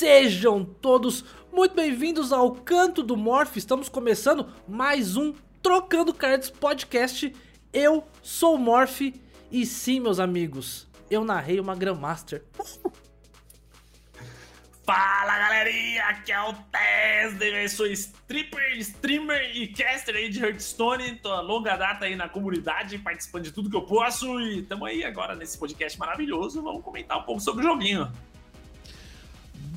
Sejam 0.00 0.64
todos 0.64 1.26
muito 1.52 1.74
bem-vindos 1.74 2.32
ao 2.32 2.52
Canto 2.52 3.02
do 3.02 3.18
Morph. 3.18 3.58
Estamos 3.58 3.86
começando 3.86 4.50
mais 4.66 5.14
um 5.14 5.34
Trocando 5.62 6.14
Cards 6.14 6.48
podcast. 6.48 7.36
Eu 7.70 8.08
sou 8.22 8.54
o 8.54 8.58
Morph 8.58 9.02
e 9.52 9.66
sim, 9.66 10.00
meus 10.00 10.18
amigos, 10.18 10.88
eu 11.10 11.22
narrei 11.22 11.60
uma 11.60 11.76
Grandmaster. 11.76 12.42
Fala 14.86 15.38
galerinha, 15.38 16.02
aqui 16.04 16.32
é 16.32 16.40
o 16.44 16.54
Tesder, 16.54 17.62
eu 17.62 17.68
sou 17.68 17.86
stripper, 17.86 18.78
streamer 18.78 19.54
e 19.54 19.68
caster 19.68 20.16
aí 20.16 20.30
de 20.30 20.42
Hearthstone, 20.42 21.16
tô 21.16 21.30
a 21.30 21.42
longa 21.42 21.76
data 21.76 22.06
aí 22.06 22.16
na 22.16 22.26
comunidade, 22.26 22.96
participando 22.98 23.44
de 23.44 23.52
tudo 23.52 23.68
que 23.68 23.76
eu 23.76 23.82
posso 23.82 24.40
e 24.40 24.62
tamo 24.62 24.86
aí 24.86 25.04
agora 25.04 25.36
nesse 25.36 25.58
podcast 25.58 25.98
maravilhoso, 25.98 26.62
vamos 26.62 26.82
comentar 26.82 27.18
um 27.18 27.24
pouco 27.24 27.42
sobre 27.42 27.66
o 27.66 27.68
joguinho. 27.68 28.10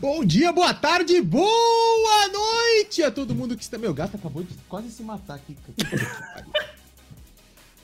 Bom 0.04 0.26
dia, 0.26 0.52
boa 0.52 0.74
tarde, 0.74 1.22
boa 1.22 2.28
noite 2.28 3.02
a 3.02 3.10
todo 3.10 3.34
mundo 3.34 3.56
que 3.56 3.64
está... 3.64 3.78
Meu 3.78 3.94
gato 3.94 4.18
acabou 4.18 4.44
de 4.44 4.54
quase 4.68 4.92
se 4.92 5.02
matar 5.02 5.36
aqui. 5.36 5.56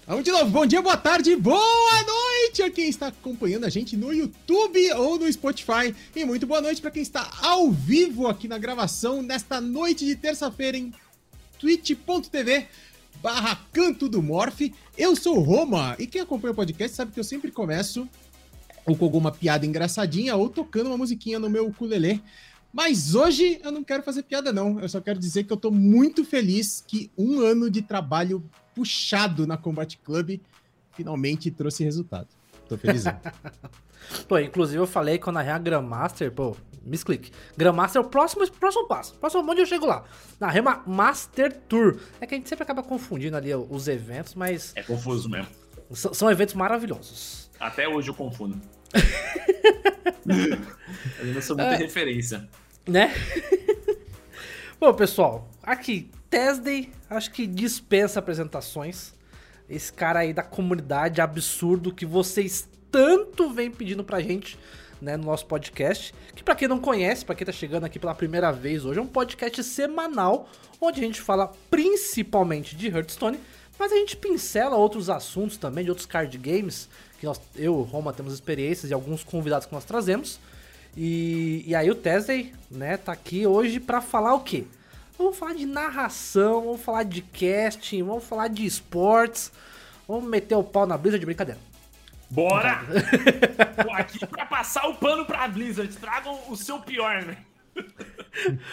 Vamos 0.05 0.25
de 0.25 0.29
novo. 0.29 0.51
Bom 0.51 0.65
dia, 0.65 0.81
boa 0.81 0.97
tarde, 0.97 1.33
boa 1.37 2.03
noite 2.03 2.61
a 2.61 2.69
quem 2.69 2.89
está 2.89 3.07
acompanhando 3.07 3.63
a 3.63 3.69
gente 3.69 3.95
no 3.95 4.11
YouTube 4.11 4.91
ou 4.95 5.17
no 5.17 5.31
Spotify. 5.31 5.95
E 6.13 6.25
muito 6.25 6.45
boa 6.45 6.59
noite 6.59 6.81
para 6.81 6.91
quem 6.91 7.01
está 7.01 7.31
ao 7.41 7.71
vivo 7.71 8.27
aqui 8.27 8.49
na 8.49 8.57
gravação 8.57 9.21
nesta 9.21 9.61
noite 9.61 10.05
de 10.05 10.17
terça-feira 10.17 10.77
em 10.77 10.93
twitch.tv 11.57 12.67
barra 13.23 13.65
Canto 13.71 14.09
do 14.09 14.21
Morph. 14.21 14.59
Eu 14.97 15.15
sou 15.15 15.37
o 15.37 15.41
Roma 15.41 15.95
e 15.97 16.05
quem 16.05 16.19
acompanha 16.19 16.51
o 16.51 16.55
podcast 16.55 16.97
sabe 16.97 17.13
que 17.13 17.19
eu 17.21 17.23
sempre 17.23 17.49
começo 17.49 18.09
ou 18.85 18.95
com 18.95 19.05
alguma 19.05 19.31
piada 19.31 19.65
engraçadinha 19.65 20.35
ou 20.35 20.49
tocando 20.49 20.87
uma 20.87 20.97
musiquinha 20.97 21.39
no 21.39 21.49
meu 21.49 21.67
ukulele. 21.67 22.21
Mas 22.71 23.15
hoje 23.15 23.59
eu 23.63 23.71
não 23.71 23.83
quero 23.83 24.03
fazer 24.03 24.23
piada, 24.23 24.53
não. 24.53 24.79
Eu 24.79 24.87
só 24.87 25.01
quero 25.01 25.19
dizer 25.19 25.43
que 25.43 25.51
eu 25.51 25.57
tô 25.57 25.71
muito 25.71 26.23
feliz 26.23 26.83
que 26.85 27.11
um 27.17 27.39
ano 27.41 27.69
de 27.69 27.81
trabalho 27.81 28.43
puxado 28.75 29.47
na 29.47 29.57
Combat 29.57 29.97
Club 29.97 30.39
finalmente 30.93 31.49
trouxe 31.49 31.83
resultado. 31.83 32.27
Tô 32.67 32.77
feliz. 32.77 33.03
pô, 34.27 34.37
inclusive 34.37 34.77
eu 34.77 34.85
falei 34.85 35.17
que 35.17 35.27
eu 35.27 35.33
narrei 35.33 35.51
a 35.51 35.57
Grandmaster, 35.57 36.31
pô, 36.31 36.55
misclick. 36.83 37.31
Grandmaster 37.57 38.01
é 38.01 38.05
o 38.05 38.07
próximo, 38.07 38.49
próximo 38.51 38.87
passo. 38.87 39.15
Próximo 39.15 39.49
onde 39.49 39.61
eu 39.61 39.65
chego 39.65 39.87
lá. 39.87 40.03
Narrei 40.39 40.61
uma 40.61 40.83
Master 40.85 41.51
Tour. 41.67 41.99
É 42.21 42.27
que 42.27 42.35
a 42.35 42.37
gente 42.37 42.47
sempre 42.47 42.63
acaba 42.63 42.83
confundindo 42.83 43.35
ali 43.35 43.53
os 43.53 43.87
eventos, 43.87 44.35
mas. 44.35 44.73
É 44.75 44.83
confuso 44.83 45.27
mesmo. 45.27 45.49
São 45.91 46.29
eventos 46.29 46.53
maravilhosos. 46.53 47.49
Até 47.59 47.87
hoje 47.87 48.09
eu 48.09 48.13
confundo. 48.13 48.61
eu 51.19 51.33
não 51.33 51.41
sou 51.41 51.55
muita 51.55 51.73
é, 51.73 51.77
referência. 51.77 52.47
Né? 52.87 53.13
Bom, 54.79 54.93
pessoal, 54.93 55.49
aqui, 55.61 56.09
Tesday, 56.29 56.91
acho 57.09 57.31
que 57.31 57.45
dispensa 57.45 58.19
apresentações. 58.19 59.13
Esse 59.69 59.91
cara 59.91 60.19
aí 60.19 60.33
da 60.33 60.43
comunidade 60.43 61.21
absurdo 61.21 61.93
que 61.93 62.05
vocês 62.05 62.67
tanto 62.91 63.51
vem 63.51 63.69
pedindo 63.69 64.03
pra 64.03 64.19
gente, 64.19 64.57
né, 65.01 65.15
no 65.15 65.25
nosso 65.25 65.45
podcast. 65.45 66.13
Que 66.35 66.43
para 66.43 66.55
quem 66.55 66.67
não 66.67 66.79
conhece, 66.79 67.25
para 67.25 67.35
quem 67.35 67.45
tá 67.45 67.51
chegando 67.51 67.85
aqui 67.85 67.99
pela 67.99 68.15
primeira 68.15 68.51
vez 68.51 68.85
hoje, 68.85 68.99
é 68.99 69.01
um 69.01 69.07
podcast 69.07 69.63
semanal 69.63 70.49
onde 70.81 71.01
a 71.01 71.03
gente 71.03 71.21
fala 71.21 71.51
principalmente 71.69 72.75
de 72.75 72.87
Hearthstone, 72.87 73.39
mas 73.77 73.91
a 73.91 73.95
gente 73.95 74.17
pincela 74.17 74.75
outros 74.75 75.09
assuntos 75.09 75.57
também, 75.57 75.83
de 75.83 75.89
outros 75.89 76.05
card 76.05 76.37
games, 76.37 76.89
que 77.19 77.25
nós, 77.25 77.39
eu, 77.55 77.81
Roma, 77.81 78.13
temos 78.13 78.33
experiências 78.33 78.89
e 78.89 78.93
alguns 78.93 79.23
convidados 79.23 79.67
que 79.67 79.73
nós 79.73 79.83
trazemos. 79.83 80.39
E, 80.95 81.63
e 81.67 81.75
aí 81.75 81.89
o 81.91 81.95
Tesday, 81.95 82.53
né, 82.71 82.97
tá 82.97 83.11
aqui 83.11 83.45
hoje 83.45 83.79
para 83.79 84.01
falar 84.01 84.33
o 84.33 84.39
quê? 84.39 84.65
Vamos 85.17 85.37
falar 85.37 85.53
de 85.53 85.65
narração, 85.65 86.63
vamos 86.63 86.81
falar 86.81 87.03
de 87.03 87.21
casting, 87.21 88.03
vamos 88.03 88.23
falar 88.23 88.47
de 88.47 88.65
esportes, 88.65 89.51
vamos 90.07 90.23
meter 90.29 90.55
o 90.55 90.63
pau 90.63 90.87
na 90.87 90.97
Blizzard 90.97 91.19
de 91.19 91.25
brincadeira. 91.25 91.59
Bora! 92.29 92.81
Tô 93.83 93.91
aqui 93.91 94.25
pra 94.25 94.45
passar 94.45 94.87
o 94.87 94.95
pano 94.95 95.25
pra 95.25 95.47
Blizzard, 95.47 95.93
tragam 95.97 96.39
o 96.47 96.55
seu 96.55 96.79
pior, 96.79 97.23
né? 97.23 97.37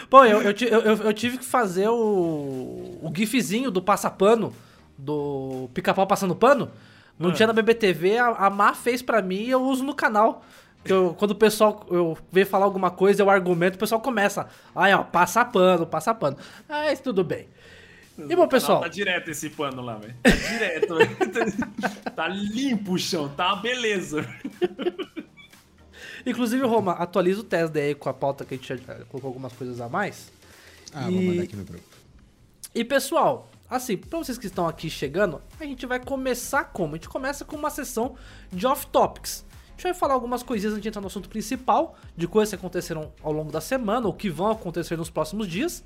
Pô, 0.09 0.23
eu, 0.23 0.41
eu, 0.41 0.53
eu, 0.53 0.95
eu, 1.03 1.13
tive 1.13 1.37
que 1.37 1.45
fazer 1.45 1.87
o, 1.89 2.99
o 3.01 3.11
gifzinho 3.13 3.69
do 3.71 3.81
passapano, 3.81 4.53
do 4.97 5.69
pica-pau 5.73 6.07
passando 6.07 6.35
pano. 6.35 6.71
Não 7.17 7.29
ah. 7.31 7.33
tinha 7.33 7.47
na 7.47 7.53
BBTV, 7.53 8.17
a, 8.17 8.27
a 8.27 8.49
Má 8.49 8.73
fez 8.73 9.01
pra 9.01 9.21
mim 9.21 9.43
e 9.43 9.49
eu 9.49 9.61
uso 9.61 9.83
no 9.83 9.95
canal. 9.95 10.43
Eu, 10.85 11.15
quando 11.17 11.31
o 11.31 11.35
pessoal 11.35 11.85
eu 11.89 12.17
vem 12.31 12.45
falar 12.45 12.65
alguma 12.65 12.89
coisa, 12.89 13.21
eu 13.21 13.29
argumento, 13.29 13.75
o 13.75 13.79
pessoal 13.79 13.99
começa. 13.99 14.47
Aí, 14.75 14.93
ó, 14.93 15.03
passa 15.03 15.43
pano, 15.43 15.85
passa 15.85 16.13
pano. 16.13 16.37
Mas 16.67 16.99
tudo 16.99 17.23
bem. 17.23 17.47
E 18.17 18.35
bom, 18.35 18.47
pessoal. 18.47 18.81
Tá 18.81 18.87
direto 18.87 19.29
esse 19.29 19.49
pano 19.49 19.81
lá, 19.81 19.95
velho. 19.95 20.15
Tá 20.23 20.29
direto, 20.31 20.95
velho. 20.95 21.17
tá 22.15 22.27
limpo 22.27 22.93
o 22.93 22.99
chão, 22.99 23.29
tá 23.29 23.53
uma 23.53 23.61
beleza. 23.61 24.27
Inclusive, 26.25 26.65
Roma, 26.65 26.93
atualiza 26.93 27.41
o 27.41 27.43
teste 27.43 27.79
aí 27.79 27.93
com 27.93 28.09
a 28.09 28.13
pauta 28.13 28.43
que 28.43 28.55
a 28.55 28.57
gente 28.57 28.67
já 28.67 28.77
colocou 29.05 29.29
algumas 29.29 29.53
coisas 29.53 29.79
a 29.79 29.87
mais. 29.87 30.31
Ah, 30.93 31.09
e... 31.09 31.13
vou 31.13 31.23
mandar 31.23 31.43
aqui 31.43 31.55
no 31.55 31.63
grupo. 31.63 31.83
E 32.73 32.83
pessoal, 32.83 33.49
assim, 33.69 33.97
pra 33.97 34.19
vocês 34.19 34.37
que 34.37 34.47
estão 34.47 34.67
aqui 34.67 34.89
chegando, 34.89 35.41
a 35.59 35.63
gente 35.63 35.85
vai 35.85 35.99
começar 35.99 36.65
como? 36.65 36.95
A 36.95 36.97
gente 36.97 37.09
começa 37.09 37.43
com 37.45 37.55
uma 37.55 37.69
sessão 37.69 38.15
de 38.51 38.65
off-topics 38.65 39.45
gente 39.77 39.83
vai 39.83 39.93
falar 39.93 40.15
algumas 40.15 40.41
coisinhas 40.41 40.73
antes 40.73 40.81
de 40.81 40.89
entrar 40.89 41.01
no 41.01 41.07
assunto 41.07 41.29
principal, 41.29 41.95
de 42.15 42.27
coisas 42.27 42.49
que 42.49 42.55
aconteceram 42.55 43.13
ao 43.21 43.31
longo 43.31 43.51
da 43.51 43.61
semana 43.61 44.07
ou 44.07 44.13
que 44.13 44.29
vão 44.29 44.49
acontecer 44.49 44.97
nos 44.97 45.09
próximos 45.09 45.47
dias. 45.47 45.83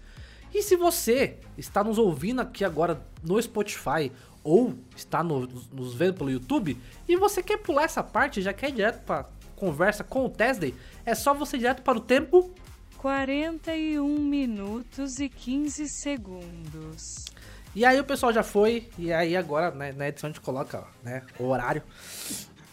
E 0.53 0.63
se 0.63 0.77
você 0.77 1.37
está 1.57 1.83
nos 1.83 1.97
ouvindo 1.97 2.41
aqui 2.41 2.63
agora 2.63 3.05
no 3.21 3.41
Spotify 3.41 4.11
ou 4.43 4.75
está 4.95 5.21
no, 5.21 5.45
nos 5.71 5.93
vendo 5.93 6.15
pelo 6.15 6.31
YouTube 6.31 6.77
e 7.07 7.15
você 7.17 7.43
quer 7.43 7.57
pular 7.57 7.83
essa 7.83 8.01
parte, 8.01 8.41
já 8.41 8.53
quer 8.53 8.69
ir 8.69 8.73
direto 8.73 9.03
para 9.03 9.25
conversa 9.55 10.03
com 10.03 10.25
o 10.25 10.29
Tesday, 10.29 10.73
é 11.05 11.13
só 11.13 11.33
você 11.33 11.57
ir 11.57 11.59
direto 11.59 11.83
para 11.83 11.97
o 11.97 12.01
tempo 12.01 12.51
41 12.97 14.07
minutos 14.19 15.19
e 15.19 15.27
15 15.27 15.87
segundos. 15.89 17.25
E 17.73 17.85
aí 17.85 17.99
o 17.99 18.03
pessoal 18.03 18.33
já 18.33 18.43
foi, 18.43 18.89
e 18.97 19.13
aí 19.13 19.35
agora 19.35 19.71
né, 19.71 19.93
na 19.93 20.09
edição 20.09 20.29
a 20.29 20.33
gente 20.33 20.41
coloca 20.41 20.83
né, 21.01 21.23
o 21.39 21.47
horário. 21.47 21.81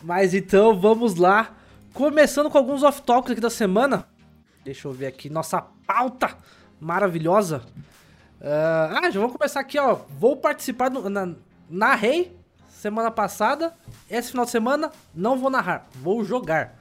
Mas 0.03 0.35
então 0.35 0.79
vamos 0.79 1.15
lá. 1.15 1.55
Começando 1.95 2.51
com 2.51 2.59
alguns 2.59 2.83
off-topics 2.83 3.33
aqui 3.33 3.41
da 3.41 3.51
semana. 3.51 4.07
Deixa 4.65 4.89
eu 4.89 4.93
ver 4.93 5.07
aqui 5.07 5.31
nossa 5.31 5.63
pauta 5.87 6.37
maravilhosa. 6.81 7.63
Uh, 8.41 9.03
ah, 9.03 9.11
já 9.11 9.21
vamos 9.21 9.37
começar 9.37 9.61
aqui, 9.61 9.79
ó. 9.79 10.01
Vou 10.19 10.37
participar 10.37 10.89
do, 10.89 11.09
na, 11.09 11.33
narrei 11.71 12.37
semana 12.69 13.11
passada. 13.11 13.75
Esse 14.11 14.31
final 14.31 14.45
de 14.45 14.51
semana 14.51 14.91
não 15.15 15.39
vou 15.39 15.51
narrar, 15.51 15.87
vou 15.95 16.25
jogar. 16.25 16.77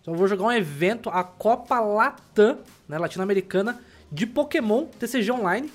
Então 0.00 0.14
vou 0.14 0.26
jogar 0.26 0.44
um 0.44 0.52
evento, 0.52 1.08
a 1.10 1.22
Copa 1.22 1.80
Latam, 1.80 2.58
né, 2.88 2.98
latino-americana, 2.98 3.80
de 4.10 4.26
Pokémon 4.26 4.86
TCG 4.98 5.30
Online. 5.32 5.72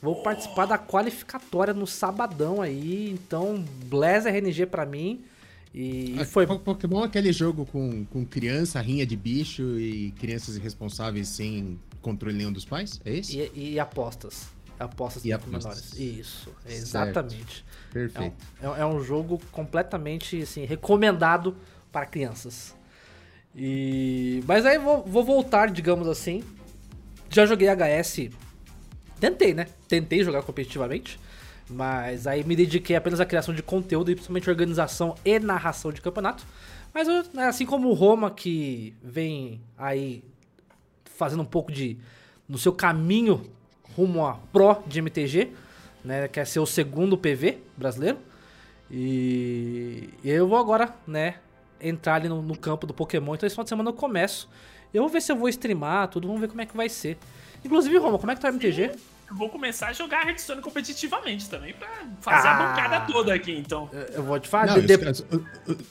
Vou 0.00 0.22
participar 0.22 0.66
da 0.66 0.78
qualificatória 0.78 1.72
no 1.72 1.86
sabadão 1.86 2.60
aí. 2.60 3.10
Então, 3.10 3.64
Blaz 3.86 4.26
RNG 4.26 4.66
pra 4.66 4.84
mim. 4.84 5.24
E, 5.74 6.16
foi. 6.26 6.46
Pokémon 6.46 7.02
é 7.02 7.06
aquele 7.06 7.32
jogo 7.32 7.66
com, 7.66 8.04
com 8.06 8.24
criança, 8.24 8.80
rinha 8.80 9.04
de 9.04 9.16
bicho 9.16 9.78
e 9.78 10.12
crianças 10.12 10.56
irresponsáveis 10.56 11.28
sem 11.28 11.78
controle 12.00 12.36
nenhum 12.36 12.52
dos 12.52 12.64
pais? 12.64 13.00
É 13.04 13.12
isso? 13.12 13.36
E, 13.36 13.72
e 13.72 13.80
apostas. 13.80 14.48
Apostas 14.78 15.24
e 15.24 15.32
apostas. 15.32 15.92
menores. 15.92 15.98
Isso, 15.98 16.50
exatamente. 16.66 17.64
Certo. 17.64 17.92
Perfeito. 17.92 18.36
É 18.60 18.68
um, 18.68 18.76
é, 18.76 18.80
é 18.80 18.86
um, 18.86 19.02
jogo 19.02 19.40
completamente 19.50 20.40
assim, 20.42 20.64
recomendado 20.64 21.56
para 21.90 22.06
crianças. 22.06 22.74
E... 23.54 24.42
Mas 24.46 24.66
aí 24.66 24.78
vou, 24.78 25.02
vou 25.04 25.24
voltar, 25.24 25.70
digamos 25.70 26.08
assim. 26.08 26.42
Já 27.30 27.44
joguei 27.46 27.68
HS. 27.68 28.30
Tentei, 29.20 29.54
né? 29.54 29.66
Tentei 29.88 30.22
jogar 30.22 30.42
competitivamente. 30.42 31.18
Mas 31.68 32.26
aí 32.26 32.44
me 32.44 32.54
dediquei 32.54 32.94
apenas 32.94 33.20
à 33.20 33.26
criação 33.26 33.54
de 33.54 33.62
conteúdo 33.62 34.10
e 34.10 34.14
principalmente 34.14 34.48
organização 34.48 35.14
e 35.24 35.38
narração 35.38 35.90
de 35.90 36.00
campeonato. 36.00 36.46
Mas 36.94 37.08
né, 37.34 37.46
assim 37.46 37.66
como 37.66 37.88
o 37.88 37.92
Roma, 37.92 38.30
que 38.30 38.94
vem 39.02 39.60
aí 39.76 40.22
fazendo 41.04 41.42
um 41.42 41.46
pouco 41.46 41.72
de. 41.72 41.98
no 42.48 42.56
seu 42.58 42.72
caminho 42.72 43.50
rumo 43.96 44.24
a 44.24 44.34
Pro 44.52 44.82
de 44.86 45.00
MTG, 45.00 45.52
né? 46.04 46.28
Quer 46.28 46.46
ser 46.46 46.60
o 46.60 46.66
segundo 46.66 47.18
PV 47.18 47.58
brasileiro. 47.76 48.18
E 48.90 50.08
eu 50.22 50.46
vou 50.46 50.58
agora, 50.58 50.94
né? 51.06 51.36
Entrar 51.80 52.14
ali 52.14 52.28
no, 52.28 52.40
no 52.40 52.56
campo 52.56 52.86
do 52.86 52.94
Pokémon. 52.94 53.34
Então 53.34 53.46
esse 53.46 53.54
final 53.54 53.64
de 53.64 53.70
semana 53.70 53.90
eu 53.90 53.94
começo. 53.94 54.48
Eu 54.94 55.02
vou 55.02 55.10
ver 55.10 55.20
se 55.20 55.32
eu 55.32 55.36
vou 55.36 55.48
streamar 55.48 56.08
tudo, 56.08 56.28
vamos 56.28 56.40
ver 56.40 56.48
como 56.48 56.60
é 56.60 56.66
que 56.66 56.76
vai 56.76 56.88
ser. 56.88 57.18
Inclusive, 57.66 57.98
Roma, 57.98 58.18
como 58.18 58.30
é 58.32 58.34
que 58.34 58.40
tá 58.40 58.48
o 58.48 58.52
MTG? 58.52 58.92
Eu 59.28 59.34
vou 59.34 59.48
começar 59.48 59.88
a 59.88 59.92
jogar 59.92 60.24
Hearthstone 60.24 60.62
competitivamente 60.62 61.50
também, 61.50 61.74
pra 61.74 61.88
fazer 62.20 62.46
a 62.46 62.52
Ah. 62.52 62.68
bancada 62.68 63.00
toda 63.12 63.34
aqui, 63.34 63.50
então. 63.58 63.90
Eu- 63.92 64.00
Eu 64.14 64.22
vou 64.22 64.38
te 64.38 64.48
falar. 64.48 64.66
Não, 64.68 64.74
de- 64.80 64.94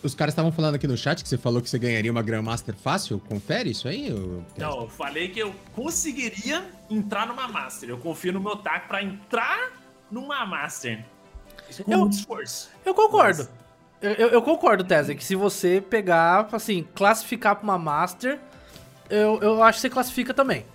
os, 0.01 0.15
caras- 0.15 0.31
estavam 0.33 0.53
falando 0.53 0.75
aqui 0.75 0.87
no 0.87 0.95
chat 0.95 1.21
que 1.21 1.27
você 1.27 1.37
falou 1.37 1.61
que 1.61 1.69
você 1.69 1.77
ganharia 1.77 2.09
uma 2.09 2.21
Grandmaster 2.23 2.73
fácil. 2.73 3.19
Confere 3.27 3.69
isso 3.71 3.89
aí? 3.89 4.09
ô- 4.13 4.41
Não, 4.57 4.83
eu 4.83 4.89
falei 4.89 5.27
que 5.27 5.39
eu 5.39 5.53
conseguiria 5.73 6.63
entrar 6.89 7.27
numa 7.27 7.45
Master. 7.49 7.89
Eu 7.89 7.97
confio 7.97 8.31
no 8.31 8.39
meu 8.39 8.55
taco 8.55 8.87
pra 8.87 9.03
entrar 9.03 9.69
numa 10.09 10.45
Master. 10.45 11.03
Com 11.83 11.91
Eu- 11.91 11.99
muito 11.99 12.13
esforço. 12.13 12.69
Eu 12.85 12.93
concordo. 12.93 13.49
Eu, 14.01 14.11
eu- 14.11 14.29
eu 14.29 14.41
concordo, 14.41 14.83
Tese, 14.85 15.13
que 15.13 15.23
se 15.25 15.35
você 15.35 15.81
pegar, 15.81 16.47
assim, 16.53 16.87
classificar 16.95 17.55
pra 17.57 17.63
uma 17.65 17.77
Master, 17.77 18.39
eu, 19.09 19.39
eu 19.41 19.61
acho 19.63 19.77
que 19.77 19.81
você 19.81 19.89
classifica 19.89 20.33
também. 20.33 20.65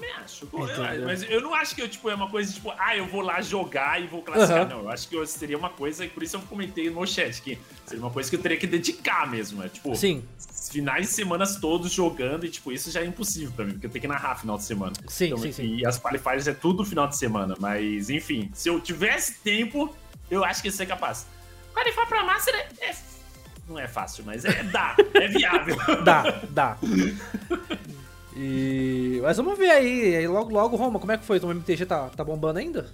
Também 0.00 0.14
acho. 0.14 0.44
Entendeu? 0.46 0.84
Eu- 0.84 1.04
mas 1.04 1.22
eu 1.30 1.40
não 1.42 1.54
acho 1.54 1.74
que 1.74 1.82
eu, 1.82 1.88
tipo, 1.88 2.08
é 2.08 2.14
uma 2.14 2.30
coisa 2.30 2.52
tipo, 2.52 2.72
ah, 2.78 2.96
eu 2.96 3.06
vou 3.06 3.20
lá 3.20 3.40
jogar 3.42 4.00
e 4.02 4.06
vou 4.06 4.22
classificar. 4.22 4.62
Aham. 4.62 4.68
Não, 4.68 4.78
eu 4.80 4.90
acho 4.90 5.08
que 5.08 5.26
seria 5.26 5.58
uma 5.58 5.68
coisa, 5.70 6.04
e 6.04 6.08
por 6.08 6.22
isso 6.22 6.36
eu 6.36 6.40
comentei 6.42 6.88
no 6.90 7.06
chat, 7.06 7.40
que 7.42 7.58
seria 7.84 8.02
uma 8.02 8.10
coisa 8.10 8.30
que 8.30 8.36
eu 8.36 8.40
teria 8.40 8.56
que 8.56 8.66
dedicar 8.66 9.30
mesmo. 9.30 9.62
É, 9.62 9.68
tipo, 9.68 9.94
Sim, 9.94 10.24
finais 10.70 11.08
de 11.08 11.12
semanas 11.12 11.56
todos 11.56 11.92
jogando, 11.92 12.46
e 12.46 12.50
tipo, 12.50 12.72
isso 12.72 12.90
já 12.90 13.00
é 13.02 13.04
impossível 13.06 13.52
pra 13.52 13.64
mim, 13.64 13.72
porque 13.72 13.86
eu 13.86 13.90
tenho 13.90 14.00
que 14.02 14.08
narrar 14.08 14.36
final 14.36 14.56
de 14.56 14.64
semana. 14.64 14.92
sim, 15.08 15.26
Então, 15.26 15.38
sim, 15.38 15.52
sim. 15.52 15.74
E 15.76 15.84
as 15.86 15.98
qualifiers 15.98 16.46
é 16.46 16.54
tudo 16.54 16.84
final 16.84 17.06
de 17.06 17.16
semana. 17.16 17.54
Mas, 17.58 18.08
enfim, 18.10 18.50
se 18.54 18.68
eu 18.68 18.80
tivesse 18.80 19.34
tempo, 19.40 19.94
eu 20.30 20.44
acho 20.44 20.62
que 20.62 20.68
ia 20.68 20.72
ser 20.72 20.86
capaz. 20.86 21.26
Qualificar 21.74 22.06
pra 22.06 22.24
Master 22.24 22.54
é, 22.54 22.86
é- 22.90 22.96
Não 23.68 23.78
é 23.78 23.86
fácil, 23.86 24.24
mas 24.24 24.44
é 24.44 24.62
dá. 24.64 24.96
é 25.14 25.28
viável. 25.28 25.76
Dá, 26.04 26.40
dá. 26.50 26.78
E... 28.36 29.18
Mas 29.22 29.36
vamos 29.36 29.58
ver 29.58 29.70
aí, 29.70 30.16
aí 30.16 30.28
logo, 30.28 30.50
logo, 30.52 30.76
Roma, 30.76 30.98
como 30.98 31.12
é 31.12 31.18
que 31.18 31.24
foi? 31.24 31.38
O 31.38 31.50
MTG 31.50 31.86
tá, 31.86 32.08
tá 32.08 32.24
bombando 32.24 32.58
ainda? 32.58 32.86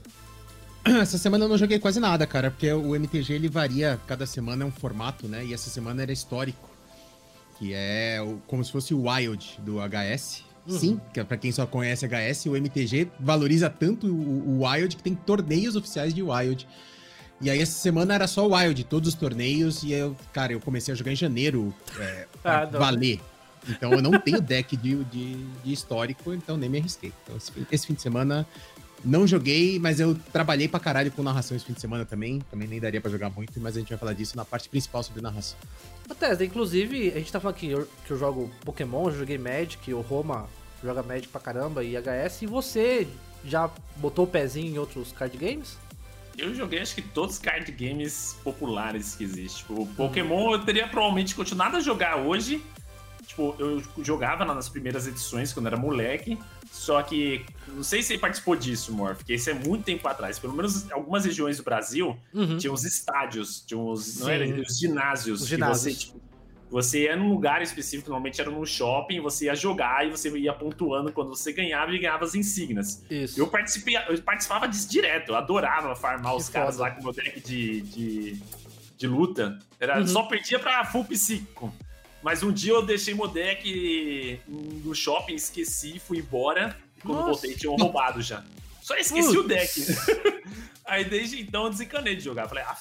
Essa 0.85 1.19
semana 1.19 1.45
eu 1.45 1.49
não 1.49 1.59
joguei 1.59 1.79
quase 1.79 2.01
nada, 2.01 2.27
cara, 2.27 2.51
porque 2.51 2.73
o 2.73 2.95
MTG 2.95 3.35
ele 3.35 3.49
varia, 3.49 4.01
cada 4.07 4.27
semana 4.27 4.65
é 4.65 4.67
um 4.67 4.71
formato, 4.71 5.27
né? 5.27 5.45
E 5.45 5.53
essa 5.53 5.69
semana 5.69 6.03
era 6.03 6.13
histórico, 6.13 6.71
que 7.59 7.73
é 7.75 8.19
como 8.47 8.65
se 8.65 8.71
fosse 8.71 8.95
o 8.95 9.09
Wild 9.09 9.59
do 9.63 9.77
HS. 9.79 10.45
Uhum. 10.67 10.79
Sim, 10.79 11.01
que 11.13 11.21
é 11.21 11.25
pra 11.25 11.37
quem 11.37 11.53
só 11.53 11.65
conhece 11.65 12.07
HS, 12.07 12.47
o 12.47 12.57
MTG 12.57 13.09
valoriza 13.21 13.71
tanto 13.71 14.09
o, 14.09 14.61
o 14.61 14.67
Wild 14.67 14.97
que 14.97 15.03
tem 15.03 15.15
torneios 15.15 15.77
oficiais 15.77 16.13
de 16.13 16.23
Wild. 16.23 16.67
E 17.41 17.51
aí 17.51 17.61
essa 17.61 17.79
semana 17.79 18.15
era 18.15 18.27
só 18.27 18.47
Wild, 18.49 18.85
todos 18.85 19.11
os 19.11 19.15
torneios, 19.15 19.83
e 19.83 19.93
eu, 19.93 20.17
cara, 20.33 20.53
eu 20.53 20.61
comecei 20.61 20.93
a 20.93 20.97
jogar 20.97 21.13
em 21.13 21.17
janeiro 21.17 21.75
é, 21.99 22.27
pra 22.43 22.63
Ah, 22.63 22.67
não. 22.67 22.81
Então 23.69 23.93
eu 23.93 24.03
não 24.03 24.19
tenho 24.19 24.41
deck 24.41 24.77
de, 24.77 25.03
de, 25.05 25.35
de 25.65 25.73
histórico, 25.73 26.33
então 26.33 26.57
nem 26.57 26.69
me 26.69 26.79
arrisquei. 26.79 27.13
Então 27.25 27.37
esse, 27.37 27.51
fim- 27.53 27.67
esse 27.71 27.87
fim 27.87 27.95
de 27.95 28.03
semana 28.03 28.47
não 29.05 29.27
joguei, 29.27 29.79
mas 29.79 30.01
eu 30.01 30.17
trabalhei 30.33 30.67
pra 30.69 30.81
caralho 30.81 31.11
com 31.13 31.23
narração 31.23 31.57
esse 31.57 31.67
fim 31.67 31.73
de 31.75 31.81
semana 31.81 32.05
também. 32.05 32.41
Também 32.51 32.67
nem 32.69 32.81
daria 32.81 33.01
pra 33.01 33.11
jogar 33.11 33.31
muito, 33.31 33.61
mas 33.61 33.77
a 33.77 33.81
gente 33.81 33.89
vai 33.91 33.99
falar 33.99 34.13
disso 34.15 34.37
na 34.37 34.45
parte 34.45 34.69
principal 34.69 35.03
sobre 35.03 35.21
narração. 35.23 35.57
Ô, 36.09 36.15
Tesla, 36.15 36.45
inclusive, 36.45 37.11
a 37.11 37.19
gente 37.19 37.31
tá 37.33 37.41
falando 37.41 37.57
que 37.57 37.69
eu, 37.69 37.89
que 38.07 38.11
eu 38.13 38.19
jogo 38.19 38.51
Pokémon, 38.65 39.07
eu 39.09 39.19
joguei 39.19 39.39
Magic, 39.39 39.93
o 39.93 40.01
Roma 40.01 40.49
joga 40.83 41.03
Magic 41.03 41.29
pra 41.29 41.41
caramba 41.41 41.83
e 41.85 41.95
HS, 41.97 42.43
e 42.43 42.47
você 42.47 43.07
já 43.45 43.71
botou 43.97 44.25
o 44.25 44.29
pezinho 44.29 44.75
em 44.75 44.79
outros 44.79 45.13
card 45.13 45.37
games? 45.37 45.77
Eu 46.39 46.55
joguei 46.55 46.81
acho 46.81 46.95
que 46.95 47.01
todos 47.03 47.37
os 47.37 47.41
card 47.41 47.71
games 47.73 48.37
populares 48.45 49.15
que 49.15 49.25
existem. 49.25 49.59
Tipo, 49.63 49.83
o 49.83 49.87
Pokémon 49.87 50.53
eu 50.53 50.65
teria 50.65 50.87
provavelmente 50.87 51.35
continuado 51.35 51.77
a 51.77 51.81
jogar 51.81 52.17
hoje. 52.19 52.63
Tipo, 53.37 53.55
eu 53.59 53.83
jogava 54.03 54.47
nas 54.47 54.67
primeiras 54.67 55.07
edições 55.07 55.53
quando 55.53 55.67
era 55.67 55.77
moleque. 55.77 56.39
Só 56.73 57.03
que, 57.03 57.45
não 57.69 57.83
sei 57.83 58.01
se 58.03 58.09
você 58.09 58.19
participou 58.19 58.57
disso, 58.57 58.93
Morph, 58.93 59.19
porque 59.19 59.35
isso 59.35 59.51
é 59.51 59.55
muito 59.55 59.85
tempo 59.85 60.07
atrás. 60.09 60.39
Pelo 60.39 60.55
menos 60.55 60.87
em 60.89 60.93
algumas 60.93 61.25
regiões 61.27 61.59
do 61.59 61.63
Brasil 61.63 62.17
Uhum. 62.33 62.57
tinha 62.57 62.73
os 62.73 62.85
estádios, 62.85 63.61
tinha 63.67 63.79
os, 63.79 64.21
não 64.21 64.29
era, 64.31 64.45
os 64.63 64.79
ginásios. 64.79 65.43
Os 65.43 65.49
ginásios. 65.49 65.95
você, 65.95 66.07
tipo, 66.07 66.21
você 66.71 67.03
ia 67.05 67.17
num 67.17 67.29
lugar 67.29 67.61
específico, 67.63 68.09
normalmente 68.09 68.41
era 68.41 68.51
num 68.51 68.65
shopping, 68.65 69.21
você 69.21 69.47
ia 69.47 69.55
jogar 69.55 70.07
e 70.07 70.11
você 70.11 70.31
ia 70.37 70.53
pontuando 70.53 71.13
quando 71.13 71.29
você 71.29 71.53
ganhava 71.53 71.93
e 71.93 71.99
ganhava 71.99 72.25
as 72.25 72.35
insígnias. 72.35 73.03
Isso. 73.11 73.39
Eu, 73.39 73.47
participei, 73.49 73.97
eu 74.09 74.21
participava 74.23 74.67
disso 74.67 74.89
direto, 74.91 75.31
eu 75.31 75.37
adorava 75.37 75.95
farmar 75.95 76.33
Que 76.33 76.39
os 76.39 76.49
caras 76.49 76.77
foda. 76.77 76.89
lá 76.89 76.95
com 76.95 77.01
o 77.01 77.05
meu 77.05 77.13
deck 77.13 77.41
de, 77.41 77.81
de, 77.83 78.37
de 78.97 79.07
luta. 79.07 79.59
Era, 79.79 80.01
Uhum. 80.01 80.07
Só 80.07 80.23
perdia 80.25 80.59
pra 80.59 80.85
full 80.87 81.05
psíquico. 81.05 81.73
Mas 82.27 82.43
um 82.43 82.51
dia 82.51 82.73
eu 82.73 82.83
deixei 82.83 83.15
meu 83.15 83.29
deck 83.29 84.41
no 84.49 84.93
shopping, 84.93 85.37
esqueci, 85.37 86.01
fui 86.01 86.19
embora. 86.19 86.77
E 86.99 87.01
quando 87.03 87.19
Nossa. 87.19 87.31
voltei, 87.31 87.55
tinham 87.55 87.77
roubado 87.77 88.21
já. 88.21 88.43
Só 88.83 88.97
esqueci 88.97 89.39
o 89.39 89.45
Putz. 89.45 89.47
deck. 89.47 90.43
Aí 90.85 91.05
desde 91.05 91.41
então 91.41 91.67
eu 91.67 91.71
desencanei 91.71 92.17
de 92.17 92.25
jogar. 92.25 92.49
Falei, 92.49 92.65
ah, 92.67 92.77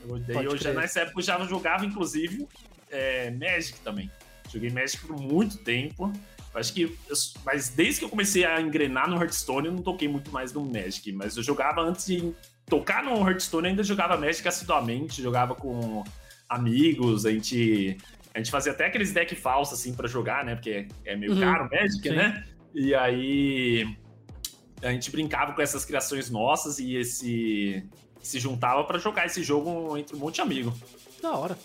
eu, 0.00 0.16
daí 0.20 0.34
Pode 0.36 0.46
eu 0.46 0.56
já 0.56 0.72
nessa 0.72 1.00
época 1.00 1.18
eu 1.18 1.24
já 1.24 1.44
jogava, 1.44 1.84
inclusive, 1.84 2.46
é, 2.88 3.32
Magic 3.32 3.80
também. 3.80 4.08
Joguei 4.48 4.70
Magic 4.70 5.04
por 5.04 5.20
muito 5.20 5.58
tempo. 5.58 6.12
Acho 6.54 6.72
que. 6.72 6.82
eu- 6.82 7.16
mas 7.44 7.70
desde 7.70 7.98
que 7.98 8.04
eu 8.04 8.08
comecei 8.08 8.44
a 8.44 8.60
engrenar 8.60 9.10
no 9.10 9.16
Hearthstone, 9.20 9.66
eu 9.66 9.72
não 9.72 9.82
toquei 9.82 10.06
muito 10.06 10.30
mais 10.30 10.52
no 10.52 10.64
Magic. 10.64 11.10
Mas 11.10 11.36
eu 11.36 11.42
jogava 11.42 11.80
antes 11.80 12.06
de 12.06 12.32
tocar 12.66 13.02
no 13.02 13.28
Hearthstone, 13.28 13.66
eu 13.66 13.70
ainda 13.70 13.82
jogava 13.82 14.16
Magic 14.16 14.46
assiduamente, 14.46 15.20
jogava 15.20 15.56
com 15.56 16.04
amigos, 16.48 17.26
a 17.26 17.32
gente. 17.32 17.98
A 18.34 18.38
gente 18.38 18.50
fazia 18.50 18.72
até 18.72 18.86
aqueles 18.86 19.12
deck 19.12 19.34
falsos, 19.36 19.78
assim, 19.78 19.94
pra 19.94 20.08
jogar, 20.08 20.44
né? 20.44 20.54
Porque 20.56 20.88
é 21.04 21.16
meio 21.16 21.32
Uhum. 21.32 21.40
caro 21.40 21.66
o 21.66 21.70
Magic, 21.70 22.02
Sim. 22.08 22.14
né? 22.16 22.44
E 22.74 22.94
aí. 22.94 23.96
A 24.82 24.90
gente 24.90 25.10
brincava 25.10 25.52
com 25.54 25.62
essas 25.62 25.84
criações 25.84 26.28
nossas 26.30 26.78
e 26.78 26.96
esse. 26.96 27.84
Se 28.20 28.38
juntava 28.40 28.84
pra 28.84 28.98
jogar 28.98 29.26
esse 29.26 29.42
jogo 29.42 29.96
entre 29.96 30.16
um 30.16 30.18
monte 30.18 30.36
de 30.36 30.40
amigo. 30.40 30.74
Da 31.22 31.36
hora. 31.36 31.56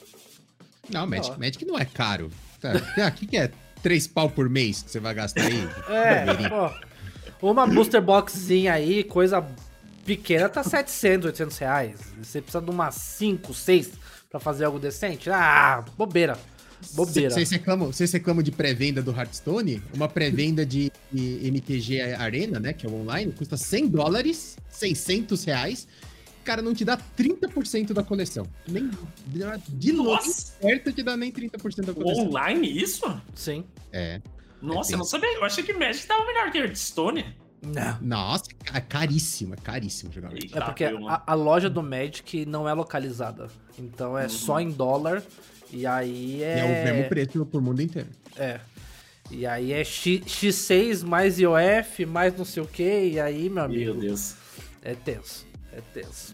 Não, 0.89 1.07
Magic. 1.07 1.37
Magic 1.39 1.65
não 1.65 1.77
é 1.77 1.85
caro. 1.85 2.29
Tá, 2.61 2.73
o 3.07 3.11
que, 3.13 3.25
que 3.25 3.37
é? 3.37 3.51
Três 3.81 4.05
pau 4.07 4.29
por 4.29 4.49
mês 4.49 4.83
que 4.83 4.91
você 4.91 4.99
vai 4.99 5.13
gastar 5.13 5.41
aí? 5.41 5.67
É, 5.89 6.49
pô. 6.49 7.49
Uma 7.49 7.65
booster 7.65 8.01
boxzinha 8.01 8.73
aí, 8.73 9.03
coisa 9.03 9.45
pequena, 10.05 10.49
tá 10.49 10.61
700, 10.63 11.27
800 11.27 11.57
reais. 11.57 12.13
Você 12.21 12.41
precisa 12.41 12.61
de 12.61 12.69
umas 12.69 12.95
5, 12.95 13.53
6 13.53 13.91
pra 14.29 14.39
fazer 14.39 14.65
algo 14.65 14.77
decente? 14.79 15.29
Ah, 15.29 15.83
bobeira. 15.97 16.37
Bobeira. 16.93 17.29
Vocês 17.29 17.49
reclamam, 17.49 17.91
vocês 17.91 18.11
reclamam 18.11 18.41
de 18.41 18.51
pré-venda 18.51 19.01
do 19.01 19.11
Hearthstone? 19.11 19.81
Uma 19.93 20.07
pré-venda 20.07 20.65
de, 20.65 20.91
de 21.11 21.47
MTG 21.47 22.01
Arena, 22.13 22.59
né? 22.59 22.73
Que 22.73 22.85
é 22.85 22.89
o 22.89 22.95
online, 23.01 23.31
custa 23.31 23.57
100 23.57 23.87
dólares, 23.87 24.57
600 24.69 25.43
reais. 25.43 25.87
O 26.41 26.43
cara 26.43 26.61
não 26.61 26.73
te 26.73 26.83
dá 26.85 26.97
30% 26.97 27.93
da 27.93 28.01
coleção. 28.03 28.45
Nem, 28.67 28.89
de 29.67 29.91
longe, 29.91 30.27
Nossa! 30.27 30.53
perto 30.59 30.91
te 30.91 31.03
dá 31.03 31.15
nem 31.15 31.31
30% 31.31 31.85
da 31.85 31.93
coleção. 31.93 32.25
Online 32.25 32.81
isso? 32.81 33.21
Sim. 33.35 33.65
É. 33.91 34.21
Nossa, 34.61 34.91
É 34.91 34.95
eu 34.95 34.97
não 34.97 35.05
sabia. 35.05 35.33
Eu 35.35 35.43
achei 35.43 35.63
que 35.63 35.73
Magic 35.73 36.07
tava 36.07 36.25
melhor 36.25 36.51
que 36.51 36.57
Hearthstone. 36.57 37.25
Não. 37.61 37.97
Nossa, 38.01 38.45
é 38.73 38.79
caríssimo, 38.79 39.53
é 39.53 39.57
caríssimo 39.57 40.11
jogar 40.11 40.31
Magic. 40.31 40.57
É 40.57 40.61
porque 40.61 40.85
a, 40.85 41.23
a 41.27 41.33
loja 41.33 41.69
do 41.69 41.83
Magic 41.83 42.45
não 42.45 42.67
é 42.67 42.73
localizada. 42.73 43.49
Então 43.77 44.17
é 44.17 44.27
só 44.27 44.59
em 44.59 44.71
dólar. 44.71 45.21
E 45.71 45.85
aí 45.85 46.37
E 46.37 46.43
é. 46.43 46.59
é 46.59 46.63
o 46.65 46.83
mesmo 46.93 47.09
preço 47.09 47.45
pro 47.45 47.61
mundo 47.61 47.81
inteiro. 47.81 48.09
É. 48.37 48.59
E 49.31 49.45
aí 49.45 49.71
é 49.73 49.83
X, 49.83 50.21
X6 50.25 51.03
mais 51.03 51.39
IOF, 51.39 52.05
mais 52.05 52.35
não 52.35 52.45
sei 52.45 52.63
o 52.63 52.67
que. 52.67 53.09
E 53.09 53.19
aí, 53.19 53.49
meu 53.49 53.63
amigo. 53.63 53.93
Meu 53.93 54.01
Deus. 54.01 54.35
É 54.81 54.95
tenso. 54.95 55.45
É 55.71 55.81
tenso. 55.93 56.33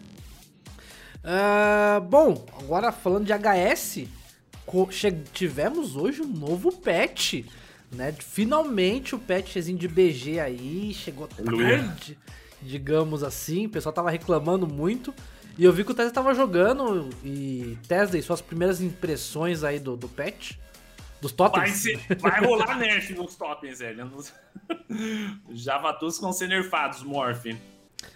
Ah, 1.22 2.00
bom, 2.08 2.46
agora 2.60 2.92
falando 2.92 3.26
de 3.26 3.32
HS, 3.32 4.06
tivemos 5.32 5.96
hoje 5.96 6.22
um 6.22 6.28
novo 6.28 6.72
patch. 6.72 7.44
Né? 7.92 8.12
Finalmente 8.18 9.14
o 9.14 9.18
patchzinho 9.18 9.78
de 9.78 9.88
BG 9.88 10.40
aí 10.40 10.92
chegou 10.94 11.28
Aleluia. 11.38 11.78
tarde, 11.84 12.18
digamos 12.62 13.22
assim. 13.22 13.66
O 13.66 13.70
pessoal 13.70 13.92
tava 13.92 14.10
reclamando 14.10 14.66
muito. 14.66 15.12
E 15.58 15.64
eu 15.64 15.72
vi 15.72 15.84
que 15.84 15.90
o 15.90 15.94
Tesla 15.94 16.12
tava 16.12 16.34
jogando. 16.34 17.08
E 17.24 17.78
Tesla, 17.88 18.18
e 18.18 18.22
suas 18.22 18.40
primeiras 18.40 18.80
impressões 18.80 19.64
aí 19.64 19.78
do, 19.78 19.96
do 19.96 20.08
patch? 20.08 20.52
Dos 21.20 21.32
Vai, 21.32 21.48
totens? 21.50 21.76
ser, 21.76 21.98
vai 22.20 22.44
rolar 22.44 22.76
nerf 22.78 23.14
nos 23.14 23.34
totens, 23.36 23.78
velho. 23.78 24.10
Javatus 25.52 26.20
vão 26.20 26.32
ser 26.32 26.48
nerfados, 26.48 27.02
Morph. 27.02 27.46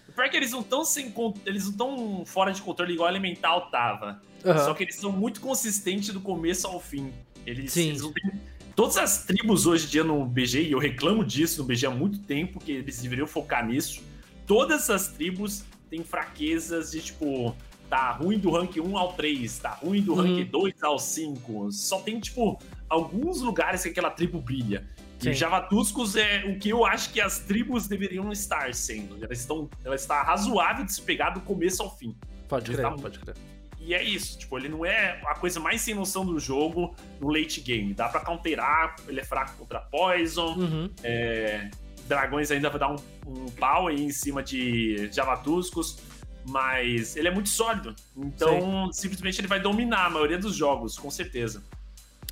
O 0.09 0.13
pior 0.13 0.25
é 0.25 0.29
que 0.29 0.37
eles 0.37 0.51
não 0.53 0.61
estão 0.61 0.85
sem 0.85 1.13
eles 1.47 1.65
não 1.67 1.73
tão 1.77 2.27
fora 2.27 2.53
de 2.53 2.61
controle 2.61 2.93
igual 2.93 3.09
o 3.09 3.13
Elemental 3.13 3.71
tava. 3.71 4.21
Aham. 4.45 4.65
Só 4.65 4.75
que 4.75 4.85
eles 4.85 4.97
são 4.97 5.11
muito 5.13 5.41
consistentes 5.41 6.11
do 6.13 6.21
começo 6.21 6.67
ao 6.67 6.79
fim. 6.81 7.13
Eles, 7.47 7.73
Sim. 7.73 7.91
eles 7.91 8.03
têm- 8.03 8.41
Todas 8.77 8.97
as 8.97 9.25
tribos 9.25 9.67
hoje 9.67 9.87
em 9.87 9.91
dia 9.91 10.05
no 10.05 10.25
BG, 10.25 10.63
e 10.63 10.73
eu 10.73 10.79
reclamo 10.79 11.25
disso 11.25 11.61
no 11.61 11.67
BG 11.67 11.87
há 11.87 11.91
muito 11.91 12.19
tempo, 12.21 12.59
que 12.59 12.73
eles 12.73 13.01
deveriam 13.03 13.27
focar 13.27 13.67
nisso. 13.67 14.03
Todas 14.47 14.89
as 14.91 15.09
tribos 15.09 15.65
têm 15.91 16.03
fraquezas 16.05 16.93
de 16.93 17.01
tipo, 17.03 17.55
tá 17.89 18.13
ruim 18.13 18.39
do 18.39 18.51
rank 18.51 18.77
1 18.77 18.97
ao 18.97 19.13
3, 19.15 19.59
tá 19.59 19.71
ruim 19.71 20.01
do 20.01 20.15
Uhum. 20.15 20.37
rank 20.37 20.49
2 20.49 20.83
ao 20.83 20.99
5. 20.99 21.73
Só 21.73 22.01
tem, 22.01 22.21
tipo, 22.21 22.59
alguns 22.89 23.41
lugares 23.41 23.83
que 23.83 23.89
aquela 23.89 24.11
tribo 24.11 24.41
brilha. 24.41 24.87
E 25.23 25.35
Javatuscos 25.35 26.17
é 26.17 26.45
o 26.47 26.59
que 26.59 26.71
eu 26.71 26.87
acho 26.87 27.13
que 27.13 27.21
as 27.21 27.41
tribos 27.41 27.87
deveriam 27.87 28.33
estar 28.33 28.73
sendo. 28.73 29.23
Ela, 29.23 29.33
estão, 29.35 29.69
ela 29.85 29.95
está 29.95 30.23
razoável 30.23 30.85
de 30.87 30.95
se 30.95 31.03
pegar 31.03 31.31
do 31.31 31.41
começo 31.43 31.83
ao 31.83 31.95
fim. 31.95 32.17
Pode 32.49 32.71
crer, 32.73 32.81
tá- 32.83 32.91
pode 32.93 33.19
crer. 33.19 33.37
E 33.79 33.93
é 33.95 34.03
isso, 34.03 34.39
tipo, 34.39 34.57
ele 34.59 34.69
não 34.69 34.85
é 34.85 35.21
a 35.27 35.35
coisa 35.35 35.59
mais 35.61 35.81
sem 35.83 35.95
noção 35.95 36.25
do 36.25 36.39
jogo 36.39 36.95
no 37.21 37.29
late 37.29 37.61
game. 37.61 37.93
Dá 37.93 38.09
pra 38.09 38.21
counterar, 38.21 38.97
ele 39.09 39.21
é 39.21 39.25
fraco 39.25 39.57
contra 39.59 39.81
Poison, 39.81 40.55
Uhum. 40.57 40.91
é, 41.03 41.71
Dragões 42.11 42.51
ainda 42.51 42.69
vai 42.69 42.81
dar 42.81 42.91
um, 42.91 42.97
um 43.25 43.47
pau 43.51 43.87
aí 43.87 44.03
em 44.03 44.11
cima 44.11 44.43
de 44.43 45.09
Javatuscos, 45.13 45.99
mas 46.45 47.15
ele 47.15 47.29
é 47.29 47.31
muito 47.31 47.49
sólido. 47.49 47.95
Então, 48.17 48.93
simplesmente 48.93 49.41
ele 49.41 49.47
vai 49.47 49.61
dominar 49.61 50.07
a 50.07 50.11
maioria 50.11 50.37
dos 50.37 50.57
jogos, 50.57 50.99
com 50.99 51.09
certeza. 51.09 51.63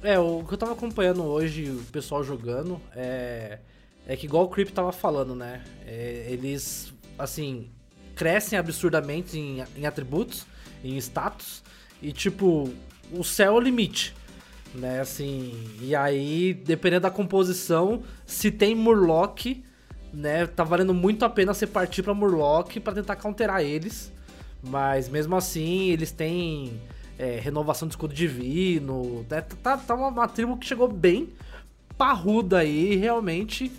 É, 0.02 0.18
o 0.18 0.42
que 0.42 0.52
eu 0.52 0.58
tava 0.58 0.72
acompanhando 0.72 1.22
hoje, 1.22 1.70
o 1.70 1.84
pessoal 1.92 2.24
jogando, 2.24 2.80
é, 2.96 3.60
é 4.04 4.16
que 4.16 4.26
igual 4.26 4.44
o 4.44 4.48
Creep 4.48 4.70
tava 4.70 4.90
falando, 4.90 5.36
né? 5.36 5.62
É, 5.86 6.26
eles, 6.28 6.92
assim, 7.16 7.70
crescem 8.16 8.58
absurdamente 8.58 9.38
em, 9.38 9.64
em 9.76 9.86
atributos, 9.86 10.44
em 10.82 10.96
status, 10.96 11.62
e 12.02 12.12
tipo, 12.12 12.68
o 13.12 13.22
céu 13.22 13.54
é 13.54 13.56
o 13.56 13.60
limite, 13.60 14.12
né? 14.74 15.00
Assim, 15.00 15.52
e 15.80 15.94
aí, 15.94 16.52
dependendo 16.52 17.02
da 17.02 17.10
composição, 17.12 18.02
se 18.26 18.50
tem 18.50 18.74
Murloc, 18.74 19.62
né? 20.12 20.46
Tá 20.46 20.64
valendo 20.64 20.94
muito 20.94 21.24
a 21.24 21.28
pena 21.30 21.52
você 21.54 21.66
partir 21.66 22.02
pra 22.02 22.14
Murloc 22.14 22.78
pra 22.80 22.92
tentar 22.92 23.16
counterar 23.16 23.62
eles, 23.62 24.12
mas 24.62 25.08
mesmo 25.08 25.36
assim, 25.36 25.90
eles 25.90 26.10
têm 26.12 26.80
é, 27.18 27.38
renovação 27.38 27.86
de 27.88 27.92
escudo 27.92 28.14
divino. 28.14 29.24
Né? 29.28 29.40
Tá, 29.62 29.76
tá 29.76 29.94
uma, 29.94 30.08
uma 30.08 30.28
tribo 30.28 30.56
que 30.56 30.66
chegou 30.66 30.88
bem 30.88 31.28
parruda 31.96 32.58
aí, 32.58 32.94
realmente. 32.96 33.70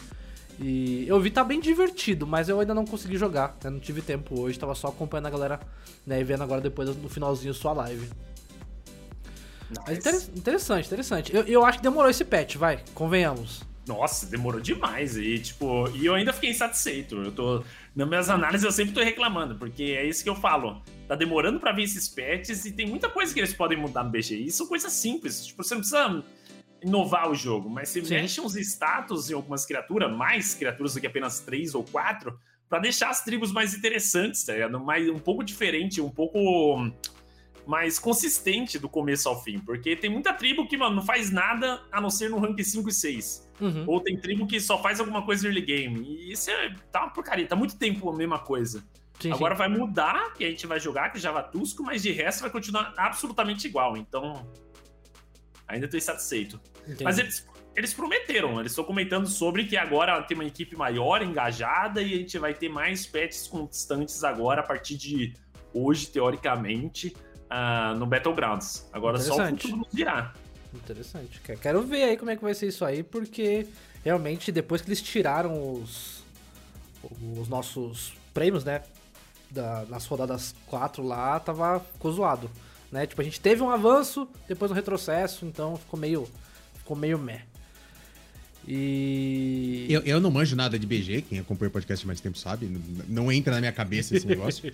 E 0.62 1.06
eu 1.08 1.20
vi 1.22 1.32
tá 1.32 1.42
bem 1.44 1.60
divertido, 1.60 2.28
mas 2.28 2.50
eu 2.50 2.60
ainda 2.60 2.74
não 2.74 2.86
consegui 2.86 3.18
jogar. 3.18 3.56
né? 3.64 3.70
Não 3.70 3.80
tive 3.80 4.02
tempo 4.02 4.40
hoje, 4.42 4.60
tava 4.60 4.76
só 4.76 4.88
acompanhando 4.90 5.28
a 5.28 5.30
galera 5.30 5.60
né, 6.06 6.20
e 6.20 6.24
vendo 6.24 6.44
agora 6.44 6.60
depois 6.60 6.94
no 6.98 7.08
finalzinho 7.08 7.54
sua 7.54 7.72
live. 7.72 8.10
Mas 9.88 10.00
inter- 10.00 10.30
interessante, 10.36 10.88
interessante. 10.88 11.34
Eu, 11.36 11.44
eu 11.44 11.66
acho 11.66 11.78
que 11.78 11.84
demorou 11.84 12.10
esse 12.10 12.26
patch, 12.26 12.56
vai, 12.58 12.84
convenhamos. 12.94 13.62
Nossa, 13.90 14.28
demorou 14.28 14.62
demais. 14.62 15.18
E, 15.18 15.40
tipo, 15.40 15.90
e 15.96 16.06
eu 16.06 16.14
ainda 16.14 16.32
fiquei 16.32 16.52
insatisfeito. 16.52 17.16
Eu 17.16 17.32
tô. 17.32 17.64
Nas 17.96 18.08
minhas 18.08 18.30
análises 18.30 18.64
eu 18.64 18.72
sempre 18.72 18.94
tô 18.94 19.02
reclamando, 19.02 19.56
porque 19.56 19.84
é 19.98 20.06
isso 20.06 20.24
que 20.24 20.30
eu 20.30 20.36
falo. 20.36 20.84
Tá 21.08 21.16
demorando 21.16 21.60
pra 21.60 21.72
vir 21.72 21.84
esses 21.84 22.08
patches 22.08 22.66
e 22.66 22.72
tem 22.72 22.86
muita 22.86 23.10
coisa 23.10 23.34
que 23.34 23.40
eles 23.40 23.52
podem 23.52 23.80
mudar 23.80 24.04
no 24.04 24.12
BG. 24.12 24.36
E 24.36 24.52
são 24.52 24.68
coisas 24.68 24.94
simples. 24.94 25.48
Tipo, 25.48 25.64
você 25.64 25.74
não 25.74 25.82
precisa 25.82 26.24
inovar 26.84 27.32
o 27.32 27.36
jogo, 27.36 27.68
mas 27.68 27.90
você 27.90 28.06
Sim. 28.06 28.14
mexe 28.14 28.40
uns 28.40 28.56
status 28.56 29.32
em 29.32 29.34
algumas 29.34 29.66
criaturas, 29.66 30.16
mais 30.16 30.54
criaturas 30.54 30.94
do 30.94 31.02
que 31.02 31.08
apenas 31.08 31.40
três 31.40 31.74
ou 31.74 31.84
quatro, 31.84 32.40
pra 32.70 32.78
deixar 32.78 33.10
as 33.10 33.24
tribos 33.24 33.52
mais 33.52 33.74
interessantes, 33.74 34.44
tá 34.44 34.54
ligado? 34.54 34.80
Mais, 34.80 35.10
um 35.10 35.18
pouco 35.18 35.44
diferente, 35.44 36.00
um 36.00 36.12
pouco 36.12 36.92
mais 37.66 37.98
consistente 37.98 38.78
do 38.78 38.88
começo 38.88 39.28
ao 39.28 39.44
fim. 39.44 39.58
Porque 39.58 39.96
tem 39.96 40.12
muita 40.12 40.32
tribo 40.32 40.68
que, 40.68 40.78
mano, 40.78 40.98
não 40.98 41.04
faz 41.04 41.32
nada 41.32 41.82
a 41.92 42.00
não 42.00 42.12
ser 42.12 42.30
no 42.30 42.38
rank 42.38 42.64
5 42.64 42.88
e 42.88 42.94
6. 42.94 43.49
Uhum. 43.60 43.84
Ou 43.88 44.00
tem 44.00 44.18
tribo 44.18 44.48
que 44.48 44.60
só 44.60 44.82
faz 44.82 45.00
alguma 45.00 45.24
coisa 45.24 45.48
early 45.48 45.62
game. 45.62 46.02
E 46.02 46.32
isso 46.32 46.50
é, 46.50 46.76
tá 46.92 47.02
uma 47.02 47.10
porcaria, 47.10 47.46
tá 47.46 47.56
muito 47.56 47.78
tempo 47.78 48.10
a 48.10 48.16
mesma 48.16 48.40
coisa. 48.40 48.84
Sim, 49.20 49.32
Agora 49.32 49.54
sim. 49.54 49.60
vai 49.60 49.68
mudar, 49.68 50.34
que 50.34 50.46
a 50.46 50.50
gente 50.50 50.66
vai 50.66 50.80
jogar 50.80 51.12
com 51.12 51.18
Javatusco, 51.18 51.84
mas 51.84 52.02
de 52.02 52.12
resto 52.12 52.42
vai 52.42 52.50
continuar 52.50 52.94
absolutamente 52.98 53.68
igual. 53.68 53.98
Então, 53.98 54.50
ainda 55.68 55.88
tô 55.88 55.98
insatisfeito. 55.98 56.60
Entendi. 56.84 57.04
Mas 57.04 57.20
eles, 57.20 57.46
eles 57.76 57.94
prometeram, 57.94 58.60
eles 58.60 58.72
estão 58.72 58.84
comentando 58.84 59.28
sobre 59.28 59.66
que 59.66 59.76
agora 59.76 60.22
tem 60.24 60.36
uma 60.36 60.46
equipe 60.46 60.76
maior, 60.76 61.22
engajada, 61.22 62.02
e 62.02 62.14
a 62.14 62.18
gente 62.18 62.38
vai 62.38 62.54
ter 62.54 62.70
mais 62.70 63.06
patches 63.06 63.48
constantes 63.48 64.24
agora, 64.24 64.62
a 64.62 64.64
partir 64.64 64.96
de 64.96 65.34
hoje, 65.74 66.08
teoricamente, 66.08 67.14
ah, 67.50 67.94
no 67.98 68.06
Battlegrounds. 68.06 68.90
Agora 68.94 69.20
só 69.20 69.36
o 69.36 69.48
futuro 69.48 69.78
nos 69.78 69.92
dirá. 69.92 70.34
Interessante. 70.74 71.40
Que- 71.42 71.56
Quero 71.56 71.82
ver 71.84 72.04
aí 72.04 72.18
como 72.18 72.32
é 72.32 72.36
que 72.36 72.42
vai 72.44 72.54
ser 72.54 72.68
isso 72.68 72.84
aí, 72.86 73.02
porque 73.04 73.66
realmente 74.04 74.52
depois 74.52 74.82
que 74.82 74.88
eles 74.90 75.02
tiraram 75.02 75.74
os, 75.74 76.24
os 77.38 77.48
nossos 77.48 78.14
prêmios, 78.34 78.64
né? 78.64 78.82
Da, 79.52 79.84
nas 79.90 80.06
rodadas 80.06 80.54
4 80.68 81.02
lá, 81.04 81.40
tava 81.40 81.80
ficou 81.94 82.12
zoado. 82.12 82.50
Né? 82.92 83.08
Tipo, 83.08 83.22
a 83.22 83.24
gente 83.24 83.40
teve 83.40 83.62
um 83.64 83.70
avanço, 83.70 84.28
depois 84.48 84.72
um 84.72 84.76
retrocesso, 84.76 85.46
então 85.46 85.76
ficou 85.78 86.00
meio. 86.00 86.30
Ficou 86.78 86.96
meio 86.96 87.18
meh. 87.18 87.42
E. 88.68 89.88
Eu, 89.90 90.02
eu 90.02 90.20
não 90.20 90.30
manjo 90.30 90.56
nada 90.56 90.78
de 90.78 90.86
BG, 90.86 91.24
quem 91.24 91.40
acompanha 91.40 91.70
o 91.70 91.72
podcast 91.72 92.06
mais 92.06 92.20
tempo 92.22 92.38
sabe, 92.38 92.68
não, 92.68 92.82
não 93.26 93.32
entra 93.32 93.54
na 93.56 93.60
minha 93.60 93.72
cabeça 93.72 94.16
esse 94.16 94.26
negócio. 94.28 94.72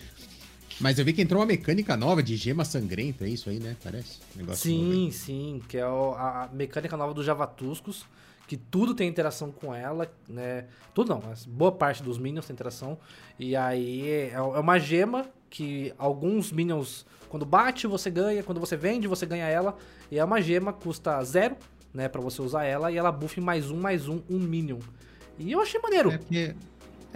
Mas 0.80 1.00
eu 1.00 1.06
vi 1.06 1.14
que 1.14 1.22
entrou 1.22 1.40
uma 1.40 1.46
mecânica 1.46 1.96
nova 1.96 2.22
de 2.22 2.36
gema 2.36 2.66
sangrenta, 2.66 3.26
é 3.26 3.30
isso 3.30 3.50
aí, 3.50 3.60
né? 3.60 3.76
Parece. 3.84 4.20
Negócio. 4.36 4.70
Sim, 4.70 5.10
sim, 5.12 5.62
que 5.70 5.78
é 5.78 5.84
a 5.84 6.50
mecânica 6.52 6.98
nova 6.98 7.14
do 7.14 7.24
Javatuscos, 7.24 8.06
que 8.48 8.58
tudo 8.58 8.94
tem 8.94 9.08
interação 9.08 9.52
com 9.52 9.74
ela, 9.74 10.12
né? 10.28 10.66
Tudo 10.94 11.10
não, 11.10 11.22
mas 11.26 11.46
boa 11.46 11.72
parte 11.72 12.04
dos 12.04 12.18
minions 12.18 12.46
tem 12.46 12.54
interação. 12.54 12.98
E 13.40 13.56
aí 13.56 14.08
é 14.10 14.34
é 14.34 14.40
uma 14.42 14.78
gema 14.78 15.26
que 15.50 15.94
alguns 15.98 16.52
minions, 16.52 17.06
quando 17.30 17.46
bate, 17.46 17.88
você 17.88 18.12
ganha, 18.12 18.44
quando 18.44 18.60
você 18.60 18.76
vende, 18.76 19.08
você 19.08 19.26
ganha 19.26 19.46
ela. 19.46 19.78
E 20.12 20.20
é 20.20 20.24
uma 20.24 20.42
gema, 20.42 20.74
custa 20.74 21.24
zero, 21.24 21.56
né, 21.94 22.10
pra 22.10 22.22
você 22.22 22.42
usar 22.42 22.66
ela, 22.66 22.92
e 22.92 22.98
ela 22.98 23.12
buffa 23.12 23.40
em 23.40 23.44
mais 23.44 23.72
um, 23.72 23.78
mais 23.78 24.08
um, 24.10 24.22
um 24.30 24.38
minion. 24.38 24.80
E 25.40 25.52
eu 25.52 25.62
achei 25.62 25.80
maneiro. 25.80 26.12
É 26.12 26.18
que, 26.18 26.56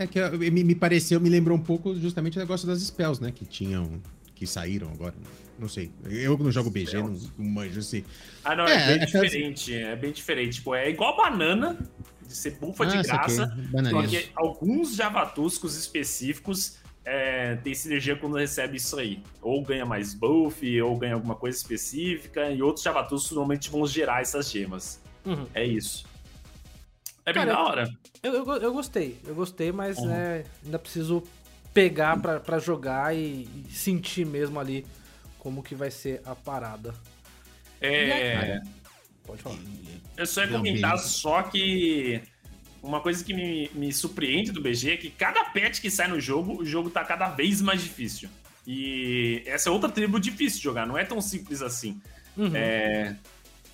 é 0.04 0.08
que 0.08 0.20
eu- 0.20 0.38
me, 0.38 0.64
me 0.64 0.76
pareceu, 0.76 1.20
me 1.20 1.30
lembrou 1.30 1.58
um 1.58 1.62
pouco 1.62 1.96
justamente 2.00 2.38
o 2.38 2.40
negócio 2.40 2.66
das 2.68 2.80
spells, 2.82 3.22
né? 3.22 3.32
Que 3.32 3.46
tinham, 3.46 4.02
que 4.36 4.46
saíram 4.48 4.90
agora. 4.92 5.14
Não 5.58 5.68
sei. 5.68 5.92
Eu 6.06 6.38
não 6.38 6.52
jogo 6.52 6.70
BG, 6.70 6.94
não, 6.98 7.10
não 7.38 7.46
manjo 7.46 7.80
assim. 7.80 8.04
Ah, 8.46 8.56
não, 8.56 8.66
É, 8.66 8.74
é, 8.74 8.88
bem 8.96 9.04
aquelas- 9.04 9.32
diferente. 9.32 9.74
É 9.74 9.96
bem 9.96 10.12
diferente. 10.12 10.56
Tipo, 10.56 10.74
é 10.74 10.90
igual 10.90 11.18
banana, 11.18 11.78
de 12.26 12.34
ser 12.36 12.52
bufa 12.52 12.86
de 12.86 12.98
Ah, 12.98 13.04
saquei. 13.04 13.36
graça. 13.36 13.58
Só 13.90 14.08
que 14.08 14.30
alguns 14.36 14.96
javatuscos 14.96 15.76
específicos 15.76 16.78
é, 17.06 17.56
tem 17.58 17.74
sinergia 17.74 18.16
quando 18.16 18.38
recebe 18.38 18.78
isso 18.78 18.98
aí. 19.00 19.22
Ou 19.42 19.64
ganha 19.64 19.86
mais 19.86 20.14
buff, 20.14 20.82
ou 20.82 20.96
ganha 20.98 21.16
alguma 21.16 21.34
coisa 21.36 21.58
específica, 21.58 22.52
e 22.52 22.62
outros 22.62 22.84
javatuscos 22.84 23.32
normalmente 23.32 23.70
vão 23.70 23.86
gerar 23.88 24.22
essas 24.22 24.50
gemas. 24.52 25.02
Uhum. 25.26 25.46
É 25.54 25.66
isso. 25.66 26.06
É 27.30 27.34
bem 27.34 27.46
Cara, 27.46 27.54
da 27.54 27.64
hora. 27.64 27.90
Eu, 28.24 28.34
eu, 28.34 28.56
eu 28.58 28.74
gostei, 28.74 29.20
eu 29.26 29.36
gostei, 29.36 29.72
mas 29.72 29.98
Uhum. 29.98 30.08
né, 30.08 30.44
ainda 30.64 30.80
preciso 30.80 31.24
pegar 31.74 32.20
pra, 32.20 32.40
pra 32.40 32.60
jogar 32.60 33.16
e, 33.16 33.48
e 33.70 33.72
sentir 33.72 34.26
mesmo 34.26 34.60
ali 34.60 34.86
como 35.38 35.64
que 35.64 35.76
vai 35.76 35.92
ser 35.92 36.22
a 36.26 36.36
parada. 36.36 36.94
É, 37.82 38.60
Pode 39.26 39.42
falar. 39.42 39.58
eu 40.18 40.26
só 40.26 40.42
ia 40.44 40.50
comentar 40.50 40.98
só 40.98 41.44
que 41.44 42.22
uma 42.82 43.00
coisa 43.02 43.24
que 43.24 43.34
me, 43.34 43.70
me 43.74 43.94
surpreende 43.94 44.52
do 44.52 44.62
BG 44.62 44.92
é 44.92 44.98
que 44.98 45.10
cada 45.10 45.46
patch 45.46 45.80
que 45.80 45.90
sai 45.92 46.08
no 46.08 46.20
jogo, 46.20 46.62
o 46.62 46.66
jogo 46.66 46.90
tá 46.90 47.04
cada 47.06 47.30
vez 47.30 47.62
mais 47.62 47.82
difícil. 47.82 48.30
E 48.68 49.42
essa 49.46 49.70
é 49.70 49.72
outra 49.72 49.90
tribo 49.90 50.20
difícil 50.20 50.58
de 50.58 50.64
jogar, 50.64 50.86
não 50.86 50.98
é 50.98 51.06
tão 51.06 51.22
simples 51.22 51.62
assim. 51.62 52.02
Uhum. 52.36 52.52
É, 52.56 53.16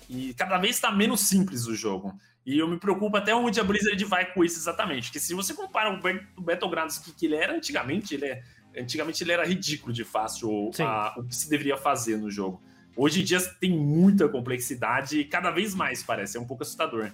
e 0.08 0.32
cada 0.34 0.58
vez 0.58 0.76
está 0.76 0.90
menos 0.92 1.22
simples 1.22 1.66
o 1.66 1.74
jogo. 1.74 2.14
E 2.46 2.58
eu 2.58 2.68
me 2.68 2.78
preocupo 2.78 3.16
até 3.16 3.34
onde 3.34 3.58
a 3.58 3.64
Blizzard 3.64 4.02
vai 4.04 4.32
com 4.32 4.44
isso 4.44 4.56
exatamente. 4.58 5.10
Que 5.10 5.18
se 5.18 5.34
você 5.34 5.52
compara 5.52 5.92
o, 5.92 6.00
Bat- 6.00 6.24
o 6.36 6.40
Battlegrounds 6.40 6.98
que, 6.98 7.10
que 7.12 7.26
ele 7.26 7.34
era 7.34 7.52
antigamente, 7.52 8.14
ele 8.14 8.24
é, 8.26 8.42
antigamente 8.78 9.24
ele 9.24 9.32
era 9.32 9.44
ridículo 9.44 9.92
de 9.92 10.04
fácil 10.04 10.70
a- 10.86 11.14
o 11.18 11.24
que 11.24 11.34
se 11.34 11.50
deveria 11.50 11.76
fazer 11.76 12.16
no 12.16 12.30
jogo. 12.30 12.62
Hoje 12.96 13.20
em 13.20 13.24
dia 13.24 13.40
tem 13.60 13.70
muita 13.76 14.28
complexidade 14.28 15.18
e 15.18 15.24
cada 15.24 15.50
vez 15.50 15.74
mais 15.74 16.04
parece, 16.04 16.38
é 16.38 16.40
um 16.40 16.46
pouco 16.46 16.62
assustador. 16.62 17.10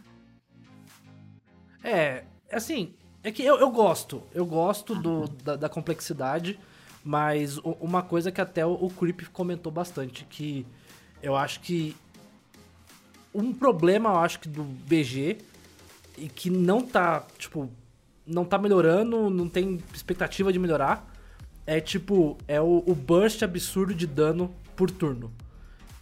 É, 1.83 2.25
assim, 2.53 2.95
é 3.23 3.33
que 3.33 3.43
eu, 3.43 3.57
eu 3.59 3.71
gosto, 3.71 4.23
eu 4.35 4.45
gosto 4.47 4.95
do, 4.95 5.27
da, 5.29 5.57
da 5.57 5.69
complexidade, 5.69 6.59
mas 7.03 7.59
uma 7.59 8.03
coisa 8.03 8.31
que 8.31 8.41
até 8.41 8.65
o, 8.65 8.75
o 8.75 8.91
Creep 8.91 9.23
comentou 9.33 9.73
bastante, 9.73 10.25
que 10.27 10.65
eu 11.23 11.35
acho 11.35 11.61
que 11.61 11.97
um 13.35 13.53
problema, 13.53 14.11
eu 14.11 14.19
acho 14.19 14.41
que 14.41 14.49
do 14.49 14.63
BG, 14.63 15.39
e 16.19 16.29
que 16.29 16.51
não 16.51 16.81
tá, 16.83 17.27
tipo, 17.39 17.71
não 18.27 18.45
tá 18.45 18.59
melhorando, 18.59 19.31
não 19.31 19.49
tem 19.49 19.81
expectativa 19.95 20.53
de 20.53 20.59
melhorar, 20.59 21.11
é 21.67 21.81
tipo, 21.81 22.37
é 22.47 22.61
o, 22.61 22.83
o 22.87 22.95
burst 22.95 23.43
absurdo 23.43 23.95
de 23.95 24.07
dano 24.07 24.55
por 24.77 24.91
turno. 24.91 25.33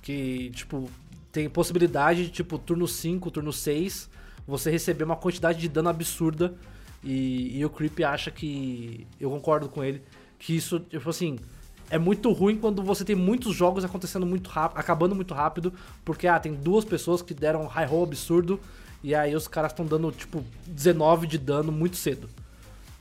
Que, 0.02 0.50
tipo, 0.50 0.90
tem 1.30 1.48
possibilidade 1.48 2.24
de, 2.24 2.30
tipo, 2.30 2.58
turno 2.58 2.88
5, 2.88 3.30
turno 3.30 3.52
6, 3.52 4.10
você 4.46 4.70
receber 4.70 5.04
uma 5.04 5.16
quantidade 5.16 5.58
de 5.58 5.68
dano 5.68 5.88
absurda. 5.88 6.54
E, 7.02 7.58
e 7.58 7.64
o 7.64 7.70
Creep 7.70 8.00
acha 8.00 8.30
que. 8.30 9.06
Eu 9.18 9.30
concordo 9.30 9.68
com 9.68 9.82
ele. 9.82 10.02
Que 10.38 10.56
isso, 10.56 10.80
tipo 10.80 11.08
assim. 11.08 11.38
É 11.90 11.98
muito 11.98 12.30
ruim 12.30 12.56
quando 12.56 12.82
você 12.82 13.04
tem 13.04 13.16
muitos 13.16 13.54
jogos 13.54 13.84
acontecendo 13.84 14.24
muito 14.24 14.48
rápido, 14.48 14.78
acabando 14.78 15.14
muito 15.14 15.34
rápido, 15.34 15.72
porque 16.04 16.28
ah, 16.28 16.38
tem 16.38 16.54
duas 16.54 16.84
pessoas 16.84 17.20
que 17.20 17.34
deram 17.34 17.64
um 17.64 17.66
high 17.66 17.86
roll 17.86 18.04
absurdo 18.04 18.60
E 19.02 19.14
aí 19.14 19.34
os 19.34 19.48
caras 19.48 19.72
estão 19.72 19.84
dando, 19.84 20.12
tipo, 20.12 20.44
19 20.66 21.26
de 21.26 21.36
dano 21.36 21.72
muito 21.72 21.96
cedo, 21.96 22.28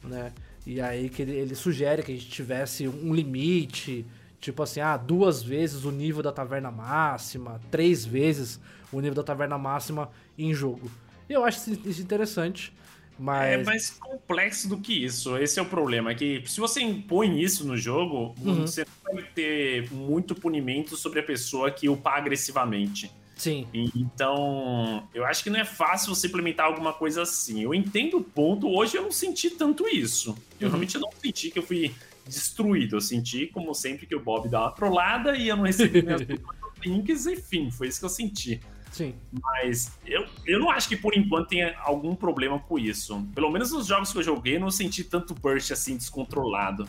né? 0.03 0.33
E 0.65 0.81
aí 0.81 1.09
que 1.09 1.21
ele, 1.21 1.33
ele 1.33 1.55
sugere 1.55 2.01
que 2.03 2.11
a 2.11 2.15
gente 2.15 2.29
tivesse 2.29 2.87
um 2.87 3.13
limite, 3.13 4.05
tipo 4.41 4.63
assim, 4.63 4.79
ah, 4.79 4.97
duas 4.97 5.43
vezes 5.43 5.85
o 5.85 5.91
nível 5.91 6.23
da 6.23 6.31
taverna 6.31 6.71
máxima, 6.71 7.61
três 7.69 8.05
vezes 8.05 8.59
o 8.91 8.99
nível 8.99 9.15
da 9.15 9.23
taverna 9.23 9.57
máxima 9.57 10.09
em 10.37 10.53
jogo. 10.53 10.89
E 11.29 11.33
eu 11.33 11.45
acho 11.45 11.71
isso 11.85 12.01
interessante, 12.01 12.73
mas... 13.19 13.51
É 13.59 13.63
mais 13.63 13.89
complexo 13.91 14.67
do 14.69 14.77
que 14.77 15.03
isso. 15.05 15.37
Esse 15.37 15.59
é 15.59 15.61
o 15.61 15.65
problema. 15.65 16.11
É 16.11 16.15
que 16.15 16.41
se 16.47 16.59
você 16.59 16.81
impõe 16.81 17.41
isso 17.41 17.67
no 17.67 17.75
jogo, 17.77 18.33
Uhum. 18.41 18.61
você 18.61 18.85
não 19.05 19.13
vai 19.15 19.23
ter 19.23 19.91
muito 19.91 20.33
punimento 20.33 20.95
sobre 20.95 21.19
a 21.19 21.23
pessoa 21.23 21.69
que 21.69 21.89
upa 21.89 22.11
agressivamente. 22.11 23.11
Sim. 23.35 23.65
Então, 23.73 25.07
eu 25.13 25.25
acho 25.25 25.43
que 25.43 25.49
não 25.49 25.59
é 25.59 25.65
fácil 25.65 26.13
você 26.13 26.27
implementar 26.27 26.65
alguma 26.65 26.91
coisa 26.93 27.21
assim. 27.21 27.61
Eu 27.63 27.73
entendo 27.73 28.17
o 28.17 28.23
ponto, 28.23 28.67
hoje 28.67 28.97
eu 28.97 29.03
não 29.03 29.11
senti 29.11 29.49
tanto 29.51 29.87
isso. 29.87 30.35
Eu 30.59 30.65
Uhum. 30.65 30.71
realmente 30.71 30.97
não 30.97 31.09
senti 31.21 31.49
que 31.51 31.59
eu 31.59 31.63
fui 31.63 31.93
destruído. 32.27 32.97
Eu 32.97 33.01
senti, 33.01 33.47
como 33.47 33.73
sempre, 33.73 34.05
que 34.05 34.15
o 34.15 34.19
Bob 34.19 34.49
dá 34.49 34.61
uma 34.61 34.71
trollada 34.71 35.37
e 35.37 35.47
eu 35.47 35.55
não 35.57 35.63
recebi 35.63 36.01
minhas 36.01 36.21
links, 36.85 37.25
enfim, 37.27 37.71
foi 37.71 37.87
isso 37.87 37.99
que 37.99 38.05
eu 38.05 38.09
senti. 38.09 38.59
Sim. 38.91 39.13
Mas 39.31 39.97
eu, 40.05 40.25
eu 40.45 40.59
não 40.59 40.69
acho 40.69 40.89
que 40.89 40.97
por 40.97 41.15
enquanto 41.15 41.49
tenha 41.49 41.77
algum 41.79 42.15
problema 42.15 42.59
com 42.59 42.77
isso. 42.77 43.25
Pelo 43.35 43.51
menos 43.51 43.71
nos 43.71 43.87
jogos 43.87 44.11
que 44.11 44.17
eu 44.17 44.23
joguei, 44.23 44.55
eu 44.55 44.59
não 44.59 44.71
senti 44.71 45.03
tanto 45.03 45.33
burst 45.35 45.71
assim 45.71 45.95
descontrolado. 45.95 46.87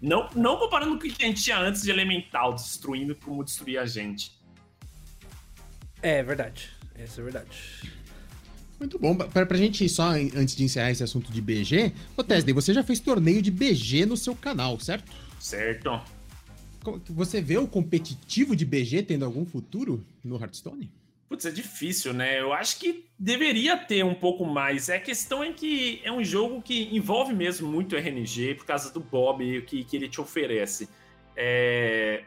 Não, 0.00 0.28
não 0.34 0.58
comparando 0.58 0.98
com 0.98 1.06
o 1.06 1.10
que 1.10 1.22
a 1.22 1.26
gente 1.26 1.42
tinha 1.42 1.58
antes 1.58 1.82
de 1.82 1.90
Elemental, 1.90 2.54
destruindo 2.54 3.14
como 3.16 3.42
destruir 3.42 3.78
a 3.78 3.86
gente. 3.86 4.32
É 6.02 6.22
verdade. 6.22 6.70
Essa 6.94 7.20
é 7.20 7.24
verdade. 7.24 7.92
Muito 8.78 8.98
bom. 8.98 9.16
Pra, 9.16 9.46
pra 9.46 9.56
gente 9.56 9.88
só, 9.88 10.10
antes 10.10 10.54
de 10.54 10.64
encerrar 10.64 10.90
esse 10.90 11.02
assunto 11.02 11.32
de 11.32 11.40
BG, 11.40 11.92
ô 12.16 12.22
Tesday, 12.22 12.52
você 12.52 12.74
já 12.74 12.82
fez 12.82 13.00
torneio 13.00 13.40
de 13.40 13.50
BG 13.50 14.04
no 14.04 14.16
seu 14.16 14.34
canal, 14.36 14.78
certo? 14.78 15.10
Certo? 15.40 16.00
Você 17.08 17.40
vê 17.40 17.56
o 17.56 17.66
competitivo 17.66 18.54
de 18.54 18.66
BG 18.66 19.04
tendo 19.04 19.24
algum 19.24 19.46
futuro 19.46 20.04
no 20.22 20.38
Hearthstone? 20.38 20.92
Putz, 21.34 21.46
é 21.46 21.50
difícil, 21.50 22.14
né? 22.14 22.40
Eu 22.40 22.52
acho 22.52 22.78
que 22.78 23.06
deveria 23.18 23.76
ter 23.76 24.04
um 24.04 24.14
pouco 24.14 24.44
mais. 24.46 24.88
É, 24.88 24.96
A 24.96 25.00
questão 25.00 25.42
é 25.42 25.52
que 25.52 26.00
é 26.04 26.12
um 26.12 26.22
jogo 26.22 26.62
que 26.62 26.94
envolve 26.94 27.34
mesmo 27.34 27.68
muito 27.68 27.96
RNG 27.96 28.54
por 28.54 28.64
causa 28.64 28.92
do 28.92 29.00
Bob 29.00 29.42
e 29.42 29.58
o 29.58 29.64
que, 29.64 29.82
que 29.82 29.96
ele 29.96 30.08
te 30.08 30.20
oferece. 30.20 30.88
É... 31.36 32.22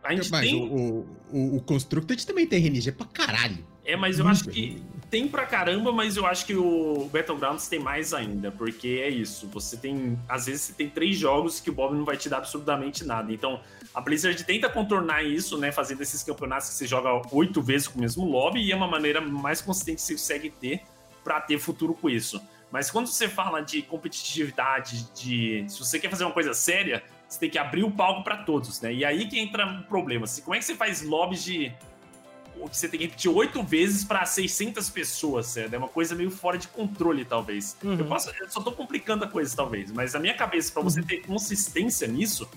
A 0.00 0.14
gente 0.14 0.30
Mas 0.30 0.46
tem. 0.48 0.62
o, 0.62 1.04
o, 1.32 1.56
o 1.56 1.60
Constructed 1.62 2.24
também 2.24 2.46
tem 2.46 2.64
RNG 2.64 2.92
pra 2.92 3.06
caralho. 3.06 3.66
É, 3.84 3.96
mas 3.96 4.20
eu 4.20 4.24
Muito 4.24 4.36
acho 4.36 4.48
que 4.48 4.80
tem 5.10 5.26
pra 5.26 5.44
caramba, 5.46 5.92
mas 5.92 6.16
eu 6.16 6.26
acho 6.26 6.46
que 6.46 6.54
o 6.54 7.08
Battlegrounds 7.12 7.68
tem 7.68 7.78
mais 7.78 8.12
ainda, 8.12 8.50
porque 8.52 9.00
é 9.02 9.08
isso. 9.08 9.48
Você 9.48 9.76
tem. 9.76 10.18
Às 10.28 10.46
vezes 10.46 10.62
você 10.62 10.72
tem 10.72 10.88
três 10.88 11.16
jogos 11.16 11.60
que 11.60 11.70
o 11.70 11.72
Bob 11.72 11.96
não 11.96 12.04
vai 12.04 12.16
te 12.16 12.28
dar 12.28 12.38
absolutamente 12.38 13.04
nada. 13.04 13.32
Então, 13.32 13.60
a 13.96 14.00
Blizzard 14.02 14.44
tenta 14.44 14.68
contornar 14.68 15.24
isso, 15.24 15.56
né? 15.56 15.72
Fazendo 15.72 16.02
esses 16.02 16.22
campeonatos 16.22 16.68
que 16.68 16.74
você 16.74 16.86
joga 16.86 17.10
oito 17.32 17.62
vezes 17.62 17.88
com 17.88 17.96
o 17.96 18.02
mesmo 18.02 18.26
lobby, 18.26 18.62
e 18.62 18.70
é 18.70 18.76
uma 18.76 18.86
maneira 18.86 19.22
mais 19.22 19.62
consistente 19.62 19.96
que 19.96 20.02
você 20.02 20.12
consegue 20.12 20.50
ter 20.50 20.82
pra 21.24 21.40
ter 21.40 21.58
futuro 21.58 21.94
com 21.94 22.10
isso. 22.10 22.38
Mas 22.70 22.90
quando 22.90 23.06
você 23.06 23.26
fala 23.26 23.62
de 23.62 23.80
competitividade, 23.80 25.10
de. 25.14 25.64
Se 25.66 25.78
você 25.78 25.98
quer 25.98 26.10
fazer 26.10 26.24
uma 26.24 26.34
coisa 26.34 26.52
séria, 26.52 27.02
você 27.26 27.40
tem 27.40 27.48
que 27.48 27.56
abrir 27.56 27.84
o 27.84 27.90
palco 27.90 28.22
pra 28.22 28.36
todos, 28.36 28.82
né? 28.82 28.92
E 28.92 29.02
aí 29.02 29.26
que 29.28 29.38
entra 29.38 29.66
o 29.66 29.84
problema. 29.84 30.24
Assim, 30.24 30.42
como 30.42 30.54
é 30.54 30.58
que 30.58 30.66
você 30.66 30.74
faz 30.74 31.00
lobbies 31.00 31.42
de 31.42 31.72
você 32.70 32.88
tem 32.88 33.00
que 33.00 33.06
repetir 33.06 33.30
oito 33.30 33.62
vezes 33.62 34.04
para 34.04 34.26
600 34.26 34.90
pessoas, 34.90 35.46
certo? 35.46 35.72
É 35.72 35.78
uma 35.78 35.88
coisa 35.88 36.14
meio 36.14 36.30
fora 36.30 36.58
de 36.58 36.68
controle, 36.68 37.24
talvez. 37.24 37.76
Uhum. 37.82 37.98
Eu, 37.98 38.04
posso, 38.04 38.30
eu 38.38 38.50
só 38.50 38.60
tô 38.60 38.72
complicando 38.72 39.24
a 39.24 39.28
coisa, 39.28 39.56
talvez, 39.56 39.90
mas 39.90 40.12
na 40.12 40.20
minha 40.20 40.34
cabeça, 40.34 40.70
para 40.70 40.82
você 40.82 41.02
ter 41.02 41.18
consistência 41.18 42.06
nisso, 42.06 42.48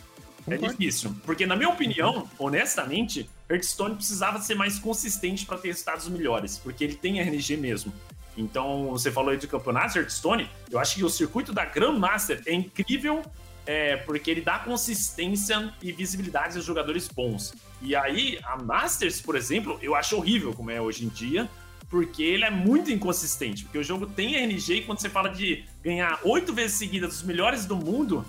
é 0.48 0.58
difícil. 0.58 1.16
Porque, 1.26 1.46
na 1.46 1.56
minha 1.56 1.70
opinião, 1.70 2.30
honestamente, 2.38 3.30
Hearthstone 3.50 3.96
precisava 3.96 4.40
ser 4.40 4.56
mais 4.56 4.80
consistente 4.80 5.46
para 5.46 5.58
ter 5.58 5.70
resultados 5.70 6.08
melhores, 6.08 6.58
porque 6.58 6.84
ele 6.84 6.96
tem 6.96 7.20
RNG 7.20 7.58
mesmo. 7.58 7.94
Então, 8.38 8.90
você 8.92 9.12
falou 9.12 9.32
aí 9.32 9.38
de 9.38 9.48
campeonatos 9.48 9.96
Hearthstone, 9.96 10.50
eu 10.72 10.80
acho 10.80 10.96
que 10.96 11.04
o 11.04 11.10
circuito 11.10 11.52
da 11.52 11.66
Grandmaster 11.66 12.42
é 12.46 12.54
incrível 12.54 13.24
é, 13.66 13.98
porque 13.98 14.32
ele 14.32 14.42
dá 14.42 14.60
consistência 14.60 15.74
e 15.82 15.92
visibilidade 15.92 16.56
aos 16.56 16.66
jogadores 16.66 17.08
bons. 17.08 17.54
E 17.82 17.96
aí, 17.96 18.40
a 18.44 18.58
Masters, 18.58 19.22
por 19.22 19.36
exemplo, 19.36 19.78
eu 19.82 19.94
acho 19.94 20.16
horrível 20.16 20.54
como 20.54 20.72
é 20.72 20.82
hoje 20.82 21.06
em 21.06 21.10
dia, 21.10 21.50
porque 21.90 22.24
ele 22.24 22.44
é 22.44 22.50
muito 22.50 22.92
inconsistente. 22.92 23.64
Porque 23.64 23.78
o 23.78 23.84
jogo 23.84 24.08
tem 24.08 24.36
RNG 24.36 24.74
e 24.74 24.82
quando 24.84 25.00
você 25.00 25.10
fala 25.10 25.30
de 25.30 25.66
ganhar 25.84 26.20
oito 26.24 26.54
vezes 26.54 26.78
seguidas 26.78 27.10
dos 27.10 27.24
melhores 27.24 27.66
do 27.66 27.76
mundo, 27.76 28.26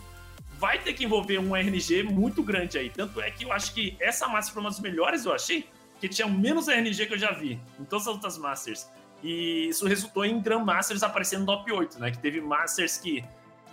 vai 0.60 0.78
ter 0.78 0.92
que 0.92 1.04
envolver 1.04 1.38
um 1.38 1.56
RNG 1.56 2.02
muito 2.02 2.42
grande 2.42 2.76
aí. 2.76 2.90
Tanto 2.90 3.18
é 3.20 3.30
que 3.30 3.44
eu 3.44 3.52
acho 3.52 3.72
que 3.72 3.96
essa 3.98 4.28
Masters 4.28 4.50
foi 4.52 4.62
uma 4.62 4.68
das 4.68 4.78
melhores, 4.78 5.24
eu 5.24 5.32
achei, 5.32 5.66
que 5.98 6.08
tinha 6.08 6.26
o 6.26 6.30
menos 6.30 6.68
RNG 6.68 7.06
que 7.06 7.14
eu 7.14 7.18
já 7.18 7.32
vi 7.32 7.58
em 7.78 7.84
todas 7.84 8.06
as 8.06 8.14
outras 8.14 8.36
Masters. 8.36 8.86
E 9.22 9.68
isso 9.68 9.86
resultou 9.86 10.24
em 10.24 10.38
Grand 10.40 10.64
Masters 10.64 11.02
aparecendo 11.02 11.40
no 11.40 11.46
top 11.46 11.72
8, 11.72 11.98
né? 11.98 12.10
Que 12.10 12.18
teve 12.18 12.40
Masters 12.42 12.98
que 12.98 13.24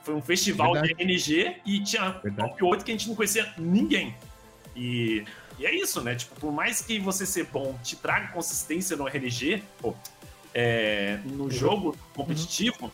foi 0.03 0.15
um 0.15 0.21
festival 0.21 0.73
Verdade. 0.73 0.95
de 0.95 1.03
RNG 1.03 1.57
e 1.65 1.83
tinha 1.83 2.11
Verdade. 2.23 2.49
top 2.49 2.63
8 2.63 2.85
que 2.85 2.91
a 2.91 2.93
gente 2.93 3.07
não 3.09 3.15
conhecia 3.15 3.53
ninguém. 3.57 4.15
E, 4.73 5.25
e 5.59 5.65
é 5.65 5.75
isso, 5.75 6.01
né? 6.01 6.15
Tipo, 6.15 6.39
por 6.39 6.53
mais 6.53 6.81
que 6.81 6.99
você 6.99 7.25
ser 7.25 7.47
bom 7.47 7.77
te 7.83 7.97
traga 7.97 8.29
consistência 8.29 8.95
no 8.95 9.07
RNG, 9.07 9.61
pô, 9.81 9.93
é, 10.53 11.19
no 11.25 11.51
jogo 11.51 11.97
competitivo, 12.13 12.91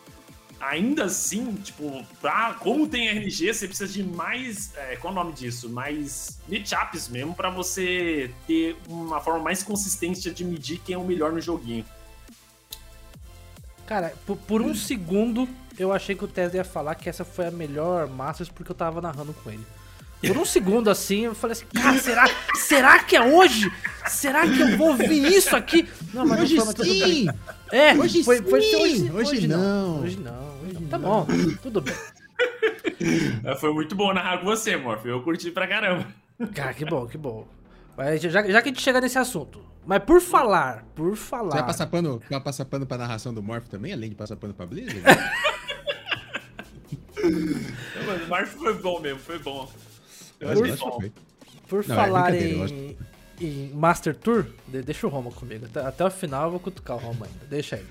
ainda 0.67 1.05
assim, 1.05 1.53
tipo, 1.63 2.05
pra, 2.21 2.55
como 2.59 2.87
tem 2.87 3.07
RNG, 3.07 3.53
você 3.53 3.67
precisa 3.67 3.91
de 3.91 4.03
mais. 4.03 4.71
É, 4.75 4.95
qual 4.95 5.13
é 5.13 5.17
o 5.17 5.23
nome 5.23 5.33
disso? 5.33 5.69
Mais 5.69 6.39
matchups 6.47 7.07
mesmo, 7.09 7.33
pra 7.35 7.49
você 7.49 8.31
ter 8.47 8.75
uma 8.87 9.19
forma 9.21 9.43
mais 9.43 9.63
consistente 9.63 10.31
de 10.31 10.43
medir 10.45 10.79
quem 10.79 10.95
é 10.95 10.97
o 10.97 11.03
melhor 11.03 11.31
no 11.31 11.41
joguinho. 11.41 11.85
Cara, 13.85 14.13
por, 14.25 14.37
por 14.37 14.61
um 14.61 14.73
segundo 14.73 15.47
eu 15.77 15.91
achei 15.91 16.15
que 16.15 16.23
o 16.23 16.27
Tesla 16.27 16.57
ia 16.57 16.63
falar 16.63 16.95
que 16.95 17.09
essa 17.09 17.25
foi 17.25 17.47
a 17.47 17.51
melhor 17.51 18.07
Masters 18.07 18.49
porque 18.49 18.71
eu 18.71 18.75
tava 18.75 19.01
narrando 19.01 19.33
com 19.33 19.49
ele. 19.51 19.65
Por 20.25 20.37
um 20.37 20.45
segundo 20.45 20.89
assim, 20.89 21.25
eu 21.25 21.35
falei 21.35 21.51
assim, 21.51 21.65
cara, 21.73 21.99
será, 21.99 22.23
será 22.55 23.03
que 23.03 23.13
é 23.13 23.21
hoje? 23.21 23.69
Será 24.07 24.47
que 24.47 24.57
eu 24.57 24.77
vou 24.77 24.95
ver 24.95 25.11
isso 25.11 25.53
aqui? 25.53 25.85
Não, 26.13 26.25
mas 26.25 26.39
Hoje 26.43 26.55
não 26.55 26.65
foi, 26.65 26.65
mas 26.67 26.75
tudo 26.75 26.99
bem. 26.99 27.13
sim! 27.13 27.27
É, 27.69 27.93
Hoje 27.93 28.23
foi, 28.23 28.41
foi 28.41 28.61
sim! 28.61 28.75
hoje, 28.75 29.11
Hoje 29.11 29.47
não. 29.47 29.99
Hoje 29.99 29.99
não, 29.99 29.99
hoje 30.01 30.19
não. 30.19 30.52
Tá 30.93 30.99
bom, 30.99 31.25
tudo 31.61 31.81
bem. 31.81 31.95
É, 33.43 33.55
Foi 33.55 33.73
muito 33.73 33.95
bom 33.95 34.13
narrar 34.13 34.37
com 34.39 34.45
você, 34.45 34.77
Morph. 34.77 35.05
Eu 35.05 35.21
curti 35.23 35.51
pra 35.51 35.67
caramba. 35.67 36.05
Cara, 36.53 36.73
que 36.73 36.85
bom, 36.85 37.05
que 37.05 37.17
bom. 37.17 37.45
Mas 37.97 38.21
já, 38.21 38.29
já 38.29 38.43
que 38.61 38.69
a 38.69 38.71
gente 38.71 38.81
chega 38.81 39.01
nesse 39.01 39.17
assunto, 39.17 39.61
mas 39.85 40.01
por 40.03 40.21
falar, 40.21 40.85
por 40.95 41.09
Você 41.17 41.23
falar. 41.23 41.49
vai 41.51 41.65
passar 41.65 41.87
pano, 41.87 42.21
vai 42.29 42.39
passar 42.39 42.65
pano 42.65 42.85
pra 42.85 42.97
narração 42.97 43.33
do 43.33 43.43
Morph 43.43 43.67
também, 43.67 43.91
além 43.93 44.09
de 44.09 44.15
passar 44.15 44.35
pano 44.37 44.53
pra 44.53 44.65
Blizzard? 44.65 45.01
Mas 48.05 48.23
o 48.23 48.27
Morph 48.27 48.49
foi 48.49 48.73
bom 48.81 48.99
mesmo, 48.99 49.19
foi 49.19 49.39
bom. 49.39 49.69
Eu 50.39 50.49
acho 50.51 50.63
que 50.63 50.71
bom. 50.77 50.99
Por 51.67 51.87
Não, 51.87 51.95
é 51.95 51.97
falar 52.05 52.31
brincadeira, 52.31 52.69
em, 52.69 52.97
em 53.41 53.69
Master 53.73 54.15
Tour, 54.15 54.45
de- 54.67 54.81
deixa 54.81 55.07
o 55.07 55.09
Roma 55.09 55.31
comigo. 55.31 55.65
Até, 55.65 55.81
até 55.85 56.05
o 56.05 56.11
final 56.11 56.45
eu 56.45 56.51
vou 56.51 56.59
cutucar 56.59 56.97
o 56.97 56.99
Roma 56.99 57.25
ainda. 57.25 57.45
Deixa 57.49 57.77
ele. 57.77 57.87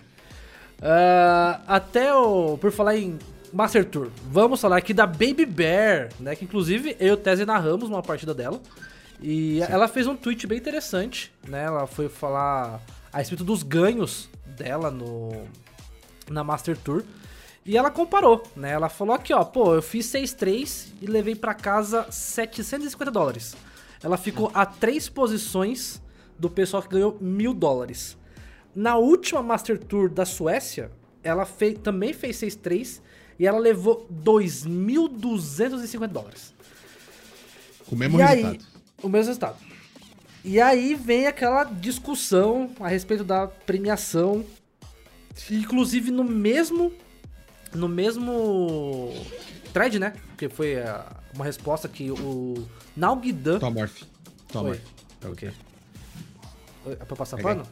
Ah, 0.82 1.60
até 1.66 2.12
o. 2.12 2.58
Por 2.58 2.72
falar 2.72 2.96
em 2.96 3.18
Master 3.52 3.84
Tour, 3.84 4.08
vamos 4.26 4.60
falar 4.60 4.78
aqui 4.78 4.92
da 4.92 5.06
Baby 5.06 5.46
Bear, 5.46 6.08
né? 6.18 6.34
Que 6.34 6.44
inclusive 6.44 6.96
eu 6.98 7.08
e 7.08 7.12
o 7.12 7.16
Tese 7.16 7.44
narramos 7.44 7.88
uma 7.88 8.02
partida 8.02 8.34
dela. 8.34 8.60
E 9.20 9.60
ela 9.62 9.86
fez 9.86 10.08
um 10.08 10.16
tweet 10.16 10.46
bem 10.46 10.58
interessante, 10.58 11.32
né? 11.46 11.64
Ela 11.64 11.86
foi 11.86 12.08
falar 12.08 12.80
a 13.12 13.18
respeito 13.18 13.44
dos 13.44 13.62
ganhos 13.62 14.28
dela 14.44 14.90
no 14.90 15.44
na 16.28 16.42
Master 16.42 16.76
Tour. 16.76 17.04
E 17.64 17.76
ela 17.76 17.90
comparou, 17.90 18.42
né? 18.56 18.72
Ela 18.72 18.88
falou 18.88 19.14
aqui, 19.14 19.32
ó, 19.32 19.44
pô, 19.44 19.74
eu 19.76 19.82
fiz 19.82 20.06
6-3 20.06 20.88
e 21.00 21.06
levei 21.06 21.36
pra 21.36 21.54
casa 21.54 22.06
750 22.10 23.08
dólares. 23.08 23.54
Ela 24.02 24.16
ficou 24.16 24.50
a 24.52 24.66
três 24.66 25.08
posições 25.08 26.02
do 26.36 26.50
pessoal 26.50 26.82
que 26.82 26.88
ganhou 26.88 27.16
mil 27.20 27.54
dólares. 27.54 28.16
Na 28.74 28.96
última 28.96 29.42
Master 29.42 29.78
Tour 29.78 30.08
da 30.08 30.24
Suécia, 30.24 30.90
ela 31.22 31.44
fei- 31.44 31.74
também 31.74 32.12
fez 32.12 32.36
6-3 32.36 33.00
e 33.38 33.46
ela 33.46 33.58
levou 33.58 34.06
2.250 34.10 36.06
dólares. 36.06 36.54
O 37.90 37.96
mesmo 37.96 38.18
e 38.18 38.22
resultado. 38.22 38.52
aí, 38.52 38.60
o 39.02 39.08
mesmo 39.08 39.26
resultado. 39.28 39.56
E 40.44 40.60
aí 40.60 40.94
vem 40.94 41.26
aquela 41.26 41.64
discussão 41.64 42.70
a 42.80 42.88
respeito 42.88 43.22
da 43.22 43.46
premiação. 43.46 44.44
Inclusive 45.50 46.10
no 46.10 46.24
mesmo. 46.24 46.92
No 47.74 47.88
mesmo. 47.88 49.12
Thread, 49.72 49.98
né? 49.98 50.14
Porque 50.28 50.48
foi 50.48 50.80
ah, 50.80 51.06
uma 51.34 51.44
resposta 51.44 51.88
que 51.88 52.10
o 52.10 52.66
Nalguidan. 52.96 53.58
Toma 53.58 53.80
Morph. 53.80 54.02
Toma 54.48 54.70
Oi. 54.70 54.80
Morph. 55.22 55.32
Ok. 55.32 55.50
Oi, 56.86 56.92
É 56.92 57.04
pra 57.04 57.16
passar 57.16 57.36
Pega 57.36 57.48
aí. 57.50 57.54
pano? 57.56 57.68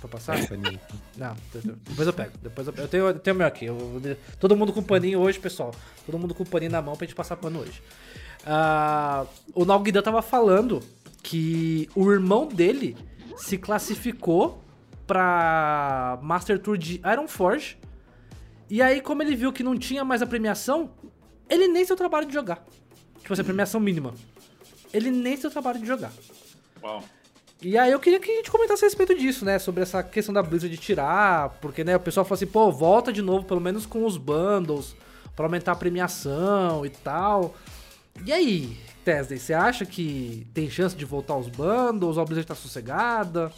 Pra 0.00 0.08
passar? 0.08 0.46
Paninho. 0.48 0.80
Não, 1.16 1.34
de- 1.52 1.60
de- 1.60 1.72
depois 1.72 2.06
eu 2.06 2.12
pego. 2.12 2.32
Depois 2.42 2.66
eu, 2.66 2.72
pego. 2.72 2.84
eu 2.84 2.88
tenho, 2.88 3.06
eu 3.06 3.18
tenho 3.18 3.34
o 3.34 3.38
meu 3.38 3.46
aqui. 3.46 3.64
eu 3.66 4.16
todo 4.38 4.56
mundo 4.56 4.72
com 4.72 4.82
paninho 4.82 5.18
hoje, 5.20 5.38
pessoal. 5.38 5.74
Todo 6.06 6.18
mundo 6.18 6.34
com 6.34 6.44
paninho 6.44 6.70
na 6.72 6.80
mão 6.82 6.96
pra 6.96 7.06
gente 7.06 7.14
passar 7.16 7.36
pano 7.36 7.60
hoje. 7.60 7.82
Ah, 8.46 9.26
o 9.54 9.64
Nalguidan 9.64 10.02
tava 10.02 10.22
falando 10.22 10.80
que 11.22 11.88
o 11.94 12.10
irmão 12.12 12.46
dele 12.46 12.96
se 13.36 13.58
classificou 13.58 14.62
pra 15.06 16.18
Master 16.22 16.58
Tour 16.58 16.76
de 16.78 17.00
Iron 17.12 17.26
Forge. 17.26 17.76
E 18.70 18.80
aí, 18.82 19.00
como 19.00 19.22
ele 19.22 19.34
viu 19.34 19.52
que 19.52 19.62
não 19.62 19.76
tinha 19.78 20.04
mais 20.04 20.20
a 20.22 20.26
premiação, 20.26 20.90
ele 21.48 21.68
nem 21.68 21.82
se 21.84 21.88
deu 21.88 21.96
trabalho 21.96 22.26
de 22.26 22.34
jogar. 22.34 22.62
Tipo 23.20 23.32
assim, 23.32 23.42
a 23.42 23.44
premiação 23.44 23.80
mínima. 23.80 24.14
Ele 24.92 25.10
nem 25.10 25.34
se 25.36 25.42
deu 25.42 25.50
trabalho 25.50 25.80
de 25.80 25.86
jogar. 25.86 26.12
Uau. 26.82 27.02
E 27.60 27.76
aí 27.76 27.90
eu 27.90 27.98
queria 27.98 28.20
que 28.20 28.30
a 28.30 28.34
gente 28.36 28.50
comentasse 28.50 28.84
a 28.84 28.86
respeito 28.88 29.14
disso, 29.16 29.44
né? 29.44 29.58
Sobre 29.58 29.82
essa 29.82 30.02
questão 30.02 30.32
da 30.32 30.42
Blizzard 30.42 30.74
de 30.74 30.80
tirar, 30.80 31.50
porque 31.60 31.82
né, 31.82 31.96
o 31.96 32.00
pessoal 32.00 32.24
falou 32.24 32.36
assim, 32.36 32.46
pô, 32.46 32.70
volta 32.70 33.12
de 33.12 33.20
novo, 33.20 33.44
pelo 33.44 33.60
menos 33.60 33.84
com 33.84 34.04
os 34.06 34.16
bundles, 34.16 34.94
pra 35.34 35.46
aumentar 35.46 35.72
a 35.72 35.76
premiação 35.76 36.86
e 36.86 36.90
tal. 36.90 37.56
E 38.24 38.32
aí, 38.32 38.76
Tesday, 39.04 39.38
você 39.38 39.54
acha 39.54 39.84
que 39.84 40.46
tem 40.54 40.70
chance 40.70 40.94
de 40.94 41.04
voltar 41.04 41.36
os 41.36 41.48
bundles? 41.48 42.16
A 42.16 42.24
Blizzard 42.24 42.46
tá 42.46 42.54
sossegada? 42.54 43.50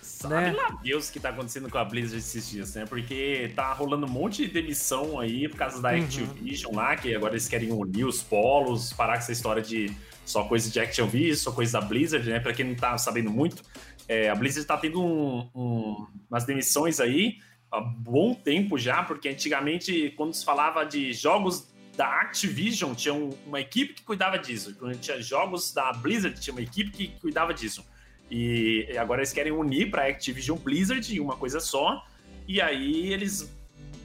Sabe 0.00 0.34
Né? 0.34 0.52
lá 0.52 0.78
Deus 0.82 1.08
o 1.08 1.12
que 1.12 1.18
tá 1.20 1.30
acontecendo 1.30 1.68
com 1.68 1.78
a 1.78 1.84
Blizzard 1.84 2.18
esses 2.18 2.48
dias, 2.48 2.74
né? 2.74 2.84
Porque 2.86 3.50
tá 3.56 3.72
rolando 3.72 4.06
um 4.06 4.10
monte 4.10 4.46
de 4.46 4.52
demissão 4.52 5.18
aí 5.18 5.48
por 5.48 5.56
causa 5.56 5.82
da 5.82 5.90
Uhum. 5.90 6.04
Activision 6.04 6.74
lá, 6.74 6.94
que 6.96 7.12
agora 7.14 7.32
eles 7.32 7.48
querem 7.48 7.72
unir 7.72 8.04
os 8.06 8.22
polos, 8.22 8.92
parar 8.92 9.14
com 9.14 9.18
essa 9.20 9.32
história 9.32 9.60
de 9.62 9.90
só 10.24 10.44
coisa 10.44 10.70
de 10.70 10.80
Activision, 10.80 11.36
só 11.36 11.52
coisa 11.52 11.80
da 11.80 11.86
Blizzard, 11.86 12.28
né? 12.28 12.40
Pra 12.40 12.52
quem 12.52 12.66
não 12.66 12.74
tá 12.74 12.96
sabendo 12.98 13.30
muito, 13.30 13.62
é, 14.08 14.28
a 14.28 14.34
Blizzard 14.34 14.66
tá 14.66 14.76
tendo 14.76 15.02
um- 15.02 15.48
um- 15.54 16.06
umas 16.30 16.44
demissões 16.44 17.00
aí 17.00 17.38
há 17.70 17.80
bom 17.80 18.34
tempo 18.34 18.78
já, 18.78 19.02
porque 19.02 19.28
antigamente, 19.28 20.12
quando 20.16 20.32
se 20.34 20.44
falava 20.44 20.84
de 20.84 21.12
jogos 21.12 21.68
da 21.96 22.22
Activision, 22.22 22.94
tinha 22.94 23.14
um- 23.14 23.30
uma 23.46 23.60
equipe 23.60 23.94
que 23.94 24.02
cuidava 24.02 24.38
disso. 24.38 24.74
Quando 24.78 24.98
tinha 24.98 25.20
jogos 25.22 25.72
da 25.72 25.92
Blizzard, 25.92 26.40
tinha 26.40 26.52
uma 26.54 26.62
equipe 26.62 26.90
que 26.90 27.08
cuidava 27.20 27.52
disso. 27.54 27.84
E 28.30 28.88
agora 28.98 29.20
eles 29.20 29.32
querem 29.32 29.52
unir 29.52 29.90
para 29.90 30.06
Activision 30.06 30.56
Blizzard 30.58 31.14
em 31.14 31.20
uma 31.20 31.36
coisa 31.36 31.60
só. 31.60 32.04
E 32.48 32.60
aí 32.60 33.12
eles 33.12 33.52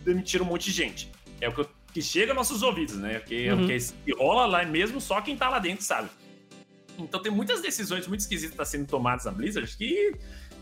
demitiram 0.03 0.45
um 0.45 0.49
monte 0.49 0.65
de 0.65 0.71
gente. 0.71 1.09
É 1.41 1.47
o 1.49 1.53
que, 1.53 1.61
eu- 1.61 1.69
que 1.99 2.01
chega 2.01 2.31
aos 2.31 2.37
nossos 2.37 2.63
ouvidos, 2.63 2.95
né? 2.95 3.19
Porque 3.19 3.35
é 3.35 3.53
Uhum. 3.53 3.65
o 3.65 3.67
que 3.67 3.77
que 4.05 4.13
rola 4.13 4.45
lá 4.45 4.63
mesmo, 4.65 5.01
só 5.01 5.19
quem 5.21 5.35
tá 5.35 5.49
lá 5.49 5.59
dentro 5.59 5.83
sabe. 5.83 6.09
Então 6.97 7.21
tem 7.21 7.31
muitas 7.31 7.61
decisões 7.61 8.07
muito 8.07 8.21
esquisitas 8.21 8.51
que 8.51 8.57
tá 8.57 8.65
sendo 8.65 8.87
tomadas 8.87 9.25
na 9.25 9.31
Blizzard 9.31 9.75
que, 9.77 10.13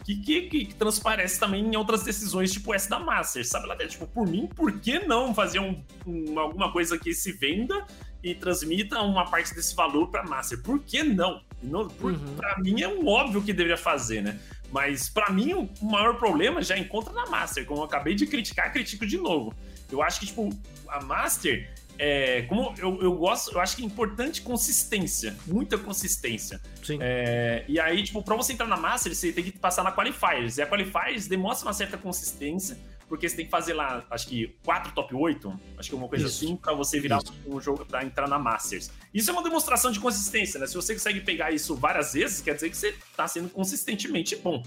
que, 0.04 0.16
que, 0.18 0.42
que 0.66 0.76
transparece 0.76 1.40
também 1.40 1.64
em 1.66 1.76
outras 1.76 2.04
decisões, 2.04 2.52
tipo 2.52 2.74
essa 2.74 2.90
da 2.90 3.00
Master, 3.00 3.46
sabe? 3.48 3.68
Lá 3.68 3.76
dentro, 3.76 3.94
tipo, 3.94 4.08
por 4.08 4.28
mim, 4.28 4.48
por 4.48 4.72
que 4.80 5.00
não 5.00 5.34
fazer 5.34 5.60
um, 5.60 5.84
um- 6.06 6.40
alguma 6.40 6.72
coisa 6.72 6.98
que 6.98 7.14
se 7.14 7.32
venda 7.34 7.86
e 8.24 8.34
transmita 8.34 9.00
uma 9.02 9.26
parte 9.30 9.54
desse 9.54 9.76
valor 9.76 10.08
pra 10.10 10.24
Master? 10.24 10.62
Por 10.62 10.80
que 10.80 11.04
não? 11.04 11.42
não 11.62 11.88
por, 11.88 12.14
Uhum. 12.14 12.36
Pra 12.36 12.58
mim 12.60 12.82
é 12.82 12.88
um 12.88 13.08
óbvio 13.08 13.42
que 13.44 13.52
deveria 13.54 13.78
fazer, 13.78 14.22
né? 14.22 14.40
Mas 14.72 15.10
pra 15.10 15.32
mim 15.32 15.54
o 15.54 15.70
maior 15.86 16.18
problema 16.18 16.62
já 16.62 16.78
encontra 16.78 17.14
na 17.14 17.26
Master, 17.28 17.66
como 17.66 17.82
eu 17.82 17.86
acabei 17.86 18.14
de 18.16 18.26
criticar, 18.28 18.72
critico 18.74 19.06
de 19.08 19.18
novo. 19.18 19.54
Eu 19.92 20.02
acho 20.02 20.20
que, 20.20 20.26
tipo, 20.26 20.50
a 20.88 21.02
Master, 21.04 21.70
é, 22.00 22.44
como 22.44 22.74
eu, 22.78 23.02
eu 23.02 23.14
gosto, 23.14 23.54
eu 23.54 23.60
acho 23.60 23.76
que 23.76 23.84
é 23.84 23.86
importante 23.86 24.42
consistência, 24.42 25.36
muita 25.46 25.78
consistência. 25.78 26.62
Sim. 26.84 27.00
É, 27.02 27.66
e 27.68 27.80
aí, 27.80 28.04
tipo, 28.04 28.22
pra 28.22 28.36
você 28.36 28.54
entrar 28.54 28.68
na 28.68 28.78
Master, 28.78 29.16
você 29.16 29.32
tem 29.32 29.44
que 29.44 29.52
passar 29.52 29.84
na 29.84 29.92
Qualifiers. 29.92 30.58
E 30.58 30.62
a 30.62 30.68
Qualifiers 30.68 31.28
demonstra 31.28 31.68
uma 31.68 31.74
certa 31.74 31.98
consistência, 31.98 32.78
porque 33.08 33.28
você 33.28 33.38
tem 33.38 33.46
que 33.46 33.52
fazer 33.52 33.74
lá, 33.74 34.06
acho 34.12 34.28
que, 34.28 34.56
quatro 34.64 34.92
top 34.92 35.16
8, 35.16 35.60
acho 35.78 35.90
que 35.90 35.96
uma 35.96 36.10
coisa 36.10 36.28
Isso. 36.28 36.44
assim, 36.44 36.56
pra 36.58 36.74
você 36.74 37.00
virar 37.00 37.20
Isso. 37.20 37.34
um 37.48 37.60
jogo, 37.60 37.86
pra 37.86 38.04
entrar 38.04 38.28
na 38.28 38.38
Masters. 38.38 38.92
Isso 39.14 39.30
é 39.30 39.34
uma 39.34 39.44
demonstração 39.44 39.92
de 39.92 40.00
consistência, 40.00 40.60
né? 40.60 40.68
Se 40.68 40.76
você 40.76 40.94
consegue 40.94 41.22
pegar 41.22 41.52
isso 41.52 41.76
várias 41.76 42.14
vezes, 42.14 42.42
quer 42.42 42.54
dizer 42.54 42.70
que 42.70 42.78
você 42.78 42.94
tá 43.16 43.28
sendo 43.28 43.50
consistentemente 43.50 44.36
bom. 44.36 44.62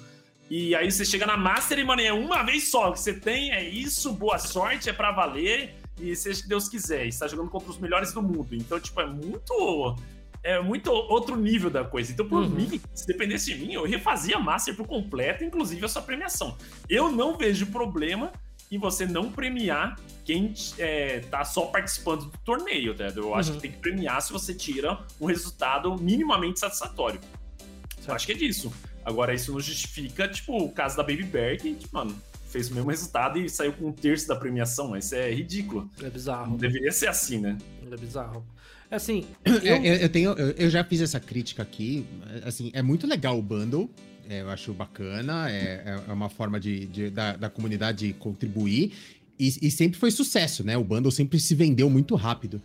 E 0.50 0.74
aí 0.74 0.90
você 0.90 1.04
chega 1.04 1.24
na 1.26 1.36
Master 1.36 1.78
e, 1.78 1.84
mano, 1.84 2.02
é 2.02 2.12
uma 2.12 2.42
vez 2.42 2.70
só. 2.70 2.90
O 2.90 2.92
que 2.92 3.00
você 3.00 3.14
tem 3.14 3.52
é 3.52 3.62
isso, 3.68 4.12
boa 4.12 4.36
sorte, 4.38 4.90
é 4.90 4.92
pra 4.92 5.12
valer. 5.12 5.76
E 6.00 6.16
seja 6.16 6.42
que 6.42 6.48
Deus 6.48 6.68
quiser. 6.68 7.06
E 7.06 7.12
você 7.12 7.20
tá 7.20 7.28
jogando 7.28 7.48
contra 7.50 7.70
os 7.70 7.78
melhores 7.78 8.12
do 8.12 8.20
mundo. 8.20 8.48
Então, 8.52 8.80
tipo, 8.80 9.00
é 9.00 9.06
muito. 9.06 9.96
É 10.42 10.58
muito 10.58 10.90
outro 10.90 11.36
nível 11.36 11.68
da 11.68 11.84
coisa. 11.84 12.10
Então, 12.10 12.26
por 12.26 12.42
Uhum. 12.42 12.48
mim, 12.48 12.80
se 12.94 13.06
dependesse 13.06 13.52
de 13.52 13.60
mim, 13.60 13.74
eu 13.74 13.84
refazia 13.84 14.36
a 14.36 14.40
Master 14.40 14.74
por 14.74 14.86
completo, 14.86 15.44
inclusive 15.44 15.84
a 15.84 15.88
sua 15.88 16.00
premiação. 16.00 16.56
Eu 16.88 17.12
não 17.12 17.36
vejo 17.36 17.66
problema 17.66 18.32
em 18.72 18.78
você 18.78 19.04
não 19.04 19.30
premiar 19.30 19.96
quem 20.24 20.54
é, 20.78 21.20
tá 21.30 21.44
só 21.44 21.66
participando 21.66 22.24
do 22.24 22.38
torneio, 22.38 22.94
tá? 22.94 23.04
Eu 23.14 23.34
acho 23.34 23.50
Uhum. 23.50 23.56
que 23.56 23.62
tem 23.62 23.72
que 23.72 23.78
premiar 23.78 24.22
se 24.22 24.32
você 24.32 24.54
tira 24.54 24.98
um 25.20 25.26
resultado 25.26 25.94
minimamente 26.00 26.58
satisfatório. 26.58 27.20
Eu 27.20 27.96
Certo. 28.04 28.12
acho 28.16 28.26
que 28.26 28.32
é 28.32 28.36
disso. 28.36 28.72
Agora, 29.04 29.34
isso 29.34 29.52
não 29.52 29.60
justifica, 29.60 30.28
tipo, 30.28 30.56
o 30.56 30.70
caso 30.70 30.96
da 30.96 31.02
Baby 31.02 31.24
Bear, 31.24 31.58
que, 31.58 31.74
tipo, 31.74 31.94
mano, 31.96 32.14
fez 32.48 32.70
o 32.70 32.74
mesmo 32.74 32.90
resultado 32.90 33.38
e 33.38 33.48
saiu 33.48 33.72
com 33.72 33.88
um 33.88 33.92
terço 33.92 34.28
da 34.28 34.36
premiação. 34.36 34.96
Isso 34.96 35.14
é 35.14 35.32
ridículo. 35.32 35.90
É 36.00 36.04
Não 36.04 36.10
bizarro. 36.10 36.56
deveria 36.58 36.92
ser 36.92 37.08
assim, 37.08 37.38
né? 37.38 37.56
É 37.90 37.96
bizarro. 37.96 38.44
É 38.90 38.96
assim, 38.96 39.24
Eu, 39.44 39.54
eu, 39.62 39.76
eu- 39.84 39.94
eu 39.96 40.08
tenho, 40.08 40.30
eu, 40.32 40.50
eu 40.50 40.70
já 40.70 40.82
fiz 40.84 41.00
essa 41.00 41.18
crítica 41.20 41.62
aqui. 41.62 42.04
Assim, 42.44 42.70
é 42.74 42.82
muito 42.82 43.06
legal 43.06 43.38
o 43.38 43.42
bundle. 43.42 43.88
é, 44.28 44.42
eu 44.42 44.50
acho 44.50 44.72
bacana. 44.72 45.50
É, 45.50 45.54
é- 45.86 46.00
é 46.08 46.12
uma 46.12 46.28
forma 46.28 46.58
de, 46.60 46.86
de- 46.86 47.10
da, 47.10 47.36
da 47.36 47.48
comunidade 47.50 48.12
contribuir. 48.18 48.92
E, 49.38 49.46
e 49.62 49.70
sempre 49.70 49.98
foi 49.98 50.10
sucesso, 50.10 50.62
né? 50.62 50.76
O 50.76 50.84
bundle 50.84 51.10
sempre 51.10 51.40
se 51.40 51.54
vendeu 51.54 51.88
muito 51.88 52.14
rápido. 52.16 52.60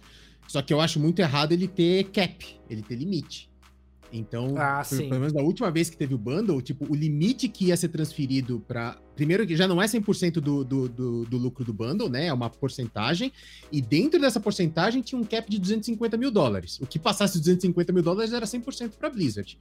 Só 0.48 0.62
que 0.62 0.74
eu 0.74 0.82
acho 0.82 1.00
muito 1.00 1.19
errado 1.19 1.54
ele 1.54 1.67
ter 1.67 2.04
cap, 2.12 2.45
ele 2.69 2.82
ter 2.84 2.95
limite. 2.95 3.50
Então, 4.17 4.56
Ah, 4.58 4.84
por- 4.88 4.97
pelo 4.97 5.10
menos 5.19 5.34
da 5.34 5.41
última 5.41 5.69
vez 5.71 5.89
que 5.89 5.97
teve 5.97 6.13
o 6.13 6.17
bundle, 6.17 6.62
tipo, 6.62 6.86
o 6.91 6.95
limite 6.95 7.47
que 7.47 7.65
ia 7.65 7.78
ser 7.78 7.89
transferido 7.89 8.60
para 8.67 8.97
Primeiro 9.15 9.47
que 9.47 9.56
já 9.56 9.65
não 9.65 9.82
é 9.82 9.88
100% 9.88 10.41
do, 10.41 10.62
do, 10.65 10.89
do, 10.89 11.23
do 11.25 11.38
lucro 11.38 11.63
do 11.63 11.73
bundle, 11.73 12.10
né? 12.10 12.25
É 12.28 12.34
uma 12.34 12.49
porcentagem. 12.49 13.32
E 13.71 13.82
dentro 13.82 14.19
dessa 14.19 14.41
porcentagem 14.41 15.01
tinha 15.01 15.17
um 15.17 15.23
cap 15.23 15.49
de 15.49 15.58
250 15.58 16.17
mil 16.17 16.30
dólares. 16.30 16.80
O 16.82 16.86
que 16.86 16.99
passasse 16.99 17.36
de 17.36 17.39
250 17.39 17.93
mil 17.93 18.04
dólares 18.04 18.34
era 18.34 18.45
100% 18.45 18.97
pra 18.97 19.10
Blizzard. 19.10 19.58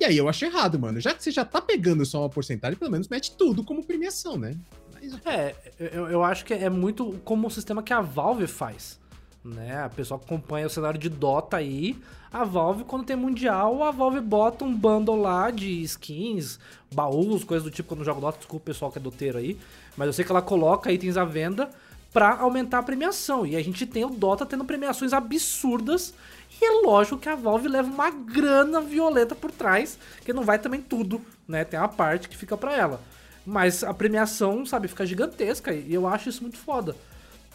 E 0.00 0.04
aí 0.06 0.16
eu 0.16 0.26
achei 0.26 0.48
errado, 0.48 0.78
mano. 0.78 0.98
Já 1.00 1.12
que 1.12 1.22
você 1.22 1.30
já 1.30 1.44
tá 1.44 1.60
pegando 1.60 2.04
só 2.06 2.20
uma 2.22 2.30
porcentagem, 2.30 2.78
pelo 2.78 2.90
menos 2.90 3.06
mete 3.06 3.36
tudo 3.36 3.62
como 3.62 3.84
premiação, 3.84 4.38
né? 4.38 4.56
Mas, 4.94 5.12
É, 5.26 5.54
eu, 5.78 6.06
eu 6.08 6.24
acho 6.24 6.44
que 6.46 6.54
é 6.54 6.70
muito 6.70 7.20
como 7.24 7.46
o 7.46 7.50
sistema 7.50 7.82
que 7.82 7.92
a 7.92 8.00
Valve 8.00 8.46
faz. 8.46 8.98
Né? 9.44 9.82
A 9.82 9.90
pessoa 9.90 10.18
que 10.18 10.24
acompanha 10.24 10.66
o 10.66 10.70
cenário 10.70 10.98
de 10.98 11.10
Dota 11.10 11.58
aí, 11.58 11.98
a 12.32 12.44
Valve, 12.44 12.84
quando 12.84 13.04
tem 13.04 13.14
Mundial, 13.14 13.82
a 13.82 13.90
Valve 13.90 14.20
bota 14.20 14.64
um 14.64 14.74
bundle 14.74 15.20
lá 15.20 15.50
de 15.50 15.82
skins, 15.82 16.58
baús, 16.92 17.44
coisas 17.44 17.62
do 17.62 17.70
tipo, 17.70 17.90
quando 17.90 18.00
eu 18.00 18.06
jogo 18.06 18.22
Dota, 18.22 18.38
desculpa 18.38 18.62
o 18.62 18.66
pessoal 18.66 18.90
que 18.90 18.98
é 18.98 19.02
doteiro 19.02 19.36
aí, 19.36 19.58
mas 19.98 20.06
eu 20.06 20.12
sei 20.14 20.24
que 20.24 20.32
ela 20.32 20.40
coloca 20.40 20.90
itens 20.90 21.18
à 21.18 21.26
venda 21.26 21.68
pra 22.10 22.38
aumentar 22.38 22.78
a 22.78 22.82
premiação. 22.82 23.44
E 23.44 23.54
a 23.54 23.62
gente 23.62 23.84
tem 23.84 24.04
o 24.04 24.08
Dota 24.08 24.46
tendo 24.46 24.64
premiações 24.64 25.12
absurdas, 25.12 26.14
e 26.60 26.64
é 26.64 26.86
lógico 26.86 27.18
que 27.18 27.28
a 27.28 27.34
Valve 27.34 27.68
leva 27.68 27.90
uma 27.90 28.08
grana 28.08 28.80
violenta 28.80 29.34
por 29.34 29.50
trás, 29.50 29.98
que 30.24 30.32
não 30.32 30.42
vai 30.42 30.58
também 30.58 30.80
tudo, 30.80 31.20
né? 31.46 31.64
Tem 31.64 31.78
uma 31.78 31.88
parte 31.88 32.30
que 32.30 32.36
fica 32.36 32.56
pra 32.56 32.74
ela. 32.74 33.00
Mas 33.44 33.84
a 33.84 33.92
premiação, 33.92 34.64
sabe, 34.64 34.88
fica 34.88 35.04
gigantesca 35.04 35.74
e 35.74 35.92
eu 35.92 36.06
acho 36.06 36.30
isso 36.30 36.40
muito 36.40 36.56
foda. 36.56 36.96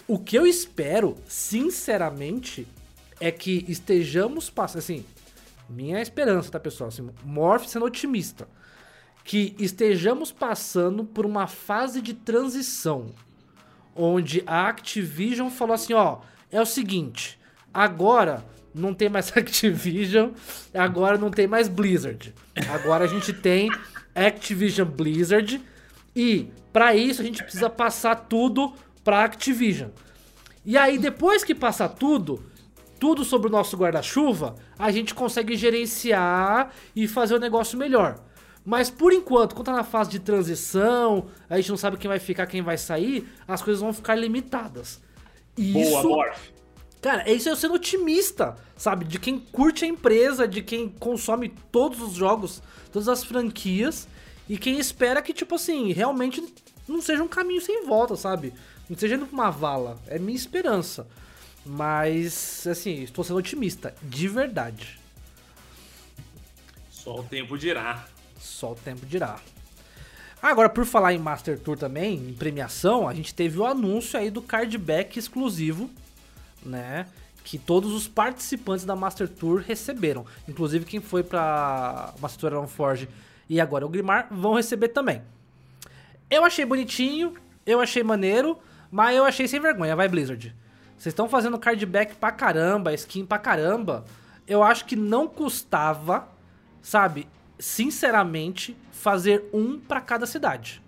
O 0.10 0.18
que 0.18 0.36
eu 0.36 0.48
espero, 0.48 1.16
sinceramente, 1.28 2.68
é 3.20 3.30
que 3.30 3.64
estejamos 3.68 4.50
passando. 4.50 4.80
Assim, 4.80 5.06
minha 5.70 6.02
esperança, 6.02 6.50
tá, 6.50 6.60
pessoal? 6.60 6.88
Assim, 6.88 7.08
Morph 7.24 7.68
sendo 7.68 7.86
otimista. 7.86 8.48
Que 9.24 9.56
estejamos 9.60 10.32
passando 10.32 11.04
por 11.04 11.28
uma 11.28 11.46
fase 11.46 12.02
de 12.02 12.16
transição. 12.16 13.14
Onde 13.96 14.42
a 14.48 14.68
Activision 14.68 15.52
falou 15.52 15.76
assim: 15.76 15.94
ó, 15.94 16.22
é 16.52 16.60
o 16.60 16.66
seguinte, 16.66 17.40
agora 17.72 18.44
não 18.74 18.96
tem 18.96 19.10
mais 19.10 19.32
Activision, 19.38 20.32
agora 20.74 21.20
não 21.20 21.30
tem 21.30 21.46
mais 21.46 21.68
Blizzard. 21.68 22.34
Agora 22.74 23.06
a 23.06 23.08
gente 23.08 23.32
tem 23.32 23.70
Activision 24.16 24.88
Blizzard 24.88 25.62
e 26.16 26.52
para 26.74 26.96
isso 26.96 27.22
a 27.22 27.26
gente 27.26 27.44
precisa 27.44 27.70
passar 27.70 28.16
tudo 28.16 28.74
para 29.10 29.24
Activision. 29.24 29.90
E 30.64 30.78
aí 30.78 31.00
depois 31.00 31.44
que 31.44 31.56
passar 31.56 31.90
tudo, 31.90 32.44
tudo 33.00 33.26
sobre 33.26 33.48
o 33.48 33.52
nosso 33.52 33.76
guarda-chuva, 33.76 34.56
a 34.78 34.92
gente 34.92 35.16
consegue 35.16 35.58
gerenciar 35.58 36.72
e 36.96 37.08
fazer 37.08 37.34
o 37.34 37.40
negócio 37.40 37.76
melhor. 37.76 38.20
Mas 38.64 38.92
por 38.92 39.12
enquanto, 39.12 39.56
quando 39.56 39.66
tá 39.66 39.72
na 39.74 39.84
fase 39.84 40.12
de 40.12 40.20
transição, 40.20 41.26
a 41.50 41.58
gente 41.58 41.72
não 41.72 41.78
sabe 41.78 41.98
quem 41.98 42.08
vai 42.08 42.20
ficar, 42.20 42.46
quem 42.46 42.62
vai 42.62 42.78
sair, 42.78 43.28
as 43.48 43.64
coisas 43.64 43.82
vão 43.82 43.92
ficar 43.92 44.14
limitadas. 44.14 45.02
E 45.58 45.74
Boa, 45.74 45.86
isso, 45.86 46.08
Morph. 46.08 46.50
Cara, 47.02 47.24
é 47.24 47.34
isso 47.34 47.50
eu 47.50 47.56
sendo 47.56 47.74
otimista, 47.74 48.58
sabe? 48.78 49.06
De 49.06 49.18
quem 49.18 49.40
curte 49.40 49.86
a 49.86 49.88
empresa, 49.88 50.48
de 50.48 50.62
quem 50.62 50.88
consome 50.88 51.50
todos 51.72 52.00
os 52.00 52.14
jogos, 52.14 52.62
todas 52.92 53.10
as 53.10 53.24
franquias. 53.24 54.08
E 54.48 54.56
quem 54.56 54.78
espera 54.78 55.20
que, 55.20 55.34
tipo 55.34 55.56
assim, 55.56 55.94
realmente 55.94 56.44
não 56.88 57.02
seja 57.02 57.24
um 57.24 57.28
caminho 57.28 57.62
sem 57.62 57.86
volta, 57.86 58.16
sabe? 58.16 58.54
Não 58.90 58.98
seja 58.98 59.16
indo 59.16 59.28
pra 59.28 59.36
uma 59.36 59.52
vala. 59.52 59.98
É 60.08 60.18
minha 60.18 60.36
esperança. 60.36 61.08
Mas, 61.66 62.66
assim, 62.66 63.04
estou 63.04 63.24
sendo 63.24 63.38
otimista, 63.38 63.94
de 64.02 64.28
verdade. 64.28 65.00
Só 66.90 67.20
o 67.20 67.24
tempo 67.24 67.58
dirá. 67.58 68.08
Só 68.40 68.72
o 68.72 68.76
tempo 68.76 69.06
dirá. 69.06 69.40
Agora, 70.42 70.70
por 70.70 70.86
falar 70.86 71.14
em 71.14 71.18
Master 71.18 71.60
Tour 71.60 71.78
também, 71.78 72.16
em 72.16 72.34
premiação, 72.34 73.08
a 73.08 73.14
gente 73.14 73.34
teve 73.34 73.60
o 73.60 73.66
anúncio 73.66 74.18
aí 74.18 74.32
do 74.32 74.42
cardback 74.42 75.20
exclusivo, 75.20 75.90
né? 76.64 77.06
Que 77.44 77.58
todos 77.58 77.94
os 77.94 78.08
participantes 78.08 78.86
da 78.86 78.96
Master 78.96 79.28
Tour 79.28 79.60
receberam. 79.60 80.26
Inclusive 80.48 80.86
quem 80.86 81.02
foi 81.02 81.24
pra 81.24 82.14
Master 82.22 82.52
Tour 82.52 82.68
Forge 82.68 83.10
e 83.50 83.60
agora 83.60 83.86
o 83.86 83.90
Grimar 83.90 84.28
vão 84.32 84.54
receber 84.54 84.90
também. 84.90 85.22
Eu 86.30 86.46
achei 86.46 86.64
bonitinho, 86.64 87.34
eu 87.66 87.82
achei 87.82 88.04
maneiro, 88.04 88.58
mas 88.92 89.16
eu 89.16 89.26
achei 89.26 89.48
sem 89.48 89.60
vergonha, 89.60 89.96
vai 89.96 90.08
Blizzard. 90.08 90.56
Vocês 90.98 91.14
estão 91.14 91.30
fazendo 91.30 91.58
cardback 91.58 92.16
pra 92.16 92.32
caramba, 92.32 92.94
skin 92.94 93.26
pra 93.26 93.38
caramba. 93.38 94.06
Eu 94.48 94.64
acho 94.64 94.86
que 94.86 94.96
não 94.96 95.28
custava, 95.28 96.28
sabe, 96.82 97.28
sinceramente, 97.58 98.76
fazer 98.92 99.50
um 99.54 99.80
pra 99.80 100.02
cada 100.02 100.26
cidade. 100.26 100.82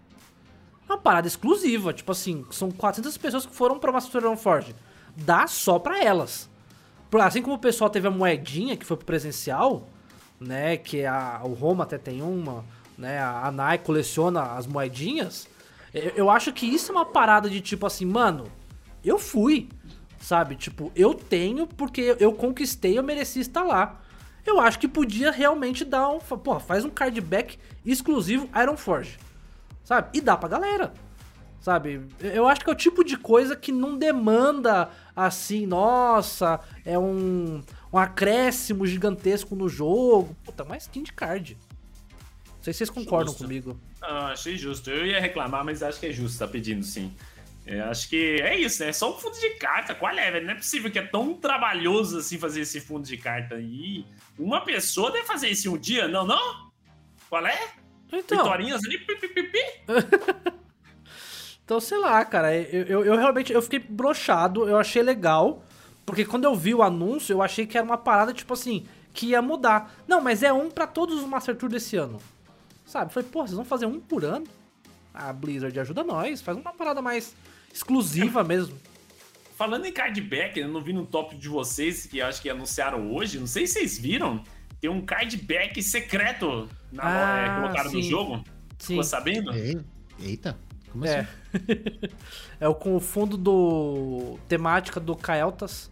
É 0.89 0.93
uma 0.93 0.97
parada 0.97 1.27
exclusiva, 1.27 1.93
tipo 1.93 2.11
assim, 2.11 2.45
são 2.51 2.69
400 2.71 3.17
pessoas 3.17 3.45
que 3.45 3.55
foram 3.55 3.79
pra 3.79 3.91
Master 3.91 4.35
Forge. 4.35 4.75
Dá 5.15 5.47
só 5.47 5.79
pra 5.79 6.03
elas. 6.03 6.49
Assim 7.19 7.41
como 7.41 7.55
o 7.55 7.59
pessoal 7.59 7.89
teve 7.89 8.07
a 8.07 8.11
moedinha 8.11 8.75
que 8.75 8.85
foi 8.85 8.97
pro 8.97 9.05
presencial, 9.05 9.87
né, 10.39 10.77
que 10.77 11.05
a, 11.05 11.41
o 11.43 11.53
Roma 11.53 11.83
até 11.83 11.97
tem 11.97 12.21
uma, 12.21 12.65
né, 12.97 13.21
a 13.21 13.51
Nai 13.51 13.77
coleciona 13.77 14.53
as 14.53 14.65
moedinhas. 14.65 15.47
Eu, 15.93 16.11
eu 16.15 16.29
acho 16.29 16.53
que 16.53 16.65
isso 16.65 16.91
é 16.91 16.95
uma 16.95 17.05
parada 17.05 17.49
de 17.49 17.61
tipo 17.61 17.85
assim, 17.85 18.05
mano, 18.05 18.45
eu 19.03 19.17
fui, 19.17 19.69
sabe? 20.19 20.55
Tipo, 20.55 20.91
eu 20.95 21.13
tenho 21.13 21.67
porque 21.67 22.15
eu 22.19 22.33
conquistei, 22.33 22.97
eu 22.97 23.03
mereci 23.03 23.39
estar 23.39 23.63
lá. 23.63 24.01
Eu 24.45 24.59
acho 24.59 24.79
que 24.79 24.87
podia 24.87 25.31
realmente 25.31 25.85
dar 25.85 26.09
um, 26.09 26.19
porra, 26.19 26.59
faz 26.59 26.83
um 26.83 26.89
cardback 26.89 27.59
exclusivo 27.85 28.49
Iron 28.59 28.75
Forge, 28.75 29.19
sabe? 29.83 30.09
E 30.17 30.21
dá 30.21 30.35
pra 30.35 30.49
galera. 30.49 30.93
Sabe? 31.59 32.07
Eu 32.19 32.47
acho 32.47 32.61
que 32.61 32.69
é 32.71 32.73
o 32.73 32.75
tipo 32.75 33.03
de 33.03 33.15
coisa 33.15 33.55
que 33.55 33.71
não 33.71 33.95
demanda 33.95 34.89
assim, 35.15 35.67
nossa, 35.67 36.59
é 36.83 36.97
um, 36.97 37.61
um 37.93 37.97
acréscimo 37.99 38.87
gigantesco 38.87 39.55
no 39.55 39.69
jogo. 39.69 40.35
Puta, 40.43 40.63
mais 40.63 40.83
skin 40.83 41.03
de 41.03 41.13
card. 41.13 41.55
Não 42.61 42.65
sei 42.65 42.73
se 42.73 42.77
vocês 42.77 42.89
concordam 42.91 43.33
Justo. 43.33 43.43
comigo. 43.43 43.79
Ah, 43.99 44.27
achei 44.27 44.55
justo. 44.55 44.91
Eu 44.91 45.03
ia 45.03 45.19
reclamar, 45.19 45.65
mas 45.65 45.81
acho 45.81 45.99
que 45.99 46.05
é 46.05 46.11
justo 46.11 46.37
tá 46.37 46.47
pedindo 46.47 46.85
sim. 46.85 47.11
Eu 47.65 47.85
acho 47.85 48.07
que 48.07 48.39
é 48.39 48.55
isso, 48.55 48.83
né? 48.83 48.89
É 48.89 48.93
só 48.93 49.09
um 49.09 49.19
fundo 49.19 49.35
de 49.39 49.49
carta. 49.55 49.95
Qual 49.95 50.15
é, 50.15 50.29
velho? 50.29 50.45
Não 50.45 50.53
é 50.53 50.57
possível 50.57 50.91
que 50.91 50.99
é 50.99 51.01
tão 51.01 51.33
trabalhoso 51.33 52.19
assim 52.19 52.37
fazer 52.37 52.61
esse 52.61 52.79
fundo 52.79 53.07
de 53.07 53.17
carta 53.17 53.55
aí. 53.55 54.05
Uma 54.37 54.61
pessoa 54.61 55.11
deve 55.11 55.25
fazer 55.25 55.49
isso 55.49 55.69
em 55.69 55.71
um 55.71 55.77
dia, 55.77 56.07
não, 56.07 56.23
não? 56.23 56.71
Qual 57.27 57.43
é? 57.47 57.69
Então, 58.13 58.37
Vitórias 58.37 58.85
ali, 58.85 58.99
pi, 58.99 59.15
pi, 59.15 59.27
pi, 59.27 59.43
pi. 59.43 59.59
então 61.65 61.79
sei 61.79 61.97
lá, 61.97 62.23
cara. 62.23 62.55
Eu, 62.55 62.83
eu, 62.83 63.05
eu 63.05 63.17
realmente 63.17 63.51
eu 63.51 63.61
fiquei 63.63 63.79
brochado, 63.79 64.69
eu 64.69 64.77
achei 64.77 65.01
legal. 65.01 65.65
Porque 66.05 66.25
quando 66.25 66.43
eu 66.43 66.55
vi 66.55 66.75
o 66.75 66.83
anúncio, 66.83 67.33
eu 67.33 67.41
achei 67.41 67.65
que 67.65 67.75
era 67.75 67.83
uma 67.83 67.97
parada, 67.97 68.31
tipo 68.33 68.53
assim, 68.53 68.85
que 69.13 69.27
ia 69.27 69.41
mudar. 69.41 69.95
Não, 70.07 70.21
mas 70.21 70.43
é 70.43 70.53
um 70.53 70.69
pra 70.69 70.85
todos 70.85 71.19
os 71.19 71.25
Master 71.25 71.55
Tour 71.55 71.69
desse 71.69 71.95
ano. 71.95 72.19
Sabe? 72.91 73.13
Falei, 73.13 73.29
pô, 73.31 73.39
vocês 73.41 73.55
vão 73.55 73.63
fazer 73.63 73.85
um 73.85 74.01
por 74.01 74.25
ano? 74.25 74.45
Ah, 75.13 75.31
Blizzard, 75.31 75.79
ajuda 75.79 76.03
nós. 76.03 76.41
Faz 76.41 76.57
uma 76.57 76.73
parada 76.73 77.01
mais 77.01 77.33
exclusiva 77.73 78.43
mesmo. 78.43 78.77
Falando 79.55 79.85
em 79.85 79.93
cardback, 79.93 80.59
eu 80.59 80.67
não 80.67 80.81
vi 80.81 80.91
no 80.91 81.05
top 81.05 81.37
de 81.37 81.47
vocês, 81.47 82.05
que 82.05 82.21
acho 82.21 82.41
que 82.41 82.49
anunciaram 82.49 83.13
hoje. 83.13 83.39
Não 83.39 83.47
sei 83.47 83.65
se 83.65 83.73
vocês 83.73 83.97
viram. 83.97 84.43
Tem 84.81 84.89
um 84.89 85.01
cardback 85.05 85.81
secreto 85.81 86.67
na, 86.91 87.03
Ah, 87.03 87.37
é, 87.39 87.61
colocaram 87.61 87.91
no 87.93 88.03
sim. 88.03 88.09
jogo. 88.09 88.43
Sim. 88.77 88.87
Ficou 88.87 89.03
sabendo? 89.03 89.53
Ei, 89.53 89.79
Eita, 90.19 90.57
como 90.91 91.05
É. 91.05 91.19
assim? 91.19 91.27
é 92.59 92.67
o 92.67 92.75
com 92.75 92.95
o 92.95 92.99
fundo 92.99 93.37
do. 93.37 94.37
temática 94.49 94.99
do 94.99 95.15
Kael'thas, 95.15 95.89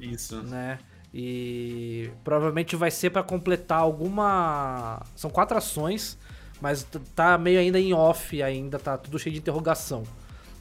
Isso. 0.00 0.42
né? 0.42 0.78
E 1.12 2.10
provavelmente 2.24 2.74
vai 2.76 2.90
ser 2.90 3.10
pra 3.10 3.22
completar 3.22 3.80
alguma. 3.80 5.02
São 5.14 5.28
quatro 5.30 5.58
ações, 5.58 6.16
mas 6.60 6.86
tá 7.14 7.38
meio 7.38 7.58
ainda 7.58 7.78
em 7.78 7.92
off, 7.92 8.42
ainda 8.42 8.78
tá 8.78 8.98
tudo 8.98 9.18
cheio 9.18 9.32
de 9.32 9.40
interrogação. 9.40 10.04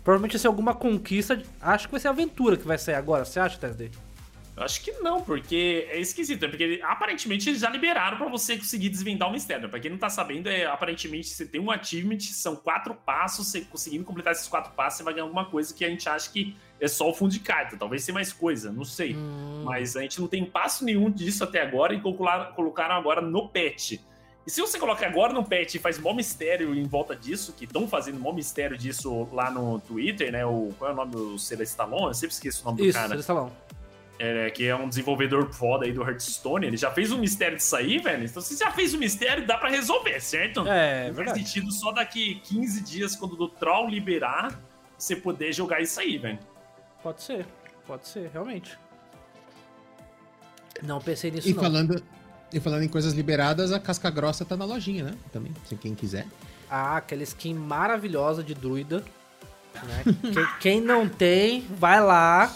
Provavelmente 0.04 0.32
vai 0.32 0.40
ser 0.40 0.48
alguma 0.48 0.74
conquista. 0.74 1.42
Acho 1.62 1.88
que 1.88 1.92
vai 1.92 2.00
ser 2.00 2.08
a 2.08 2.12
aventura 2.12 2.58
que 2.58 2.66
vai 2.66 2.78
sair 2.78 2.96
agora. 2.96 3.26
Você 3.26 3.40
acha, 3.40 3.58
TSD? 3.58 3.92
Eu 4.60 4.64
acho 4.64 4.82
que 4.82 4.92
não, 4.94 5.22
porque 5.22 5.88
é 5.90 6.00
esquisito. 6.00 6.44
É 6.44 6.48
porque 6.50 6.82
aparentemente 6.84 7.50
eles 7.50 7.62
já 7.62 7.70
liberaram 7.70 8.18
pra 8.18 8.28
você 8.28 8.58
conseguir 8.58 8.90
desvendar 8.90 9.30
o 9.30 9.32
mistério. 9.32 9.70
Pra 9.70 9.80
quem 9.80 9.90
não 9.90 9.98
tá 9.98 10.10
sabendo, 10.10 10.50
é 10.50 10.66
aparentemente 10.66 11.30
você 11.30 11.46
tem 11.46 11.62
um 11.62 11.72
achievement, 11.72 12.20
são 12.20 12.58
quatro 12.58 12.94
passos. 12.94 13.48
Você 13.48 13.62
conseguindo 13.62 14.04
completar 14.04 14.34
esses 14.34 14.50
quatro 14.50 14.74
passos, 14.74 14.98
você 14.98 15.04
vai 15.04 15.14
ganhar 15.14 15.24
alguma 15.24 15.46
coisa 15.46 15.74
que 15.74 15.86
a 15.86 15.90
gente 15.90 16.10
acha 16.10 16.30
que 16.30 16.58
é 16.78 16.90
só 16.90 17.10
o 17.10 17.14
fundo 17.14 17.32
de 17.32 17.40
carta. 17.40 17.78
Talvez 17.78 18.04
seja 18.04 18.14
mais 18.14 18.34
coisa, 18.34 18.70
não 18.70 18.84
sei. 18.84 19.16
Hum. 19.16 19.64
Mas 19.64 19.96
a 19.96 20.02
gente 20.02 20.20
não 20.20 20.28
tem 20.28 20.44
passo 20.44 20.84
nenhum 20.84 21.10
disso 21.10 21.42
até 21.44 21.62
agora 21.62 21.94
e 21.94 22.02
colocaram 22.02 22.96
agora 22.96 23.22
no 23.22 23.48
patch. 23.48 23.94
E 24.50 24.52
se 24.52 24.62
você 24.62 24.80
coloca 24.80 25.06
agora 25.06 25.32
no 25.32 25.44
patch 25.44 25.76
e 25.76 25.80
faz 25.80 26.00
mó 26.00 26.12
mistério 26.12 26.74
em 26.74 26.84
volta 26.84 27.16
disso, 27.16 27.54
que 27.54 27.66
estão 27.66 27.88
fazendo 27.88 28.20
mó 28.20 28.34
mistério 28.34 28.76
disso 28.76 29.30
lá 29.32 29.52
no 29.52 29.80
Twitter, 29.80 30.32
né? 30.32 30.44
O, 30.44 30.74
qual 30.76 30.90
é 30.90 30.94
o 30.94 30.96
nome 30.96 31.12
do 31.12 31.38
Celestalon? 31.38 32.08
Eu 32.08 32.16
sempre 32.16 32.34
esqueço 32.34 32.64
o 32.64 32.66
nome 32.66 32.80
do 32.80 32.86
Isso, 32.86 32.98
cara. 32.98 33.14
eles 33.14 33.28
falam. 33.28 33.52
É, 34.18 34.50
que 34.50 34.66
é 34.66 34.76
um 34.76 34.90
desenvolvedor 34.90 35.54
foda 35.54 35.86
aí 35.86 35.92
do 35.94 36.02
Hearthstone. 36.02 36.66
Ele 36.66 36.78
já 36.78 36.90
fez 36.90 37.12
um 37.12 37.20
mistério 37.20 37.58
disso 37.58 37.76
aí, 37.76 38.00
velho. 38.00 38.26
Então, 38.26 38.42
se 38.42 38.58
já 38.58 38.72
fez 38.72 38.96
o 38.96 38.98
mistério, 38.98 39.46
dá 39.46 39.56
pra 39.56 39.70
resolver, 39.70 40.20
certo? 40.20 40.62
É, 40.68 41.10
Não 41.10 41.14
faz 41.14 41.16
verdade. 41.18 41.40
sentido 41.48 41.72
só 41.72 41.92
daqui 41.92 42.42
15 42.46 42.82
dias, 42.82 43.16
quando 43.16 43.40
o 43.40 43.48
Troll 43.48 43.88
liberar, 43.88 44.60
você 44.98 45.16
poder 45.16 45.54
jogar 45.54 45.80
isso 45.80 46.00
aí, 46.00 46.18
velho. 46.18 46.40
Pode 47.04 47.22
ser, 47.22 47.46
pode 47.86 48.08
ser, 48.08 48.32
realmente. 48.34 48.76
Não 50.82 51.00
pensei 51.00 51.30
nisso 51.30 51.48
E 51.50 51.54
não. 51.54 51.62
falando, 51.62 52.04
e 52.52 52.60
falando 52.60 52.84
em 52.84 52.88
coisas 52.88 53.14
liberadas, 53.14 53.72
a 53.72 53.80
casca 53.80 54.10
grossa 54.10 54.44
tá 54.44 54.58
na 54.58 54.66
lojinha, 54.66 55.04
né? 55.04 55.14
Também, 55.32 55.52
se 55.68 55.76
quem 55.76 55.94
quiser. 55.94 56.26
Ah, 56.70 56.98
aquela 56.98 57.24
skin 57.24 57.54
maravilhosa 57.54 58.44
de 58.44 58.54
druida. 58.54 59.04
né? 59.84 60.04
quem, 60.22 60.48
quem 60.60 60.82
não 60.82 61.08
tem, 61.08 61.66
vai 61.70 62.02
lá, 62.02 62.54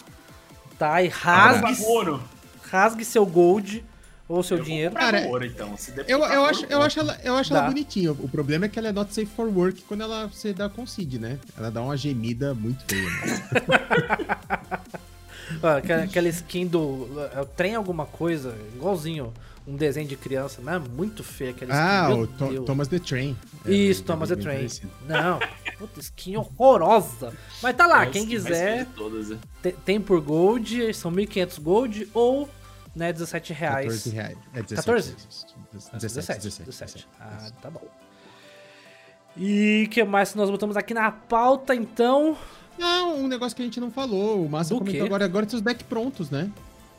tá? 0.78 1.02
E 1.02 1.08
rasgue, 1.08 1.78
rasgue 2.70 3.06
seu 3.06 3.26
gold 3.26 3.84
ou 4.28 4.42
seu 4.42 4.58
Eu 4.58 4.64
dinheiro. 4.64 4.96
Cara, 4.96 5.22
ouro, 5.28 5.46
então. 5.46 5.76
Se 5.78 5.94
Eu, 6.08 6.20
eu 6.20 6.22
ouro, 6.22 6.46
acho, 6.46 6.66
eu 6.66 6.82
acho 6.82 7.00
ela, 7.00 7.20
eu 7.24 7.36
acho 7.36 7.54
ela 7.54 7.68
bonitinha. 7.68 8.12
O 8.12 8.28
problema 8.30 8.66
é 8.66 8.70
que 8.70 8.80
ela 8.80 8.90
é 8.90 8.92
not 8.92 9.14
safe 9.14 9.28
for 9.28 9.48
work 9.48 9.84
quando 9.84 10.02
ela 10.02 10.28
você 10.28 10.54
dá 10.54 10.70
concede, 10.70 11.20
né? 11.20 11.40
Ela 11.58 11.70
dá 11.70 11.82
uma 11.82 11.98
gemida 11.98 12.54
muito 12.54 12.84
feia. 12.86 13.10
Né? 13.10 13.44
Aquela, 15.78 16.04
aquela 16.04 16.28
skin 16.30 16.66
do. 16.66 17.08
é 17.36 17.42
o 17.42 17.46
trem 17.46 17.76
alguma 17.76 18.06
coisa, 18.06 18.56
igualzinho 18.76 19.32
um 19.66 19.76
desenho 19.76 20.08
de 20.08 20.16
criança, 20.18 20.62
né? 20.62 20.78
Muito 20.78 21.24
feia 21.24 21.52
aquela 21.52 21.72
skin. 21.74 21.84
ah, 21.86 22.08
meu 22.10 22.20
o 22.24 22.28
Deus. 22.28 22.66
Thomas 22.66 22.88
the 22.88 23.00
Train. 23.00 23.38
É, 23.66 23.72
Isso, 23.72 24.02
é 24.02 24.06
Thomas 24.06 24.30
the 24.30 24.36
Train. 24.36 24.58
parecido. 24.58 24.92
Não, 25.08 25.40
puta, 25.78 26.00
skin 26.00 26.36
horrorosa. 26.38 27.34
Mas 27.62 27.76
tá 27.76 27.88
lá, 27.88 28.04
é 28.04 28.10
quem 28.10 28.26
quiser, 28.28 28.86
todas, 28.96 29.30
né? 29.30 29.40
te- 29.62 29.72
tem 29.86 30.02
por 30.02 30.20
gold, 30.22 30.94
são 30.94 31.12
1.500 31.12 31.60
gold 31.62 32.10
ou, 32.14 32.50
né, 32.96 33.14
17 33.14 33.54
reais. 33.54 33.86
14 33.86 34.10
reais. 34.10 34.38
É 34.54 34.62
17. 34.62 34.76
14? 34.76 35.16
17, 35.72 35.98
17, 36.02 36.40
17, 36.44 36.64
17. 36.70 37.08
Ah, 37.20 37.50
tá 37.62 37.70
bom. 37.70 37.88
E 39.36 39.86
o 39.88 39.90
que 39.90 40.04
mais 40.04 40.32
que 40.32 40.38
nós 40.38 40.50
botamos 40.50 40.78
aqui 40.78 40.94
na 40.94 41.12
pauta, 41.12 41.74
então? 41.74 42.38
Não, 42.78 43.16
um 43.18 43.28
negócio 43.28 43.56
que 43.56 43.62
a 43.62 43.66
gente 43.66 43.80
não 43.80 43.90
falou. 43.90 44.46
O 44.46 44.50
Massa 44.50 44.74
Do 44.74 44.80
comentou 44.80 45.00
quê? 45.02 45.06
agora. 45.08 45.26
Agora 45.26 45.46
tem 45.46 45.56
os 45.56 45.62
decks 45.62 45.84
prontos, 45.88 46.30
né? 46.30 46.52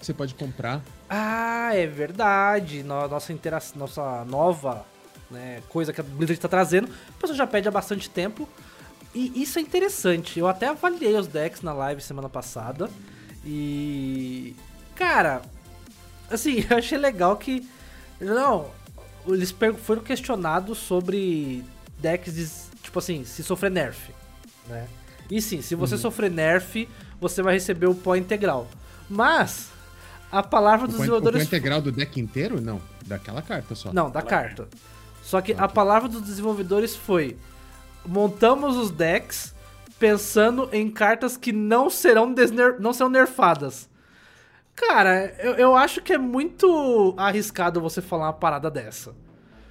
Que 0.05 0.09
você 0.09 0.13
pode 0.15 0.35
comprar. 0.35 0.83
Ah, 1.09 1.71
é 1.75 1.87
verdade. 1.87 2.83
No- 2.83 3.09
Nossa, 3.09 3.33
intera 3.33 3.59
nossa 3.75 4.23
nova 4.27 4.85
né, 5.31 5.63
coisa 5.71 5.95
que 5.95 6.01
a 6.01 6.05
Blizzard 6.05 6.39
tá 6.39 6.47
trazendo. 6.47 6.91
A 7.09 7.21
pessoa 7.21 7.35
já 7.35 7.47
pede 7.47 7.67
há 7.69 7.71
bastante 7.71 8.11
tempo. 8.11 8.47
E 9.15 9.41
isso 9.41 9.59
é 9.59 9.63
interessante. 9.63 10.39
Eu 10.39 10.47
até 10.47 10.67
avaliei 10.69 11.15
os 11.17 11.27
decks 11.27 11.63
na 11.63 11.73
live 11.73 12.03
semana 12.03 12.29
passada. 12.29 12.91
E. 13.47 14.55
Cara, 14.95 15.41
assim, 16.31 16.65
eu 16.69 16.77
achei 16.77 16.99
legal 16.99 17.39
que. 17.39 17.67
Não, 18.21 18.71
eles 19.27 19.55
foram 19.85 20.03
questionados 20.03 20.77
sobre 20.77 21.65
decks 21.99 22.35
de. 22.35 22.47
Tipo 22.83 22.99
assim, 22.99 23.25
se 23.25 23.43
sofrer 23.43 23.71
nerf. 23.71 24.11
Né? 24.69 24.87
E 25.31 25.41
sim, 25.41 25.63
se 25.63 25.75
você 25.75 25.97
sofrer 25.97 26.31
nerf, 26.31 26.87
você 27.19 27.41
vai 27.41 27.55
receber 27.55 27.87
o 27.87 27.95
pó 27.95 28.15
integral. 28.17 28.69
Mas. 29.09 29.73
A 30.39 30.43
palavra 30.43 30.87
O 30.87 30.89
dos 30.89 30.97
pó- 30.97 31.03
o 31.03 31.07
desenvolvedores 31.07 31.47
integral 31.47 31.81
do 31.81 31.93
deck 31.93 32.21
inteiro? 32.21 32.61
Não. 32.61 32.81
Daquela 33.07 33.43
carta 33.43 33.75
só. 33.75 33.93
não, 33.93 34.11
da 34.11 34.23
carta. 34.23 34.69
Só 35.23 35.41
que 35.41 35.53
a 35.53 35.69
palavra 35.69 36.09
dos 36.09 36.23
desenvolvedores 36.23 36.97
foi: 36.97 37.37
montamos 38.07 38.77
os 38.77 38.91
decks 38.91 39.55
pensando 39.99 40.69
em 40.73 40.91
cartas 40.91 41.37
que 41.37 41.53
não 41.53 41.89
serão, 41.89 42.33
desner 42.33 42.77
não 42.81 42.93
serão 42.93 43.11
nerfadas. 43.11 43.89
Cara, 44.75 45.35
eu, 45.39 45.55
eu 45.55 45.77
acho 45.77 46.03
que 46.03 46.13
é 46.13 46.19
muito 46.19 47.15
arriscado 47.17 47.81
você 47.81 48.03
falar 48.03 48.27
uma 48.27 48.33
parada 48.33 48.71
dessa. 48.71 49.15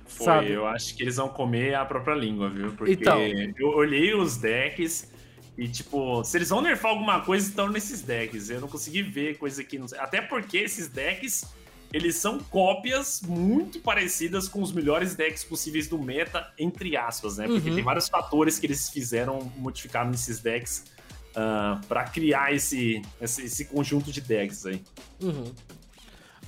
Foi, 0.06 0.26
sabe? 0.26 0.52
eu 0.52 0.66
acho 0.66 0.96
que 0.96 1.04
eles 1.04 1.18
vão 1.18 1.28
comer 1.28 1.76
a 1.76 1.84
própria 1.84 2.14
língua, 2.16 2.50
viu? 2.50 2.72
Porque 2.72 2.94
Então. 2.94 3.20
eu 3.60 3.68
olhei 3.70 4.14
os 4.14 4.38
decks 4.38 5.12
e, 5.58 5.68
tipo, 5.68 6.24
se 6.24 6.38
eles 6.38 6.50
vão 6.50 6.62
nerfar 6.62 6.92
alguma 6.92 7.22
coisa, 7.22 7.48
estão 7.48 7.70
nesses 7.70 8.02
decks. 8.02 8.50
Eu 8.50 8.60
não 8.62 8.68
consegui 8.68 9.02
ver 9.04 9.38
coisa 9.38 9.62
aqui. 9.62 9.78
Não 9.78 9.88
sei. 9.88 10.00
Até 10.00 10.22
porque 10.22 10.58
esses 10.58 10.88
decks, 10.88 11.46
eles 11.92 12.16
são 12.16 12.40
cópias 12.40 13.22
muito 13.22 13.80
parecidas 13.80 14.48
com 14.48 14.62
os 14.62 14.72
melhores 14.72 15.14
decks 15.16 15.44
possíveis 15.44 15.88
do 15.88 16.00
meta, 16.00 16.52
entre 16.58 16.98
aspas, 16.98 17.38
né? 17.38 17.48
Porque 17.48 17.70
Uhum. 17.70 17.76
tem 17.76 17.84
vários 17.84 18.10
fatores 18.10 18.58
que 18.58 18.66
eles 18.66 18.90
fizeram, 18.90 19.52
modificar 19.58 20.10
nesses 20.10 20.40
decks 20.40 20.86
ah, 21.36 21.80
pra 21.88 22.04
criar 22.06 22.52
esse, 22.54 23.02
esse, 23.22 23.44
esse 23.44 23.66
conjunto 23.66 24.12
de 24.12 24.22
decks 24.22 24.66
aí. 24.66 24.82
Uhum. 25.22 25.52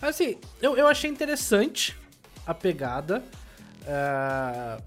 Assim, 0.02 0.38
eu, 0.62 0.76
eu 0.76 0.88
achei 0.88 1.10
interessante 1.10 1.96
a 2.46 2.54
pegada. 2.54 3.24
É, 3.86 4.82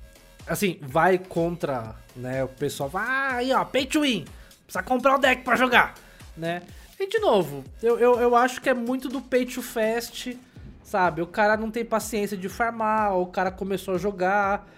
assim, 0.47 0.79
vai 0.83 1.19
contra, 1.19 1.95
né? 2.19 2.45
O 2.45 2.49
pessoal 2.49 2.89
vai, 2.89 3.07
ah, 3.07 3.35
aí 3.37 3.53
ó, 3.53 3.65
pay 3.65 3.87
to 3.87 4.03
win. 4.03 4.25
Precisa 4.65 4.83
comprar 4.83 5.15
o 5.15 5.19
deck 5.19 5.43
pra 5.43 5.57
jogar, 5.57 5.95
né? 6.37 6.63
E 7.01 7.07
de 7.07 7.19
novo, 7.21 7.65
eu, 7.83 7.99
eu, 7.99 8.21
eu 8.21 8.37
acho 8.37 8.61
que 8.61 8.69
é 8.69 8.75
muito 8.75 9.09
do 9.09 9.21
pay 9.21 9.47
to 9.47 9.63
fast, 9.63 10.37
sabe? 10.83 11.23
O 11.23 11.27
cara 11.27 11.57
não 11.57 11.71
tem 11.71 11.85
paciência 11.85 12.37
de 12.37 12.49
farmar, 12.49 13.15
ou 13.15 13.23
o 13.23 13.27
cara 13.27 13.51
começou 13.51 13.95
a 13.95 13.99
jogar. 13.99 14.69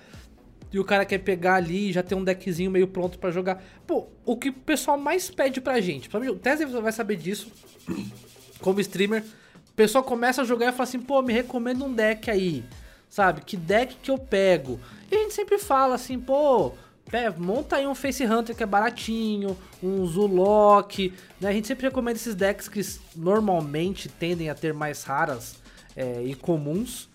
E 0.73 0.79
o 0.79 0.85
cara 0.85 1.05
quer 1.05 1.19
pegar 1.19 1.55
ali, 1.55 1.93
já 1.93 2.03
tem 2.03 2.17
um 2.17 2.23
deckzinho 2.23 2.71
meio 2.71 2.87
pronto 2.87 3.19
pra 3.19 3.31
jogar. 3.31 3.63
Pô, 3.87 4.07
o 4.25 4.37
que 4.37 4.51
o 4.51 4.53
pessoal 4.53 4.97
mais 4.97 5.29
pede 5.29 5.61
pra 5.61 5.81
gente, 5.81 6.09
o 6.15 6.37
Tesla 6.37 6.81
vai 6.81 6.93
saber 6.93 7.17
disso, 7.17 7.51
como 8.61 8.81
streamer, 8.81 9.25
o 9.69 9.73
pessoal 9.75 10.05
começa 10.05 10.43
a 10.43 10.45
jogar 10.45 10.69
e 10.69 10.73
fala 10.73 10.85
assim, 10.85 11.01
pô, 11.01 11.23
me 11.23 11.33
recomenda 11.33 11.85
um 11.85 11.93
deck 11.93 12.31
aí, 12.31 12.63
sabe? 13.09 13.41
Que 13.41 13.57
deck 13.57 13.97
que 13.97 14.11
eu 14.13 14.19
pego? 14.19 14.79
E 15.11 15.17
a 15.17 15.19
gente 15.19 15.35
sempre 15.35 15.59
fala 15.59 15.97
assim, 15.97 16.21
pô, 16.21 16.73
pe- 17.11 17.31
monta 17.39 17.77
aí 17.77 17.87
um 17.87 17.95
Face 17.95 18.25
Hunter 18.25 18.55
que 18.55 18.63
é 18.63 18.67
baratinho, 18.67 19.57
um 19.83 20.07
Zulok, 20.07 21.13
né? 21.41 21.49
A 21.49 21.53
gente 21.53 21.67
sempre 21.67 21.87
recomenda 21.87 22.17
esses 22.17 22.35
decks 22.35 22.69
que 22.69 22.81
normalmente 23.17 24.09
tendem 24.09 24.51
a 24.51 24.55
ter 24.55 24.73
mais 24.73 25.03
raras 25.05 25.57
é, 25.97 26.23
e 26.23 26.35
comuns. 26.35 27.09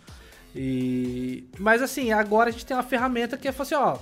E... 0.55 1.45
Mas 1.59 1.81
assim, 1.81 2.11
agora 2.11 2.49
a 2.49 2.51
gente 2.51 2.65
tem 2.65 2.75
uma 2.75 2.83
ferramenta 2.83 3.37
que 3.37 3.47
é 3.47 3.53
assim, 3.57 3.75
ó, 3.75 3.97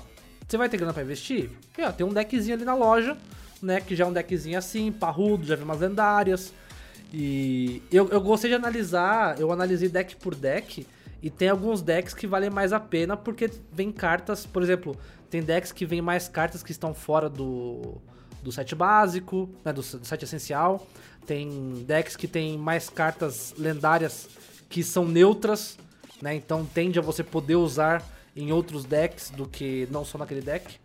você 0.48 0.58
vai 0.58 0.70
ter 0.70 0.78
grana 0.78 0.94
pra 0.94 1.04
investir? 1.04 1.50
E, 1.78 1.82
ó, 1.82 1.92
tem 1.92 2.06
um 2.06 2.14
deckzinho 2.14 2.56
ali 2.56 2.66
na 2.66 2.76
loja, 2.76 3.18
né? 3.62 3.82
Que 3.82 3.96
já 3.96 4.04
é 4.04 4.08
um 4.08 4.14
deckzinho 4.14 4.58
assim, 4.58 4.92
parrudo, 4.92 5.46
já 5.46 5.56
vem 5.56 5.64
umas 5.64 5.80
lendárias. 5.80 6.54
E 7.12 7.82
eu, 7.92 8.10
eu 8.10 8.20
gostei 8.20 8.50
de 8.50 8.56
analisar, 8.56 9.40
eu 9.40 9.52
analisei 9.52 9.88
deck 9.88 10.16
por 10.16 10.34
deck, 10.34 10.86
e 11.22 11.30
tem 11.30 11.48
alguns 11.48 11.82
decks 11.82 12.14
que 12.14 12.28
valem 12.28 12.50
mais 12.50 12.74
a 12.74 12.80
pena 12.80 13.16
porque 13.16 13.50
vem 13.72 13.92
cartas, 13.92 14.46
por 14.46 14.62
exemplo, 14.62 14.98
tem 15.34 15.42
decks 15.42 15.72
que 15.72 15.84
vem 15.84 16.00
mais 16.00 16.28
cartas 16.28 16.62
que 16.62 16.72
estão 16.72 16.94
fora 16.94 17.28
do, 17.28 18.00
do 18.44 18.52
set 18.52 18.76
básico, 18.76 19.50
né, 19.66 19.74
do, 19.74 19.82
do 19.82 20.06
set 20.06 20.22
essencial. 20.24 20.88
Tem 21.26 21.84
decks 21.88 22.16
que 22.16 22.28
tem 22.28 22.56
mais 22.56 22.88
cartas 22.88 23.52
lendárias 23.58 24.30
que 24.70 24.84
são 24.84 25.06
neutras, 25.08 25.76
né? 26.22 26.36
Então 26.36 26.64
tende 26.66 27.00
a 27.00 27.02
você 27.02 27.24
poder 27.24 27.56
usar 27.56 28.04
em 28.36 28.52
outros 28.52 28.86
decks 28.86 29.32
do 29.32 29.48
que 29.48 29.88
não 29.90 30.06
só 30.06 30.20
naquele 30.20 30.42
deck. 30.42 30.76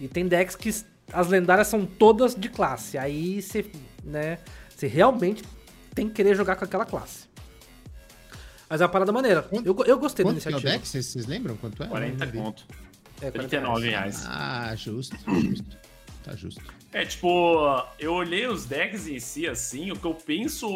E 0.00 0.06
tem 0.06 0.28
decks 0.28 0.54
que 0.54 0.72
as 1.12 1.26
lendárias 1.26 1.66
são 1.66 1.84
todas 1.84 2.34
de 2.36 2.48
classe. 2.48 2.96
Aí 2.96 3.42
você, 3.42 3.68
né, 4.04 4.38
você 4.68 4.86
realmente 4.86 5.42
tem 5.96 6.06
que 6.06 6.14
querer 6.14 6.36
jogar 6.36 6.54
com 6.54 6.64
aquela 6.64 6.84
classe. 6.86 7.26
Mas 8.68 8.80
é 8.80 8.84
uma 8.84 8.90
parada 8.90 9.10
maneira. 9.12 9.42
Quanto- 9.42 9.66
Eu, 9.66 9.84
eu 9.84 9.98
gostei 9.98 10.24
da 10.24 10.30
Quanto 10.30 10.40
que 10.42 10.46
é 10.48 10.50
o 10.50 10.54
iniciativa. 10.54 10.78
deck? 10.84 10.88
Vocês 10.88 11.26
lembram 11.26 11.56
quanto 11.56 11.82
é? 11.82 11.86
40 11.86 12.12
Eu 12.14 12.18
não 12.26 12.32
vi. 12.32 12.38
conto. 12.38 12.66
É, 13.20 13.30
39 13.30 13.88
reais. 13.90 14.24
Ah, 14.26 14.74
justo, 14.76 15.16
justo. 15.40 15.76
Tá 16.24 16.34
justo. 16.34 16.62
É, 16.92 17.04
tipo, 17.04 17.28
eu 17.98 18.12
olhei 18.14 18.46
os 18.46 18.64
decks 18.66 19.06
em 19.06 19.20
si, 19.20 19.46
assim, 19.46 19.90
o 19.92 19.96
que 19.96 20.04
eu 20.06 20.14
penso, 20.14 20.68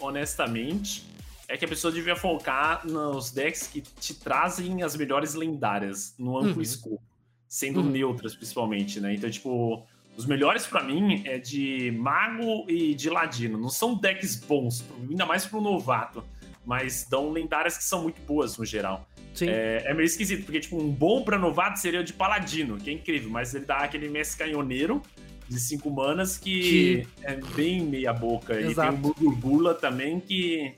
honestamente, 0.00 1.04
é 1.48 1.56
que 1.56 1.64
a 1.64 1.68
pessoa 1.68 1.92
devia 1.92 2.14
focar 2.16 2.86
nos 2.86 3.30
decks 3.30 3.66
que 3.68 3.80
te 3.80 4.14
trazem 4.14 4.82
as 4.82 4.94
melhores 4.96 5.34
lendárias, 5.34 6.14
no 6.18 6.36
amplo 6.36 6.56
Uhum. 6.56 6.62
escopo, 6.62 7.02
sendo 7.48 7.80
Uhum. 7.80 7.90
neutras, 7.90 8.34
principalmente, 8.34 9.00
né? 9.00 9.14
Então, 9.14 9.30
tipo, 9.30 9.86
os 10.16 10.26
melhores 10.26 10.66
pra 10.66 10.82
mim 10.82 11.22
é 11.26 11.38
de 11.38 11.90
Mago 11.96 12.68
e 12.68 12.94
de 12.94 13.08
Ladino. 13.08 13.56
Não 13.58 13.70
são 13.70 13.94
decks 13.94 14.36
bons, 14.36 14.84
ainda 15.08 15.24
mais 15.24 15.46
pro 15.46 15.60
novato, 15.60 16.22
mas 16.66 17.06
dão 17.08 17.30
lendárias 17.30 17.78
que 17.78 17.84
são 17.84 18.02
muito 18.02 18.20
boas, 18.22 18.58
no 18.58 18.64
geral. 18.66 19.08
É, 19.46 19.82
é 19.86 19.94
meio 19.94 20.06
esquisito, 20.06 20.44
porque, 20.44 20.60
tipo, 20.60 20.80
um 20.82 20.90
bom 20.90 21.22
pra 21.22 21.38
novato 21.38 21.78
seria 21.78 22.00
o 22.00 22.04
de 22.04 22.12
Paladino, 22.14 22.78
que 22.78 22.88
é 22.90 22.92
incrível, 22.94 23.28
mas 23.30 23.54
ele 23.54 23.64
dá 23.66 23.78
aquele 23.78 24.08
Messi 24.08 24.36
Canhoneiro 24.36 25.02
de 25.48 25.58
5 25.60 25.90
manas 25.90 26.36
que, 26.38 27.06
é 27.22 27.36
bem 27.54 27.80
meia 27.82 28.12
boca. 28.12 28.54
E 28.54 28.62
tem 28.62 28.70
Exato. 28.70 28.94
o 29.08 29.14
Burbula 29.14 29.74
também, 29.74 30.20
que 30.20 30.74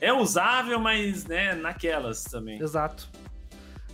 é 0.00 0.12
usável, 0.12 0.78
mas, 0.80 1.24
né, 1.26 1.54
naquelas 1.54 2.24
também. 2.24 2.60
Exato. 2.60 3.08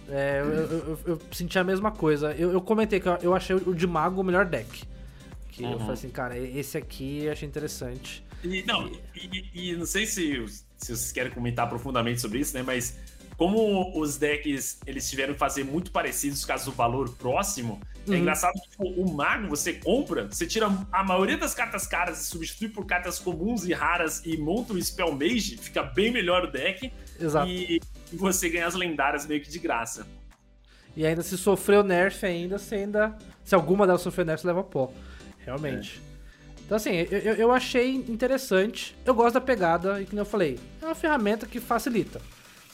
É, 0.09 0.41
eu, 0.41 0.47
eu- 0.47 0.69
eu- 0.71 0.99
eu 1.07 1.21
senti 1.33 1.59
a 1.59 1.65
mesma 1.65 1.91
coisa. 1.91 2.33
Eu, 2.35 2.53
eu 2.53 2.61
comentei 2.61 3.01
que 3.01 3.09
eu, 3.09 3.17
eu 3.23 3.35
achei 3.35 3.57
o 3.57 3.75
de 3.75 3.87
mago 3.87 4.21
o 4.21 4.25
melhor 4.25 4.45
deck. 4.45 4.85
Que 5.49 5.65
eu 5.65 5.71
Uhum. 5.71 5.79
falei 5.79 5.95
assim, 5.95 6.11
cara, 6.11 6.39
esse 6.39 6.77
aqui 6.79 7.25
eu 7.25 7.33
achei 7.33 7.49
interessante. 7.49 8.25
E, 8.45 8.63
não, 8.67 8.87
e, 9.15 9.49
e- 9.55 9.71
e 9.71 9.77
não 9.77 9.87
sei 9.87 10.07
se, 10.07 10.45
se 10.77 10.95
vocês 10.95 11.11
querem 11.11 11.33
comentar 11.33 11.69
profundamente 11.69 12.21
sobre 12.21 12.39
isso, 12.41 12.55
né, 12.57 12.63
mas 12.63 12.97
como 13.37 13.99
os 13.99 14.17
decks 14.17 14.79
eles 14.87 15.09
tiveram 15.11 15.35
que 15.35 15.39
fazer 15.39 15.65
muito 15.65 15.91
parecidos 15.91 16.45
caso 16.45 16.67
do 16.71 16.73
valor 16.77 17.11
próximo, 17.17 17.81
é 18.07 18.11
Uhum. 18.11 18.17
engraçado 18.19 18.53
que 18.55 18.71
tipo, 18.71 18.85
o 18.85 19.13
mago 19.13 19.49
você 19.49 19.73
compra, 19.75 20.27
você 20.27 20.47
tira 20.47 20.67
a 20.93 21.05
maioria 21.05 21.37
das 21.37 21.55
cartas 21.55 21.87
caras 21.87 22.21
e 22.21 22.25
substitui 22.27 22.69
por 22.69 22.87
cartas 22.87 23.19
comuns 23.19 23.67
e 23.67 23.73
raras 23.73 24.23
e 24.25 24.37
monta 24.37 24.73
o 24.73 24.83
Spell 24.83 25.13
Mage, 25.13 25.57
fica 25.59 25.83
bem 25.83 26.11
melhor 26.13 26.45
o 26.45 26.51
deck 26.51 26.91
Exato. 27.21 27.49
e, 27.51 27.81
você 28.13 28.49
ganha 28.49 28.67
as 28.67 28.75
lendárias 28.75 29.27
meio 29.27 29.41
que 29.43 29.51
de 29.51 29.59
graça. 29.59 30.07
E 30.97 31.05
ainda 31.05 31.23
se 31.23 31.37
sofreu 31.37 31.83
nerf 31.83 32.25
ainda, 32.25 32.57
você 32.59 32.77
ainda. 32.77 33.19
Se 33.45 33.55
alguma 33.55 33.87
delas 33.87 34.01
sofreu 34.01 34.25
nerf, 34.25 34.41
você 34.41 34.47
leva 34.47 34.63
pó. 34.65 34.91
Realmente. 35.45 36.01
Então 36.65 36.77
assim, 36.77 36.91
eu- 37.11 37.35
eu 37.35 37.53
achei 37.53 37.95
interessante. 37.95 38.97
Eu 39.05 39.15
gosto 39.15 39.35
da 39.35 39.41
pegada, 39.41 40.01
e 40.01 40.07
como 40.07 40.19
eu 40.21 40.25
falei, 40.25 40.59
é 40.81 40.87
uma 40.87 40.95
ferramenta 40.95 41.47
que 41.47 41.61
facilita. 41.61 42.21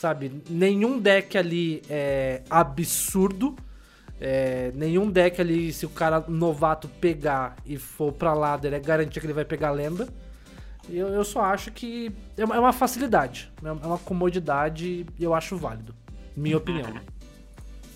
Sabe? 0.02 0.42
Nenhum 0.50 0.98
deck 0.98 1.38
ali 1.38 1.80
é 1.88 2.42
absurdo. 2.50 3.54
É, 4.20 4.72
nenhum 4.74 5.08
deck 5.08 5.40
ali, 5.40 5.72
se 5.72 5.86
o 5.86 5.88
cara 5.88 6.24
novato 6.26 6.88
pegar 6.88 7.54
e 7.64 7.76
for 7.78 8.12
pra 8.12 8.34
ladder, 8.34 8.74
é 8.74 8.80
garantia 8.80 9.20
que 9.20 9.26
ele 9.26 9.32
vai 9.32 9.44
pegar 9.44 9.70
lenda. 9.70 10.08
Eu, 10.90 11.06
eu 11.06 11.22
só 11.22 11.42
acho 11.42 11.70
que 11.70 12.10
é 12.36 12.44
uma, 12.44 12.56
é 12.56 12.58
uma 12.58 12.72
facilidade, 12.72 13.48
é 13.62 13.70
uma 13.70 13.96
comodidade 13.96 15.06
e 15.16 15.22
eu 15.22 15.32
acho 15.34 15.56
válido. 15.56 15.94
Minha 16.36 16.56
opinião. 16.56 16.92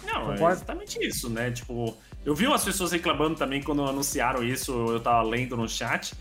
Não, 0.04 0.30
é 0.30 0.36
Concorda? 0.36 0.52
exatamente 0.52 1.04
isso, 1.04 1.28
né? 1.28 1.50
Tipo, 1.50 1.96
eu 2.24 2.36
vi 2.36 2.46
umas 2.46 2.64
pessoas 2.64 2.92
reclamando 2.92 3.34
também 3.34 3.60
quando 3.60 3.82
anunciaram 3.82 4.44
isso, 4.44 4.72
eu 4.92 5.00
tava 5.00 5.28
lendo 5.28 5.56
no 5.56 5.68
chat. 5.68 6.14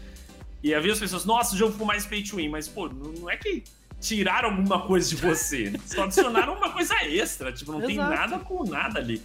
E 0.63 0.73
havia 0.73 0.93
as 0.93 0.99
pessoas, 0.99 1.25
nossa, 1.25 1.53
o 1.53 1.57
jogo 1.59 1.73
ficou 1.73 1.85
mais 1.85 2.07
pay 2.07 2.23
to 2.23 2.37
win, 2.37 2.49
mas, 2.49 2.67
pô, 2.67 2.89
não 2.89 3.29
é 3.29 3.37
que 3.37 3.63
tiraram 4.05 4.49
alguma 4.49 4.81
coisa 4.85 5.09
de 5.09 5.15
você. 5.15 5.73
Só 5.85 6.03
adicionaram 6.03 6.53
uma 6.55 6.71
coisa 6.71 6.93
extra. 7.05 7.51
Tipo, 7.51 7.71
não 7.73 7.81
tem 7.81 7.95
Exato. 7.95 8.09
nada 8.15 8.39
com 8.39 8.63
nada 8.63 8.99
ali. 8.99 9.21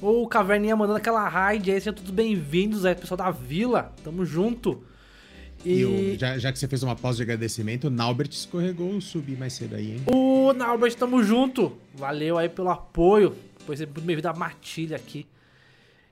Ou 0.00 0.24
o 0.24 0.28
Caverninha 0.28 0.76
mandando 0.76 0.98
aquela 0.98 1.26
raid 1.28 1.70
aí, 1.70 1.80
sejam 1.80 1.94
todos 1.94 2.10
bem-vindos 2.10 2.84
aí, 2.84 2.94
pessoal 2.94 3.16
da 3.16 3.30
vila, 3.30 3.94
tamo 4.04 4.24
junto. 4.24 4.82
E, 5.64 5.78
E, 5.80 5.84
o- 6.14 6.18
já, 6.18 6.36
já 6.38 6.52
que 6.52 6.58
você 6.58 6.68
fez 6.68 6.82
uma 6.82 6.94
pausa 6.94 7.16
de 7.16 7.22
agradecimento, 7.22 7.86
o 7.86 7.90
Naubert 7.90 8.28
escorregou 8.30 8.90
o 8.90 9.00
subir 9.00 9.38
mais 9.38 9.54
cedo 9.54 9.74
aí, 9.74 9.92
hein? 9.92 10.02
o 10.06 10.52
Naubert, 10.52 10.94
tamo 10.94 11.22
junto. 11.22 11.72
Valeu 11.94 12.36
aí 12.36 12.48
pelo 12.48 12.68
apoio, 12.70 13.34
pois 13.66 13.80
é 13.80 13.86
muito 13.86 14.02
bem-vindo 14.02 14.28
à 14.28 14.34
matilha 14.34 14.96
aqui. 14.96 15.26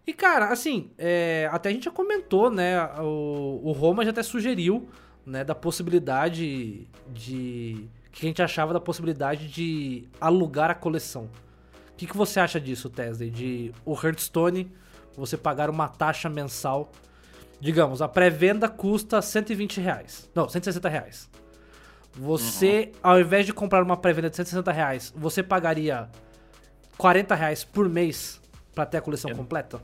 E 0.07 0.13
cara, 0.13 0.49
assim, 0.49 0.91
é, 0.99 1.49
até 1.53 1.69
a 1.69 1.73
gente 1.73 1.85
já 1.85 1.91
comentou, 1.91 2.51
né, 2.51 2.83
o, 3.01 3.61
o 3.65 3.73
Roma 3.73 4.03
já 4.05 4.11
até 4.11 4.23
sugeriu, 4.23 4.89
né, 5.27 5.43
da 5.45 5.55
possibilidade 5.55 6.87
de... 7.13 7.87
que 8.13 8.27
a 8.27 8.29
gente 8.29 8.43
achava 8.43 8.73
da 8.73 8.81
possibilidade 8.81 9.49
de 9.49 10.05
alugar 10.21 10.71
a 10.71 10.75
coleção. 10.75 11.25
O 11.93 11.97
que, 11.97 12.07
que 12.07 12.17
você 12.17 12.41
acha 12.41 12.61
disso, 12.61 12.91
Tesla? 12.91 13.27
De 13.27 13.73
o 13.85 13.95
Hearthstone, 13.95 14.71
você 15.17 15.37
pagar 15.37 15.71
uma 15.71 15.89
taxa 15.89 16.29
mensal. 16.29 16.91
Digamos, 17.61 18.03
a 18.03 18.09
pré-venda 18.09 18.69
custa 18.69 19.23
120 19.23 19.81
reais. 19.81 20.29
Não, 20.35 20.49
160 20.49 20.89
reais. 20.89 21.31
Você, 22.13 22.93
ao 23.03 23.19
invés 23.19 23.47
de 23.47 23.53
comprar 23.53 23.83
uma 23.83 23.97
pré-venda 23.97 24.29
de 24.31 24.37
160 24.37 24.71
reais, 24.73 25.13
você 25.17 25.43
pagaria 25.43 26.09
40 26.99 27.35
reais 27.35 27.65
por 27.65 27.89
mês 27.89 28.41
pra 28.75 28.85
ter 28.85 28.99
a 28.99 29.01
coleção 29.01 29.31
É. 29.31 29.35
completa? 29.35 29.81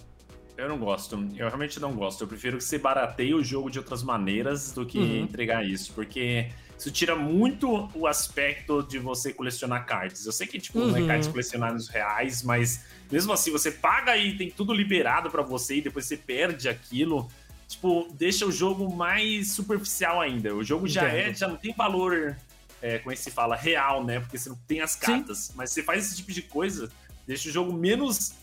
Eu 0.61 0.69
não 0.69 0.79
gosto. 0.79 1.15
Eu 1.37 1.47
realmente 1.47 1.81
não 1.81 1.93
gosto. 1.95 2.23
Eu 2.23 2.29
prefiro 2.29 2.59
que 2.59 2.65
você 2.65 2.77
barateie 2.79 3.35
o 3.35 3.43
jogo 3.43 3.71
de 3.71 3.79
outras 3.79 4.03
maneiras 4.03 4.73
do 4.73 4.85
que 4.85 4.99
Uhum. 4.99 5.23
entregar 5.23 5.65
isso. 5.65 5.93
Porque 5.95 6.51
isso 6.79 6.91
tira 6.91 7.17
muito 7.17 7.89
o 7.95 8.07
aspecto 8.07 8.83
de 8.83 8.99
você 8.99 9.33
colecionar 9.33 9.87
cards. 9.87 10.25
Eu 10.27 10.33
sei 10.33 10.47
que, 10.47 10.59
tipo, 10.59 10.79
não 10.81 10.97
é 10.97 11.01
Uhum. 11.01 11.07
cards 11.07 11.29
colecionados 11.29 11.89
reais, 11.89 12.43
mas 12.43 12.85
mesmo 13.11 13.33
assim, 13.33 13.51
você 13.51 13.71
paga 13.71 14.17
e 14.17 14.37
tem 14.37 14.51
tudo 14.51 14.73
liberado 14.73 15.31
pra 15.31 15.43
você 15.43 15.77
e 15.77 15.81
depois 15.83 16.05
você 16.07 16.17
perde 16.17 16.69
aquilo. 16.69 17.29
Tipo, 17.67 18.09
deixa 18.15 18.45
o 18.45 18.53
jogo 18.53 18.95
mais 18.95 19.53
superficial 19.53 20.21
ainda. 20.21 20.55
O 20.55 20.63
jogo 20.65 20.87
já 20.89 21.09
é, 21.09 21.23
Entendo. 21.23 21.37
já 21.37 21.49
não 21.49 21.57
tem 21.57 21.73
valor, 21.73 22.37
é, 22.83 22.99
como 22.99 23.13
é 23.13 23.15
que 23.15 23.21
se 23.23 23.31
fala, 23.31 23.55
real, 23.57 24.05
né? 24.05 24.19
Porque 24.21 24.37
você 24.37 24.49
não 24.49 24.57
tem 24.67 24.81
as 24.81 24.97
cartas. 24.97 25.53
Mas 25.55 25.71
você 25.71 25.83
faz 25.83 26.05
esse 26.07 26.17
tipo 26.17 26.33
de 26.33 26.43
coisa, 26.43 26.91
deixa 27.27 27.49
o 27.49 27.53
jogo 27.53 27.73
menos. 27.73 28.35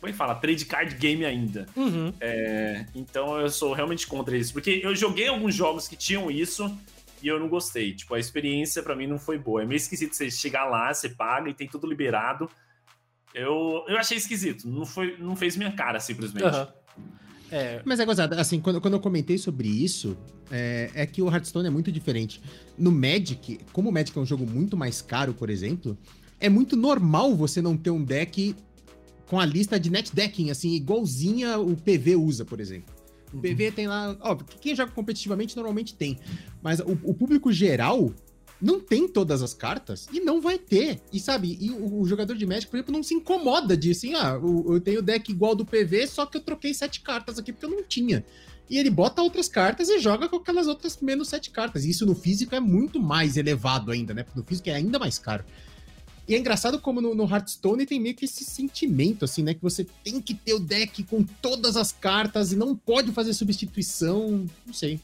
Como 0.00 0.08
é 0.08 0.12
que 0.12 0.18
fala? 0.18 0.34
Trade 0.34 0.64
card 0.64 0.94
game 0.94 1.24
ainda. 1.24 1.66
Uhum. 1.74 2.12
É, 2.20 2.86
então 2.94 3.38
eu 3.38 3.50
sou 3.50 3.72
realmente 3.72 4.06
contra 4.06 4.36
isso. 4.36 4.52
Porque 4.52 4.80
eu 4.82 4.94
joguei 4.94 5.26
alguns 5.28 5.54
jogos 5.54 5.88
que 5.88 5.96
tinham 5.96 6.30
isso 6.30 6.76
e 7.22 7.26
eu 7.26 7.40
não 7.40 7.48
gostei. 7.48 7.94
Tipo, 7.94 8.14
a 8.14 8.20
experiência 8.20 8.82
pra 8.82 8.94
mim 8.94 9.06
não 9.06 9.18
foi 9.18 9.38
boa. 9.38 9.62
É 9.62 9.66
meio 9.66 9.76
esquisito 9.76 10.14
você 10.14 10.30
chegar 10.30 10.66
lá, 10.66 10.92
você 10.94 11.08
paga 11.08 11.50
e 11.50 11.54
tem 11.54 11.66
tudo 11.66 11.86
liberado. 11.86 12.48
Eu, 13.34 13.84
eu 13.88 13.98
achei 13.98 14.16
esquisito. 14.16 14.68
Não, 14.68 14.86
foi, 14.86 15.16
não 15.18 15.34
fez 15.34 15.56
minha 15.56 15.72
cara, 15.72 15.98
simplesmente. 16.00 16.44
Aham. 16.44 16.68
É, 17.50 17.80
Mas 17.84 17.98
é 17.98 18.04
gozado, 18.04 18.34
assim, 18.34 18.60
quando, 18.60 18.80
quando 18.80 18.94
eu 18.94 19.00
comentei 19.00 19.38
sobre 19.38 19.68
isso, 19.68 20.16
é, 20.50 20.90
é 20.94 21.06
que 21.06 21.22
o 21.22 21.30
Hearthstone 21.30 21.66
é 21.66 21.70
muito 21.70 21.90
diferente. 21.90 22.42
No 22.76 22.92
Magic, 22.92 23.58
como 23.72 23.88
o 23.88 23.92
Magic 23.92 24.16
é 24.16 24.20
um 24.20 24.26
jogo 24.26 24.46
muito 24.46 24.76
mais 24.76 25.00
caro, 25.00 25.32
por 25.32 25.48
exemplo, 25.48 25.96
é 26.38 26.48
muito 26.48 26.76
normal 26.76 27.34
você 27.34 27.62
não 27.62 27.76
ter 27.76 27.90
um 27.90 28.04
deck 28.04 28.54
com 29.28 29.38
a 29.38 29.44
lista 29.46 29.78
de 29.78 29.90
net 29.90 30.14
decking, 30.14 30.50
assim, 30.50 30.72
igualzinha 30.74 31.58
o 31.58 31.76
PV 31.76 32.16
usa, 32.16 32.44
por 32.44 32.60
exemplo. 32.60 32.94
O 33.32 33.38
PV 33.40 33.72
tem 33.72 33.86
lá. 33.86 34.16
Ó, 34.20 34.34
quem 34.36 34.74
joga 34.74 34.90
competitivamente 34.92 35.54
normalmente 35.54 35.94
tem. 35.94 36.18
Mas 36.62 36.80
o, 36.80 36.92
o 37.04 37.12
público 37.12 37.52
geral 37.52 38.10
não 38.60 38.80
tem 38.80 39.06
todas 39.06 39.42
as 39.42 39.52
cartas 39.54 40.08
e 40.12 40.18
não 40.18 40.40
vai 40.40 40.58
ter. 40.58 41.00
E 41.12 41.20
sabe, 41.20 41.56
e 41.60 41.70
o, 41.70 42.00
o 42.00 42.06
jogador 42.08 42.34
de 42.34 42.46
Magic, 42.46 42.68
por 42.70 42.76
exemplo, 42.78 42.92
não 42.94 43.02
se 43.02 43.14
incomoda 43.14 43.76
de 43.76 43.90
assim, 43.90 44.14
ah, 44.14 44.38
o- 44.38 44.74
eu 44.74 44.80
tenho 44.80 45.02
deck 45.02 45.30
igual 45.30 45.54
do 45.54 45.64
PV, 45.64 46.06
só 46.06 46.24
que 46.26 46.38
eu 46.38 46.40
troquei 46.40 46.72
sete 46.72 47.00
cartas 47.02 47.38
aqui 47.38 47.52
porque 47.52 47.66
eu 47.66 47.70
não 47.70 47.82
tinha. 47.84 48.24
E 48.70 48.76
ele 48.78 48.90
bota 48.90 49.22
outras 49.22 49.48
cartas 49.48 49.88
e 49.90 49.98
joga 49.98 50.28
com 50.28 50.36
aquelas 50.36 50.66
outras 50.66 50.98
menos 51.00 51.28
sete 51.28 51.50
cartas. 51.50 51.84
E 51.84 51.90
isso 51.90 52.04
no 52.06 52.14
físico 52.14 52.54
é 52.54 52.60
muito 52.60 52.98
mais 53.00 53.36
elevado 53.36 53.90
ainda, 53.90 54.12
né? 54.14 54.22
Porque 54.22 54.38
no 54.40 54.44
físico 54.44 54.68
é 54.70 54.74
ainda 54.74 54.98
mais 54.98 55.18
caro. 55.18 55.44
E 56.28 56.34
é 56.34 56.38
engraçado 56.38 56.78
como 56.78 57.00
no, 57.00 57.14
no 57.14 57.24
Hearthstone 57.24 57.86
tem 57.86 57.98
meio 57.98 58.14
que 58.14 58.26
esse 58.26 58.44
sentimento, 58.44 59.24
assim, 59.24 59.42
né? 59.42 59.54
Que 59.54 59.62
você 59.62 59.86
tem 60.04 60.20
que 60.20 60.34
ter 60.34 60.52
o 60.52 60.60
deck 60.60 61.02
com 61.04 61.24
todas 61.24 61.74
as 61.74 61.90
cartas 61.90 62.52
e 62.52 62.56
não 62.56 62.76
pode 62.76 63.10
fazer 63.12 63.32
substituição. 63.32 64.46
Não 64.66 64.74
sei. 64.74 65.00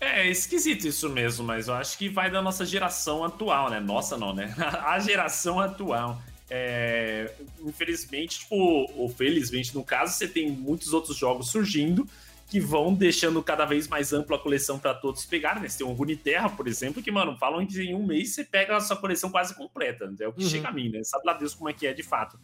É 0.00 0.26
esquisito 0.30 0.88
isso 0.88 1.10
mesmo, 1.10 1.44
mas 1.44 1.68
eu 1.68 1.74
acho 1.74 1.98
que 1.98 2.08
vai 2.08 2.30
da 2.30 2.40
nossa 2.40 2.64
geração 2.64 3.22
atual, 3.22 3.68
né? 3.68 3.78
Nossa, 3.80 4.16
não, 4.16 4.32
né? 4.32 4.54
A 4.86 4.98
geração 4.98 5.60
atual. 5.60 6.22
É, 6.48 7.30
infelizmente, 7.62 8.38
tipo, 8.38 8.56
ou 8.56 9.10
felizmente, 9.10 9.74
no 9.74 9.84
caso, 9.84 10.14
você 10.14 10.26
tem 10.26 10.50
muitos 10.50 10.94
outros 10.94 11.14
jogos 11.14 11.50
surgindo 11.50 12.08
que 12.48 12.58
vão 12.58 12.94
deixando 12.94 13.42
cada 13.42 13.64
vez 13.66 13.86
mais 13.86 14.12
ampla 14.12 14.36
a 14.36 14.40
coleção 14.40 14.78
para 14.78 14.94
todos 14.94 15.26
pegarem. 15.26 15.62
Né? 15.62 15.68
Você 15.68 15.78
tem 15.78 15.86
um 15.86 15.92
Runeterra, 15.92 16.48
por 16.48 16.66
exemplo, 16.66 17.02
que, 17.02 17.10
mano, 17.10 17.36
falam 17.36 17.66
que 17.66 17.78
em 17.82 17.94
um 17.94 18.06
mês 18.06 18.34
você 18.34 18.42
pega 18.42 18.74
a 18.76 18.80
sua 18.80 18.96
coleção 18.96 19.30
quase 19.30 19.54
completa. 19.54 20.10
É 20.18 20.26
o 20.26 20.32
que 20.32 20.42
Uhum. 20.42 20.48
chega 20.48 20.68
a 20.68 20.72
mim, 20.72 20.88
né? 20.88 21.02
Sabe 21.04 21.26
lá 21.26 21.34
Deus 21.34 21.54
como 21.54 21.68
é 21.68 21.72
que 21.74 21.86
é 21.86 21.92
de 21.92 22.02
fato. 22.02 22.38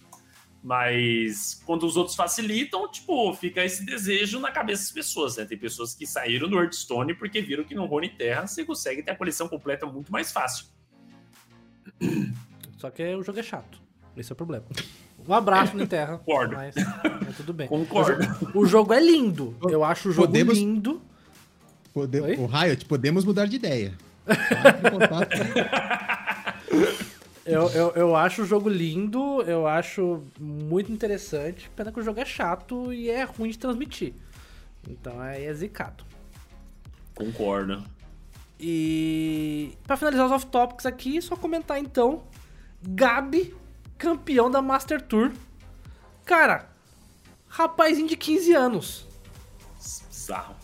Mas 0.63 1.63
quando 1.67 1.87
os 1.87 1.97
outros 1.97 2.17
facilitam, 2.17 2.91
tipo, 2.91 3.33
fica 3.35 3.65
esse 3.65 3.85
desejo 3.85 4.41
na 4.41 4.51
cabeça 4.51 4.83
das 4.83 4.93
pessoas, 4.93 5.37
né? 5.37 5.45
Tem 5.45 5.59
pessoas 5.59 5.95
que 5.95 6.07
saíram 6.07 6.49
do 6.49 6.59
Hearthstone 6.59 7.15
porque 7.15 7.41
viram 7.43 7.65
que 7.65 7.75
no 7.75 7.85
Rune 7.87 8.09
Terra 8.11 8.47
você 8.47 8.65
consegue 8.65 9.03
ter 9.03 9.11
a 9.11 9.17
coleção 9.17 9.49
completa 9.49 9.85
muito 9.87 10.11
mais 10.13 10.33
fácil. 10.33 10.67
só 12.79 12.91
que 12.91 13.15
o 13.15 13.23
jogo 13.23 13.39
é 13.39 13.43
chato. 13.43 13.81
Esse 14.17 14.33
é 14.33 14.35
o 14.35 14.37
problema. 14.37 14.65
Um 15.27 15.33
abraço 15.35 15.77
no 15.77 15.87
Terra. 15.87 16.19
Concordo. 16.19 16.57
Mas, 16.57 16.75
mas 17.27 17.37
tudo 17.37 17.53
bem. 17.53 17.67
Concordo. 17.69 18.21
O 18.23 18.25
jogo, 18.25 18.59
o 18.61 18.67
jogo 18.67 18.93
é 18.93 19.01
lindo. 19.01 19.57
Eu 19.69 19.83
acho 19.85 20.11
o 20.11 20.13
jogo 20.13 20.27
Podemos- 20.29 20.57
lindo. 20.59 21.01
Pode... 21.93 22.21
Oi? 22.21 22.37
O 22.37 22.47
Riot, 22.47 22.85
podemos 22.87 23.25
mudar 23.25 23.47
de 23.47 23.57
ideia. 23.57 23.95
Eu, 27.47 27.69
eu, 27.71 27.91
eu 27.95 28.17
acho 28.17 28.43
o 28.43 28.47
jogo 28.47 28.69
lindo, 28.71 29.43
eu 29.43 29.67
acho 29.67 30.23
muito 30.41 30.91
interessante. 30.91 31.71
Pena 31.77 31.93
que 31.93 32.01
o 32.01 32.03
jogo 32.03 32.19
é 32.21 32.25
chato 32.25 32.93
e 32.93 33.11
é 33.11 33.23
ruim 33.25 33.51
de 33.51 33.59
transmitir. 33.59 34.15
Então 34.89 35.21
aí 35.21 35.45
é 35.45 35.53
zicado. 35.55 36.05
Concordo. 37.15 37.85
E 38.59 39.77
pra 39.87 39.97
finalizar 39.97 40.27
os 40.27 40.33
off-topics 40.33 40.87
aqui, 40.87 41.21
só 41.21 41.37
comentar 41.37 41.79
então: 41.79 42.23
Gabi, 42.83 43.55
campeão 43.99 44.51
da 44.51 44.61
Master 44.63 45.01
Tour. 45.01 45.33
Cara, 46.25 46.71
rapazinho 47.49 48.09
de 48.09 48.17
15 48.17 48.53
anos. 48.55 49.07
Bizarro. 50.09 50.57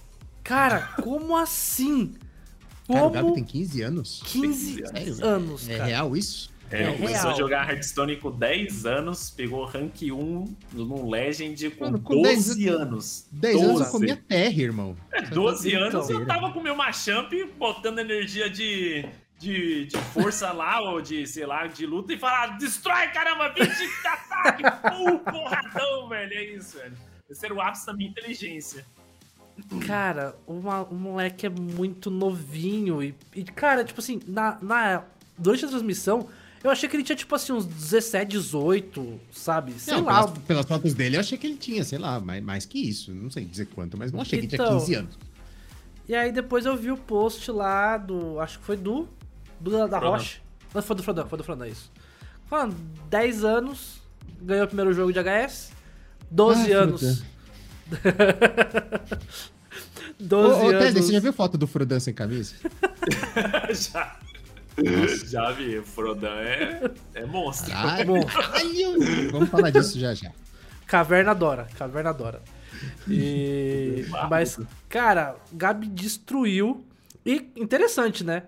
Cara, 0.42 0.94
como 1.02 1.36
assim? 1.36 2.14
Cara, 2.88 3.06
o 3.06 3.10
Como 3.10 3.12
Gabi 3.12 3.34
tem 3.34 3.44
15 3.44 3.82
anos. 3.82 4.22
15 4.26 4.86
Sério? 4.88 5.24
anos, 5.24 5.68
É 5.68 5.76
cara? 5.76 5.84
real 5.88 6.16
isso? 6.16 6.50
É, 6.72 6.82
É 6.84 6.92
começou 6.96 7.06
real. 7.22 7.28
a 7.28 7.34
jogar 7.38 7.70
Hearthstone 7.70 8.16
com 8.16 8.32
10 8.32 8.84
anos, 8.86 9.30
pegou 9.30 9.64
rank 9.64 10.02
1 10.02 10.54
no 10.72 11.08
Legend 11.08 11.70
com, 11.70 11.84
Mano, 11.84 12.00
com 12.00 12.20
12 12.22 12.66
anos. 12.68 13.26
10 13.30 13.56
anos 13.56 13.68
eu 13.68 13.78
12. 13.78 13.90
comia 13.92 14.16
terra, 14.16 14.60
irmão. 14.62 14.96
É, 15.12 15.22
12 15.22 15.68
Então. 15.68 15.86
anos 15.86 16.10
eu 16.10 16.26
tava 16.26 16.52
com 16.52 16.60
meu 16.60 16.74
Machamp 16.74 17.30
botando 17.58 18.00
energia 18.00 18.50
de, 18.50 19.04
de, 19.40 19.86
de 19.86 19.96
força 20.12 20.52
lá, 20.52 20.80
ou 20.82 21.00
de, 21.00 21.26
sei 21.26 21.46
lá, 21.46 21.66
de 21.66 21.86
luta, 21.86 22.12
e 22.12 22.18
falar, 22.18 22.58
destrói, 22.58 23.08
caramba, 23.08 23.48
20 23.48 23.74
de 23.74 24.06
ataque, 24.06 24.62
pum, 24.62 25.18
porradão, 25.18 26.08
velho, 26.08 26.32
é 26.34 26.44
isso, 26.56 26.76
velho. 26.76 26.96
Esse 27.28 27.46
era 27.46 27.54
o 27.54 27.60
ápice 27.60 27.86
da 27.86 27.94
minha 27.94 28.10
inteligência. 28.10 28.84
Cara, 29.86 30.36
uma- 30.46 30.82
o 30.82 30.94
moleque 30.94 31.46
é 31.46 31.50
muito 31.50 32.10
novinho 32.10 33.02
e, 33.02 33.14
e, 33.34 33.44
cara, 33.44 33.84
tipo 33.84 34.00
assim, 34.00 34.20
na, 34.26 34.58
na, 34.60 35.04
durante 35.38 35.64
a 35.64 35.68
transmissão, 35.68 36.28
eu 36.62 36.70
achei 36.70 36.88
que 36.88 36.96
ele 36.96 37.02
tinha, 37.02 37.16
tipo 37.16 37.34
assim, 37.34 37.52
uns 37.52 37.64
17, 37.64 38.30
18, 38.32 39.20
sabe? 39.32 39.72
Sei 39.78 39.94
Não, 39.94 40.04
lá. 40.04 40.24
pelas, 40.24 40.38
pelas 40.44 40.66
fotos 40.66 40.92
dele, 40.94 41.16
eu 41.16 41.20
achei 41.20 41.38
que 41.38 41.46
ele 41.46 41.56
tinha, 41.56 41.82
sei 41.84 41.98
lá, 41.98 42.20
mais, 42.20 42.42
mais 42.42 42.66
que 42.66 42.78
isso. 42.78 43.12
Não 43.12 43.30
sei 43.30 43.44
dizer 43.44 43.66
quanto, 43.66 43.96
mas 43.96 44.12
não 44.12 44.20
achei 44.20 44.38
que 44.40 44.46
Então, 44.54 44.66
tinha 44.66 44.78
15 44.78 44.94
anos. 44.94 45.18
E 46.08 46.14
aí 46.14 46.30
depois 46.32 46.66
eu 46.66 46.76
vi 46.76 46.90
o 46.90 46.96
post 46.96 47.50
lá 47.50 47.96
do. 47.96 48.38
Acho 48.40 48.58
que 48.58 48.64
foi 48.64 48.76
do. 48.76 49.08
Do 49.60 49.70
da, 49.70 49.88
Frodan. 49.88 50.16
Roche. 50.16 50.40
Não, 50.74 50.82
foi 50.82 50.96
do 50.96 51.02
Frodan, 51.02 51.26
foi 51.26 51.38
do 51.38 51.44
Frodan, 51.44 51.68
isso. 51.68 51.90
Falando, 52.46 52.74
10 53.08 53.44
anos, 53.44 54.02
ganhou 54.40 54.64
o 54.64 54.68
primeiro 54.68 54.92
jogo 54.92 55.12
de 55.12 55.18
HS, 55.20 55.72
12 56.30 56.72
Ah, 56.72 56.78
anos. 56.78 57.22
12 60.18 60.60
Ô, 60.60 60.64
ô 60.64 60.68
anos. 60.68 60.82
Tesla, 60.82 61.02
você 61.02 61.12
já 61.12 61.20
viu 61.20 61.32
foto 61.32 61.58
do 61.58 61.66
Frodan 61.66 62.00
sem 62.00 62.14
camisa? 62.14 62.54
já. 63.72 64.16
Já 65.26 65.50
vi, 65.52 65.78
o 65.78 65.84
Frodan 65.84 66.34
é, 66.36 66.90
é 67.14 67.26
monstro. 67.26 67.70
Caralho. 67.70 68.14
Vamos 69.30 69.48
falar 69.50 69.70
disso 69.70 69.98
já 69.98 70.14
já. 70.14 70.32
Caverna 70.86 71.32
adora, 71.32 71.68
Caverna 71.78 72.10
adora. 72.10 72.42
E... 73.08 74.06
Mas, 74.30 74.58
cara, 74.88 75.36
Gabi 75.52 75.86
destruiu. 75.86 76.84
E 77.24 77.50
interessante, 77.56 78.24
né? 78.24 78.44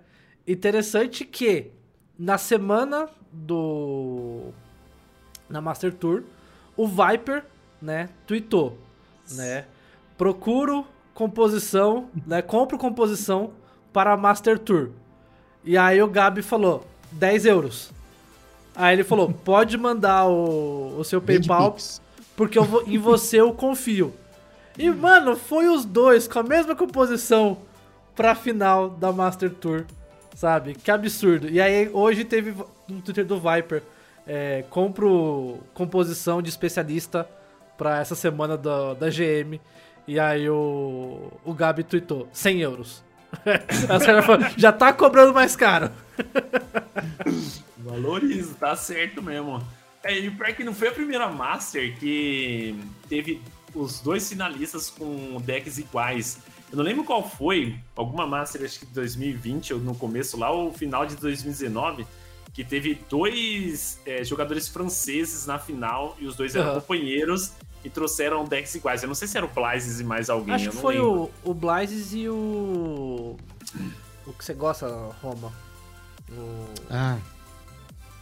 Interessante 0.47 1.25
que 1.25 1.71
na 2.19 2.39
semana 2.39 3.09
do. 3.33 4.47
Na 5.49 5.61
Master 5.61 5.93
Tour, 5.93 6.23
o 6.77 6.87
Viper, 6.89 7.45
né, 7.81 8.09
tweetou, 8.27 8.79
né? 9.33 9.67
Procuro 10.17 10.87
composição, 11.15 12.09
né? 12.27 12.41
Compro 12.43 12.79
composição 12.79 13.51
para 13.93 14.13
a 14.13 14.17
Master 14.17 14.59
Tour. 14.59 14.91
E 15.65 15.77
aí 15.77 16.03
o 16.03 16.09
Gabi 16.09 16.43
falou, 16.43 16.87
10 17.13 17.45
euros. 17.47 17.91
Aí 18.75 18.95
ele 18.97 19.05
falou, 19.05 19.31
pode 19.45 19.77
mandar 19.77 20.27
o, 20.27 20.99
o 20.99 21.05
seu 21.05 21.21
PayPal 21.21 21.77
porque 22.35 22.59
eu 22.59 22.65
vou- 22.65 22.83
em 22.87 22.97
você 22.99 23.41
eu 23.41 23.53
confio. 23.53 24.13
E, 24.79 24.91
mano, 24.91 25.37
foi 25.37 25.69
os 25.69 25.85
dois 25.85 26.27
com 26.27 26.39
a 26.39 26.43
mesma 26.43 26.75
composição 26.75 27.59
pra 28.17 28.35
final 28.35 28.89
da 28.89 29.13
Master 29.13 29.51
Tour, 29.53 29.85
sabe? 30.35 30.75
Que 30.75 30.91
absurdo. 30.91 31.49
E 31.49 31.61
aí, 31.61 31.89
hoje 31.93 32.25
teve 32.25 32.55
no 32.89 33.01
Twitter 33.01 33.25
do 33.25 33.41
Viper, 33.41 33.83
é, 34.27 34.65
compro 34.71 35.59
composição 35.75 36.41
de 36.41 36.49
especialista 36.49 37.29
pra 37.77 38.01
essa 38.01 38.15
semana 38.15 38.57
da, 38.57 38.95
da 38.95 39.09
GM. 39.09 39.61
E 40.07 40.19
aí 40.19 40.49
o, 40.49 41.33
o 41.45 41.55
Gabi 41.55 41.85
tweetou, 41.85 42.29
100 42.33 42.61
euros. 42.61 43.05
Aí 43.47 43.97
os 43.97 44.05
caras 44.05 44.27
falaram, 44.27 44.53
já 44.59 44.71
tá 44.71 44.93
cobrando 44.93 45.33
mais 45.33 45.57
caro. 45.57 45.91
Valoriza, 47.79 48.55
tá 48.61 48.77
certo 48.77 49.23
mesmo. 49.23 49.63
É, 50.05 50.19
e 50.19 50.31
pior 50.31 50.49
é 50.49 50.53
que 50.53 50.65
não 50.65 50.75
foi 50.75 50.89
a 50.89 50.93
primeira 50.93 51.29
Master 51.29 51.97
que 51.99 52.79
teve 53.09 53.41
os 53.75 54.01
dois 54.01 54.29
finalistas 54.29 54.91
com 54.91 55.41
decks 55.41 55.79
iguais. 55.79 56.39
Eu 56.73 56.79
não 56.79 56.85
lembro 56.85 57.05
qual 57.05 57.23
foi, 57.29 57.79
alguma 57.95 58.27
Master, 58.27 58.65
acho 58.65 58.81
que 58.81 58.87
de 58.87 58.93
2020 58.95 59.75
ou 59.75 59.81
no 59.81 59.95
começo 59.95 60.39
lá, 60.39 60.51
ou 60.51 60.73
final 60.73 61.05
de 61.05 61.15
2019, 61.17 62.07
que 62.55 62.65
teve 62.65 62.99
dois 63.11 64.01
é, 64.07 64.25
jogadores 64.25 64.69
franceses 64.69 65.47
na 65.47 65.59
final 65.59 66.17
e 66.19 66.27
os 66.27 66.35
dois 66.35 66.57
eram 66.57 66.71
Aham. 66.71 66.81
companheiros 66.81 67.53
e 67.85 67.91
trouxeram 67.91 68.45
decks 68.47 68.75
iguais. 68.75 69.03
Eu 69.03 69.09
não 69.09 69.15
sei 69.15 69.29
se 69.29 69.37
era 69.37 69.45
o 69.45 69.51
Blazes 69.51 70.01
e 70.01 70.05
mais 70.05 70.31
alguém. 70.31 70.55
Acho 70.55 70.67
eu 70.69 70.71
que 70.73 70.77
foi 70.79 70.95
lembro. 70.95 71.31
o, 71.45 71.51
o 71.51 71.55
Blazes 71.55 72.15
e 72.15 72.29
o. 72.29 73.37
O 74.27 74.33
que 74.33 74.43
você 74.45 74.55
gosta, 74.55 74.87
Roma? 75.23 75.53
O. 76.31 76.67
Ah. 76.89 77.19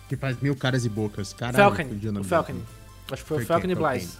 Que 0.08 0.16
faz 0.16 0.40
mil 0.40 0.56
caras 0.56 0.84
e 0.84 0.88
bocas. 0.88 1.32
Caralho, 1.32 1.76
Falcon. 1.76 1.94
O 2.08 2.12
nome 2.12 2.26
Falcon. 2.26 2.60
Acho 3.12 3.22
que 3.22 3.28
foi 3.28 3.36
o 3.36 3.40
Foi 3.40 3.46
Falcon 3.46 3.62
quem? 3.62 3.70
e 3.70 3.74
Foi 3.74 3.82
Blaze. 3.82 4.18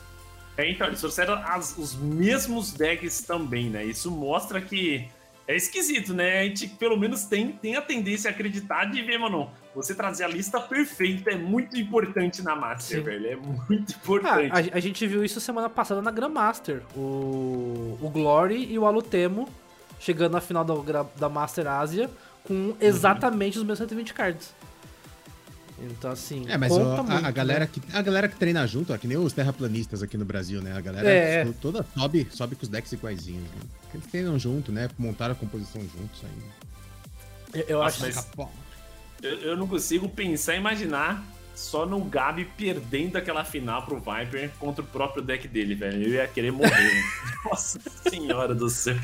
É, 0.61 0.71
então, 0.71 0.87
eles 0.87 1.01
trouxeram 1.01 1.35
as- 1.35 1.77
os 1.79 1.95
mesmos 1.95 2.73
decks 2.73 3.23
também, 3.23 3.71
né? 3.71 3.85
Isso 3.85 4.11
mostra 4.11 4.61
que 4.61 5.09
é 5.49 5.57
esquisito, 5.57 6.13
né? 6.15 6.41
A 6.41 6.45
gente 6.45 6.69
pelo 6.69 6.97
menos 6.97 7.25
tem, 7.25 7.49
tem 7.53 7.75
a 7.77 7.83
tendência 7.83 8.31
a 8.31 8.33
acreditar 8.33 8.85
de 8.85 9.03
ver, 9.03 9.19
mano. 9.19 9.51
Você 9.75 9.95
trazer 9.95 10.25
a 10.25 10.29
lista 10.29 10.61
perfeita 10.61 11.31
é 11.31 11.37
muito 11.37 11.77
importante 11.79 12.43
na 12.43 12.55
Master, 12.55 12.99
Sim. 12.99 13.05
velho. 13.05 13.27
É 13.27 13.37
muito 13.37 13.93
Ah, 13.93 13.97
importante. 13.97 14.71
a, 14.73 14.77
a 14.77 14.81
gente 14.81 15.07
viu 15.07 15.25
isso 15.25 15.41
semana 15.41 15.69
passada 15.69 16.03
na 16.03 16.11
Grandmaster. 16.11 16.83
O, 16.97 17.99
o 18.01 18.11
Glory 18.11 18.67
e 18.71 18.79
o 18.79 18.85
Alutemo 18.87 19.49
chegando 19.99 20.33
na 20.33 20.41
final 20.41 20.65
da, 20.65 21.05
da 21.17 21.29
Master 21.29 21.67
Ásia 21.67 22.11
com 22.45 22.75
exatamente 22.81 23.59
os 23.59 23.65
mesmos 23.65 23.79
120 23.79 24.15
cards. 24.15 24.55
Então, 25.83 26.11
assim. 26.11 26.45
É, 26.49 26.59
mas 26.59 26.71
conta 26.73 26.85
ó, 26.85 27.01
a, 27.01 27.03
muito, 27.03 27.27
a 27.27 27.31
galera 27.31 27.61
né? 27.61 27.71
que, 27.73 27.81
a 27.93 28.03
galera 28.03 28.29
que 28.29 28.37
treina 28.37 28.67
junto, 28.67 28.93
ó, 28.93 28.99
que 28.99 29.07
nem 29.09 29.17
os 29.17 29.33
terraplanistas 29.33 30.03
aqui 30.03 30.19
no 30.19 30.25
Brasil, 30.25 30.61
né? 30.61 30.77
A 30.77 30.81
galera 30.81 31.09
É. 31.09 31.45
to- 31.45 31.55
toda 31.61 31.87
sobe, 31.97 32.29
sobe 32.31 32.57
com 32.57 32.63
os 32.65 32.69
decks 32.69 32.93
iguaizinhos. 32.93 33.43
Né? 33.43 33.61
Porque 33.83 33.97
Eles 33.97 34.07
treinam 34.11 34.39
junto, 34.39 34.71
né? 34.71 34.89
Montaram 34.99 35.33
a 35.33 35.37
composição 35.37 35.81
juntos 35.83 36.23
aí. 36.25 37.61
Eu, 37.63 37.65
eu 37.69 37.79
Nossa, 37.79 38.07
acho. 38.07 38.17
mas- 38.37 38.49
Eu, 39.23 39.39
eu 39.41 39.57
não 39.57 39.67
consigo 39.67 40.09
pensar 40.09 40.55
e 40.55 40.59
imaginar 40.59 41.25
só 41.55 41.85
no 41.85 42.03
Gabi 42.05 42.45
perdendo 42.57 43.17
aquela 43.17 43.45
final 43.45 43.85
pro 43.85 43.97
Viper 43.99 44.51
contra 44.59 44.83
o 44.83 44.87
próprio 44.87 45.23
deck 45.23 45.47
dele, 45.49 45.75
velho. 45.75 46.03
Eu 46.03 46.09
ia 46.15 46.27
querer 46.27 46.51
morrer. 46.53 47.03
Nossa 47.45 47.79
senhora 48.09 48.55
do 48.55 48.69
céu. 48.71 48.97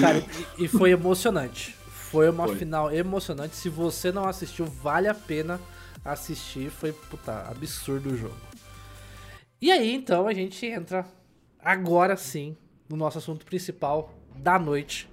Cara, 0.00 0.22
e, 0.58 0.64
e 0.64 0.68
foi 0.68 0.90
emocionante. 0.90 1.74
Foi 2.10 2.30
uma 2.30 2.46
Foi. 2.46 2.56
final 2.56 2.90
emocionante. 2.90 3.54
Se 3.56 3.68
você 3.68 4.10
não 4.10 4.26
assistiu, 4.26 4.64
vale 4.64 5.08
a 5.08 5.14
pena 5.14 5.60
assistir. 6.04 6.70
Foi, 6.70 6.92
puta, 6.92 7.48
absurdo 7.48 8.10
o 8.10 8.16
jogo. 8.16 8.36
E 9.60 9.72
aí, 9.72 9.92
então, 9.94 10.26
a 10.26 10.32
gente 10.32 10.64
entra 10.66 11.04
agora 11.58 12.16
sim 12.16 12.56
no 12.88 12.96
nosso 12.96 13.18
assunto 13.18 13.44
principal 13.44 14.14
da 14.36 14.58
noite. 14.58 15.10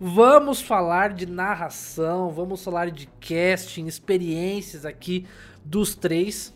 Vamos 0.00 0.60
falar 0.60 1.12
de 1.12 1.26
narração, 1.26 2.30
vamos 2.30 2.62
falar 2.62 2.90
de 2.90 3.06
casting, 3.20 3.86
experiências 3.86 4.84
aqui 4.84 5.26
dos 5.64 5.94
três. 5.94 6.52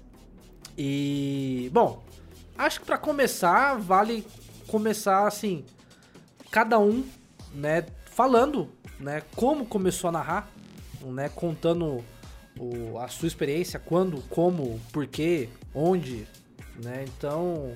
E, 0.76 1.70
bom, 1.72 2.04
acho 2.56 2.80
que 2.80 2.86
pra 2.86 2.98
começar, 2.98 3.76
vale 3.78 4.26
começar 4.66 5.26
assim, 5.26 5.64
cada 6.50 6.78
um, 6.78 7.04
né, 7.54 7.86
falando, 8.10 8.70
né, 9.00 9.22
como 9.34 9.64
começou 9.66 10.08
a 10.08 10.12
narrar, 10.12 10.48
né, 11.00 11.28
contando 11.28 12.04
o- 12.58 12.98
a 12.98 13.08
sua 13.08 13.28
experiência, 13.28 13.78
quando, 13.78 14.20
como, 14.28 14.80
porquê, 14.92 15.48
onde, 15.74 16.26
né? 16.82 17.04
Então, 17.06 17.74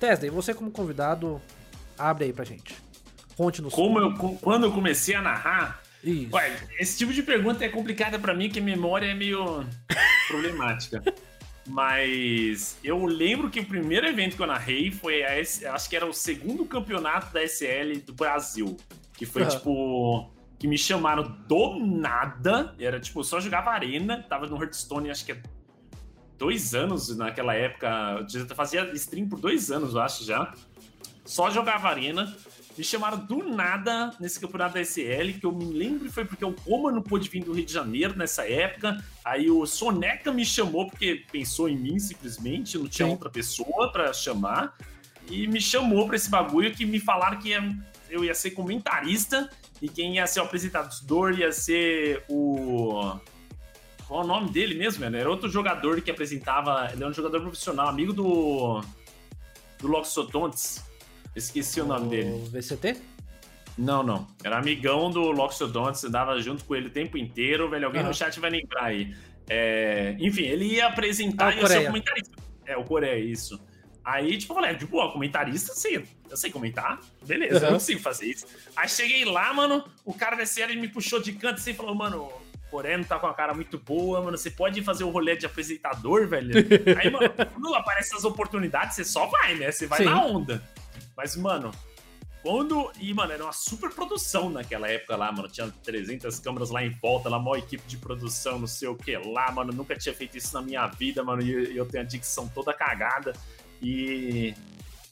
Tesla, 0.00 0.26
e 0.26 0.30
você 0.30 0.52
como 0.54 0.70
convidado, 0.70 1.40
abre 1.98 2.24
aí 2.26 2.32
pra 2.32 2.44
gente. 2.44 2.74
Conte-nos. 3.36 3.74
Como 3.74 3.98
eu, 3.98 4.14
quando 4.40 4.64
eu 4.66 4.72
comecei 4.72 5.14
a 5.14 5.22
narrar, 5.22 5.82
Isso. 6.04 6.34
Ué, 6.34 6.56
esse 6.78 6.98
tipo 6.98 7.12
de 7.12 7.22
pergunta 7.22 7.64
é 7.64 7.68
complicada 7.68 8.18
pra 8.18 8.34
mim, 8.34 8.48
que 8.50 8.60
memória 8.60 9.06
é 9.06 9.14
meio 9.14 9.64
problemática. 10.28 11.02
Mas 11.66 12.76
eu 12.84 13.04
lembro 13.06 13.48
que 13.50 13.58
o 13.60 13.64
primeiro 13.66 14.06
evento 14.06 14.36
que 14.36 14.42
eu 14.42 14.46
narrei 14.46 14.90
foi, 14.90 15.24
a 15.24 15.40
acho 15.74 15.88
que 15.88 15.96
era 15.96 16.06
o 16.06 16.12
segundo 16.12 16.64
campeonato 16.66 17.32
da 17.32 17.42
SL 17.42 18.00
do 18.04 18.12
Brasil. 18.12 18.76
Que 19.16 19.24
foi, 19.24 19.42
Aham. 19.42 19.50
tipo, 19.50 20.30
que 20.58 20.66
me 20.66 20.78
chamaram 20.78 21.36
do 21.46 21.78
nada. 21.78 22.74
Era, 22.78 23.00
tipo, 23.00 23.20
eu 23.20 23.24
só 23.24 23.40
jogava 23.40 23.70
arena, 23.70 24.24
tava 24.28 24.46
no 24.46 24.60
Hearthstone, 24.60 25.10
acho 25.10 25.24
que 25.24 25.32
é 25.32 25.42
dois 26.38 26.74
anos 26.74 27.16
naquela 27.16 27.54
época. 27.54 28.26
Eu 28.32 28.46
fazia 28.54 28.90
stream 28.94 29.28
por 29.28 29.40
dois 29.40 29.70
anos, 29.70 29.94
eu 29.94 30.00
acho, 30.00 30.24
já. 30.24 30.54
Só 31.24 31.50
jogava 31.50 31.88
arena. 31.88 32.34
Me 32.76 32.82
chamaram 32.82 33.18
do 33.18 33.48
nada 33.54 34.12
nesse 34.18 34.40
campeonato 34.40 34.74
da 34.74 34.80
SL, 34.84 35.38
que 35.38 35.44
eu 35.44 35.52
me 35.52 35.64
lembro 35.64 36.10
foi 36.10 36.24
porque 36.24 36.44
o 36.44 36.50
Roma 36.66 36.90
não 36.90 37.02
pôde 37.02 37.28
vir 37.28 37.44
do 37.44 37.52
Rio 37.52 37.64
de 37.64 37.72
Janeiro 37.72 38.16
nessa 38.16 38.48
época. 38.48 39.02
Aí 39.24 39.48
o 39.48 39.64
Soneca 39.64 40.32
me 40.32 40.44
chamou 40.44 40.88
porque 40.88 41.24
pensou 41.30 41.68
em 41.68 41.76
mim 41.76 42.00
simplesmente, 42.00 42.76
não 42.76 42.88
tinha 42.88 43.06
Sim. 43.06 43.12
outra 43.12 43.30
pessoa 43.30 43.92
pra 43.92 44.12
chamar. 44.12 44.76
E 45.30 45.46
me 45.46 45.60
chamou 45.60 46.06
pra 46.06 46.16
esse 46.16 46.28
bagulho 46.28 46.74
que 46.74 46.84
me 46.84 46.98
falaram 46.98 47.38
que 47.38 47.52
eu 48.10 48.24
ia 48.24 48.34
ser 48.34 48.50
comentarista 48.50 49.48
e 49.84 49.88
quem 49.90 50.14
ia 50.14 50.26
ser 50.26 50.40
o 50.40 50.44
apresentador 50.44 51.38
ia 51.38 51.52
ser 51.52 52.24
o. 52.26 53.18
Qual 54.08 54.22
é 54.22 54.24
o 54.24 54.26
nome 54.26 54.48
dele 54.48 54.74
mesmo? 54.74 55.04
Era 55.04 55.28
outro 55.28 55.46
jogador 55.50 56.00
que 56.00 56.10
apresentava. 56.10 56.88
Ele 56.90 57.04
é 57.04 57.06
um 57.06 57.12
jogador 57.12 57.42
profissional, 57.42 57.88
amigo 57.88 58.10
do. 58.10 58.80
Do 59.78 59.86
Loxotontes. 59.86 60.82
Esqueci 61.36 61.82
o 61.82 61.84
nome 61.84 62.08
dele. 62.08 62.30
O 62.30 62.46
VCT? 62.46 62.96
Não, 63.76 64.02
não. 64.02 64.26
Era 64.42 64.56
amigão 64.56 65.10
do 65.10 65.20
Loxodontes, 65.32 66.02
andava 66.02 66.40
junto 66.40 66.64
com 66.64 66.74
ele 66.74 66.86
o 66.86 66.90
tempo 66.90 67.18
inteiro, 67.18 67.68
velho. 67.68 67.84
Alguém 67.84 68.00
Aham. 68.00 68.08
no 68.08 68.14
chat 68.14 68.40
vai 68.40 68.48
lembrar 68.48 68.84
aí. 68.84 69.14
É, 69.50 70.16
Enfim, 70.18 70.44
ele 70.44 70.64
ia 70.64 70.86
apresentar 70.86 71.52
Ah, 71.52 71.56
o 71.56 71.58
e 71.58 71.60
ia 71.60 71.66
ser 71.66 71.78
o 71.82 71.86
comentarista. 71.86 72.36
É, 72.64 72.76
o 72.78 72.84
Coreia, 72.84 73.18
isso. 73.22 73.60
Aí, 74.04 74.36
tipo, 74.36 74.52
eu 74.52 74.56
falei, 74.56 74.76
de 74.76 74.84
boa, 74.86 75.10
comentarista, 75.10 75.74
sei, 75.74 76.06
eu 76.28 76.36
sei 76.36 76.50
comentar, 76.50 77.00
beleza, 77.24 77.56
Aham. 77.56 77.66
eu 77.66 77.72
consigo 77.72 78.00
fazer 78.00 78.26
isso. 78.26 78.46
Aí 78.76 78.88
cheguei 78.88 79.24
lá, 79.24 79.52
mano, 79.54 79.84
o 80.04 80.12
cara 80.12 80.36
da 80.36 80.44
série 80.44 80.76
me 80.76 80.88
puxou 80.88 81.20
de 81.20 81.32
canto 81.32 81.54
assim 81.54 81.70
e 81.70 81.74
falou, 81.74 81.94
mano, 81.94 82.24
o 82.24 82.70
Coreia 82.70 82.98
não 82.98 83.04
tá 83.04 83.18
com 83.18 83.26
a 83.26 83.32
cara 83.32 83.54
muito 83.54 83.78
boa, 83.78 84.20
mano, 84.20 84.36
você 84.36 84.50
pode 84.50 84.82
fazer 84.82 85.04
o 85.04 85.10
rolê 85.10 85.36
de 85.36 85.46
apresentador, 85.46 86.28
velho? 86.28 86.54
Aí, 87.00 87.10
mano, 87.10 87.30
quando 87.30 87.74
aparecem 87.74 88.16
as 88.16 88.24
oportunidades, 88.24 88.96
você 88.96 89.04
só 89.04 89.26
vai, 89.26 89.54
né? 89.54 89.72
Você 89.72 89.86
vai 89.86 90.00
Sim. 90.00 90.04
na 90.04 90.22
onda. 90.22 90.62
Mas, 91.16 91.36
mano, 91.36 91.70
quando. 92.44 92.92
E, 93.00 93.14
mano, 93.14 93.32
era 93.32 93.42
uma 93.42 93.52
super 93.54 93.90
produção 93.90 94.50
naquela 94.50 94.86
época 94.86 95.16
lá, 95.16 95.32
mano. 95.32 95.48
Tinha 95.48 95.72
300 95.82 96.38
câmeras 96.40 96.68
lá 96.68 96.84
em 96.84 96.90
volta, 96.90 97.30
lá, 97.30 97.38
maior 97.38 97.56
equipe 97.56 97.82
de 97.86 97.96
produção, 97.96 98.58
não 98.58 98.66
sei 98.66 98.86
o 98.86 98.94
que 98.94 99.16
lá, 99.16 99.50
mano. 99.50 99.72
Nunca 99.72 99.96
tinha 99.96 100.14
feito 100.14 100.36
isso 100.36 100.52
na 100.52 100.60
minha 100.60 100.86
vida, 100.88 101.24
mano. 101.24 101.40
E 101.40 101.74
eu 101.74 101.86
tenho 101.86 102.04
a 102.04 102.06
dicção 102.06 102.46
toda 102.46 102.74
cagada. 102.74 103.32
E. 103.82 104.54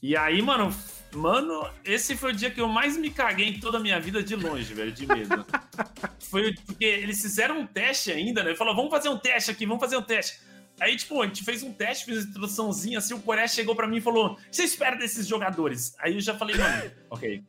E 0.02 0.16
aí, 0.16 0.40
mano. 0.42 0.74
Mano, 1.14 1.68
esse 1.84 2.16
foi 2.16 2.32
o 2.32 2.34
dia 2.34 2.50
que 2.50 2.58
eu 2.58 2.66
mais 2.66 2.96
me 2.96 3.10
caguei 3.10 3.48
em 3.48 3.60
toda 3.60 3.76
a 3.76 3.80
minha 3.80 4.00
vida 4.00 4.22
de 4.22 4.34
longe, 4.34 4.72
velho, 4.72 4.90
de 4.90 5.06
medo. 5.06 5.44
foi 6.30 6.54
porque 6.64 6.86
eles 6.86 7.20
fizeram 7.20 7.60
um 7.60 7.66
teste 7.66 8.10
ainda, 8.10 8.42
né? 8.42 8.54
Falou, 8.54 8.74
vamos 8.74 8.90
fazer 8.90 9.10
um 9.10 9.18
teste 9.18 9.50
aqui, 9.50 9.66
vamos 9.66 9.82
fazer 9.82 9.98
um 9.98 10.02
teste. 10.02 10.40
Aí, 10.80 10.96
tipo, 10.96 11.20
a 11.20 11.26
gente 11.26 11.44
fez 11.44 11.62
um 11.62 11.72
teste, 11.72 12.06
fez 12.06 12.18
uma 12.18 12.30
introduçãozinha, 12.30 12.98
assim, 12.98 13.14
o 13.14 13.20
Coreia 13.20 13.46
chegou 13.46 13.76
pra 13.76 13.86
mim 13.86 13.98
e 13.98 14.00
falou: 14.00 14.32
O 14.32 14.36
que 14.36 14.56
você 14.56 14.64
espera 14.64 14.96
desses 14.96 15.26
jogadores? 15.26 15.94
Aí 15.98 16.14
eu 16.14 16.20
já 16.20 16.34
falei, 16.34 16.56
mano, 16.56 16.90
ok. 17.10 17.44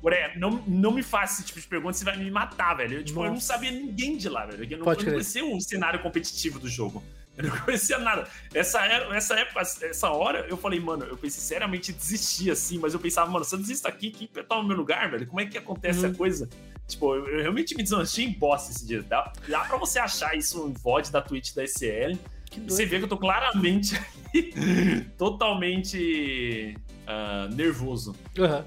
Coreia, 0.00 0.32
não, 0.36 0.62
não 0.66 0.92
me 0.92 1.02
faça 1.02 1.34
esse 1.34 1.48
tipo 1.48 1.60
de 1.60 1.66
pergunta, 1.66 1.92
você 1.92 2.04
vai 2.04 2.16
me 2.16 2.30
matar, 2.30 2.74
velho. 2.74 2.98
Eu, 2.98 3.04
tipo, 3.04 3.24
eu 3.24 3.30
não 3.30 3.40
sabia 3.40 3.70
ninguém 3.70 4.16
de 4.16 4.28
lá, 4.28 4.46
velho. 4.46 4.64
Eu 4.64 4.78
não, 4.78 4.84
Pode 4.84 5.00
eu 5.00 5.06
não 5.06 5.12
conhecia 5.12 5.44
o 5.44 5.60
cenário 5.60 6.00
competitivo 6.00 6.58
do 6.58 6.68
jogo. 6.68 7.02
Eu 7.38 7.44
não 7.48 7.58
conhecia 7.60 7.98
nada. 7.98 8.26
Essa, 8.52 8.84
era- 8.84 9.16
essa 9.16 9.34
época, 9.34 9.60
essa 9.60 10.10
hora, 10.10 10.44
eu 10.48 10.56
falei, 10.56 10.80
mano, 10.80 11.04
eu 11.04 11.16
pensei 11.16 11.40
seriamente 11.40 11.92
em 11.92 11.94
desistir, 11.94 12.50
assim, 12.50 12.78
mas 12.78 12.92
eu 12.94 13.00
pensava, 13.00 13.30
mano, 13.30 13.44
se 13.44 13.54
eu 13.54 13.58
desisto 13.58 13.86
aqui, 13.86 14.10
quem 14.10 14.28
vai 14.34 14.42
tomar 14.44 14.60
o 14.62 14.66
meu 14.66 14.76
lugar, 14.76 15.10
velho? 15.10 15.26
Como 15.26 15.40
é 15.40 15.46
que 15.46 15.56
acontece 15.56 16.04
Uhum. 16.04 16.12
a 16.12 16.14
coisa? 16.14 16.48
Tipo, 16.86 17.14
eu, 17.14 17.26
eu 17.28 17.42
realmente 17.42 17.74
me 17.76 17.82
deslanchei 17.82 18.24
em 18.24 18.32
bosta 18.32 18.72
esse 18.72 18.84
dia. 18.86 19.02
Dá, 19.02 19.32
dá 19.46 19.60
pra 19.60 19.76
você 19.76 19.98
achar 19.98 20.36
isso 20.36 20.58
no 20.66 20.72
VOD 20.74 21.10
da 21.12 21.20
Twitch 21.22 21.54
da 21.54 21.62
SL. 21.64 22.18
Você 22.66 22.86
vê 22.86 22.98
que 22.98 23.04
eu 23.04 23.08
tô 23.08 23.18
claramente 23.18 23.94
totalmente 25.16 26.76
ah, 27.06 27.48
nervoso. 27.52 28.14
Aham. 28.38 28.64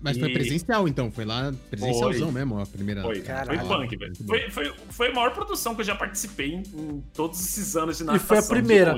Mas, 0.00 0.18
foi 0.18 0.30
E- 0.30 0.32
presencial, 0.32 0.86
então. 0.88 1.10
Foi 1.10 1.24
lá 1.24 1.52
presencialzão 1.70 2.30
Foi. 2.30 2.40
mesmo, 2.40 2.60
a 2.60 2.66
primeira. 2.66 3.02
Foi, 3.02 3.20
Caralho. 3.20 3.58
foi 3.60 3.68
punk, 3.68 3.96
velho. 3.96 4.12
Foi, 4.26 4.50
foi, 4.50 4.74
foi 4.90 5.08
a 5.10 5.14
maior 5.14 5.32
produção 5.32 5.74
que 5.74 5.80
eu 5.80 5.84
já 5.84 5.94
participei 5.94 6.54
em, 6.54 6.62
em 6.74 7.00
todos 7.14 7.40
esses 7.40 7.76
anos 7.76 7.96
de 7.98 8.04
E 8.04 8.06
natação. 8.06 8.26
foi 8.28 8.38
a 8.38 8.42
primeira. 8.42 8.96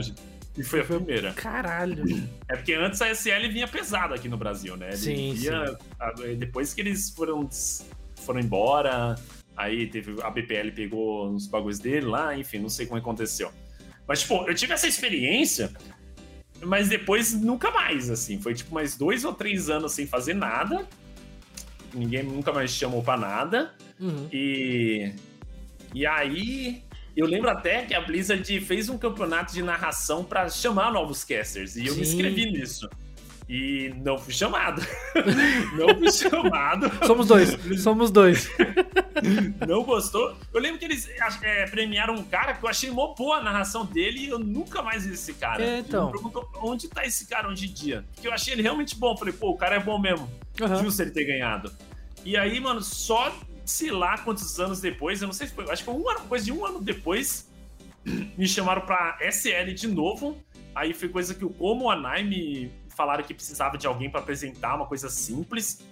E 0.57 0.63
foi 0.63 0.81
a 0.81 0.85
primeira. 0.85 1.33
Caralho. 1.33 2.05
É 2.49 2.57
porque 2.57 2.75
antes 2.75 3.01
a 3.03 3.09
SL 3.11 3.49
vinha 3.53 3.67
pesado 3.67 4.15
aqui 4.15 4.29
no 4.29 4.37
Brasil, 4.37 4.77
né? 4.77 4.89
Ele 4.89 4.97
Sim, 4.97 5.35
vinha- 5.35 5.77
a- 5.99 6.13
depois 6.39 6.73
que 6.75 6.81
eles 6.81 7.11
foram, 7.11 7.49
foram 8.17 8.41
embora, 8.41 9.17
Aí 9.57 9.87
teve 9.87 10.17
a 10.21 10.31
BPL 10.31 10.73
pegou 10.73 11.31
uns 11.31 11.47
bagulhos 11.47 11.79
dele 11.79 12.07
lá, 12.07 12.37
enfim, 12.37 12.59
não 12.59 12.69
sei 12.69 12.87
como 12.87 12.99
aconteceu. 12.99 13.53
Mas, 14.05 14.23
tipo, 14.23 14.45
eu 14.49 14.55
tive 14.55 14.73
essa 14.73 14.89
experiência, 14.89 15.71
mas 16.65 16.89
depois 16.89 17.33
nunca 17.35 17.71
mais, 17.71 18.11
assim. 18.11 18.41
Foi 18.41 18.55
tipo 18.55 18.75
mais 18.75 18.97
dois 18.97 19.25
ou 19.25 19.33
três 19.33 19.71
anos 19.71 19.93
sem 19.93 20.07
fazer 20.07 20.35
nada. 20.35 20.87
Ninguém 21.93 22.23
nunca 22.23 22.53
mais 22.53 22.71
chamou 22.71 23.03
pra 23.03 23.17
nada. 23.17 23.73
Uhum. 24.01 24.29
E. 24.33 25.13
E 25.95 26.07
aí. 26.07 26.83
Eu 27.17 27.27
lembro 27.27 27.49
até 27.49 27.83
que 27.83 27.95
a 27.95 28.01
Blizzard 28.01 28.61
fez 28.61 28.89
um 28.89 28.99
campeonato 28.99 29.53
de 29.53 29.63
narração 29.63 30.25
pra 30.25 30.49
chamar 30.49 30.93
novos 30.93 31.23
casters. 31.23 31.77
E 31.77 31.87
eu 31.87 31.95
me 31.95 32.05
Sim. 32.05 32.13
inscrevi 32.13 32.51
nisso. 32.51 32.91
E 33.49 33.95
não 34.03 34.17
fui 34.17 34.33
chamado. 34.33 34.81
não 35.77 35.99
fui 35.99 36.11
chamado. 36.11 36.91
Somos 37.07 37.27
dois, 37.27 37.59
somos 37.83 38.11
dois. 38.11 38.51
Não 39.67 39.85
gostou. 39.85 40.37
Eu 40.53 40.61
lembro 40.61 40.79
que 40.79 40.85
eles 40.85 41.09
é, 41.43 41.67
premiaram 41.67 42.15
um 42.15 42.25
cara 42.25 42.53
que 42.53 42.65
eu 42.65 42.69
achei 42.69 42.91
mó 42.91 43.15
boa 43.15 43.39
a 43.39 43.43
narração 43.43 43.87
dele 43.87 44.27
e 44.27 44.29
eu 44.29 44.39
nunca 44.39 44.83
mais 44.83 45.07
vi 45.07 45.15
esse 45.15 45.33
cara. 45.35 45.65
É, 45.65 45.79
então. 45.79 46.07
Me 46.07 46.13
perguntou 46.13 46.51
onde 46.57 46.89
tá 46.89 47.07
esse 47.07 47.27
cara 47.27 47.49
hoje 47.49 47.67
em 47.67 47.73
dia. 47.73 48.05
Porque 48.13 48.27
eu 48.27 48.33
achei 48.33 48.53
ele 48.53 48.63
realmente 48.63 48.97
bom. 48.97 49.13
Eu 49.13 49.17
falei, 49.17 49.33
pô, 49.33 49.51
o 49.51 49.57
cara 49.57 49.77
é 49.77 49.81
bom 49.81 49.99
mesmo. 49.99 50.29
Aham. 50.61 50.83
Justo 50.83 51.01
ele 51.01 51.13
ter 51.13 51.25
ganhado. 51.25 51.73
E 52.25 52.37
aí, 52.37 52.59
mano, 52.59 52.83
só 52.83 53.33
sei 53.65 53.91
lá 53.91 54.19
quantos 54.19 54.59
anos 54.61 54.81
depois, 54.81 55.23
eu 55.23 55.27
não 55.27 55.33
sei 55.33 55.47
se 55.47 55.55
foi, 55.55 55.65
acho 55.71 55.83
que 55.83 55.91
foi 55.91 55.95
um 55.95 56.09
ano, 56.09 56.21
coisa 56.29 56.45
de 56.45 56.53
um 56.53 56.67
ano 56.67 56.81
depois, 56.81 57.51
me 58.37 58.47
chamaram 58.47 58.83
pra 58.83 59.19
SL 59.21 59.73
de 59.75 59.87
novo. 59.87 60.37
Aí 60.75 60.93
foi 60.93 61.09
coisa 61.09 61.35
que 61.35 61.45
o 61.45 61.51
Como 61.51 61.91
e 61.91 61.95
a 61.95 61.97
Nai 61.97 62.25
me 62.25 62.71
falaram 62.95 63.25
que 63.25 63.35
precisava 63.35 63.77
de 63.79 63.87
alguém 63.87 64.11
pra 64.11 64.21
apresentar, 64.21 64.75
uma 64.75 64.87
coisa 64.87 65.09
simples. 65.09 65.85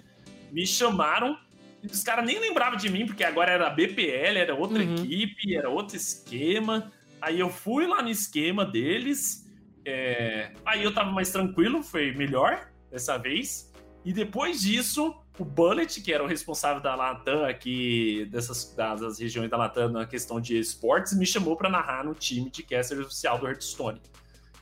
Me 0.51 0.65
chamaram. 0.65 1.37
E 1.81 1.87
os 1.87 2.01
caras 2.03 2.25
nem 2.25 2.39
lembravam 2.39 2.77
de 2.77 2.89
mim, 2.89 3.05
porque 3.05 3.23
agora 3.23 3.51
era 3.51 3.69
BPL, 3.69 4.37
era 4.37 4.55
outra 4.55 4.81
Uhum. 4.83 4.93
equipe, 4.95 5.55
era 5.55 5.69
outro 5.69 5.97
esquema. 5.97 6.91
Aí 7.21 7.39
eu 7.39 7.49
fui 7.49 7.85
lá 7.87 8.01
no 8.01 8.09
esquema 8.09 8.65
deles. 8.65 9.41
é, 9.85 10.51
Aí 10.65 10.81
eu 10.83 10.93
tava 10.93 11.11
mais 11.11 11.29
tranquilo, 11.29 11.83
foi 11.83 12.13
melhor 12.13 12.69
dessa 12.89 13.17
vez. 13.17 13.69
E 14.05 14.13
depois 14.13 14.61
disso, 14.61 15.13
o 15.37 15.43
Bullet, 15.43 15.99
que 16.01 16.13
era 16.13 16.23
o 16.23 16.27
responsável 16.27 16.81
da 16.81 16.95
Latam 16.95 17.43
aqui, 17.45 18.25
dessas 18.31 18.73
das, 18.75 19.19
regiões 19.19 19.49
da 19.49 19.57
Latam 19.57 19.89
na 19.89 20.05
questão 20.05 20.39
de 20.39 20.57
esportes, 20.57 21.17
me 21.17 21.25
chamou 21.25 21.55
pra 21.57 21.69
narrar 21.69 22.05
no 22.05 22.13
time 22.13 22.49
de 22.49 22.63
caster 22.63 22.97
oficial 22.99 23.37
do 23.39 23.45
Hearthstone. 23.47 24.01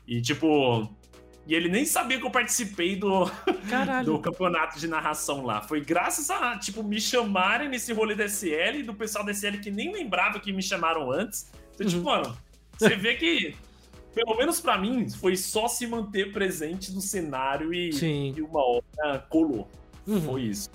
E 0.08 0.20
tipo. 0.20 0.92
E 1.46 1.54
ele 1.54 1.68
nem 1.68 1.84
sabia 1.84 2.18
que 2.18 2.24
eu 2.24 2.30
participei 2.30 2.94
do, 2.94 3.24
do 4.04 4.18
campeonato 4.20 4.78
de 4.78 4.86
narração 4.86 5.44
lá. 5.44 5.60
Foi 5.60 5.80
graças 5.80 6.30
a, 6.30 6.56
tipo, 6.58 6.82
me 6.84 7.00
chamarem 7.00 7.68
nesse 7.68 7.92
rolê 7.92 8.14
da 8.14 8.26
SL 8.28 8.76
e 8.76 8.82
do 8.82 8.94
pessoal 8.94 9.24
da 9.24 9.32
SL 9.32 9.58
que 9.60 9.70
nem 9.70 9.92
lembrava 9.92 10.38
que 10.38 10.52
me 10.52 10.62
chamaram 10.62 11.10
antes. 11.10 11.50
Então, 11.74 11.86
tipo, 11.86 11.98
Uhum. 11.98 12.04
mano, 12.04 12.36
você 12.78 12.94
vê 12.94 13.16
que, 13.16 13.56
pelo 14.14 14.36
menos 14.36 14.60
pra 14.60 14.78
mim, 14.78 15.10
foi 15.10 15.36
só 15.36 15.66
se 15.66 15.84
manter 15.86 16.32
presente 16.32 16.92
no 16.92 17.00
cenário 17.00 17.74
e, 17.74 17.92
Sim. 17.92 18.34
e 18.36 18.40
uma 18.40 18.60
hora 18.64 19.18
colou. 19.28 19.68
Uhum. 20.06 20.20
Foi 20.20 20.42
isso. 20.42 20.70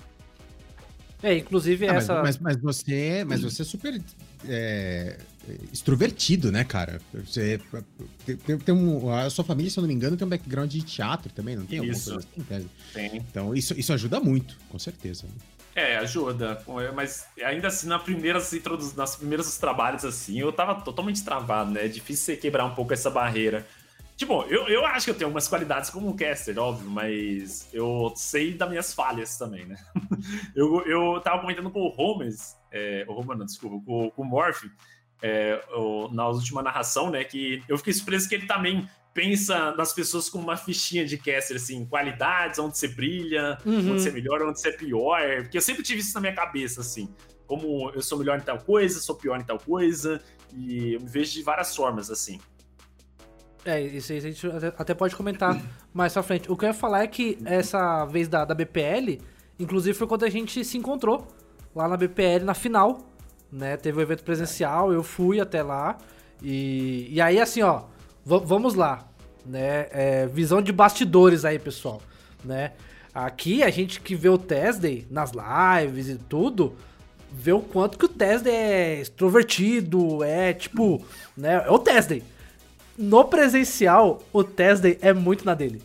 É, 1.22 1.34
inclusive 1.36 1.88
Ah, 1.88 1.94
mas, 1.94 2.04
essa. 2.04 2.22
mas, 2.22 2.38
mas 2.38 2.56
você, 2.60 3.24
mas 3.26 3.42
você 3.42 3.62
é 3.62 3.64
super 3.64 4.00
é, 4.46 5.18
extrovertido, 5.72 6.50
né, 6.52 6.64
cara? 6.64 7.00
Você 7.12 7.60
tem, 8.26 8.36
tem- 8.36 8.58
tem 8.58 8.74
um, 8.74 9.12
a 9.12 9.28
sua 9.30 9.44
família, 9.44 9.70
se 9.70 9.78
eu 9.78 9.82
não 9.82 9.88
me 9.88 9.94
engano, 9.94 10.16
tem 10.16 10.26
um 10.26 10.30
background 10.30 10.70
de 10.70 10.82
teatro 10.82 11.32
também, 11.32 11.56
não 11.56 11.66
tem 11.66 11.84
Isso. 11.84 12.14
assim? 12.16 12.42
Pera. 12.42 12.64
Tem. 12.92 13.16
Então 13.16 13.54
isso, 13.54 13.78
isso 13.78 13.92
ajuda 13.92 14.20
muito, 14.20 14.56
com 14.68 14.78
certeza. 14.78 15.24
É, 15.74 15.96
ajuda. 15.98 16.60
Mas 16.94 17.26
ainda 17.44 17.68
assim, 17.68 17.86
na 17.86 17.98
primeira, 17.98 18.40
introdu- 18.52 18.92
nas 18.96 19.14
primeiras 19.16 19.56
trabalhos, 19.58 20.04
assim, 20.04 20.38
eu 20.40 20.52
tava 20.52 20.80
totalmente 20.80 21.22
travado, 21.24 21.70
né? 21.70 21.84
É 21.84 21.88
difícil 21.88 22.24
você 22.24 22.36
quebrar 22.36 22.64
um 22.64 22.74
pouco 22.74 22.92
essa 22.92 23.08
barreira. 23.10 23.64
Tipo, 24.16 24.42
eu, 24.48 24.66
eu 24.66 24.84
acho 24.84 25.04
que 25.04 25.10
eu 25.12 25.14
tenho 25.14 25.26
algumas 25.28 25.46
qualidades 25.46 25.90
como 25.90 26.08
um 26.08 26.16
caster, 26.16 26.58
óbvio, 26.58 26.90
mas 26.90 27.68
eu 27.72 28.12
sei 28.16 28.52
das 28.52 28.68
minhas 28.68 28.92
falhas 28.92 29.38
também, 29.38 29.64
né? 29.64 29.76
eu, 30.56 30.84
eu 30.84 31.20
tava 31.20 31.40
comentando 31.40 31.70
com 31.70 31.82
o 31.82 31.88
Holmes, 31.90 32.56
é, 32.72 33.04
o 33.06 33.12
Roman, 33.12 33.36
não, 33.36 33.46
desculpa, 33.46 33.80
com, 33.86 34.10
com 34.10 34.22
o 34.22 34.24
Morph, 34.24 34.64
é, 35.22 35.62
o- 35.74 36.08
na 36.12 36.28
última 36.28 36.62
narração, 36.62 37.10
né? 37.10 37.24
Que 37.24 37.62
eu 37.68 37.76
fiquei 37.78 37.92
surpreso 37.92 38.28
que 38.28 38.34
ele 38.34 38.46
também 38.46 38.88
pensa 39.14 39.72
nas 39.72 39.92
pessoas 39.92 40.28
com 40.28 40.38
uma 40.38 40.56
fichinha 40.56 41.04
de 41.04 41.16
caster, 41.18 41.56
assim, 41.56 41.84
qualidades, 41.84 42.58
onde 42.58 42.78
você 42.78 42.86
brilha, 42.88 43.58
Uhum. 43.66 43.92
onde 43.92 44.02
você 44.02 44.10
é 44.10 44.12
melhor, 44.12 44.42
onde 44.42 44.60
você 44.60 44.68
é 44.68 44.72
pior. 44.72 45.20
Porque 45.42 45.56
eu 45.58 45.62
sempre 45.62 45.82
tive 45.82 46.00
isso 46.00 46.14
na 46.14 46.20
minha 46.20 46.34
cabeça, 46.34 46.80
assim. 46.82 47.08
Como 47.46 47.90
eu 47.94 48.02
sou 48.02 48.18
melhor 48.18 48.38
em 48.38 48.42
tal 48.42 48.58
coisa, 48.58 49.00
sou 49.00 49.16
pior 49.16 49.40
em 49.40 49.44
tal 49.44 49.58
coisa. 49.58 50.20
E 50.54 50.94
eu 50.94 51.00
me 51.00 51.08
vejo 51.08 51.32
de 51.32 51.42
várias 51.42 51.74
formas, 51.74 52.10
assim. 52.10 52.38
É, 53.64 53.80
isso 53.80 54.12
aí 54.12 54.18
a 54.18 54.20
gente 54.20 54.46
até- 54.46 54.72
até 54.78 54.94
pode 54.94 55.16
comentar 55.16 55.60
mais 55.92 56.12
pra 56.12 56.22
frente. 56.22 56.50
O 56.50 56.56
que 56.56 56.64
eu 56.64 56.68
ia 56.68 56.74
falar 56.74 57.02
é 57.02 57.06
que 57.06 57.38
essa 57.44 58.04
vez 58.06 58.28
da, 58.28 58.44
da 58.44 58.54
BPL, 58.54 59.20
inclusive 59.58 59.96
foi 59.98 60.06
quando 60.06 60.24
a 60.24 60.30
gente 60.30 60.64
se 60.64 60.78
encontrou 60.78 61.26
lá 61.74 61.88
na 61.88 61.96
BPL 61.96 62.44
na 62.44 62.54
final, 62.54 63.07
né? 63.52 63.76
Teve 63.76 63.98
o 63.98 64.02
evento 64.02 64.22
presencial, 64.22 64.92
eu 64.92 65.02
fui 65.02 65.40
até 65.40 65.62
lá. 65.62 65.98
E, 66.42 67.08
e 67.10 67.20
aí, 67.20 67.40
assim, 67.40 67.62
ó, 67.62 67.82
va- 68.24 68.38
vamos 68.38 68.74
lá, 68.74 69.08
né? 69.44 69.88
É, 69.90 70.26
visão 70.26 70.60
de 70.62 70.72
bastidores 70.72 71.44
aí, 71.44 71.58
pessoal, 71.58 72.00
né? 72.44 72.72
Aqui 73.14 73.62
a 73.62 73.70
gente 73.70 74.00
que 74.00 74.14
vê 74.14 74.28
o 74.28 74.38
Tesday 74.38 75.06
nas 75.10 75.32
lives 75.32 76.08
e 76.08 76.16
tudo, 76.16 76.76
vê 77.32 77.52
o 77.52 77.60
quanto 77.60 77.98
que 77.98 78.04
o 78.04 78.08
Tesday 78.08 78.54
é 78.54 79.00
extrovertido, 79.00 80.22
é 80.22 80.52
tipo, 80.52 81.04
né? 81.36 81.64
É 81.66 81.70
o 81.70 81.78
Tesday. 81.78 82.22
No 82.96 83.24
presencial, 83.24 84.22
o 84.32 84.44
Tesday 84.44 84.98
é 85.00 85.12
muito 85.12 85.44
na 85.44 85.54
dele. 85.54 85.82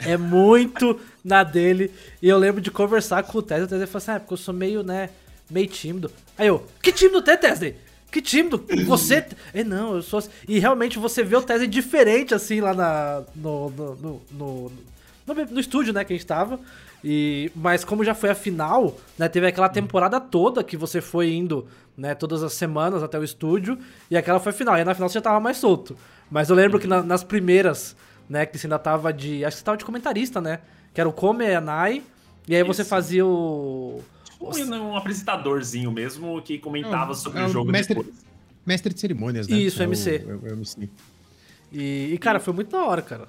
É 0.00 0.16
muito 0.16 1.00
na 1.24 1.42
dele. 1.42 1.90
E 2.20 2.28
eu 2.28 2.36
lembro 2.38 2.60
de 2.60 2.70
conversar 2.70 3.22
com 3.22 3.38
o 3.38 3.42
Tesday. 3.42 3.64
O 3.64 3.68
Tesday 3.68 3.86
falou 3.86 3.98
assim: 3.98 4.10
ah, 4.10 4.20
porque 4.20 4.34
eu 4.34 4.38
sou 4.38 4.52
meio, 4.54 4.82
né, 4.82 5.10
meio 5.50 5.66
tímido. 5.66 6.10
Aí 6.36 6.46
eu, 6.46 6.64
que 6.82 6.92
tímido 6.92 7.22
tu 7.22 7.30
é, 7.30 7.36
Tesday? 7.36 7.76
Que 8.10 8.22
tímido? 8.22 8.64
Você. 8.86 9.26
É, 9.52 9.62
não, 9.64 9.96
eu 9.96 10.02
sou. 10.02 10.18
assim." 10.18 10.30
E 10.48 10.58
realmente 10.58 10.98
você 10.98 11.22
vê 11.22 11.36
o 11.36 11.42
Tesday 11.42 11.66
diferente, 11.66 12.34
assim, 12.34 12.60
lá 12.60 12.72
na, 12.74 13.22
no, 13.34 13.70
no, 13.70 14.22
no, 14.30 14.72
no, 15.50 15.60
estúdio, 15.60 15.92
né, 15.92 16.04
que 16.04 16.12
a 16.12 16.16
gente 16.16 16.26
tava. 16.26 16.58
E, 17.04 17.50
mas 17.54 17.84
como 17.84 18.04
já 18.04 18.14
foi 18.14 18.30
a 18.30 18.34
final, 18.34 18.96
né, 19.18 19.28
teve 19.28 19.46
aquela 19.46 19.68
temporada 19.68 20.20
toda 20.20 20.64
que 20.64 20.76
você 20.76 21.00
foi 21.00 21.32
indo, 21.32 21.66
né, 21.96 22.14
todas 22.14 22.42
as 22.42 22.52
semanas 22.52 23.02
até 23.02 23.18
o 23.18 23.24
estúdio, 23.24 23.78
e 24.10 24.16
aquela 24.16 24.40
foi 24.40 24.50
a 24.50 24.54
final. 24.54 24.78
E 24.78 24.84
na 24.84 24.94
final 24.94 25.08
você 25.08 25.14
já 25.14 25.22
tava 25.22 25.38
mais 25.40 25.56
solto. 25.58 25.96
Mas 26.30 26.48
eu 26.48 26.56
lembro 26.56 26.78
que 26.80 26.86
na- 26.86 27.02
nas 27.02 27.22
primeiras, 27.22 27.94
né, 28.28 28.46
que 28.46 28.58
você 28.58 28.66
ainda 28.66 28.78
tava 28.78 29.12
de. 29.12 29.44
Acho 29.44 29.56
que 29.56 29.60
você 29.60 29.64
tava 29.64 29.76
de 29.76 29.84
comentarista, 29.84 30.40
né? 30.40 30.60
Que 30.94 31.00
era 31.00 31.08
o 31.08 31.12
Come 31.12 31.44
e 31.46 31.54
a 31.54 31.60
Nai. 31.60 32.02
E 32.48 32.54
aí 32.56 32.62
você 32.62 32.82
Isso. 32.82 32.90
fazia 32.90 33.24
o. 33.26 34.02
Tipo 34.38 34.74
um, 34.74 34.90
um 34.90 34.96
apresentadorzinho 34.96 35.90
mesmo 35.90 36.40
que 36.42 36.58
comentava 36.58 37.12
É 37.12 37.14
sobre 37.14 37.40
é 37.40 37.44
o 37.46 37.48
jogo 37.48 37.70
mestre- 37.72 37.94
depois. 37.96 38.14
Mestre 38.64 38.92
de 38.92 39.00
cerimônias, 39.00 39.46
né? 39.48 39.56
Isso, 39.56 39.80
É 39.82 39.86
o- 39.86 39.88
MC. 39.88 40.24
o- 40.26 40.46
é 40.48 40.50
o 40.50 40.52
MC. 40.54 40.88
E, 41.72 42.10
e, 42.12 42.18
cara, 42.18 42.38
foi 42.40 42.52
muito 42.52 42.70
da 42.70 42.84
hora, 42.84 43.00
cara. 43.02 43.28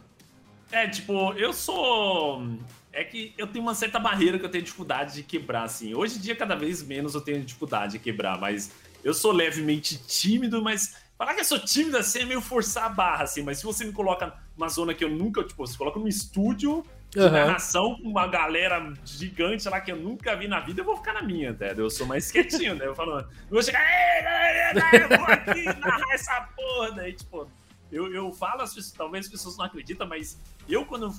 É, 0.71 0.87
tipo, 0.87 1.33
eu 1.33 1.53
sou. 1.53 2.45
É 2.91 3.03
que 3.03 3.33
eu 3.37 3.45
tenho 3.47 3.63
uma 3.63 3.75
certa 3.75 3.99
barreira 3.99 4.39
que 4.39 4.45
eu 4.45 4.49
tenho 4.49 4.63
dificuldade 4.63 5.13
de 5.15 5.23
quebrar, 5.23 5.63
assim. 5.63 5.93
Hoje 5.93 6.17
em 6.17 6.19
dia, 6.21 6.35
cada 6.35 6.55
vez 6.55 6.81
menos 6.83 7.13
eu 7.13 7.21
tenho 7.21 7.41
dificuldade 7.41 7.93
de 7.93 7.99
quebrar, 7.99 8.39
mas 8.39 8.71
eu 9.03 9.13
sou 9.13 9.31
levemente 9.31 9.97
tímido, 10.07 10.61
mas 10.63 10.95
falar 11.17 11.35
que 11.35 11.41
eu 11.41 11.45
sou 11.45 11.59
tímido 11.59 11.97
assim 11.97 12.19
é 12.19 12.25
meio 12.25 12.41
forçar 12.41 12.85
a 12.85 12.89
barra, 12.89 13.23
assim. 13.23 13.43
Mas 13.43 13.59
se 13.59 13.63
você 13.63 13.85
me 13.85 13.91
coloca 13.91 14.33
numa 14.57 14.67
zona 14.69 14.93
que 14.93 15.03
eu 15.03 15.09
nunca, 15.09 15.43
tipo, 15.43 15.65
você 15.65 15.77
coloca 15.77 15.99
num 15.99 16.07
estúdio 16.07 16.83
Aham. 17.19 17.31
narração 17.31 17.95
com 17.95 18.09
uma 18.09 18.27
galera 18.27 18.93
gigante 19.05 19.67
lá 19.67 19.81
que 19.81 19.91
eu 19.91 19.95
nunca 19.97 20.35
vi 20.35 20.47
na 20.47 20.59
vida, 20.59 20.81
eu 20.81 20.85
vou 20.85 20.97
ficar 20.97 21.13
na 21.13 21.21
minha, 21.21 21.51
até. 21.51 21.73
Eu 21.75 21.89
sou 21.89 22.05
mais 22.05 22.31
quietinho, 22.31 22.75
né? 22.75 22.85
Eu 22.85 22.95
falo, 22.95 23.19
eu 23.19 23.27
vou 23.49 23.61
chegar, 23.63 23.81
ei, 23.81 24.23
galera, 24.23 24.97
eu 24.97 25.17
vou 25.17 25.27
aqui 25.27 25.63
narrar 25.79 26.13
essa 26.13 26.41
porra, 26.55 26.91
daí, 26.91 27.13
tipo. 27.13 27.49
Eu, 27.89 28.13
eu 28.13 28.33
falo, 28.33 28.63
talvez 28.97 29.25
as 29.27 29.31
pessoas 29.31 29.57
não 29.57 29.63
acreditam, 29.63 30.05
mas 30.05 30.37
eu, 30.67 30.85
quando 30.85 31.09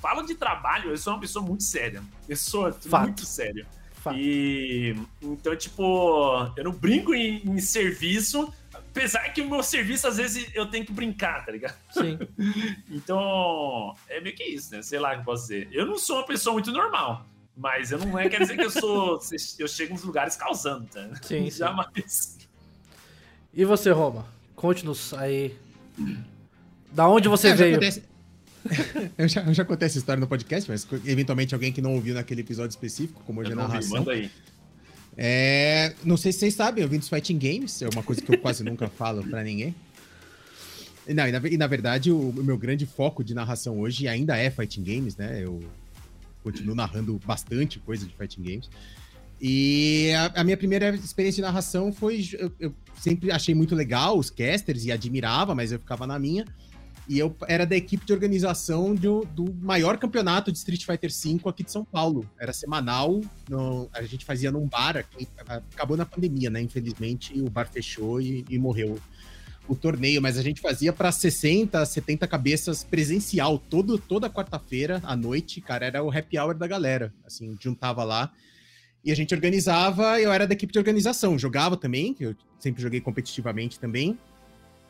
falo 0.00 0.22
de 0.22 0.34
trabalho, 0.36 0.90
eu 0.90 0.96
sou 0.96 1.12
uma 1.12 1.20
pessoa 1.20 1.44
muito 1.44 1.64
séria. 1.64 2.02
Eu 2.28 2.36
sou 2.36 2.72
Fato. 2.72 3.02
muito 3.02 3.24
sério. 3.26 3.66
Fato. 3.94 4.16
E 4.16 4.94
então, 5.20 5.56
tipo, 5.56 6.52
eu 6.56 6.64
não 6.64 6.72
brinco 6.72 7.14
em, 7.14 7.42
em 7.44 7.58
serviço, 7.58 8.52
apesar 8.94 9.28
que 9.30 9.42
o 9.42 9.50
meu 9.50 9.62
serviço, 9.62 10.06
às 10.06 10.16
vezes, 10.16 10.48
eu 10.54 10.66
tenho 10.66 10.86
que 10.86 10.92
brincar, 10.92 11.44
tá 11.44 11.50
ligado? 11.52 11.76
Sim. 11.90 12.18
Então, 12.90 13.94
é 14.08 14.20
meio 14.20 14.34
que 14.36 14.44
isso, 14.44 14.74
né? 14.74 14.82
Sei 14.82 14.98
lá 14.98 15.10
o 15.10 15.14
que 15.14 15.20
eu 15.20 15.24
posso 15.24 15.42
dizer. 15.42 15.68
Eu 15.72 15.84
não 15.86 15.98
sou 15.98 16.16
uma 16.18 16.26
pessoa 16.26 16.52
muito 16.54 16.70
normal, 16.70 17.26
mas 17.56 17.90
eu 17.90 17.98
não 17.98 18.16
é, 18.18 18.28
quer 18.28 18.40
dizer 18.40 18.56
que 18.56 18.64
eu 18.64 18.70
sou. 18.70 19.20
eu 19.58 19.66
chego 19.68 19.94
nos 19.94 20.04
lugares 20.04 20.36
causando, 20.36 20.86
tá? 20.86 21.08
Sim. 21.22 21.50
Jamais. 21.50 22.38
E 23.52 23.64
você, 23.64 23.90
Roma? 23.90 24.26
Conte-nos 24.54 25.12
aí. 25.14 25.54
Da 26.92 27.08
onde 27.08 27.28
você 27.28 27.48
É, 27.48 27.50
já 27.50 27.56
veio? 27.64 27.76
acontece- 27.76 28.02
eu, 29.18 29.28
já, 29.28 29.42
eu 29.42 29.52
já 29.54 29.64
contei 29.64 29.86
essa 29.86 29.98
história 29.98 30.18
no 30.20 30.26
podcast, 30.26 30.70
mas 30.70 30.86
eventualmente 31.04 31.52
alguém 31.54 31.70
que 31.72 31.82
não 31.82 31.94
ouviu 31.94 32.14
naquele 32.14 32.40
episódio 32.40 32.70
específico, 32.70 33.22
como 33.26 33.40
hoje 33.40 33.50
é 33.52 33.54
vi, 33.54 33.60
narração. 33.60 33.98
manda 33.98 34.12
aí. 34.12 34.30
É, 35.16 35.94
não 36.04 36.16
sei 36.16 36.32
se 36.32 36.40
vocês 36.40 36.54
sabem, 36.54 36.82
eu 36.82 36.88
vim 36.88 36.98
dos 36.98 37.08
Fighting 37.08 37.38
Games, 37.38 37.82
é 37.82 37.88
uma 37.88 38.02
coisa 38.02 38.20
que 38.20 38.32
eu 38.32 38.38
quase 38.38 38.62
nunca 38.64 38.88
falo 38.88 39.22
pra 39.24 39.42
ninguém. 39.42 39.74
Não, 41.06 41.28
e 41.28 41.32
na, 41.32 41.48
e 41.48 41.56
na 41.56 41.66
verdade, 41.66 42.10
o, 42.10 42.30
o 42.30 42.42
meu 42.42 42.56
grande 42.56 42.86
foco 42.86 43.22
de 43.22 43.34
narração 43.34 43.78
hoje 43.78 44.08
ainda 44.08 44.36
é 44.36 44.50
Fighting 44.50 44.82
Games, 44.82 45.16
né? 45.16 45.42
Eu 45.42 45.62
continuo 46.42 46.74
narrando 46.74 47.20
bastante 47.24 47.78
coisa 47.78 48.06
de 48.06 48.14
Fighting 48.14 48.42
Games. 48.42 48.70
E 49.40 50.10
a, 50.12 50.40
a 50.40 50.44
minha 50.44 50.56
primeira 50.56 50.94
experiência 50.94 51.36
de 51.36 51.42
narração 51.42 51.92
foi. 51.92 52.26
Eu, 52.38 52.52
eu, 52.58 52.74
sempre 52.98 53.30
achei 53.30 53.54
muito 53.54 53.74
legal 53.74 54.16
os 54.18 54.30
casters 54.30 54.84
e 54.86 54.92
admirava, 54.92 55.54
mas 55.54 55.72
eu 55.72 55.78
ficava 55.78 56.06
na 56.06 56.18
minha. 56.18 56.46
E 57.08 57.18
eu 57.18 57.36
era 57.46 57.66
da 57.66 57.76
equipe 57.76 58.06
de 58.06 58.12
organização 58.12 58.94
do, 58.94 59.24
do 59.26 59.52
maior 59.60 59.98
campeonato 59.98 60.50
de 60.50 60.58
Street 60.58 60.84
Fighter 60.84 61.10
V 61.10 61.40
aqui 61.48 61.62
de 61.62 61.70
São 61.70 61.84
Paulo. 61.84 62.28
Era 62.38 62.52
semanal, 62.52 63.20
no, 63.48 63.90
a 63.92 64.02
gente 64.02 64.24
fazia 64.24 64.50
num 64.50 64.66
bar 64.66 64.96
aqui. 64.96 65.28
Acabou 65.46 65.96
na 65.96 66.06
pandemia, 66.06 66.48
né? 66.48 66.60
Infelizmente, 66.62 67.38
o 67.40 67.50
bar 67.50 67.68
fechou 67.70 68.20
e, 68.20 68.44
e 68.48 68.58
morreu 68.58 68.98
o 69.68 69.74
torneio, 69.74 70.20
mas 70.20 70.36
a 70.36 70.42
gente 70.42 70.60
fazia 70.60 70.92
para 70.92 71.10
60, 71.10 71.84
70 71.84 72.26
cabeças 72.26 72.84
presencial 72.84 73.58
todo, 73.58 73.98
toda 73.98 74.28
quarta-feira 74.28 75.00
à 75.04 75.16
noite, 75.16 75.60
cara, 75.60 75.86
era 75.86 76.02
o 76.02 76.10
happy 76.10 76.38
hour 76.38 76.54
da 76.54 76.66
galera, 76.66 77.14
assim, 77.24 77.56
juntava 77.58 78.04
lá 78.04 78.30
e 79.04 79.12
a 79.12 79.14
gente 79.14 79.34
organizava, 79.34 80.18
eu 80.18 80.32
era 80.32 80.46
da 80.46 80.54
equipe 80.54 80.72
de 80.72 80.78
organização, 80.78 81.38
jogava 81.38 81.76
também, 81.76 82.16
eu 82.18 82.34
sempre 82.58 82.82
joguei 82.82 83.00
competitivamente 83.00 83.78
também, 83.78 84.18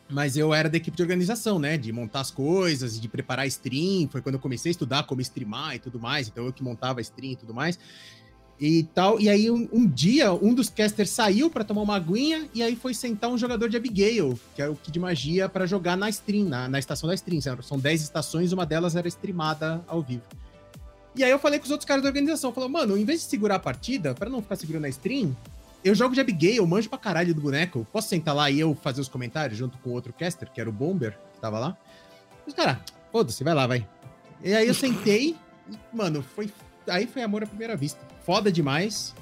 mas 0.09 0.37
eu 0.37 0.53
era 0.53 0.69
da 0.69 0.77
equipe 0.77 0.95
de 0.95 1.01
organização, 1.01 1.57
né, 1.57 1.77
de 1.77 1.91
montar 1.91 2.21
as 2.21 2.31
coisas, 2.31 2.99
de 2.99 3.07
preparar 3.07 3.47
stream, 3.47 4.07
foi 4.07 4.21
quando 4.21 4.35
eu 4.35 4.41
comecei 4.41 4.69
a 4.69 4.71
estudar 4.71 5.03
como 5.03 5.21
streamar 5.21 5.75
e 5.75 5.79
tudo 5.79 5.99
mais, 5.99 6.27
então 6.27 6.45
eu 6.45 6.53
que 6.53 6.63
montava 6.63 7.01
stream 7.01 7.33
e 7.33 7.35
tudo 7.35 7.53
mais, 7.53 7.79
e 8.59 8.83
tal. 8.93 9.19
E 9.19 9.29
aí, 9.29 9.49
um, 9.49 9.67
um 9.71 9.87
dia, 9.87 10.31
um 10.33 10.53
dos 10.53 10.69
casters 10.69 11.09
saiu 11.09 11.49
para 11.49 11.63
tomar 11.63 11.81
uma 11.81 11.95
aguinha 11.95 12.47
e 12.53 12.63
aí 12.63 12.75
foi 12.75 12.93
sentar 12.93 13.29
um 13.29 13.37
jogador 13.37 13.67
de 13.67 13.77
Abigail, 13.77 14.39
que 14.55 14.61
é 14.61 14.69
o 14.69 14.75
Kid 14.75 14.97
Magia, 14.99 15.49
para 15.49 15.65
jogar 15.65 15.97
na 15.97 16.09
stream, 16.09 16.47
na, 16.47 16.67
na 16.67 16.79
estação 16.79 17.07
da 17.07 17.15
stream. 17.15 17.41
São 17.61 17.79
10 17.79 18.01
estações, 18.01 18.51
uma 18.51 18.65
delas 18.65 18.95
era 18.95 19.07
streamada 19.07 19.83
ao 19.87 20.01
vivo. 20.01 20.23
E 21.15 21.23
aí 21.23 21.31
eu 21.31 21.39
falei 21.39 21.59
com 21.59 21.65
os 21.65 21.71
outros 21.71 21.87
caras 21.87 22.03
da 22.03 22.09
organização, 22.09 22.51
falou, 22.51 22.69
mano, 22.69 22.97
em 22.97 23.05
vez 23.05 23.21
de 23.21 23.27
segurar 23.27 23.55
a 23.55 23.59
partida, 23.59 24.13
para 24.13 24.29
não 24.29 24.41
ficar 24.41 24.57
segurando 24.57 24.85
a 24.85 24.89
stream, 24.89 25.35
eu 25.85 25.95
jogo 25.95 26.13
de 26.13 26.19
Abigail, 26.19 26.65
manjo 26.67 26.89
pra 26.89 26.97
caralho 26.97 27.33
do 27.33 27.39
boneco. 27.39 27.87
Posso 27.93 28.09
sentar 28.09 28.35
lá 28.35 28.49
e 28.51 28.59
eu 28.59 28.75
fazer 28.75 28.99
os 28.99 29.07
comentários 29.07 29.57
junto 29.57 29.77
com 29.77 29.91
outro 29.91 30.11
caster, 30.11 30.51
que 30.51 30.59
era 30.59 30.69
o 30.69 30.73
Bomber, 30.73 31.17
que 31.33 31.39
tava 31.39 31.59
lá? 31.59 31.77
Os 32.45 32.53
caras, 32.53 32.77
foda-se, 33.11 33.43
vai 33.43 33.53
lá, 33.53 33.65
vai. 33.67 33.87
E 34.43 34.53
aí 34.53 34.67
eu 34.67 34.73
sentei, 34.73 35.35
e, 35.69 35.95
mano, 35.95 36.21
foi. 36.35 36.51
Aí 36.87 37.07
foi 37.07 37.23
amor 37.23 37.43
à 37.43 37.47
primeira 37.47 37.75
vista 37.75 37.99
foda 38.25 38.51
demais. 38.51 39.13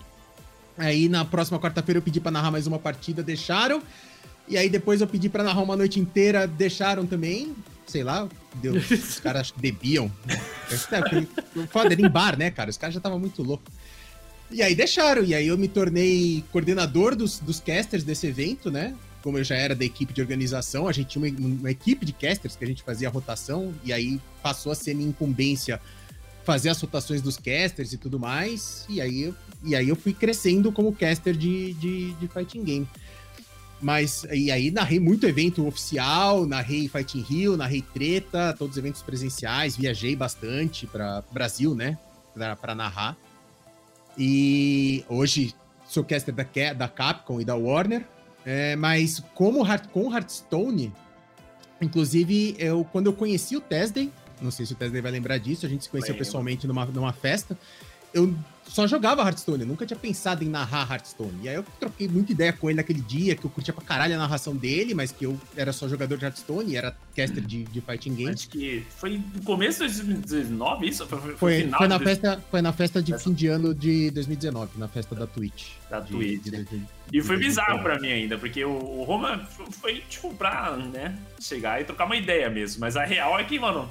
Aí 0.78 1.08
na 1.10 1.26
próxima 1.26 1.60
quarta-feira 1.60 1.98
eu 2.00 2.02
pedi 2.02 2.20
para 2.20 2.32
narrar 2.32 2.50
mais 2.50 2.66
uma 2.66 2.80
partida, 2.80 3.22
deixaram. 3.22 3.84
E 4.48 4.58
aí 4.58 4.70
depois 4.70 5.02
eu 5.02 5.08
pedi 5.08 5.30
para 5.30 5.44
narrar 5.44 5.62
uma 5.62 5.76
noite 5.76 6.00
inteira, 6.00 6.48
deixaram 6.48 7.06
também. 7.06 7.54
Sei 7.86 8.04
lá, 8.04 8.28
deu, 8.56 8.74
os 8.76 9.20
caras 9.20 9.42
acho 9.42 9.54
que 9.54 9.60
bebiam. 9.60 10.12
Foda, 11.70 11.94
era 11.94 12.02
em 12.02 12.10
bar, 12.10 12.38
né, 12.38 12.50
cara? 12.50 12.70
Os 12.70 12.78
caras 12.78 12.94
já 12.94 13.00
estavam 13.00 13.20
muito 13.20 13.44
loucos. 13.44 13.72
E 14.54 14.62
aí 14.62 14.76
deixaram, 14.76 15.24
e 15.24 15.34
aí 15.34 15.48
eu 15.48 15.58
me 15.58 15.68
tornei 15.68 16.44
coordenador 16.52 17.16
dos, 17.16 17.40
dos 17.40 17.60
casters 17.60 18.04
desse 18.04 18.28
evento, 18.28 18.70
né? 18.70 18.96
Como 19.24 19.38
eu 19.38 19.44
já 19.44 19.56
era 19.56 19.74
da 19.74 19.84
equipe 19.84 20.14
de 20.14 20.22
organização, 20.22 20.88
a 20.88 20.92
gente 20.92 21.08
tinha 21.08 21.26
uma, 21.26 21.40
uma 21.40 21.72
equipe 21.72 22.06
de 22.06 22.14
casters 22.14 22.56
que 22.56 22.64
a 22.64 22.68
gente 22.68 22.84
fazia 22.84 23.08
a 23.08 23.12
rotação, 23.12 23.74
e 23.84 23.92
aí 23.92 24.22
passou 24.44 24.72
a 24.72 24.76
ser 24.76 24.94
minha 24.94 25.10
incumbência 25.10 25.82
fazer 26.44 26.70
as 26.70 26.80
rotações 26.80 27.22
dos 27.22 27.38
casters 27.38 27.94
e 27.94 27.98
tudo 27.98 28.20
mais. 28.20 28.86
E 28.88 29.02
aí, 29.02 29.34
e 29.64 29.76
aí 29.76 29.90
eu 29.90 29.96
fui 29.96 30.14
crescendo 30.14 30.72
como 30.72 30.94
caster 30.94 31.36
de, 31.36 31.74
de, 31.74 32.14
de 32.14 32.28
Fighting 32.28 32.64
Game. 32.64 32.88
Mas, 33.82 34.26
e 34.32 34.52
aí 34.52 34.72
narrei 34.72 35.00
muito 35.00 35.26
evento 35.26 35.66
oficial, 35.68 36.46
narrei 36.46 36.88
Fighting 36.88 37.22
Rio, 37.22 37.58
narrei 37.58 37.82
Treta, 37.82 38.56
todos 38.58 38.76
os 38.76 38.78
eventos 38.78 39.02
presenciais, 39.02 39.76
viajei 39.76 40.16
bastante 40.16 40.88
para 40.88 41.24
Brasil, 41.32 41.76
né, 41.76 41.98
para 42.62 42.76
narrar. 42.76 43.18
E 44.18 45.04
hoje 45.10 45.54
sou 45.88 46.04
caster 46.04 46.34
da, 46.34 46.46
da 46.74 46.88
Capcom 46.88 47.40
e 47.42 47.46
da 47.46 47.56
Warner, 47.56 48.06
é, 48.46 48.76
mas 48.76 49.24
como 49.34 49.64
com 49.92 50.14
Hearthstone, 50.14 50.94
inclusive, 51.82 52.56
eu, 52.60 52.84
quando 52.92 53.08
eu 53.08 53.14
conheci 53.14 53.56
o 53.56 53.62
Tesday, 53.62 54.12
não 54.42 54.52
sei 54.52 54.66
se 54.66 54.74
o 54.74 54.76
Tesla 54.76 55.02
vai 55.02 55.12
lembrar 55.12 55.38
disso. 55.38 55.66
A 55.66 55.70
gente 55.70 55.86
se 55.86 55.90
conheceu 55.90 56.14
Lembra. 56.14 56.26
pessoalmente 56.26 56.68
numa, 56.68 56.86
numa 56.86 57.14
festa. 57.14 57.58
Eu 58.14 58.36
só 58.68 58.88
jogava 58.88 59.22
Hearthstone, 59.22 59.62
eu 59.62 59.68
nunca 59.68 59.86
tinha 59.86 59.98
pensado 59.98 60.44
em 60.44 60.50
narrar 60.50 60.92
Hearthstone. 60.92 61.40
E 61.44 61.50
aí 61.50 61.56
eu 61.56 61.66
troquei 61.80 62.08
muita 62.08 62.32
ideia 62.32 62.54
com 62.54 62.70
ele 62.70 62.78
naquele 62.78 63.02
dia, 63.02 63.36
que 63.36 63.46
eu 63.46 63.50
curtia 63.50 63.74
pra 63.74 63.84
caralho 63.84 64.16
a 64.16 64.18
narração 64.18 64.56
dele, 64.56 64.94
mas 64.94 65.12
que 65.12 65.26
eu 65.26 65.40
era 65.56 65.72
só 65.74 65.88
jogador 65.88 66.18
de 66.18 66.26
Hearthstone, 66.26 66.76
era 66.76 66.96
caster 67.16 67.44
de, 67.44 67.64
de 67.64 67.82
fighting 67.82 68.16
games. 68.16 68.42
Acho 68.42 68.50
que 68.50 68.86
foi 68.98 69.22
no 69.34 69.44
começo 69.44 69.88
de 69.88 70.02
2019 70.02 70.88
isso? 70.88 71.06
Foi, 71.08 71.20
foi, 71.20 71.36
foi, 71.36 71.70
foi 71.70 71.88
na, 71.88 71.98
de... 71.98 72.04
festa, 72.04 72.44
foi 72.50 72.62
na 72.62 72.74
festa 72.74 73.02
de 73.02 73.18
fim 73.18 73.34
de 73.34 73.48
ano 73.48 73.74
de 73.74 74.12
2019, 74.12 74.78
na 74.78 74.88
festa 74.88 75.16
da 75.16 75.28
Twitch. 75.28 75.72
Da 75.90 76.00
de, 76.00 76.12
Twitch. 76.12 76.44
De, 76.44 76.64
de, 76.64 76.82
e 77.12 77.22
foi 77.22 77.38
bizarro 77.38 77.82
pra 77.84 78.00
mim 78.00 78.12
ainda, 78.12 78.38
porque 78.38 78.64
o, 78.64 78.72
o 78.72 79.04
Roma 79.04 79.48
foi, 79.82 80.04
tipo, 80.10 80.34
pra, 80.34 80.76
né, 80.78 81.16
chegar 81.40 81.82
e 81.82 81.84
trocar 81.84 82.06
uma 82.06 82.16
ideia 82.16 82.50
mesmo. 82.50 82.82
Mas 82.82 82.96
a 82.96 83.04
real 83.04 83.38
é 83.40 83.44
que, 83.44 83.60
mano, 83.60 83.90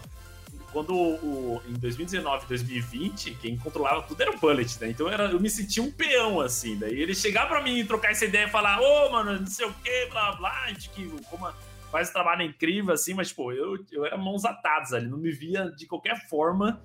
quando 0.72 0.94
o, 0.94 1.62
em 1.68 1.74
2019, 1.74 2.46
2020, 2.46 3.34
quem 3.34 3.56
controlava 3.56 4.02
tudo 4.02 4.20
era 4.20 4.30
o 4.30 4.38
Bullet, 4.38 4.80
né? 4.80 4.90
Então 4.90 5.08
era, 5.08 5.24
eu 5.24 5.38
me 5.38 5.50
sentia 5.50 5.82
um 5.82 5.90
peão, 5.90 6.40
assim. 6.40 6.76
Daí 6.76 7.00
ele 7.00 7.14
chegar 7.14 7.46
pra 7.46 7.62
mim 7.62 7.78
e 7.78 7.84
trocar 7.84 8.10
essa 8.10 8.24
ideia 8.24 8.46
e 8.46 8.50
falar, 8.50 8.80
ô, 8.80 9.06
oh, 9.06 9.12
mano, 9.12 9.38
não 9.38 9.46
sei 9.46 9.66
o 9.66 9.72
que, 9.74 10.06
blá, 10.06 10.32
blá, 10.32 10.64
a 10.64 10.68
gente 10.68 10.88
que 10.90 11.08
como 11.28 11.46
faz 11.90 12.08
um 12.08 12.12
trabalho 12.12 12.42
incrível, 12.42 12.94
assim, 12.94 13.12
mas, 13.12 13.30
pô, 13.30 13.52
eu, 13.52 13.76
eu 13.92 14.06
era 14.06 14.16
mãos 14.16 14.46
atadas 14.46 14.94
ali, 14.94 15.06
não 15.06 15.18
me 15.18 15.30
via 15.30 15.70
de 15.70 15.86
qualquer 15.86 16.26
forma 16.28 16.82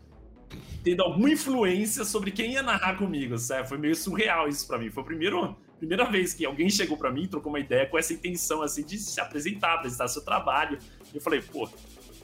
tendo 0.84 1.02
alguma 1.04 1.30
influência 1.30 2.06
sobre 2.06 2.32
quem 2.32 2.54
ia 2.54 2.64
narrar 2.64 2.98
comigo, 2.98 3.38
sabe? 3.38 3.68
Foi 3.68 3.78
meio 3.78 3.96
surreal 3.96 4.48
isso 4.48 4.66
para 4.68 4.78
mim. 4.78 4.90
Foi 4.90 5.04
a 5.04 5.06
primeira, 5.06 5.56
primeira 5.78 6.06
vez 6.06 6.34
que 6.34 6.46
alguém 6.46 6.70
chegou 6.70 6.98
para 6.98 7.12
mim 7.12 7.24
e 7.24 7.28
trocou 7.28 7.52
uma 7.52 7.60
ideia 7.60 7.86
com 7.86 7.98
essa 7.98 8.14
intenção, 8.14 8.62
assim, 8.62 8.84
de 8.84 8.98
se 8.98 9.20
apresentar, 9.20 9.74
apresentar 9.74 10.08
seu 10.08 10.24
trabalho. 10.24 10.78
E 11.14 11.18
eu 11.18 11.22
falei, 11.22 11.42
pô, 11.42 11.70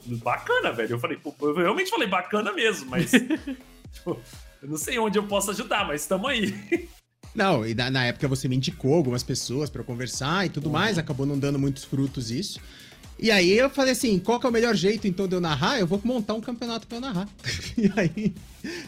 bacana, 0.06 0.72
velho. 0.72 0.92
Eu 0.92 1.00
falei, 1.00 1.18
pô, 1.18 1.34
eu 1.42 1.56
realmente 1.56 1.90
falei 1.90 2.08
bacana 2.08 2.52
mesmo, 2.52 2.90
mas. 2.90 3.12
tipo, 3.92 4.20
eu 4.62 4.70
não 4.70 4.78
sei 4.78 4.98
onde 5.00 5.18
eu 5.18 5.24
posso 5.24 5.52
ajudar, 5.52 5.88
mas 5.88 6.02
estamos 6.02 6.30
aí. 6.30 6.54
Não, 7.36 7.66
e 7.66 7.74
na, 7.74 7.90
na, 7.90 8.06
época 8.06 8.28
você 8.28 8.48
me 8.48 8.56
indicou 8.56 8.94
algumas 8.94 9.24
pessoas 9.24 9.68
para 9.68 9.84
conversar 9.84 10.46
e 10.46 10.50
tudo 10.50 10.68
uhum. 10.68 10.74
mais, 10.74 11.00
acabou 11.00 11.26
não 11.26 11.40
dando 11.40 11.58
muitos 11.58 11.84
frutos 11.84 12.30
isso. 12.30 12.60
E 13.20 13.32
aí 13.32 13.58
eu 13.58 13.70
falei 13.70 13.92
assim, 13.94 14.20
qual 14.20 14.40
que 14.40 14.46
é 14.46 14.50
o 14.50 14.52
melhor 14.52 14.76
jeito 14.76 15.08
então 15.08 15.28
de 15.28 15.36
eu 15.36 15.42
narrar? 15.42 15.80
Eu 15.80 15.88
vou 15.88 16.02
montar 16.04 16.34
um 16.34 16.42
campeonato 16.42 16.88
para 16.88 16.98
eu 16.98 17.02
narrar. 17.02 17.30
e 17.78 17.92
aí 17.96 18.34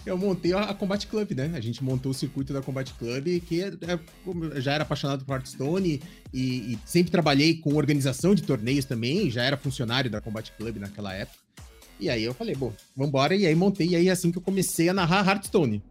eu 0.05 0.17
montei 0.17 0.53
a 0.53 0.73
Combat 0.73 1.05
Club, 1.07 1.31
né? 1.31 1.51
A 1.53 1.61
gente 1.61 1.83
montou 1.83 2.11
o 2.11 2.15
circuito 2.15 2.51
da 2.51 2.61
Combat 2.61 2.91
Club, 2.93 3.39
que 3.41 3.63
é, 3.63 3.67
é, 3.67 4.61
já 4.61 4.73
era 4.73 4.83
apaixonado 4.83 5.23
por 5.23 5.33
Hearthstone 5.33 6.01
e, 6.33 6.73
e, 6.73 6.79
sempre 6.85 7.11
trabalhei 7.11 7.55
com 7.55 7.75
organização 7.75 8.35
de 8.35 8.43
torneios 8.43 8.85
também, 8.85 9.29
já 9.29 9.43
era 9.43 9.55
funcionário 9.55 10.09
da 10.09 10.19
Combat 10.19 10.51
Club 10.57 10.77
naquela 10.77 11.13
época. 11.13 11.37
E 11.99 12.09
aí 12.09 12.23
eu 12.23 12.33
falei, 12.33 12.55
bom, 12.55 12.73
vambora, 12.95 13.35
e 13.35 13.45
aí 13.45 13.55
montei, 13.55 13.87
e 13.87 13.95
aí 13.95 14.09
é 14.09 14.11
assim 14.11 14.31
que 14.31 14.37
eu 14.37 14.41
comecei 14.41 14.89
a 14.89 14.93
narrar 14.93 15.25
Hearthstone. 15.25 15.81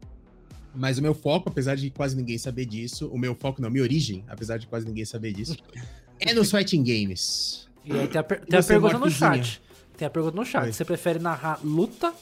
Mas 0.75 0.99
o 0.99 1.03
meu 1.03 1.15
foco, 1.15 1.49
apesar 1.49 1.77
de 1.77 1.89
quase 1.89 2.17
ninguém 2.17 2.37
saber 2.37 2.67
disso, 2.67 3.09
o 3.09 3.17
meu 3.17 3.35
foco, 3.35 3.63
não, 3.63 3.71
minha 3.71 3.83
origem, 3.83 4.25
apesar 4.27 4.59
de 4.59 4.67
quase 4.67 4.85
ninguém 4.87 5.05
saber 5.05 5.33
disso, 5.33 5.57
é 6.21 6.35
nos 6.35 6.51
fighting 6.51 6.83
games. 6.83 7.69
E 7.85 7.93
aí 7.93 8.09
tem 8.09 8.21
a, 8.21 8.25
per 8.25 8.41
tem 8.41 8.59
a 8.59 8.63
pergunta 8.63 8.99
no 8.99 9.11
chat. 9.11 9.63
Tem 9.97 10.07
a 10.07 10.11
pergunta 10.11 10.37
no 10.37 10.45
chat. 10.45 10.65
Oi. 10.65 10.73
Você 10.73 10.85
prefere 10.85 11.19
narrar 11.19 11.61
luta, 11.63 12.13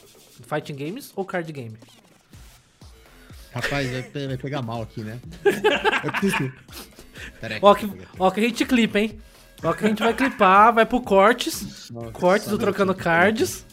fighting 0.47 0.75
games 0.75 1.11
ou 1.15 1.25
card 1.25 1.51
game? 1.51 1.77
Rapaz, 3.53 3.89
vai, 3.89 4.27
vai 4.27 4.37
pegar 4.37 4.61
mal 4.61 4.81
aqui, 4.81 5.01
né? 5.01 5.19
Peraí, 7.39 7.59
ó, 7.61 7.75
que, 7.75 7.89
ó 8.17 8.31
que 8.31 8.39
a 8.39 8.43
gente 8.43 8.65
clipa, 8.65 8.99
hein? 8.99 9.19
Ó 9.63 9.73
que 9.73 9.85
a 9.85 9.87
gente 9.87 10.03
vai 10.03 10.13
clipar, 10.13 10.73
vai 10.73 10.85
pro 10.85 10.99
cortes. 10.99 11.89
Nossa, 11.89 12.11
cortes 12.11 12.49
do 12.49 12.57
Trocando 12.57 12.93
Cards. 12.93 13.65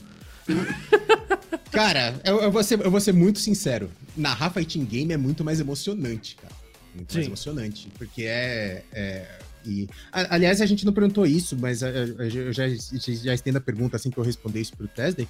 Cara, 1.73 2.21
eu, 2.25 2.43
eu, 2.43 2.53
vou 2.53 2.63
ser, 2.63 2.81
eu 2.81 2.91
vou 2.91 3.01
ser 3.01 3.13
muito 3.13 3.39
sincero. 3.41 3.91
Narrar 4.17 4.51
fighting 4.51 4.85
game 4.85 5.13
é 5.13 5.17
muito 5.17 5.43
mais 5.45 5.61
emocionante, 5.61 6.37
cara. 6.37 6.55
Muito 6.95 7.13
Sim. 7.13 7.19
mais 7.19 7.27
emocionante. 7.29 7.89
Porque 7.97 8.25
é, 8.25 8.85
é 8.93 9.39
e, 9.65 9.89
aliás, 10.13 10.61
a 10.61 10.67
gente 10.67 10.85
não 10.85 10.93
perguntou 10.93 11.27
isso, 11.27 11.57
mas 11.59 11.83
eu 11.83 12.53
já, 12.53 12.69
já 12.69 13.35
estendo 13.35 13.59
a 13.59 13.61
pergunta 13.61 13.97
assim 13.97 14.11
que 14.11 14.19
eu 14.19 14.25
responder 14.25 14.61
isso 14.61 14.77
pro 14.77 14.89
Tesden. 14.89 15.29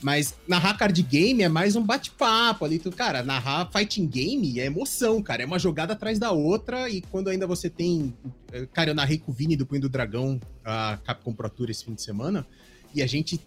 Mas 0.00 0.34
narrar 0.46 0.74
card 0.74 1.02
game 1.02 1.42
é 1.42 1.48
mais 1.48 1.74
um 1.74 1.82
bate-papo 1.82 2.64
ali. 2.64 2.78
Tu, 2.78 2.90
cara, 2.92 3.22
narrar 3.22 3.68
fighting 3.72 4.06
game 4.06 4.60
é 4.60 4.66
emoção, 4.66 5.20
cara. 5.20 5.42
É 5.42 5.46
uma 5.46 5.58
jogada 5.58 5.92
atrás 5.92 6.18
da 6.18 6.30
outra. 6.30 6.88
E 6.88 7.00
quando 7.00 7.28
ainda 7.28 7.46
você 7.46 7.68
tem. 7.68 8.14
Eh, 8.52 8.66
cara, 8.72 8.90
eu 8.90 8.94
narrei 8.94 9.18
com 9.18 9.32
o 9.32 9.34
Vini 9.34 9.56
do 9.56 9.66
Punho 9.66 9.80
do 9.80 9.88
Dragão, 9.88 10.40
a 10.64 10.98
Capcom 11.04 11.32
Pro 11.32 11.50
Tour 11.50 11.68
esse 11.68 11.84
fim 11.84 11.94
de 11.94 12.02
semana. 12.02 12.46
E 12.94 13.02
a 13.02 13.06
gente 13.06 13.40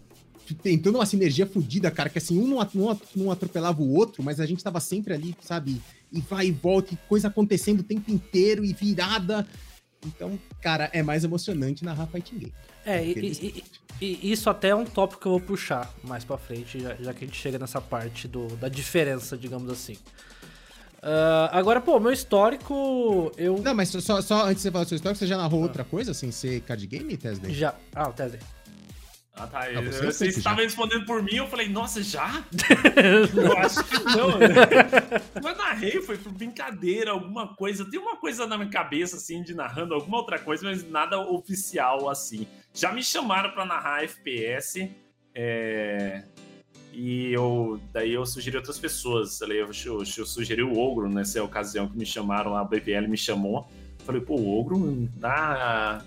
tentando 0.62 0.98
uma 0.98 1.06
sinergia 1.06 1.46
fodida, 1.46 1.90
cara, 1.90 2.10
que 2.10 2.18
assim, 2.18 2.38
um 2.38 2.46
não, 2.46 3.30
atropelava 3.30 3.80
o 3.80 3.94
outro, 3.94 4.22
mas 4.22 4.40
a 4.40 4.44
gente 4.44 4.62
tava 4.62 4.80
sempre 4.80 5.14
ali, 5.14 5.34
sabe? 5.40 5.80
E 6.12 6.20
vai 6.20 6.48
e 6.48 6.52
volta, 6.52 6.92
e 6.92 6.98
coisa 7.08 7.28
acontecendo 7.28 7.80
o 7.80 7.84
tempo 7.84 8.10
inteiro, 8.10 8.64
e 8.64 8.72
virada. 8.72 9.46
Então, 10.06 10.38
cara, 10.60 10.90
é 10.92 11.02
mais 11.02 11.24
emocionante 11.24 11.84
narrar 11.84 12.06
Fighting 12.06 12.38
Game. 12.38 12.54
É, 12.84 13.04
e, 13.04 13.64
e- 14.00 14.32
isso 14.32 14.50
até 14.50 14.68
é 14.70 14.74
um 14.74 14.84
tópico 14.84 15.20
que 15.20 15.26
eu 15.26 15.32
vou 15.32 15.40
puxar 15.40 15.92
mais 16.02 16.24
pra 16.24 16.36
frente, 16.36 16.80
já, 16.80 16.94
já 16.96 17.14
que 17.14 17.24
a 17.24 17.26
gente 17.26 17.38
chega 17.38 17.58
nessa 17.58 17.80
parte 17.80 18.26
do, 18.26 18.48
da 18.56 18.68
diferença, 18.68 19.36
digamos 19.36 19.70
assim. 19.70 19.96
Ah, 21.00 21.50
agora, 21.52 21.80
pô, 21.80 21.98
meu 22.00 22.12
histórico, 22.12 23.32
eu 23.36 23.58
Não, 23.62 23.74
mas 23.74 23.88
só, 23.90 24.20
só 24.20 24.44
antes 24.44 24.56
de 24.56 24.62
você 24.62 24.70
falar 24.70 24.84
da 24.84 24.88
sua 24.88 24.94
história, 24.96 25.14
você 25.16 25.26
já 25.26 25.36
narrou 25.36 25.62
outra 25.62 25.84
coisa 25.84 26.14
sem 26.14 26.30
ser 26.30 26.60
card 26.62 26.86
game, 26.86 27.16
Tesla? 27.16 27.50
já... 27.50 27.74
Ah, 27.94 28.08
o 28.08 28.12
Tesla. 28.12 28.38
Ah, 29.34 29.46
tá. 29.46 29.60
Ah, 29.64 29.80
você 29.80 30.24
Eu- 30.24 30.28
estavam 30.28 30.58
já. 30.58 30.64
respondendo 30.64 31.06
por 31.06 31.22
mim, 31.22 31.36
eu 31.36 31.48
falei, 31.48 31.68
nossa, 31.68 32.02
já? 32.02 32.44
eu 33.34 33.56
acho 33.58 33.82
que 33.84 34.04
não. 34.16 34.38
né? 34.38 34.48
Mas 35.42 35.56
narrei, 35.56 36.02
foi 36.02 36.18
por 36.18 36.32
brincadeira, 36.32 37.12
alguma 37.12 37.48
coisa. 37.56 37.88
Tem 37.90 37.98
uma 37.98 38.16
coisa 38.16 38.46
na 38.46 38.58
minha 38.58 38.68
cabeça, 38.70 39.16
assim, 39.16 39.42
de 39.42 39.54
narrando 39.54 39.94
alguma 39.94 40.18
outra 40.18 40.38
coisa, 40.38 40.64
mas 40.68 40.88
nada 40.88 41.18
oficial, 41.18 42.10
assim. 42.10 42.46
Já 42.74 42.92
me 42.92 43.02
chamaram 43.02 43.50
pra 43.52 43.64
narrar 43.64 44.04
FPS, 44.04 44.90
é, 45.34 46.24
e 46.92 47.32
eu, 47.32 47.80
daí 47.90 48.12
eu 48.12 48.26
sugeri 48.26 48.58
outras 48.58 48.78
pessoas. 48.78 49.40
Eu, 49.40 49.48
eu, 49.50 49.70
eu 49.98 50.26
sugeri 50.26 50.62
o 50.62 50.78
Ogro 50.78 51.08
nessa 51.08 51.42
ocasião 51.42 51.88
que 51.88 51.96
me 51.96 52.04
chamaram, 52.04 52.54
a 52.54 52.62
BVL 52.64 53.08
me 53.08 53.16
chamou. 53.16 53.66
Falei, 54.04 54.20
pô, 54.20 54.34
o 54.34 54.60
Ogro 54.60 55.08
dá 55.16 56.02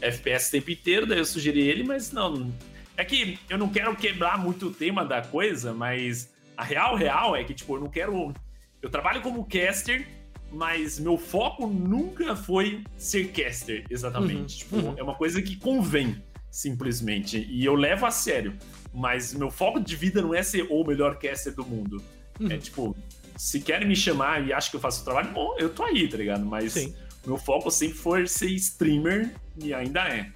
FPS 0.00 0.48
o 0.48 0.50
tempo 0.52 0.70
inteiro, 0.70 1.06
daí 1.06 1.18
eu 1.18 1.24
sugeri 1.24 1.60
ele, 1.60 1.82
mas 1.84 2.12
não. 2.12 2.52
É 2.96 3.04
que 3.04 3.38
eu 3.48 3.58
não 3.58 3.68
quero 3.68 3.94
quebrar 3.94 4.38
muito 4.38 4.68
o 4.68 4.72
tema 4.72 5.04
da 5.04 5.22
coisa, 5.22 5.72
mas 5.72 6.32
a 6.56 6.64
real, 6.64 6.96
real 6.96 7.36
é 7.36 7.44
que, 7.44 7.54
tipo, 7.54 7.76
eu 7.76 7.80
não 7.80 7.88
quero. 7.88 8.32
Eu 8.80 8.88
trabalho 8.88 9.20
como 9.20 9.46
caster, 9.46 10.08
mas 10.50 10.98
meu 10.98 11.18
foco 11.18 11.66
nunca 11.66 12.34
foi 12.34 12.82
ser 12.96 13.32
caster, 13.32 13.84
exatamente. 13.90 14.38
Uhum, 14.38 14.46
tipo, 14.46 14.76
uhum. 14.76 14.94
é 14.96 15.02
uma 15.02 15.14
coisa 15.14 15.42
que 15.42 15.56
convém, 15.56 16.22
simplesmente. 16.50 17.46
E 17.50 17.64
eu 17.64 17.74
levo 17.74 18.06
a 18.06 18.10
sério. 18.10 18.54
Mas 18.94 19.34
meu 19.34 19.50
foco 19.50 19.78
de 19.78 19.94
vida 19.94 20.22
não 20.22 20.34
é 20.34 20.42
ser 20.42 20.66
o 20.70 20.82
melhor 20.82 21.18
caster 21.18 21.54
do 21.54 21.66
mundo. 21.66 22.02
Uhum. 22.40 22.50
É 22.50 22.56
tipo, 22.56 22.96
se 23.36 23.60
querem 23.60 23.86
me 23.86 23.94
chamar 23.94 24.46
e 24.46 24.52
acham 24.52 24.70
que 24.70 24.76
eu 24.76 24.80
faço 24.80 25.02
o 25.02 25.04
trabalho, 25.04 25.32
bom, 25.32 25.54
eu 25.58 25.68
tô 25.68 25.82
aí, 25.82 26.08
tá 26.08 26.16
ligado? 26.16 26.46
Mas 26.46 26.72
Sim, 26.72 26.94
meu 27.26 27.36
foco 27.36 27.70
sempre 27.70 27.98
foi 27.98 28.26
ser 28.26 28.50
streamer 28.50 29.34
e 29.58 29.74
ainda 29.74 30.00
é. 30.08 30.30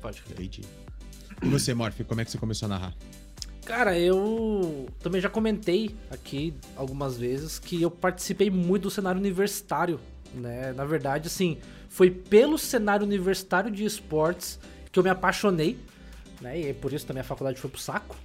pode 0.00 0.22
crer. 0.22 0.40
Entendi. 0.40 0.62
E 1.42 1.48
você, 1.48 1.72
Morph, 1.72 2.00
como 2.06 2.20
é 2.20 2.24
que 2.24 2.30
você 2.30 2.38
começou 2.38 2.66
a 2.66 2.68
narrar? 2.68 2.94
Cara, 3.64 3.98
eu 3.98 4.86
também 5.00 5.20
já 5.20 5.28
comentei 5.28 5.94
aqui 6.10 6.54
algumas 6.74 7.18
vezes 7.18 7.58
que 7.58 7.82
eu 7.82 7.90
participei 7.90 8.50
muito 8.50 8.84
do 8.84 8.90
cenário 8.90 9.20
universitário, 9.20 10.00
né? 10.34 10.72
Na 10.72 10.84
verdade, 10.84 11.28
assim, 11.28 11.58
foi 11.88 12.10
pelo 12.10 12.56
cenário 12.56 13.04
universitário 13.04 13.70
de 13.70 13.84
esportes 13.84 14.58
que 14.90 14.98
eu 14.98 15.02
me 15.02 15.10
apaixonei, 15.10 15.78
né? 16.40 16.58
E 16.58 16.72
por 16.72 16.92
isso 16.92 17.06
também 17.06 17.20
a 17.20 17.24
faculdade 17.24 17.60
foi 17.60 17.68
pro 17.70 17.78
saco. 17.78 18.16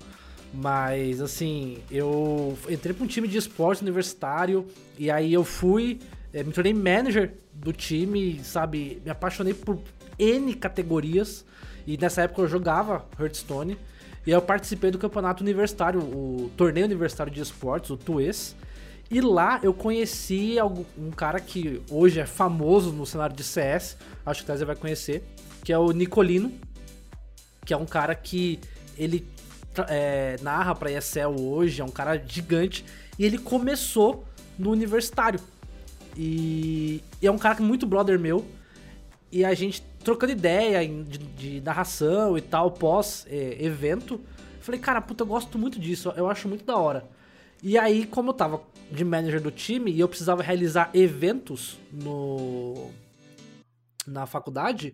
Mas, 0.53 1.19
assim, 1.19 1.79
eu 1.89 2.57
entrei 2.69 2.93
pra 2.93 3.03
um 3.03 3.07
time 3.07 3.27
de 3.27 3.37
esportes 3.37 3.81
universitário 3.81 4.67
e 4.97 5.09
aí 5.09 5.33
eu 5.33 5.43
fui, 5.43 5.99
me 6.41 6.51
tornei 6.51 6.73
manager 6.73 7.33
do 7.53 7.71
time, 7.71 8.41
sabe? 8.43 9.01
Me 9.05 9.11
apaixonei 9.11 9.53
por 9.53 9.79
N 10.17 10.53
categorias 10.55 11.45
e 11.85 11.97
nessa 11.97 12.23
época 12.23 12.41
eu 12.41 12.47
jogava 12.47 13.05
Hearthstone. 13.19 13.77
E 14.25 14.31
aí 14.31 14.37
eu 14.37 14.41
participei 14.41 14.89
do 14.89 14.97
campeonato 14.97 15.43
universitário, 15.43 15.99
o 15.99 16.49
torneio 16.55 16.85
universitário 16.85 17.31
de 17.31 17.41
esportes, 17.41 17.89
o 17.89 17.97
TUES. 17.97 18.55
E 19.11 19.21
lá 19.21 19.59
eu 19.61 19.73
conheci 19.73 20.55
um 20.97 21.11
cara 21.11 21.39
que 21.39 21.81
hoje 21.89 22.19
é 22.19 22.25
famoso 22.25 22.91
no 22.91 23.05
cenário 23.05 23.35
de 23.35 23.43
CS, 23.43 23.97
acho 24.25 24.43
que 24.43 24.49
o 24.49 24.53
Tese 24.53 24.65
vai 24.65 24.75
conhecer, 24.75 25.23
que 25.63 25.71
é 25.71 25.77
o 25.77 25.91
Nicolino, 25.91 26.51
que 27.65 27.73
é 27.73 27.77
um 27.77 27.85
cara 27.85 28.15
que 28.15 28.59
ele 28.97 29.27
é, 29.87 30.37
narra 30.41 30.73
pra 30.73 30.91
ESL 30.91 31.39
hoje, 31.39 31.81
é 31.81 31.83
um 31.83 31.91
cara 31.91 32.17
gigante, 32.17 32.83
e 33.19 33.25
ele 33.25 33.37
começou 33.37 34.23
no 34.57 34.71
universitário. 34.71 35.39
E, 36.15 37.03
e 37.21 37.27
é 37.27 37.31
um 37.31 37.37
cara 37.37 37.55
que 37.55 37.61
é 37.61 37.65
muito 37.65 37.85
brother 37.85 38.19
meu, 38.19 38.45
e 39.31 39.43
a 39.43 39.53
gente 39.53 39.83
trocando 40.03 40.31
ideia 40.31 40.87
de, 40.87 41.17
de 41.17 41.61
narração 41.61 42.37
e 42.37 42.41
tal, 42.41 42.71
pós-evento. 42.71 44.21
falei, 44.59 44.79
cara, 44.79 45.01
puta, 45.01 45.23
eu 45.23 45.27
gosto 45.27 45.57
muito 45.57 45.79
disso, 45.79 46.13
eu 46.15 46.29
acho 46.29 46.47
muito 46.47 46.65
da 46.65 46.77
hora. 46.77 47.05
E 47.61 47.77
aí, 47.77 48.05
como 48.05 48.29
eu 48.29 48.33
tava 48.33 48.61
de 48.91 49.03
manager 49.03 49.41
do 49.41 49.49
time 49.49 49.91
e 49.91 49.99
eu 49.99 50.07
precisava 50.07 50.43
realizar 50.43 50.89
eventos 50.93 51.77
no 51.91 52.91
na 54.05 54.25
faculdade, 54.25 54.93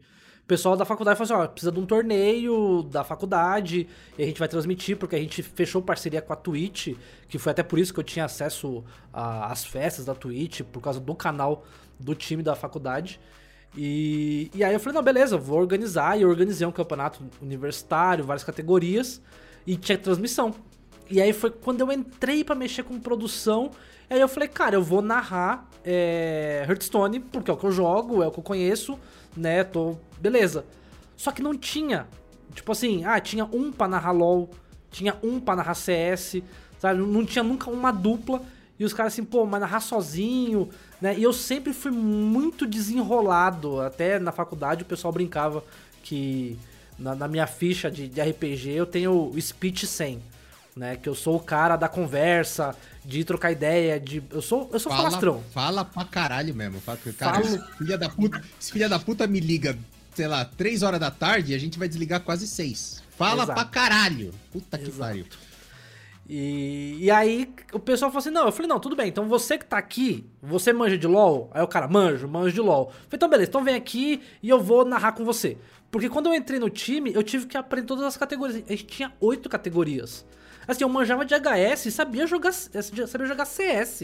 pessoal 0.49 0.75
da 0.75 0.83
faculdade 0.83 1.15
falou 1.15 1.31
assim, 1.31 1.43
ó, 1.43 1.47
precisa 1.47 1.71
de 1.71 1.79
um 1.79 1.85
torneio 1.85 2.81
da 2.81 3.03
faculdade, 3.03 3.87
e 4.17 4.23
a 4.23 4.25
gente 4.25 4.39
vai 4.39 4.47
transmitir, 4.47 4.97
porque 4.97 5.15
a 5.15 5.19
gente 5.19 5.43
fechou 5.43 5.79
parceria 5.79 6.23
com 6.23 6.33
a 6.33 6.35
Twitch, 6.35 6.95
que 7.27 7.37
foi 7.37 7.51
até 7.51 7.61
por 7.61 7.77
isso 7.77 7.93
que 7.93 7.99
eu 7.99 8.03
tinha 8.03 8.25
acesso 8.25 8.83
às 9.13 9.63
festas 9.63 10.05
da 10.05 10.15
Twitch, 10.15 10.61
por 10.63 10.81
causa 10.81 10.99
do 10.99 11.13
canal 11.13 11.63
do 11.99 12.15
time 12.15 12.41
da 12.41 12.55
faculdade. 12.55 13.19
E, 13.77 14.49
e 14.51 14.63
aí 14.63 14.73
eu 14.73 14.79
falei, 14.79 14.95
não, 14.95 15.03
beleza, 15.03 15.37
vou 15.37 15.59
organizar. 15.59 16.17
E 16.17 16.23
eu 16.23 16.29
organizei 16.29 16.65
um 16.65 16.71
campeonato 16.71 17.23
universitário, 17.39 18.25
várias 18.25 18.43
categorias, 18.43 19.21
e 19.67 19.77
tinha 19.77 19.99
transmissão. 19.99 20.55
E 21.11 21.21
aí 21.21 21.31
foi 21.31 21.51
quando 21.51 21.81
eu 21.81 21.91
entrei 21.91 22.43
pra 22.43 22.55
mexer 22.55 22.81
com 22.81 22.99
produção, 22.99 23.69
aí 24.09 24.19
eu 24.19 24.27
falei, 24.27 24.49
cara, 24.49 24.75
eu 24.75 24.81
vou 24.81 25.03
narrar 25.03 25.69
é, 25.85 26.65
Hearthstone, 26.67 27.19
porque 27.19 27.51
é 27.51 27.53
o 27.53 27.57
que 27.57 27.65
eu 27.65 27.71
jogo, 27.71 28.23
é 28.23 28.27
o 28.27 28.31
que 28.31 28.39
eu 28.39 28.43
conheço, 28.43 28.99
né, 29.35 29.63
tô... 29.63 29.95
Beleza. 30.19 30.65
Só 31.15 31.31
que 31.31 31.41
não 31.41 31.57
tinha, 31.57 32.07
tipo 32.53 32.71
assim, 32.71 33.03
ah, 33.05 33.19
tinha 33.19 33.45
um 33.45 33.71
pra 33.71 33.87
narrar 33.87 34.11
LoL, 34.11 34.49
tinha 34.91 35.17
um 35.23 35.39
pra 35.39 35.55
narrar 35.55 35.73
CS, 35.73 36.41
sabe? 36.79 36.99
Não 37.01 37.25
tinha 37.25 37.43
nunca 37.43 37.69
uma 37.69 37.91
dupla. 37.91 38.41
E 38.79 38.85
os 38.85 38.93
caras 38.93 39.13
assim, 39.13 39.25
pô, 39.25 39.45
mas 39.45 39.59
narrar 39.59 39.81
sozinho, 39.81 40.69
né? 41.01 41.17
E 41.17 41.23
eu 41.23 41.33
sempre 41.33 41.73
fui 41.73 41.91
muito 41.91 42.65
desenrolado. 42.65 43.81
Até 43.81 44.17
na 44.17 44.31
faculdade 44.31 44.83
o 44.83 44.85
pessoal 44.85 45.11
brincava 45.11 45.63
que 46.03 46.57
na, 46.97 47.13
na 47.13 47.27
minha 47.27 47.45
ficha 47.45 47.91
de, 47.91 48.07
de 48.07 48.21
RPG 48.21 48.71
eu 48.71 48.85
tenho 48.85 49.29
o 49.29 49.41
speech 49.41 49.85
100, 49.85 50.21
né? 50.79 50.95
Que 50.95 51.09
eu 51.09 51.13
sou 51.13 51.35
o 51.35 51.39
cara 51.39 51.75
da 51.75 51.89
conversa, 51.89 52.73
de 53.03 53.23
trocar 53.25 53.51
ideia, 53.51 53.99
de... 53.99 54.23
Eu 54.31 54.41
sou, 54.41 54.69
eu 54.71 54.79
sou 54.79 54.91
falastrão. 54.91 55.43
fala 55.53 55.83
pra 55.83 56.05
caralho 56.05 56.55
mesmo. 56.55 56.79
Fala, 56.79 56.97
cara, 57.17 57.43
Falo. 57.43 57.63
filha 57.77 57.97
da 57.97 58.09
puta, 58.09 58.41
esse 58.59 58.71
filha 58.71 58.87
da 58.87 58.97
puta 58.97 59.27
me 59.27 59.39
liga, 59.41 59.77
sei 60.15 60.27
lá, 60.27 60.45
3 60.45 60.81
horas 60.81 60.99
da 60.99 61.11
tarde 61.11 61.51
e 61.51 61.55
a 61.55 61.59
gente 61.59 61.77
vai 61.77 61.87
desligar 61.87 62.21
quase 62.21 62.47
6. 62.47 63.03
Fala 63.17 63.43
Exato. 63.43 63.53
pra 63.59 63.65
caralho. 63.69 64.33
Puta 64.51 64.77
que 64.77 64.85
Exato. 64.85 64.99
pariu. 64.99 65.25
E, 66.31 66.97
e 66.99 67.11
aí 67.11 67.51
o 67.73 67.79
pessoal 67.79 68.11
falou 68.11 68.19
assim: 68.19 68.29
não, 68.29 68.45
eu 68.45 68.51
falei, 68.51 68.67
não, 68.67 68.79
tudo 68.79 68.95
bem, 68.95 69.07
então 69.07 69.27
você 69.27 69.57
que 69.57 69.65
tá 69.65 69.79
aqui, 69.79 70.23
você 70.41 70.71
manja 70.71 70.95
de 70.95 71.07
LOL? 71.07 71.49
Aí 71.51 71.63
o 71.63 71.67
cara, 71.67 71.87
manjo, 71.87 72.27
manjo 72.27 72.53
de 72.53 72.61
LOL. 72.61 72.85
Eu 72.85 72.91
falei, 72.93 73.07
então 73.13 73.29
beleza, 73.29 73.49
então 73.49 73.63
vem 73.63 73.73
aqui 73.73 74.21
e 74.41 74.47
eu 74.47 74.61
vou 74.61 74.85
narrar 74.85 75.13
com 75.13 75.25
você. 75.25 75.57
Porque 75.89 76.07
quando 76.07 76.27
eu 76.27 76.35
entrei 76.35 76.59
no 76.59 76.69
time, 76.69 77.11
eu 77.11 77.23
tive 77.23 77.47
que 77.47 77.57
aprender 77.57 77.87
todas 77.87 78.05
as 78.05 78.15
categorias. 78.15 78.63
A 78.67 78.69
gente 78.69 78.85
tinha 78.85 79.11
oito 79.19 79.49
categorias. 79.49 80.23
Assim, 80.69 80.83
eu 80.83 80.89
manjava 80.89 81.25
de 81.25 81.33
HS 81.33 81.87
e 81.87 81.91
sabia 81.91 82.27
jogar, 82.27 82.53
sabia 82.53 83.25
jogar 83.25 83.45
CS. 83.45 84.03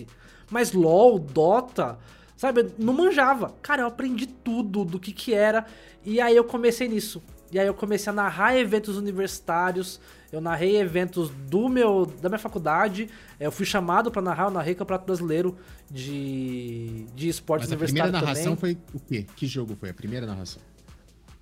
Mas 0.50 0.74
LOL, 0.74 1.20
Dota, 1.20 2.00
sabe, 2.36 2.62
eu 2.62 2.72
não 2.80 2.92
manjava. 2.92 3.54
Cara, 3.62 3.84
eu 3.84 3.88
aprendi 3.88 4.26
tudo 4.26 4.84
do 4.84 5.00
que 5.00 5.12
que 5.12 5.32
era. 5.32 5.68
E 6.04 6.20
aí 6.20 6.36
eu 6.36 6.44
comecei 6.44 6.88
nisso. 6.88 7.22
E 7.52 7.60
aí 7.60 7.68
eu 7.68 7.74
comecei 7.76 8.10
a 8.10 8.14
narrar 8.14 8.58
eventos 8.58 8.98
universitários. 8.98 10.00
Eu 10.32 10.42
narrei 10.42 10.78
eventos 10.78 11.30
do 11.30 11.70
meu, 11.70 12.08
da 12.20 12.30
minha 12.30 12.40
faculdade. 12.40 13.10
Eu 13.40 13.52
fui 13.52 13.66
chamado 13.68 14.10
pra 14.10 14.20
narrar, 14.20 14.46
eu 14.46 14.52
narrei 14.52 14.74
Campeonato 14.74 15.06
Brasileiro 15.06 15.56
de, 15.90 17.06
de 17.14 17.30
esportes 17.30 17.70
Mas 17.70 17.80
a 17.80 17.86
primeira 17.86 18.12
narração 18.12 18.56
também. 18.56 18.76
foi 18.76 18.78
o 18.92 19.00
quê? 19.00 19.28
Que 19.36 19.46
jogo 19.46 19.76
foi 19.80 19.92
a 19.92 19.94
primeira 19.94 20.26
narração? 20.26 20.60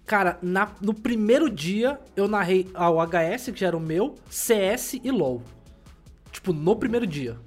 Cara, 0.05 0.37
na- 0.41 0.71
no 0.81 0.93
primeiro 0.93 1.49
dia 1.49 1.99
eu 2.15 2.27
narrei 2.27 2.69
ao 2.73 2.97
HS, 2.99 3.51
que 3.53 3.59
já 3.59 3.67
era 3.67 3.77
o 3.77 3.79
meu, 3.79 4.15
CS 4.29 4.99
e 5.03 5.09
LoL. 5.11 5.41
Tipo, 6.31 6.51
no 6.51 6.75
primeiro 6.75 7.07
dia, 7.07 7.37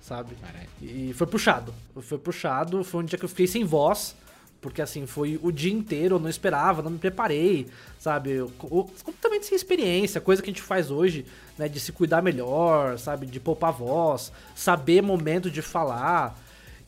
sabe? 0.00 0.34
Caralho. 0.34 0.68
E 0.82 1.12
foi 1.14 1.26
puxado. 1.26 1.72
Foi 2.02 2.18
puxado, 2.18 2.84
foi 2.84 3.02
um 3.02 3.04
dia 3.06 3.18
que 3.18 3.24
eu 3.24 3.28
fiquei 3.28 3.46
sem 3.46 3.64
voz. 3.64 4.14
Porque 4.60 4.80
assim, 4.80 5.06
foi 5.06 5.38
o 5.42 5.52
dia 5.52 5.70
inteiro, 5.72 6.14
eu 6.16 6.18
não 6.18 6.28
esperava, 6.28 6.80
não 6.80 6.92
me 6.92 6.98
preparei, 6.98 7.66
sabe? 7.98 8.30
Eu- 8.30 8.50
eu- 8.62 8.90
completamente 9.04 9.44
sem 9.44 9.54
experiência, 9.54 10.22
coisa 10.22 10.40
que 10.42 10.48
a 10.48 10.52
gente 10.54 10.62
faz 10.62 10.90
hoje, 10.90 11.26
né? 11.58 11.68
De 11.68 11.78
se 11.78 11.92
cuidar 11.92 12.22
melhor, 12.22 12.98
sabe? 12.98 13.26
De 13.26 13.38
poupar 13.38 13.72
voz, 13.72 14.32
saber 14.56 15.02
momento 15.02 15.50
de 15.50 15.60
falar. 15.60 16.34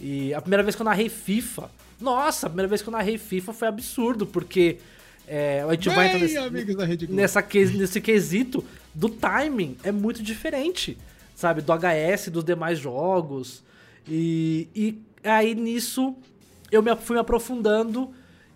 E 0.01 0.33
a 0.33 0.41
primeira 0.41 0.63
vez 0.63 0.75
que 0.75 0.81
eu 0.81 0.87
narrei 0.87 1.11
FIFA, 1.11 1.71
nossa, 2.01 2.47
a 2.47 2.51
primeira 2.51 2.69
vez 2.69 2.81
que 2.81 2.89
eu 2.89 2.93
narrei 2.93 3.19
FIFA 3.19 3.53
foi 3.53 3.69
absurdo, 3.69 4.27
porque 4.27 4.79
é, 5.27 5.63
a 5.63 5.73
gente 5.73 5.89
vai 5.89 6.07
entrar 6.07 6.19
Bem, 6.19 6.29
nesse, 6.29 6.39
amigos 6.39 6.77
da 6.77 6.85
Rede 6.85 7.07
Globo. 7.07 7.21
nessa, 7.21 7.45
nesse 7.75 8.01
quesito 8.01 8.65
do 8.95 9.09
timing 9.09 9.77
é 9.83 9.91
muito 9.91 10.23
diferente, 10.23 10.97
sabe? 11.35 11.61
Do 11.61 11.73
HS, 11.73 12.29
dos 12.29 12.45
demais 12.45 12.79
jogos. 12.79 13.63
E, 14.09 14.69
e 14.75 14.99
aí 15.25 15.55
nisso 15.55 16.15
eu 16.71 16.83
me, 16.83 16.95
fui 16.97 17.17
me 17.17 17.21
aprofundando 17.21 18.11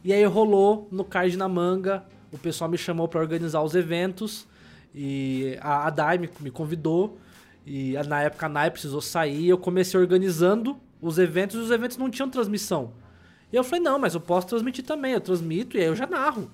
e 0.05 0.12
aí 0.12 0.25
rolou 0.25 0.89
no 0.91 1.05
card 1.05 1.37
na 1.37 1.49
manga. 1.49 2.05
O 2.33 2.39
pessoal 2.39 2.71
me 2.71 2.79
chamou 2.79 3.09
para 3.09 3.21
organizar 3.21 3.62
os 3.62 3.75
eventos 3.75 4.47
e 4.95 5.59
a, 5.61 5.89
a 5.89 5.91
Dai 5.91 6.18
me, 6.18 6.31
me 6.41 6.51
convidou. 6.51 7.18
E 7.66 7.95
na 8.07 8.23
época 8.23 8.47
a 8.47 8.49
Nai 8.49 8.71
precisou 8.71 9.01
sair. 9.01 9.49
Eu 9.49 9.59
comecei 9.59 9.99
organizando 9.99 10.79
os 11.01 11.18
eventos 11.18 11.57
e 11.57 11.59
os 11.59 11.71
eventos 11.71 11.97
não 11.97 12.09
tinham 12.09 12.31
transmissão. 12.31 12.93
E 13.53 13.57
eu 13.57 13.64
falei, 13.64 13.81
não, 13.81 13.99
mas 13.99 14.14
eu 14.14 14.21
posso 14.21 14.47
transmitir 14.47 14.85
também. 14.85 15.12
Eu 15.12 15.21
transmito 15.21 15.77
e 15.77 15.81
aí 15.81 15.87
eu 15.87 15.97
já 15.97 16.07
narro. 16.07 16.51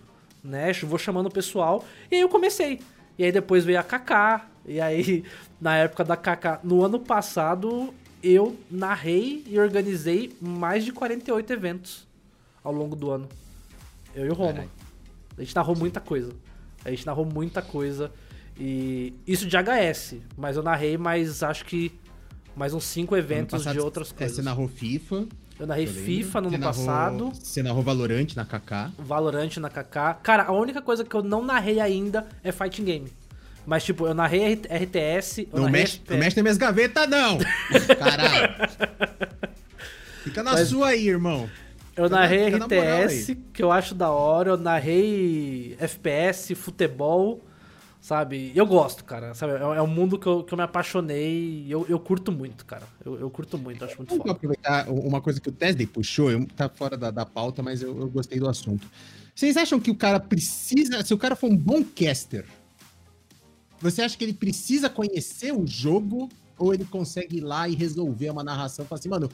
Né? 0.46 0.72
Vou 0.84 0.98
chamando 0.98 1.26
o 1.26 1.30
pessoal. 1.30 1.84
E 2.10 2.14
aí 2.14 2.20
eu 2.20 2.28
comecei. 2.28 2.80
E 3.18 3.24
aí 3.24 3.32
depois 3.32 3.64
veio 3.64 3.80
a 3.80 3.82
Kaká. 3.82 4.48
E 4.64 4.80
aí, 4.80 5.24
na 5.60 5.76
época 5.76 6.04
da 6.04 6.16
Kaká, 6.16 6.60
no 6.62 6.84
ano 6.84 7.00
passado, 7.00 7.92
eu 8.22 8.56
narrei 8.70 9.44
e 9.46 9.58
organizei 9.58 10.36
mais 10.40 10.84
de 10.84 10.92
48 10.92 11.52
eventos 11.52 12.06
ao 12.62 12.72
longo 12.72 12.94
do 12.94 13.10
ano. 13.10 13.28
Eu 14.14 14.26
e 14.26 14.30
o 14.30 14.34
Roma. 14.34 14.64
A 15.36 15.42
gente 15.42 15.54
narrou 15.54 15.76
muita 15.76 16.00
coisa. 16.00 16.32
A 16.84 16.90
gente 16.90 17.04
narrou 17.04 17.26
muita 17.26 17.60
coisa. 17.60 18.10
E 18.58 19.12
isso 19.26 19.46
de 19.46 19.56
HS, 19.56 20.16
mas 20.36 20.56
eu 20.56 20.62
narrei 20.62 20.96
mais, 20.96 21.42
acho 21.42 21.64
que, 21.64 21.92
mais 22.54 22.72
uns 22.72 22.84
5 22.84 23.14
eventos 23.16 23.58
passado, 23.58 23.74
de 23.74 23.80
outras 23.80 24.12
coisas. 24.12 24.32
É, 24.32 24.34
você 24.36 24.42
narrou 24.42 24.66
FIFA. 24.66 25.26
Eu 25.58 25.66
narrei 25.66 25.84
eu 25.84 25.88
FIFA 25.88 26.40
no 26.42 26.48
ano 26.48 26.58
passado. 26.58 27.32
Você 27.32 27.62
narrou 27.62 27.82
Valorant 27.82 28.28
na 28.36 28.44
KK. 28.44 28.92
Valorant 28.98 29.56
na 29.56 29.70
KK. 29.70 30.20
Cara, 30.22 30.44
a 30.44 30.52
única 30.52 30.82
coisa 30.82 31.04
que 31.04 31.14
eu 31.14 31.22
não 31.22 31.42
narrei 31.42 31.80
ainda 31.80 32.26
é 32.44 32.52
Fighting 32.52 32.84
Game. 32.84 33.12
Mas, 33.66 33.82
tipo, 33.82 34.06
eu 34.06 34.14
narrei 34.14 34.52
RTS. 34.52 35.48
não, 35.52 35.64
narrei 35.64 35.80
mexe, 35.80 36.00
não 36.08 36.18
mexe 36.18 36.36
nas 36.36 36.42
minhas 36.42 36.56
gavetas, 36.56 37.08
não! 37.08 37.38
Caralho! 37.98 38.54
Fica 40.22 40.42
na 40.42 40.52
Mas, 40.52 40.68
sua 40.68 40.88
aí, 40.88 41.08
irmão. 41.08 41.48
Eu 41.96 42.10
narrei 42.10 42.48
RTS, 42.48 43.36
que 43.52 43.62
eu 43.62 43.72
acho 43.72 43.94
da 43.94 44.10
hora. 44.10 44.50
Eu 44.50 44.56
narrei 44.58 45.74
FPS, 45.80 46.54
futebol, 46.54 47.40
sabe? 48.06 48.52
Eu 48.54 48.64
gosto, 48.64 49.04
cara. 49.04 49.34
Sabe? 49.34 49.54
É, 49.54 49.78
é 49.78 49.82
um 49.82 49.86
mundo 49.88 50.16
que 50.16 50.28
eu, 50.28 50.44
que 50.44 50.54
eu 50.54 50.56
me 50.56 50.62
apaixonei 50.62 51.64
e 51.66 51.70
eu, 51.72 51.84
eu 51.88 51.98
curto 51.98 52.30
muito, 52.30 52.64
cara. 52.64 52.86
Eu, 53.04 53.18
eu 53.18 53.28
curto 53.28 53.58
muito, 53.58 53.84
acho 53.84 53.96
muito 53.96 54.10
Vamos 54.10 54.22
foda. 54.22 54.36
aproveitar 54.36 54.88
uma 54.88 55.20
coisa 55.20 55.40
que 55.40 55.48
o 55.48 55.52
Tesday 55.52 55.88
puxou, 55.88 56.30
eu, 56.30 56.46
tá 56.46 56.68
fora 56.68 56.96
da, 56.96 57.10
da 57.10 57.26
pauta, 57.26 57.64
mas 57.64 57.82
eu, 57.82 57.98
eu 57.98 58.08
gostei 58.08 58.38
do 58.38 58.48
assunto. 58.48 58.88
Vocês 59.34 59.56
acham 59.56 59.80
que 59.80 59.90
o 59.90 59.94
cara 59.96 60.20
precisa, 60.20 61.04
se 61.04 61.12
o 61.12 61.18
cara 61.18 61.34
for 61.34 61.50
um 61.50 61.56
bom 61.56 61.82
caster, 61.82 62.44
você 63.80 64.02
acha 64.02 64.16
que 64.16 64.22
ele 64.22 64.34
precisa 64.34 64.88
conhecer 64.88 65.52
o 65.52 65.66
jogo 65.66 66.28
ou 66.56 66.72
ele 66.72 66.84
consegue 66.84 67.38
ir 67.38 67.40
lá 67.40 67.68
e 67.68 67.74
resolver 67.74 68.30
uma 68.30 68.44
narração? 68.44 68.86
Fala 68.86 69.00
assim, 69.00 69.08
mano, 69.08 69.28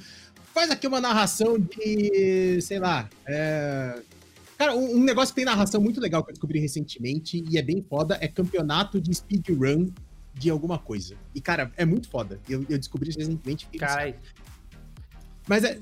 faz 0.55 0.71
aqui 0.71 0.87
uma 0.87 1.01
narração 1.01 1.59
de, 1.59 2.59
sei 2.63 2.79
lá, 2.79 3.07
é... 3.27 4.01
Cara, 4.63 4.77
um, 4.77 4.95
um, 4.95 5.03
negócio 5.03 5.35
que 5.35 5.41
tem 5.41 5.45
narração 5.45 5.81
muito 5.81 6.01
legal 6.01 6.23
que 6.23 6.31
eu 6.31 6.35
descobri 6.35 6.61
recentemente 6.61 7.43
e 7.51 7.59
é 7.59 7.63
bem 7.63 7.83
foda 7.83 8.17
é 8.21 8.29
campeonato 8.29 9.01
de 9.01 9.13
speedrun 9.13 9.89
de 10.33 10.51
alguma 10.51 10.79
coisa. 10.79 11.17
E, 11.35 11.41
cara, 11.41 11.73
é 11.77 11.85
muito 11.85 12.09
foda. 12.09 12.41
Eu, 12.49 12.65
eu 12.71 12.79
descobri 12.79 13.11
recentemente. 13.11 13.67
Caralho. 13.77 14.15
Mas 15.49 15.65
é, 15.65 15.81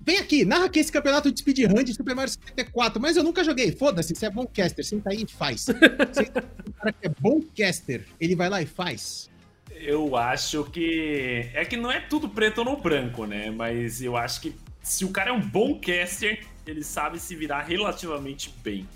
Vem 0.00 0.16
aqui, 0.16 0.46
narra 0.46 0.64
aqui 0.64 0.78
esse 0.80 0.90
campeonato 0.90 1.30
de 1.30 1.40
speedrun 1.40 1.84
de 1.84 1.92
Super 1.92 2.14
Mario 2.14 2.32
64, 2.32 2.98
mas 3.02 3.18
eu 3.18 3.22
nunca 3.22 3.44
joguei. 3.44 3.70
Foda-se, 3.70 4.14
você 4.14 4.24
é 4.24 4.30
bom 4.30 4.46
caster, 4.46 4.82
senta 4.82 5.10
aí 5.10 5.24
e 5.24 5.30
faz. 5.30 5.66
Você 6.10 6.22
o 6.66 6.72
cara 6.72 6.92
que 6.92 7.06
é 7.06 7.10
bom 7.20 7.38
caster, 7.54 8.06
ele 8.18 8.34
vai 8.34 8.48
lá 8.48 8.62
e 8.62 8.66
faz. 8.66 9.28
Eu 9.70 10.16
acho 10.16 10.64
que. 10.64 11.50
É 11.52 11.66
que 11.66 11.76
não 11.76 11.92
é 11.92 12.00
tudo 12.00 12.30
preto 12.30 12.58
ou 12.58 12.64
no 12.64 12.76
branco, 12.78 13.26
né? 13.26 13.50
Mas 13.50 14.00
eu 14.00 14.16
acho 14.16 14.40
que 14.40 14.54
se 14.82 15.04
o 15.04 15.10
cara 15.10 15.30
é 15.30 15.32
um 15.32 15.40
bom 15.40 15.78
caster, 15.78 16.40
ele 16.66 16.82
sabe 16.82 17.18
se 17.18 17.34
virar 17.34 17.62
relativamente 17.62 18.54
bem. 18.62 18.88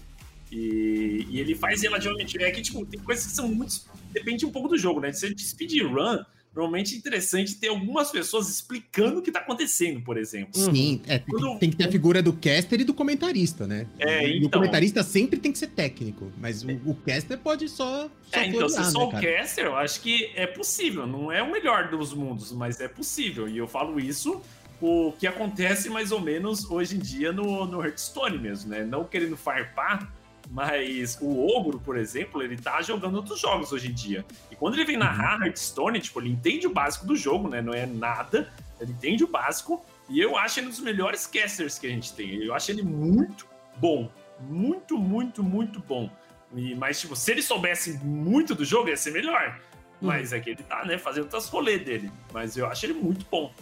E, 0.50 1.26
e 1.28 1.40
ele 1.40 1.54
faz 1.54 1.82
relativamente 1.82 2.38
bem. 2.38 2.46
É 2.46 2.50
que, 2.50 2.62
tipo, 2.62 2.84
tem 2.86 3.00
coisas 3.00 3.26
que 3.26 3.32
são 3.32 3.48
muito. 3.48 3.82
Depende 4.12 4.46
um 4.46 4.52
pouco 4.52 4.68
do 4.68 4.78
jogo, 4.78 5.00
né? 5.00 5.12
Se 5.12 5.34
de 5.34 5.42
speedrun 5.42 6.24
Normalmente 6.56 6.94
é 6.94 6.96
interessante 6.96 7.54
ter 7.56 7.68
algumas 7.68 8.10
pessoas 8.10 8.48
explicando 8.48 9.18
o 9.18 9.22
que 9.22 9.28
está 9.28 9.40
acontecendo, 9.40 10.00
por 10.00 10.16
exemplo. 10.16 10.58
Sim, 10.58 11.02
é, 11.06 11.18
Quando... 11.18 11.58
tem 11.58 11.68
que 11.68 11.76
ter 11.76 11.86
a 11.86 11.92
figura 11.92 12.22
do 12.22 12.32
caster 12.32 12.80
e 12.80 12.84
do 12.84 12.94
comentarista, 12.94 13.66
né? 13.66 13.86
É, 13.98 14.26
então... 14.26 14.48
O 14.48 14.50
comentarista 14.50 15.02
sempre 15.02 15.38
tem 15.38 15.52
que 15.52 15.58
ser 15.58 15.66
técnico, 15.66 16.32
mas 16.38 16.62
o, 16.62 16.68
o 16.86 16.94
caster 16.94 17.36
pode 17.36 17.68
só. 17.68 18.08
só 18.32 18.40
é, 18.40 18.46
então, 18.46 18.70
se 18.70 18.90
só 18.90 19.00
né, 19.00 19.18
o 19.18 19.20
caster, 19.20 19.66
eu 19.66 19.76
acho 19.76 20.00
que 20.00 20.32
é 20.34 20.46
possível. 20.46 21.06
Não 21.06 21.30
é 21.30 21.42
o 21.42 21.52
melhor 21.52 21.90
dos 21.90 22.14
mundos, 22.14 22.50
mas 22.52 22.80
é 22.80 22.88
possível. 22.88 23.46
E 23.46 23.58
eu 23.58 23.68
falo 23.68 24.00
isso 24.00 24.40
o 24.80 25.12
que 25.12 25.26
acontece 25.26 25.88
mais 25.88 26.12
ou 26.12 26.20
menos 26.20 26.70
hoje 26.70 26.96
em 26.96 26.98
dia 26.98 27.32
no, 27.32 27.66
no 27.66 27.82
Hearthstone 27.82 28.38
mesmo, 28.38 28.70
né? 28.70 28.84
Não 28.84 29.04
querendo 29.04 29.36
farpar, 29.36 30.12
mas 30.50 31.18
o 31.20 31.46
Ogro, 31.56 31.80
por 31.80 31.96
exemplo, 31.96 32.42
ele 32.42 32.56
tá 32.56 32.80
jogando 32.82 33.16
outros 33.16 33.40
jogos 33.40 33.72
hoje 33.72 33.88
em 33.88 33.94
dia. 33.94 34.24
E 34.50 34.56
quando 34.56 34.74
ele 34.74 34.84
vem 34.84 34.96
narrar 34.96 35.38
uhum. 35.38 35.46
Hearthstone, 35.46 36.00
tipo, 36.00 36.20
ele 36.20 36.30
entende 36.30 36.66
o 36.66 36.70
básico 36.70 37.06
do 37.06 37.16
jogo, 37.16 37.48
né? 37.48 37.60
Não 37.60 37.74
é 37.74 37.86
nada, 37.86 38.52
ele 38.80 38.92
entende 38.92 39.24
o 39.24 39.26
básico. 39.26 39.84
E 40.08 40.20
eu 40.20 40.36
acho 40.36 40.60
ele 40.60 40.68
um 40.68 40.70
dos 40.70 40.80
melhores 40.80 41.26
casters 41.26 41.78
que 41.78 41.86
a 41.86 41.90
gente 41.90 42.12
tem. 42.12 42.34
Eu 42.42 42.54
acho 42.54 42.70
ele 42.70 42.82
muito 42.82 43.46
bom. 43.76 44.10
Muito, 44.40 44.98
muito, 44.98 45.42
muito 45.42 45.80
bom. 45.80 46.10
E, 46.54 46.74
mas, 46.74 47.00
tipo, 47.00 47.16
se 47.16 47.32
ele 47.32 47.42
soubesse 47.42 47.98
muito 48.04 48.54
do 48.54 48.64
jogo, 48.64 48.88
ia 48.88 48.96
ser 48.96 49.10
melhor. 49.10 49.58
Uhum. 50.00 50.08
Mas 50.08 50.32
é 50.32 50.38
que 50.38 50.50
ele 50.50 50.62
tá, 50.62 50.84
né, 50.84 50.96
fazendo 50.98 51.24
outras 51.24 51.48
rolês 51.48 51.84
dele. 51.84 52.10
Mas 52.32 52.56
eu 52.56 52.66
acho 52.66 52.86
ele 52.86 52.94
muito 52.94 53.26
bom. 53.30 53.52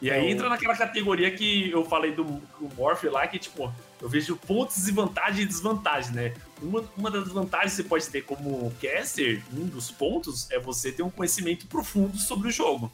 E 0.00 0.10
aí 0.10 0.30
entra 0.30 0.48
naquela 0.48 0.76
categoria 0.76 1.30
que 1.30 1.70
eu 1.70 1.84
falei 1.84 2.12
do, 2.12 2.24
do 2.24 2.74
Morph 2.76 3.04
lá, 3.04 3.26
que, 3.26 3.38
tipo, 3.38 3.72
eu 4.00 4.08
vejo 4.08 4.36
pontos 4.36 4.86
e 4.86 4.92
vantagens 4.92 5.40
e 5.40 5.46
desvantagens, 5.46 6.14
né? 6.14 6.34
Uma, 6.60 6.84
uma 6.96 7.10
das 7.10 7.28
vantagens 7.28 7.72
que 7.72 7.82
você 7.82 7.88
pode 7.88 8.08
ter 8.08 8.22
como 8.22 8.70
caster, 8.80 9.42
um 9.54 9.66
dos 9.66 9.90
pontos, 9.90 10.50
é 10.50 10.58
você 10.58 10.92
ter 10.92 11.02
um 11.02 11.10
conhecimento 11.10 11.66
profundo 11.66 12.18
sobre 12.18 12.48
o 12.48 12.50
jogo. 12.50 12.92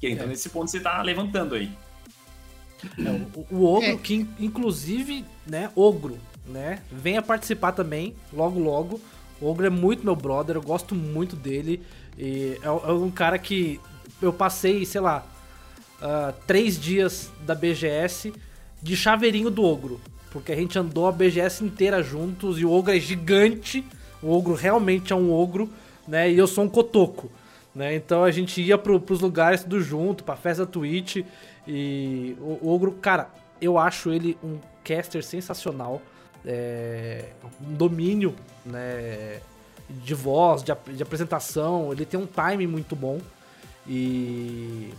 Que 0.00 0.08
entra 0.08 0.24
é. 0.24 0.26
nesse 0.26 0.48
ponto 0.48 0.64
que 0.64 0.72
você 0.72 0.80
tá 0.80 1.00
levantando 1.02 1.54
aí. 1.54 1.70
É, 2.98 3.38
o, 3.38 3.58
o, 3.58 3.64
Ogro, 3.64 3.90
é. 3.90 3.96
que 3.96 4.26
inclusive, 4.40 5.24
né, 5.46 5.70
Ogro, 5.76 6.18
né, 6.44 6.82
venha 6.90 7.22
participar 7.22 7.70
também, 7.70 8.16
logo 8.32 8.58
logo. 8.58 9.00
O 9.40 9.48
Ogro 9.48 9.66
é 9.66 9.70
muito 9.70 10.04
meu 10.04 10.16
brother, 10.16 10.56
eu 10.56 10.62
gosto 10.62 10.96
muito 10.96 11.36
dele. 11.36 11.80
E 12.18 12.58
é, 12.60 12.66
é 12.66 12.92
um 12.92 13.10
cara 13.10 13.38
que 13.38 13.80
eu 14.20 14.32
passei, 14.32 14.84
sei 14.84 15.00
lá, 15.00 15.24
uh, 16.02 16.34
três 16.46 16.78
dias 16.78 17.30
da 17.46 17.54
BGS 17.54 18.32
de 18.82 18.96
chaveirinho 18.96 19.50
do 19.50 19.64
ogro. 19.64 20.00
Porque 20.30 20.52
a 20.52 20.56
gente 20.56 20.78
andou 20.78 21.06
a 21.06 21.12
BGS 21.12 21.64
inteira 21.64 22.02
juntos 22.02 22.58
e 22.58 22.64
o 22.64 22.72
ogro 22.72 22.94
é 22.94 22.98
gigante. 22.98 23.84
O 24.22 24.30
ogro 24.30 24.54
realmente 24.54 25.12
é 25.12 25.16
um 25.16 25.32
ogro, 25.32 25.70
né? 26.08 26.30
E 26.30 26.36
eu 26.36 26.46
sou 26.46 26.64
um 26.64 26.68
cotoco. 26.68 27.30
Né? 27.74 27.94
Então 27.94 28.24
a 28.24 28.30
gente 28.30 28.60
ia 28.60 28.76
pro, 28.76 29.00
pros 29.00 29.20
lugares 29.20 29.62
tudo 29.62 29.80
junto, 29.80 30.24
pra 30.24 30.36
festa 30.36 30.66
Twitch. 30.66 31.18
E 31.66 32.36
o, 32.40 32.66
o 32.66 32.74
ogro, 32.74 32.92
cara, 32.92 33.30
eu 33.60 33.78
acho 33.78 34.10
ele 34.10 34.36
um 34.42 34.58
caster 34.82 35.22
sensacional. 35.22 36.00
É, 36.44 37.26
um 37.64 37.74
domínio 37.74 38.34
né, 38.64 39.38
de 39.88 40.14
voz, 40.14 40.62
de, 40.62 40.72
de 40.94 41.02
apresentação. 41.02 41.92
Ele 41.92 42.04
tem 42.04 42.18
um 42.18 42.26
timing 42.26 42.66
muito 42.66 42.96
bom. 42.96 43.20
E. 43.86 44.90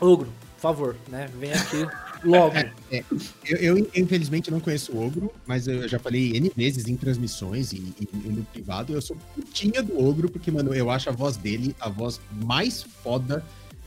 Ogro, 0.00 0.32
por 0.56 0.60
favor, 0.60 0.96
né? 1.08 1.28
Vem 1.38 1.52
aqui 1.52 1.86
logo. 2.24 2.56
É, 2.56 2.72
é. 2.90 3.04
Eu, 3.44 3.76
eu, 3.76 3.90
infelizmente, 3.94 4.50
não 4.50 4.60
conheço 4.60 4.92
o 4.92 5.06
Ogro, 5.06 5.32
mas 5.46 5.66
eu 5.66 5.86
já 5.88 5.98
falei 5.98 6.36
N 6.36 6.50
vezes 6.56 6.86
em 6.86 6.96
transmissões 6.96 7.72
e, 7.72 7.76
e, 7.76 8.08
e 8.12 8.28
no 8.28 8.44
privado. 8.44 8.92
Eu 8.92 9.02
sou 9.02 9.16
putinha 9.34 9.82
do 9.82 9.98
Ogro, 10.02 10.28
porque, 10.30 10.50
mano, 10.50 10.74
eu 10.74 10.90
acho 10.90 11.08
a 11.08 11.12
voz 11.12 11.36
dele 11.36 11.74
a 11.80 11.88
voz 11.88 12.20
mais 12.30 12.82
foda 12.82 13.44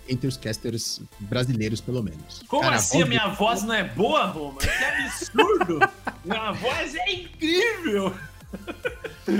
entre 0.10 0.28
os 0.28 0.38
casters 0.38 1.02
brasileiros, 1.20 1.82
pelo 1.82 2.02
menos. 2.02 2.44
Como 2.48 2.64
Cara, 2.64 2.76
assim? 2.76 3.02
A, 3.02 3.06
a 3.06 3.08
minha 3.08 3.28
do... 3.28 3.36
voz 3.36 3.64
não 3.64 3.74
é 3.74 3.84
boa, 3.84 4.26
Roma? 4.28 4.60
Que 4.60 4.70
absurdo! 4.70 5.80
minha 6.24 6.52
voz 6.54 6.96
é 6.96 7.14
incrível! 7.14 8.14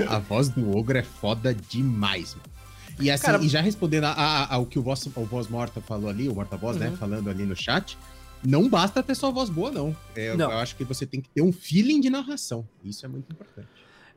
a 0.08 0.18
voz 0.18 0.48
do 0.50 0.76
Ogro 0.76 0.98
é 0.98 1.02
foda 1.02 1.54
demais, 1.54 2.34
mano. 2.34 2.57
E, 3.00 3.10
assim, 3.10 3.26
Cara, 3.26 3.42
e 3.42 3.48
já 3.48 3.60
respondendo 3.60 4.04
a, 4.04 4.12
a, 4.12 4.54
ao 4.54 4.66
que 4.66 4.78
o 4.78 4.82
voz, 4.82 5.06
o 5.06 5.24
voz 5.24 5.48
morta 5.48 5.80
falou 5.80 6.10
ali, 6.10 6.28
o 6.28 6.34
morta 6.34 6.56
voz, 6.56 6.76
né, 6.76 6.86
uhum. 6.86 6.92
né, 6.92 6.98
falando 6.98 7.30
ali 7.30 7.44
no 7.44 7.54
chat, 7.54 7.96
não 8.44 8.68
basta 8.68 9.02
ter 9.02 9.14
só 9.14 9.30
voz 9.30 9.50
boa, 9.50 9.70
não. 9.70 9.96
É, 10.14 10.36
não. 10.36 10.50
Eu 10.50 10.58
acho 10.58 10.76
que 10.76 10.84
você 10.84 11.06
tem 11.06 11.20
que 11.20 11.28
ter 11.28 11.42
um 11.42 11.52
feeling 11.52 12.00
de 12.00 12.10
narração. 12.10 12.68
Isso 12.84 13.04
é 13.04 13.08
muito 13.08 13.32
importante. 13.32 13.68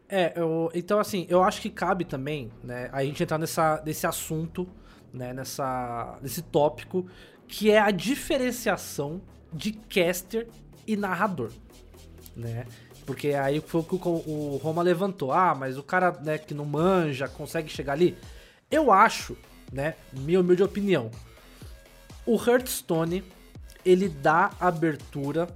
É, 0.09 0.33
eu, 0.35 0.69
então 0.73 0.99
assim, 0.99 1.25
eu 1.29 1.41
acho 1.41 1.61
que 1.61 1.69
cabe 1.69 2.03
também, 2.03 2.51
né, 2.63 2.89
a 2.91 3.03
gente 3.03 3.21
entrar 3.23 3.37
nessa, 3.37 3.81
nesse 3.85 4.05
assunto, 4.05 4.67
né, 5.13 5.33
nessa, 5.33 6.17
nesse 6.21 6.41
tópico, 6.41 7.07
que 7.47 7.71
é 7.71 7.79
a 7.79 7.91
diferenciação 7.91 9.21
de 9.53 9.73
caster 9.73 10.47
e 10.87 10.95
narrador, 10.95 11.51
né? 12.35 12.65
Porque 13.05 13.29
aí 13.29 13.59
foi 13.59 13.81
o 13.81 13.83
que 13.83 13.95
o, 13.95 13.97
o 13.99 14.59
Roma 14.61 14.81
levantou. 14.81 15.31
Ah, 15.31 15.53
mas 15.53 15.77
o 15.77 15.83
cara 15.83 16.11
né, 16.23 16.37
que 16.37 16.53
não 16.53 16.65
manja 16.65 17.27
consegue 17.27 17.69
chegar 17.69 17.93
ali. 17.93 18.17
Eu 18.71 18.91
acho, 18.91 19.35
né, 19.71 19.95
minha 20.13 20.39
humilde 20.39 20.63
opinião, 20.63 21.11
o 22.25 22.35
Hearthstone 22.35 23.23
ele 23.83 24.07
dá 24.07 24.51
abertura 24.59 25.49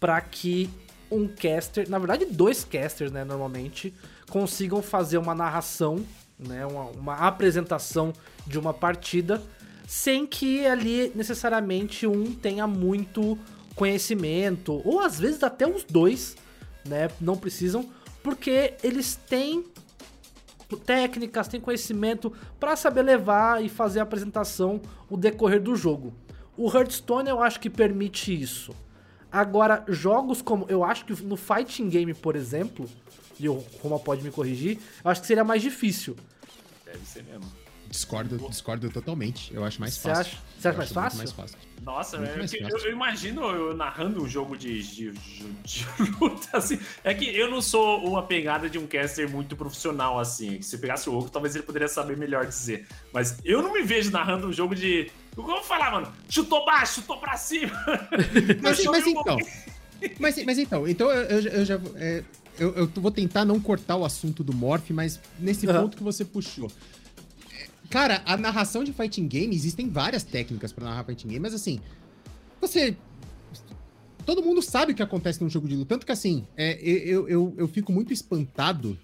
para 0.00 0.20
que 0.20 0.68
um 1.10 1.28
caster, 1.28 1.88
na 1.88 1.98
verdade 1.98 2.24
dois 2.24 2.64
casters, 2.64 3.12
né, 3.12 3.24
normalmente, 3.24 3.94
consigam 4.30 4.82
fazer 4.82 5.18
uma 5.18 5.34
narração, 5.34 6.04
né, 6.38 6.66
uma, 6.66 6.84
uma 6.86 7.14
apresentação 7.14 8.12
de 8.46 8.58
uma 8.58 8.72
partida, 8.74 9.42
sem 9.86 10.26
que 10.26 10.66
ali 10.66 11.12
necessariamente 11.14 12.06
um 12.06 12.34
tenha 12.34 12.66
muito 12.66 13.38
conhecimento, 13.76 14.80
ou 14.84 15.00
às 15.00 15.20
vezes 15.20 15.42
até 15.42 15.66
os 15.66 15.84
dois, 15.84 16.36
né, 16.84 17.10
não 17.20 17.36
precisam, 17.36 17.88
porque 18.22 18.74
eles 18.82 19.14
têm 19.14 19.64
técnicas, 20.76 21.48
têm 21.48 21.60
conhecimento 21.60 22.32
para 22.58 22.76
saber 22.76 23.02
levar 23.02 23.62
e 23.62 23.68
fazer 23.68 24.00
a 24.00 24.02
apresentação 24.02 24.80
o 25.08 25.16
decorrer 25.16 25.60
do 25.60 25.74
jogo. 25.76 26.12
O 26.56 26.70
Hearthstone 26.70 27.28
eu 27.28 27.42
acho 27.42 27.60
que 27.60 27.70
permite 27.70 28.40
isso. 28.40 28.74
Agora, 29.30 29.84
jogos 29.88 30.42
como. 30.42 30.66
Eu 30.68 30.84
acho 30.84 31.06
que 31.06 31.22
no 31.22 31.36
Fighting 31.36 31.88
Game, 31.88 32.12
por 32.12 32.36
exemplo, 32.36 32.86
e 33.40 33.48
o 33.48 33.64
Roma 33.82 33.98
pode 33.98 34.22
me 34.22 34.30
corrigir, 34.30 34.78
eu 35.02 35.10
acho 35.10 35.22
que 35.22 35.26
seria 35.26 35.44
mais 35.44 35.62
difícil. 35.62 36.14
Deve 36.84 37.04
ser 37.06 37.24
mesmo. 37.24 37.61
Discordo, 37.92 38.38
discordo 38.48 38.88
totalmente. 38.88 39.52
Eu 39.54 39.62
acho 39.62 39.78
mais 39.78 39.92
Você 39.92 40.08
fácil. 40.08 40.20
acha, 40.22 40.38
você 40.58 40.68
acha 40.68 40.78
mais 40.78 40.92
fácil? 40.92 41.18
mais 41.18 41.32
fácil. 41.32 41.58
Nossa, 41.82 42.16
é 42.16 42.36
mais 42.38 42.50
que 42.50 42.56
eu, 42.62 42.70
fácil. 42.70 42.86
eu 42.88 42.92
imagino 42.92 43.42
eu 43.50 43.76
narrando 43.76 44.22
um 44.22 44.26
jogo 44.26 44.56
de, 44.56 44.82
de, 44.82 45.10
de- 45.10 45.44
de 45.62 45.86
luta 46.18 46.48
assim. 46.56 46.78
É 47.04 47.12
que 47.12 47.26
eu 47.26 47.50
não 47.50 47.60
sou 47.60 48.02
uma 48.08 48.22
pegada 48.22 48.70
de 48.70 48.78
um 48.78 48.86
caster 48.86 49.28
muito 49.28 49.54
profissional 49.54 50.18
assim. 50.18 50.62
Se 50.62 50.78
pegasse 50.78 51.10
o 51.10 51.18
Oco, 51.18 51.28
talvez 51.30 51.54
ele 51.54 51.64
poderia 51.64 51.86
saber 51.86 52.16
melhor 52.16 52.46
dizer. 52.46 52.86
Mas 53.12 53.36
eu 53.44 53.60
não 53.60 53.74
me 53.74 53.82
vejo 53.82 54.10
narrando 54.10 54.46
um 54.46 54.52
jogo 54.54 54.74
de. 54.74 55.10
Como 55.36 55.50
eu 55.50 55.56
vou 55.56 55.64
falar, 55.64 55.90
mano? 55.92 56.10
Chutou 56.30 56.64
baixo, 56.64 56.94
chutou 57.02 57.18
pra 57.18 57.36
cima. 57.36 57.72
Mas, 58.62 58.82
mas 58.86 59.06
um 59.06 59.10
então. 59.10 59.36
Mas, 60.18 60.44
mas 60.46 60.58
então, 60.58 60.88
então 60.88 61.10
eu, 61.10 61.22
eu, 61.40 61.52
eu 61.58 61.64
já. 61.66 61.78
é, 61.96 62.24
eu, 62.58 62.74
eu 62.74 62.86
vou 62.96 63.10
tentar 63.10 63.44
não 63.44 63.60
cortar 63.60 63.96
o 63.96 64.04
assunto 64.04 64.42
do 64.42 64.52
Morph, 64.54 64.90
mas 64.90 65.20
nesse 65.38 65.66
Aham. 65.68 65.82
ponto 65.82 65.96
que 65.98 66.02
você 66.02 66.24
puxou. 66.24 66.70
Cara, 67.92 68.22
a 68.24 68.38
narração 68.38 68.82
de 68.82 68.90
fighting 68.90 69.28
game, 69.28 69.54
existem 69.54 69.90
várias 69.90 70.24
técnicas 70.24 70.72
pra 70.72 70.82
narrar 70.82 71.04
fighting 71.04 71.28
game, 71.28 71.40
mas 71.40 71.52
assim, 71.52 71.78
você. 72.58 72.96
Todo 74.24 74.42
mundo 74.42 74.62
sabe 74.62 74.92
o 74.92 74.94
que 74.94 75.02
acontece 75.02 75.42
num 75.42 75.50
jogo 75.50 75.68
de 75.68 75.76
luta. 75.76 75.94
Tanto 75.94 76.06
que 76.06 76.12
assim, 76.12 76.46
é, 76.56 76.80
eu, 76.80 77.28
eu, 77.28 77.54
eu 77.58 77.68
fico 77.68 77.92
muito 77.92 78.10
espantado 78.10 78.98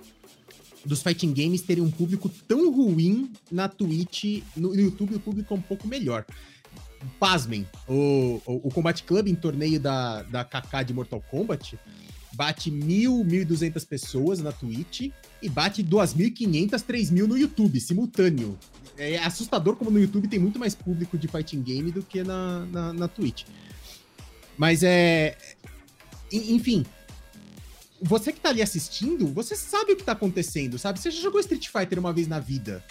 dos 0.87 1.03
fighting 1.03 1.35
games 1.35 1.61
terem 1.61 1.85
um 1.85 1.91
público 1.91 2.31
tão 2.49 2.73
ruim 2.73 3.31
na 3.53 3.69
Twitch, 3.69 4.43
no, 4.57 4.71
no 4.71 4.81
YouTube 4.81 5.17
o 5.17 5.21
público 5.21 5.53
é 5.53 5.57
um 5.59 5.61
pouco 5.61 5.87
melhor. 5.87 6.25
Pasmem, 7.21 7.69
o, 7.87 8.41
o, 8.47 8.69
o 8.69 8.71
Combat 8.71 9.03
Club 9.03 9.29
em 9.29 9.35
torneio 9.35 9.79
da, 9.79 10.23
da 10.23 10.45
KK 10.45 10.85
de 10.87 10.95
Mortal 10.95 11.23
Kombat 11.31 11.79
bate 12.33 12.71
1.000, 12.71 13.23
1.200 13.47 13.87
pessoas 13.87 14.39
na 14.39 14.51
Twitch 14.51 15.11
e 15.43 15.49
bate 15.49 15.83
2.500, 15.85 16.71
3.000 16.85 17.27
no 17.27 17.37
YouTube, 17.39 17.81
simultâneo. 17.81 18.59
É 18.97 19.19
assustador 19.19 19.77
como 19.77 19.91
no 19.91 20.01
YouTube 20.01 20.27
tem 20.29 20.39
muito 20.39 20.59
mais 20.59 20.75
público 20.75 21.17
de 21.17 21.29
fighting 21.29 21.63
game 21.63 21.93
do 21.93 22.03
que 22.03 22.23
na, 22.25 22.67
na, 22.67 22.93
na 22.93 23.09
Twitch. 23.09 23.45
Mas 24.57 24.83
é. 24.83 25.37
en- 26.33 26.55
Enfim. 26.55 26.85
Você 28.01 28.33
que 28.33 28.39
tá 28.41 28.51
ali 28.51 28.63
assistindo, 28.63 29.27
você 29.27 29.57
sabe 29.57 29.93
o 29.93 29.97
que 29.97 30.05
tá 30.05 30.13
acontecendo, 30.13 30.79
sabe? 30.79 31.01
Você 31.01 31.11
já 31.11 31.21
jogou 31.21 31.41
Street 31.41 31.67
Fighter 31.69 31.99
uma 31.99 32.13
vez 32.13 32.29
na 32.29 32.39
vida. 32.39 32.85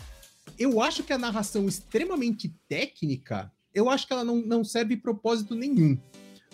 Eu 0.59 0.81
acho 0.81 1.01
que 1.03 1.13
a 1.13 1.17
narração 1.17 1.65
extremamente 1.67 2.53
técnica, 2.67 3.49
eu 3.73 3.89
acho 3.89 4.05
que 4.05 4.11
ela 4.11 4.25
não, 4.25 4.37
não 4.41 4.63
serve 4.65 4.97
propósito 4.97 5.55
nenhum. 5.55 5.97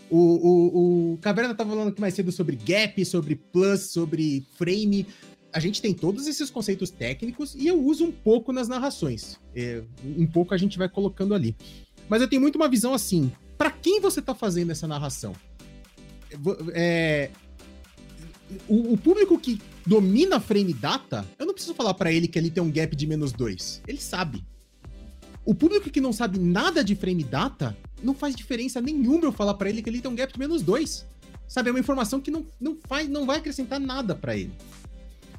O, 0.10 0.18
o, 0.18 1.14
o 1.14 1.18
Caverna 1.18 1.56
tava 1.56 1.72
falando 1.72 1.88
aqui 1.90 2.00
mais 2.00 2.14
cedo 2.14 2.32
sobre 2.32 2.56
gap, 2.56 3.04
sobre 3.06 3.36
plus, 3.36 3.92
sobre 3.92 4.46
frame. 4.56 5.08
A 5.54 5.60
gente 5.60 5.82
tem 5.82 5.94
todos 5.94 6.28
esses 6.28 6.50
conceitos 6.50 6.90
técnicos 6.90 7.54
e 7.56 7.68
eu 7.68 7.80
uso 7.80 8.04
um 8.04 8.12
pouco 8.12 8.52
nas 8.52 8.68
narrações. 8.68 9.40
É, 9.56 9.84
um 10.04 10.26
pouco 10.26 10.54
a 10.54 10.58
gente 10.58 10.78
vai 10.78 10.90
colocando 10.90 11.34
ali. 11.34 11.56
Mas 12.10 12.22
eu 12.22 12.28
tenho 12.28 12.42
muito 12.42 12.56
uma 12.56 12.68
visão 12.68 12.94
assim: 12.94 13.32
para 13.58 13.70
quem 13.70 14.02
você 14.02 14.22
tá 14.22 14.34
fazendo 14.34 14.72
essa 14.72 14.88
narração? 14.88 15.36
É, 16.74 17.30
o, 18.68 18.94
o 18.94 18.98
público 18.98 19.40
que 19.40 19.62
domina 19.86 20.40
frame 20.40 20.74
data, 20.74 21.26
eu 21.38 21.46
não 21.46 21.54
preciso 21.54 21.76
falar 21.76 21.94
para 21.94 22.12
ele 22.12 22.28
que 22.28 22.40
ali 22.40 22.50
tem 22.50 22.64
um 22.64 22.72
gap 22.72 22.96
de 22.96 23.08
menos 23.08 23.32
2. 23.32 23.84
Ele 23.88 24.00
sabe. 24.00 24.44
O 25.46 25.54
público 25.54 25.90
que 25.90 26.00
não 26.00 26.14
sabe 26.14 26.40
nada 26.40 26.84
de 26.84 26.96
frame 26.96 27.24
data, 27.24 27.78
não 28.02 28.14
faz 28.14 28.36
diferença 28.36 28.80
nenhuma 28.82 29.26
eu 29.26 29.32
falar 29.32 29.54
para 29.56 29.70
ele 29.70 29.82
que 29.82 29.90
ele 29.90 30.02
tem 30.02 30.10
um 30.10 30.16
gap 30.16 30.32
de 30.32 30.40
menos 30.40 30.62
2. 30.62 31.06
Sabe, 31.48 31.70
é 31.70 31.72
uma 31.72 31.80
informação 31.80 32.20
que 32.20 32.32
não, 32.32 32.46
não, 32.60 32.78
faz, 32.88 33.08
não 33.08 33.26
vai 33.26 33.38
acrescentar 33.38 33.80
nada 33.80 34.16
para 34.16 34.36
ele. 34.36 34.52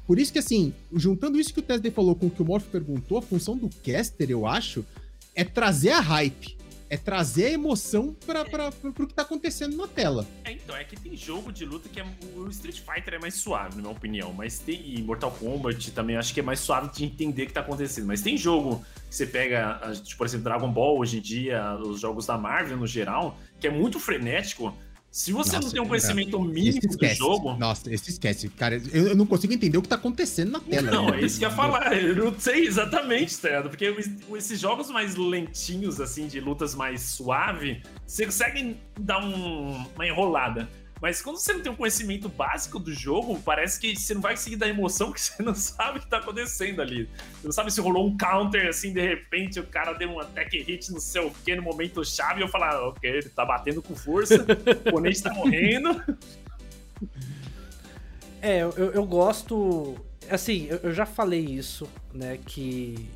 Por 0.05 0.19
isso 0.19 0.31
que, 0.31 0.39
assim, 0.39 0.73
juntando 0.93 1.39
isso 1.39 1.53
que 1.53 1.59
o 1.59 1.63
Tesday 1.63 1.91
falou 1.91 2.15
com 2.15 2.27
o 2.27 2.29
que 2.29 2.41
o 2.41 2.45
Morph 2.45 2.67
perguntou, 2.67 3.17
a 3.17 3.21
função 3.21 3.57
do 3.57 3.69
caster, 3.83 4.29
eu 4.29 4.45
acho, 4.45 4.85
é 5.33 5.43
trazer 5.43 5.91
a 5.91 5.99
hype. 5.99 6.55
É 6.87 6.97
trazer 6.97 7.47
a 7.47 7.51
emoção 7.51 8.15
para 8.27 8.71
pro 8.71 9.07
que 9.07 9.13
tá 9.13 9.23
acontecendo 9.23 9.75
na 9.75 9.87
tela. 9.87 10.25
É, 10.43 10.51
então, 10.51 10.75
é 10.75 10.83
que 10.83 10.95
tem 10.95 11.17
jogo 11.17 11.51
de 11.51 11.65
luta 11.65 11.89
que 11.89 11.99
é, 11.99 12.05
o 12.35 12.47
Street 12.49 12.79
Fighter 12.79 13.15
é 13.15 13.19
mais 13.19 13.33
suave, 13.33 13.75
na 13.75 13.81
minha 13.81 13.91
opinião. 13.91 14.31
Mas 14.31 14.59
tem. 14.59 14.95
E 14.95 15.01
Mortal 15.01 15.31
Kombat 15.31 15.91
também 15.91 16.15
acho 16.15 16.31
que 16.31 16.39
é 16.39 16.43
mais 16.43 16.59
suave 16.59 16.91
de 16.93 17.03
entender 17.03 17.43
o 17.43 17.47
que 17.47 17.53
tá 17.53 17.61
acontecendo. 17.61 18.05
Mas 18.05 18.21
tem 18.21 18.37
jogo 18.37 18.85
que 19.09 19.15
você 19.15 19.25
pega, 19.25 19.81
tipo, 20.03 20.19
por 20.19 20.27
exemplo, 20.27 20.43
Dragon 20.43 20.71
Ball 20.71 20.99
hoje 20.99 21.17
em 21.17 21.21
dia, 21.21 21.75
os 21.77 21.99
jogos 21.99 22.27
da 22.27 22.37
Marvel 22.37 22.77
no 22.77 22.85
geral, 22.85 23.35
que 23.59 23.65
é 23.65 23.71
muito 23.71 23.99
frenético. 23.99 24.71
Se 25.15 25.31
você 25.31 25.53
não 25.53 25.61
Nossa, 25.61 25.71
tem 25.73 25.79
um 25.79 25.85
cara. 25.85 25.89
conhecimento 26.01 26.37
Esse 26.37 26.47
mínimo 26.53 26.97
do 26.97 27.07
jogo. 27.15 27.53
Nossa, 27.55 27.89
esse 27.93 28.09
esquece. 28.09 28.49
Cara, 28.49 28.81
eu, 28.91 29.07
eu 29.07 29.15
não 29.15 29.25
consigo 29.25 29.53
entender 29.53 29.77
o 29.77 29.81
que 29.81 29.87
tá 29.87 29.95
acontecendo 29.95 30.51
na 30.51 30.59
tela. 30.59 30.91
Não, 30.91 31.09
né? 31.09 31.21
é 31.21 31.25
isso 31.25 31.39
que 31.39 31.45
eu 31.45 31.49
ia 31.49 31.55
falar. 31.55 31.97
Eu 31.97 32.15
não 32.25 32.37
sei 32.37 32.65
exatamente, 32.67 33.37
tá 33.37 33.47
ligado? 33.47 33.69
Porque 33.69 33.85
es- 33.97 34.11
esses 34.35 34.59
jogos 34.59 34.89
mais 34.89 35.15
lentinhos, 35.15 36.01
assim, 36.01 36.27
de 36.27 36.41
lutas 36.41 36.75
mais 36.75 36.99
suave, 37.01 37.81
você 38.05 38.25
consegue 38.25 38.75
dar 38.99 39.23
um- 39.23 39.85
uma 39.95 40.05
enrolada. 40.05 40.67
Mas 41.05 41.21
quando 41.21 41.37
você 41.37 41.53
não 41.53 41.61
tem 41.61 41.71
um 41.71 41.75
conhecimento 41.75 42.27
básico 42.27 42.79
do 42.79 42.91
jogo, 42.91 43.39
parece 43.45 43.79
que 43.79 43.95
você 43.95 44.15
não 44.15 44.21
vai 44.21 44.33
conseguir 44.33 44.55
dar 44.55 44.67
emoção, 44.67 45.09
porque 45.13 45.21
você 45.21 45.43
não 45.43 45.53
sabe 45.53 45.99
o 45.99 46.01
que 46.01 46.09
tá 46.09 46.17
acontecendo 46.17 46.81
ali. 46.81 47.07
Você 47.35 47.45
não 47.45 47.51
sabe 47.51 47.71
se 47.71 47.79
rolou 47.79 48.07
um 48.07 48.17
counter, 48.17 48.67
assim, 48.67 48.91
de 48.91 49.01
repente 49.01 49.59
o 49.59 49.67
cara 49.67 49.93
deu 49.93 50.09
um 50.09 50.19
attack 50.19 50.57
hit, 50.63 50.91
não 50.91 50.99
sei 50.99 51.21
o 51.21 51.29
que, 51.29 51.55
no 51.55 51.61
momento 51.61 52.03
chave, 52.03 52.39
e 52.39 52.43
eu 52.43 52.47
falar, 52.47 52.73
"Ah, 52.73 52.87
ok, 52.87 53.07
ele 53.07 53.29
tá 53.29 53.45
batendo 53.45 53.83
com 53.83 53.95
força, 53.95 54.43
o 54.43 54.89
oponente 54.89 55.21
tá 55.21 55.31
morrendo. 55.31 56.01
É, 58.41 58.59
eu, 58.61 58.71
eu 58.71 59.05
gosto. 59.05 59.95
Assim, 60.29 60.67
eu, 60.69 60.77
eu 60.83 60.93
já 60.93 61.03
falei 61.05 61.43
isso, 61.43 61.89
né? 62.13 62.37
Que 62.45 63.09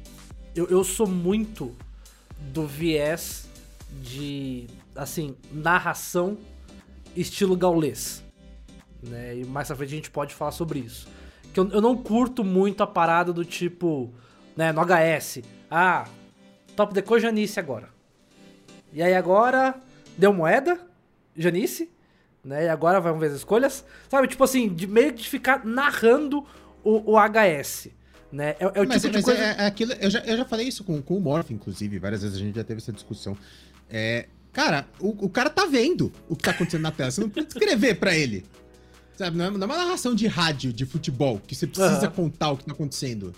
eu, 0.55 0.67
eu 0.67 0.84
sou 0.84 1.05
muito 1.05 1.76
do 2.39 2.65
viés 2.65 3.47
de, 4.01 4.65
assim, 4.95 5.35
narração 5.51 6.35
estilo 7.15 7.56
gaulês. 7.56 8.23
Né? 9.02 9.38
E 9.38 9.45
mais 9.45 9.68
pra 9.68 9.76
frente 9.76 9.94
a 9.94 9.95
gente 9.95 10.11
pode 10.11 10.34
falar 10.34 10.52
sobre 10.52 10.80
isso. 10.80 11.07
Que 11.53 11.60
eu, 11.60 11.69
eu 11.69 11.81
não 11.81 11.95
curto 11.98 12.44
muito 12.44 12.84
a 12.84 12.88
parada 12.88 13.34
do 13.34 13.44
tipo, 13.44 14.14
né, 14.56 14.72
no 14.72 14.81
HS. 14.81 15.41
Ah, 15.69 16.07
top 16.76 16.94
deco 16.94 17.19
Janice 17.19 17.60
agora. 17.60 17.90
E 18.91 19.02
aí 19.02 19.14
agora 19.14 19.76
deu 20.18 20.34
moeda, 20.34 20.80
Janice, 21.36 21.90
né? 22.44 22.65
E 22.65 22.69
agora 22.69 22.99
vamos 22.99 23.19
ver 23.19 23.27
as 23.27 23.34
escolhas. 23.34 23.86
Sabe, 24.10 24.27
tipo 24.27 24.44
assim, 24.44 24.73
de 24.73 24.88
meio 24.88 25.11
de 25.11 25.27
ficar 25.27 25.65
narrando 25.65 26.45
o, 26.84 27.14
o 27.14 27.18
HS. 27.18 27.90
Né? 28.31 28.56
É, 28.60 28.64
é 28.64 28.81
o 28.81 28.88
mas 28.88 29.02
tipo 29.02 29.10
de 29.10 29.18
mas 29.18 29.26
coisa. 29.26 29.41
é, 29.41 29.56
é 29.60 29.65
aquilo, 29.65 29.94
eu, 29.94 30.10
já, 30.10 30.19
eu 30.19 30.38
já 30.38 30.45
falei 30.45 30.68
isso 30.68 30.84
com, 30.84 31.02
com 31.02 31.18
o 31.18 31.22
Morph, 31.22 31.52
inclusive, 31.52 31.98
várias 31.98 32.22
vezes 32.22 32.38
a 32.38 32.40
gente 32.40 32.56
já 32.56 32.64
teve 32.64 32.80
essa 32.80 32.94
discussão. 32.94 33.36
É, 33.90 34.27
cara, 34.51 34.88
o, 34.99 35.26
o 35.26 35.30
cara 35.30 35.49
tá 35.49 35.65
vendo 35.65 36.11
o 36.27 36.35
que 36.35 36.43
tá 36.43 36.51
acontecendo 36.51 36.81
na 36.81 36.91
tela. 36.91 37.11
Você 37.11 37.21
não 37.21 37.30
precisa 37.30 37.57
escrever 37.57 37.99
pra 37.99 38.15
ele. 38.15 38.45
Sabe, 39.17 39.38
não 39.38 39.45
é, 39.45 39.51
não 39.51 39.61
é 39.61 39.65
uma 39.65 39.77
narração 39.77 40.15
de 40.15 40.27
rádio, 40.27 40.71
de 40.71 40.85
futebol, 40.85 41.41
que 41.45 41.53
você 41.53 41.67
precisa 41.67 42.05
Aham. 42.05 42.11
contar 42.11 42.51
o 42.51 42.57
que 42.57 42.65
tá 42.65 42.71
acontecendo. 42.71 43.34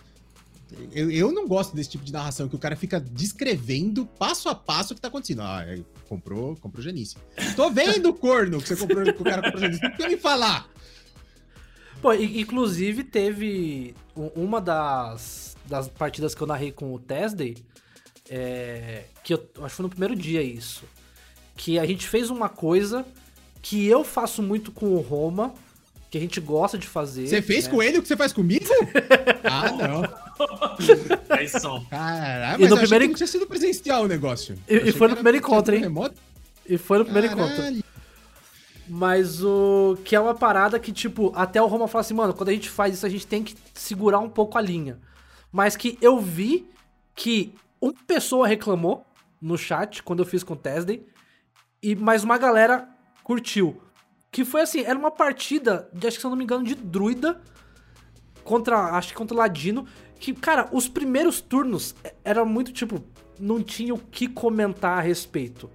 Eu, 0.93 1.11
eu 1.11 1.31
não 1.31 1.47
gosto 1.47 1.75
desse 1.75 1.89
tipo 1.89 2.03
de 2.05 2.13
narração, 2.13 2.47
que 2.47 2.55
o 2.55 2.59
cara 2.59 2.75
fica 2.75 2.99
descrevendo 2.99 4.05
passo 4.05 4.47
a 4.47 4.55
passo 4.55 4.93
o 4.93 4.95
que 4.95 5.01
tá 5.01 5.07
acontecendo. 5.07 5.41
Ah, 5.41 5.65
comprou, 6.07 6.55
comprou 6.57 6.83
Genice. 6.83 7.17
Tô 7.55 7.69
vendo, 7.69 8.13
corno, 8.13 8.61
que 8.61 8.67
você 8.69 8.75
comprou, 8.75 9.03
que 9.03 9.21
o 9.21 9.23
cara 9.23 9.41
comprou 9.41 9.59
Genice. 9.59 9.81
Não 9.81 9.89
precisa 9.89 10.09
me 10.09 10.17
falar. 10.17 10.69
Pô, 12.01 12.13
inclusive 12.13 13.03
teve 13.03 13.93
uma 14.15 14.59
das, 14.59 15.55
das 15.65 15.88
partidas 15.88 16.33
que 16.33 16.41
eu 16.41 16.47
narrei 16.47 16.71
com 16.71 16.93
o 16.93 16.99
Tesday, 16.99 17.55
é, 18.29 19.05
que 19.23 19.33
eu 19.33 19.49
acho 19.57 19.69
que 19.69 19.75
foi 19.75 19.83
no 19.83 19.89
primeiro 19.89 20.15
dia 20.15 20.41
isso, 20.41 20.83
que 21.61 21.77
a 21.77 21.85
gente 21.85 22.07
fez 22.07 22.31
uma 22.31 22.49
coisa 22.49 23.05
que 23.61 23.85
eu 23.85 24.03
faço 24.03 24.41
muito 24.41 24.71
com 24.71 24.95
o 24.95 24.99
Roma 24.99 25.53
que 26.09 26.17
a 26.17 26.21
gente 26.21 26.41
gosta 26.41 26.75
de 26.75 26.88
fazer. 26.88 27.27
Você 27.27 27.39
fez 27.39 27.65
né? 27.65 27.71
com 27.71 27.83
ele 27.83 27.99
o 27.99 28.01
que 28.01 28.07
você 28.07 28.17
faz 28.17 28.33
comigo? 28.33 28.65
ah, 29.45 29.71
não. 29.71 30.01
Aí 31.29 31.47
são. 31.47 31.85
Caralho, 31.85 32.57
E 32.57 32.61
mas 32.63 32.69
no 32.71 32.77
primeiro 32.79 33.05
que 33.05 33.11
não 33.11 33.15
tinha 33.15 33.27
sido 33.27 33.45
presencial 33.45 34.05
o 34.05 34.07
negócio. 34.07 34.57
E- 34.67 34.89
e 34.89 34.91
foi 34.91 35.07
no 35.07 35.13
primeiro 35.13 35.38
encontro, 35.38 35.75
hein? 35.75 35.81
remoto. 35.81 36.15
E 36.67 36.79
foi 36.79 36.97
no 36.97 37.05
primeiro 37.05 37.27
encontro. 37.27 37.55
Caralho. 37.55 37.83
Mas 38.89 39.43
o 39.43 39.99
que 40.03 40.15
é 40.15 40.19
uma 40.19 40.33
parada 40.33 40.79
que, 40.79 40.91
tipo, 40.91 41.31
até 41.35 41.61
o 41.61 41.67
Roma 41.67 41.88
fala 41.88 42.01
assim, 42.01 42.15
mano, 42.15 42.33
quando 42.33 42.49
a 42.49 42.53
gente 42.53 42.71
faz 42.71 42.95
isso, 42.95 43.05
a 43.05 43.09
gente 43.09 43.27
tem 43.27 43.43
que 43.43 43.55
segurar 43.75 44.17
um 44.17 44.29
pouco 44.29 44.57
a 44.57 44.61
linha. 44.61 44.97
Mas 45.51 45.77
que 45.77 45.95
eu 46.01 46.19
vi 46.19 46.67
que 47.15 47.53
uma 47.79 47.93
pessoa 48.07 48.47
reclamou 48.47 49.05
no 49.39 49.59
chat 49.59 50.01
quando 50.01 50.19
eu 50.23 50.25
fiz 50.25 50.43
com 50.43 50.55
o 50.55 50.57
Tesday, 50.57 51.05
e 51.81 51.95
mais 51.95 52.23
uma 52.23 52.37
galera 52.37 52.87
curtiu. 53.23 53.81
Que 54.31 54.45
foi 54.45 54.61
assim, 54.61 54.81
era 54.81 54.97
uma 54.97 55.11
partida, 55.11 55.89
de, 55.93 56.07
acho 56.07 56.17
que 56.17 56.21
se 56.21 56.25
eu 56.25 56.29
não 56.29 56.37
me 56.37 56.43
engano, 56.43 56.63
de 56.63 56.75
druida 56.75 57.41
contra, 58.43 58.77
acho 58.97 59.09
que 59.09 59.13
contra 59.15 59.35
o 59.35 59.37
Ladino, 59.39 59.85
que, 60.19 60.33
cara, 60.33 60.69
os 60.71 60.87
primeiros 60.87 61.41
turnos 61.41 61.95
era 62.23 62.45
muito, 62.45 62.71
tipo, 62.71 63.03
não 63.39 63.61
tinha 63.61 63.93
o 63.93 63.97
que 63.97 64.27
comentar 64.27 64.97
a 64.97 65.01
respeito. 65.01 65.69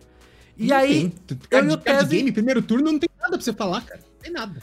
E 0.57 0.69
Não 0.69 0.77
aí, 0.77 1.11
tem. 1.27 1.39
Eu 1.39 1.49
Card, 1.49 1.71
e 1.71 1.75
o 1.75 1.77
Tese- 1.77 2.07
game, 2.17 2.33
primeiro 2.33 2.63
turno, 2.63 2.91
não 2.93 2.99
tem 2.99 3.11
nada 3.19 3.33
pra 3.33 3.41
você 3.41 3.53
falar, 3.53 3.83
cara. 3.85 4.01
Não 4.01 4.21
tem 4.23 4.33
nada. 4.33 4.63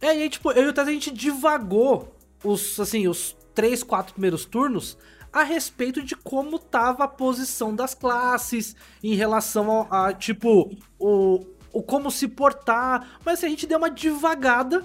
É, 0.00 0.06
e 0.18 0.22
aí, 0.22 0.28
tipo, 0.28 0.50
eu 0.52 0.64
e 0.64 0.68
o 0.68 0.72
Tess, 0.74 0.86
a 0.88 0.90
gente 0.92 1.10
divagou 1.10 2.14
os, 2.44 2.78
assim, 2.78 3.08
os 3.08 3.34
três, 3.54 3.82
quatro 3.82 4.12
primeiros 4.12 4.44
turnos 4.44 4.98
a 5.40 5.44
respeito 5.44 6.02
de 6.02 6.14
como 6.16 6.58
tava 6.58 7.04
a 7.04 7.08
posição 7.08 7.74
das 7.74 7.94
classes 7.94 8.74
em 9.02 9.14
relação 9.14 9.70
ao- 9.70 9.88
a, 9.92 10.12
tipo, 10.12 10.74
o, 10.98 11.44
o 11.72 11.82
como 11.82 12.10
se 12.10 12.28
portar. 12.28 13.18
Mas 13.24 13.38
assim, 13.38 13.46
a 13.46 13.50
gente 13.50 13.66
deu 13.66 13.78
uma 13.78 13.90
divagada 13.90 14.84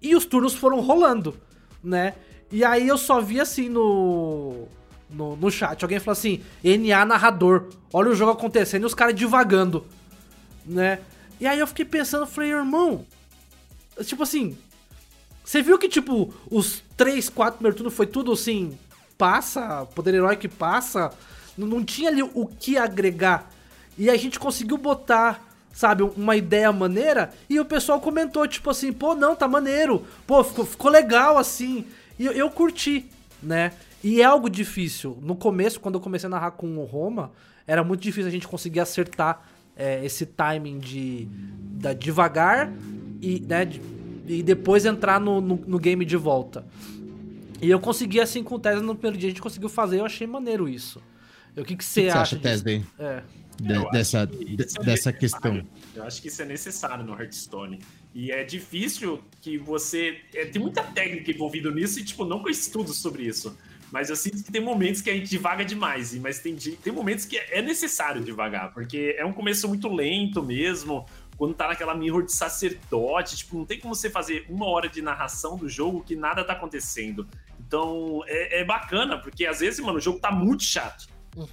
e 0.00 0.14
os 0.14 0.24
turnos 0.26 0.54
foram 0.54 0.80
rolando, 0.80 1.36
né? 1.82 2.14
E 2.50 2.64
aí 2.64 2.86
eu 2.86 2.98
só 2.98 3.20
vi 3.20 3.40
assim 3.40 3.68
no. 3.68 4.66
No, 5.08 5.36
no 5.36 5.50
chat, 5.52 5.80
alguém 5.84 6.00
falou 6.00 6.12
assim: 6.12 6.42
NA 6.64 7.04
narrador, 7.04 7.68
olha 7.92 8.10
o 8.10 8.14
jogo 8.14 8.32
acontecendo 8.32 8.82
e 8.82 8.86
os 8.86 8.94
caras 8.94 9.14
divagando, 9.14 9.86
né? 10.64 10.98
E 11.38 11.46
aí 11.46 11.60
eu 11.60 11.66
fiquei 11.66 11.84
pensando, 11.84 12.26
falei, 12.26 12.50
irmão, 12.50 13.04
Tipo 14.04 14.22
assim. 14.22 14.56
Você 15.44 15.62
viu 15.62 15.78
que, 15.78 15.88
tipo, 15.88 16.34
os 16.50 16.82
3, 16.96 17.28
4 17.28 17.58
primeiros 17.58 17.76
turnos 17.78 17.94
foi 17.94 18.06
tudo 18.06 18.32
assim. 18.32 18.76
Passa, 19.18 19.86
poder 19.94 20.14
heróico 20.14 20.48
passa. 20.48 21.10
Não, 21.56 21.66
não 21.66 21.84
tinha 21.84 22.10
ali 22.10 22.22
o 22.22 22.46
que 22.46 22.76
agregar. 22.76 23.50
E 23.98 24.10
a 24.10 24.16
gente 24.16 24.38
conseguiu 24.38 24.76
botar, 24.76 25.42
sabe, 25.72 26.02
uma 26.02 26.36
ideia 26.36 26.70
maneira. 26.72 27.32
E 27.48 27.58
o 27.58 27.64
pessoal 27.64 28.00
comentou, 28.00 28.46
tipo 28.46 28.68
assim, 28.70 28.92
pô, 28.92 29.14
não, 29.14 29.34
tá 29.34 29.48
maneiro. 29.48 30.04
Pô, 30.26 30.44
ficou, 30.44 30.66
ficou 30.66 30.90
legal 30.90 31.38
assim. 31.38 31.86
E 32.18 32.26
eu, 32.26 32.32
eu 32.32 32.50
curti, 32.50 33.06
né? 33.42 33.72
E 34.04 34.20
é 34.20 34.24
algo 34.24 34.50
difícil. 34.50 35.18
No 35.22 35.34
começo, 35.34 35.80
quando 35.80 35.94
eu 35.94 36.00
comecei 36.00 36.26
a 36.26 36.30
narrar 36.30 36.50
com 36.52 36.76
o 36.76 36.84
Roma, 36.84 37.32
era 37.66 37.82
muito 37.82 38.02
difícil 38.02 38.28
a 38.28 38.32
gente 38.32 38.46
conseguir 38.46 38.80
acertar 38.80 39.42
é, 39.74 40.04
esse 40.04 40.24
timing 40.26 40.78
de 40.78 41.26
da 41.78 41.92
devagar 41.92 42.72
e, 43.20 43.40
né, 43.40 43.64
de- 43.64 43.80
e 44.26 44.42
depois 44.42 44.84
entrar 44.86 45.20
no, 45.20 45.40
no, 45.40 45.56
no 45.66 45.78
game 45.78 46.04
de 46.04 46.16
volta. 46.16 46.64
E 47.60 47.70
eu 47.70 47.80
consegui 47.80 48.20
assim 48.20 48.42
com 48.42 48.56
o 48.56 48.58
Tesla 48.58 48.82
no 48.82 48.94
primeiro 48.94 49.16
dia, 49.18 49.28
a 49.28 49.30
gente 49.30 49.40
conseguiu 49.42 49.68
fazer, 49.68 50.00
eu 50.00 50.04
achei 50.06 50.26
maneiro 50.26 50.68
isso. 50.68 51.02
O 51.56 51.64
que, 51.64 51.74
que 51.76 51.84
você 51.84 52.02
que 52.02 52.06
você 52.06 52.10
acha? 52.10 52.20
acha, 52.20 52.36
disso? 52.36 52.42
Tesday? 52.64 52.84
É. 52.98 53.22
De- 53.58 53.90
dessa, 53.90 54.26
que 54.26 54.44
de- 54.56 54.62
é 54.78 54.82
dessa 54.84 55.10
questão. 55.12 55.66
Eu 55.94 56.04
acho 56.04 56.20
que 56.20 56.28
isso 56.28 56.42
é 56.42 56.44
necessário 56.44 57.02
no 57.02 57.14
Hearthstone. 57.18 57.78
E 58.14 58.30
é 58.30 58.44
difícil 58.44 59.22
que 59.40 59.56
você. 59.56 60.18
é, 60.34 60.44
tem 60.44 60.60
muita 60.60 60.82
técnica 60.82 61.30
envolvida 61.30 61.70
nisso 61.70 61.98
e, 61.98 62.04
tipo, 62.04 62.26
não 62.26 62.40
com 62.42 62.50
estudos 62.50 62.98
sobre 62.98 63.22
isso. 63.24 63.56
Mas 63.90 64.10
eu 64.10 64.16
sinto 64.16 64.42
que 64.42 64.50
tem 64.52 64.60
momentos 64.60 65.00
que 65.00 65.08
a 65.08 65.14
gente 65.14 65.30
divaga 65.30 65.64
demais. 65.64 66.12
e- 66.14 66.20
Mas 66.20 66.38
tem, 66.40 66.54
tem 66.56 66.92
momentos 66.92 67.24
que 67.24 67.38
é 67.38 67.62
necessário 67.62 68.22
devagar, 68.22 68.74
porque 68.74 69.14
é 69.16 69.24
um 69.24 69.32
começo 69.32 69.66
muito 69.66 69.88
lento 69.88 70.42
mesmo. 70.42 71.06
Quando 71.38 71.54
tá 71.54 71.68
naquela 71.68 71.94
mirror 71.94 72.24
de 72.24 72.32
sacerdote, 72.32 73.36
tipo, 73.36 73.56
não 73.58 73.64
tem 73.64 73.78
como 73.78 73.94
você 73.94 74.08
fazer 74.10 74.44
uma 74.48 74.66
hora 74.66 74.88
de 74.88 75.00
narração 75.02 75.56
do 75.56 75.68
jogo 75.68 76.02
que 76.02 76.16
nada 76.16 76.42
tá 76.44 76.52
acontecendo. 76.54 77.26
Então 77.66 78.22
é, 78.26 78.60
é 78.60 78.64
bacana, 78.64 79.18
porque 79.18 79.44
às 79.46 79.60
vezes, 79.60 79.80
mano, 79.80 79.98
o 79.98 80.00
jogo 80.00 80.20
tá 80.20 80.30
muito 80.30 80.62
chato. 80.62 81.06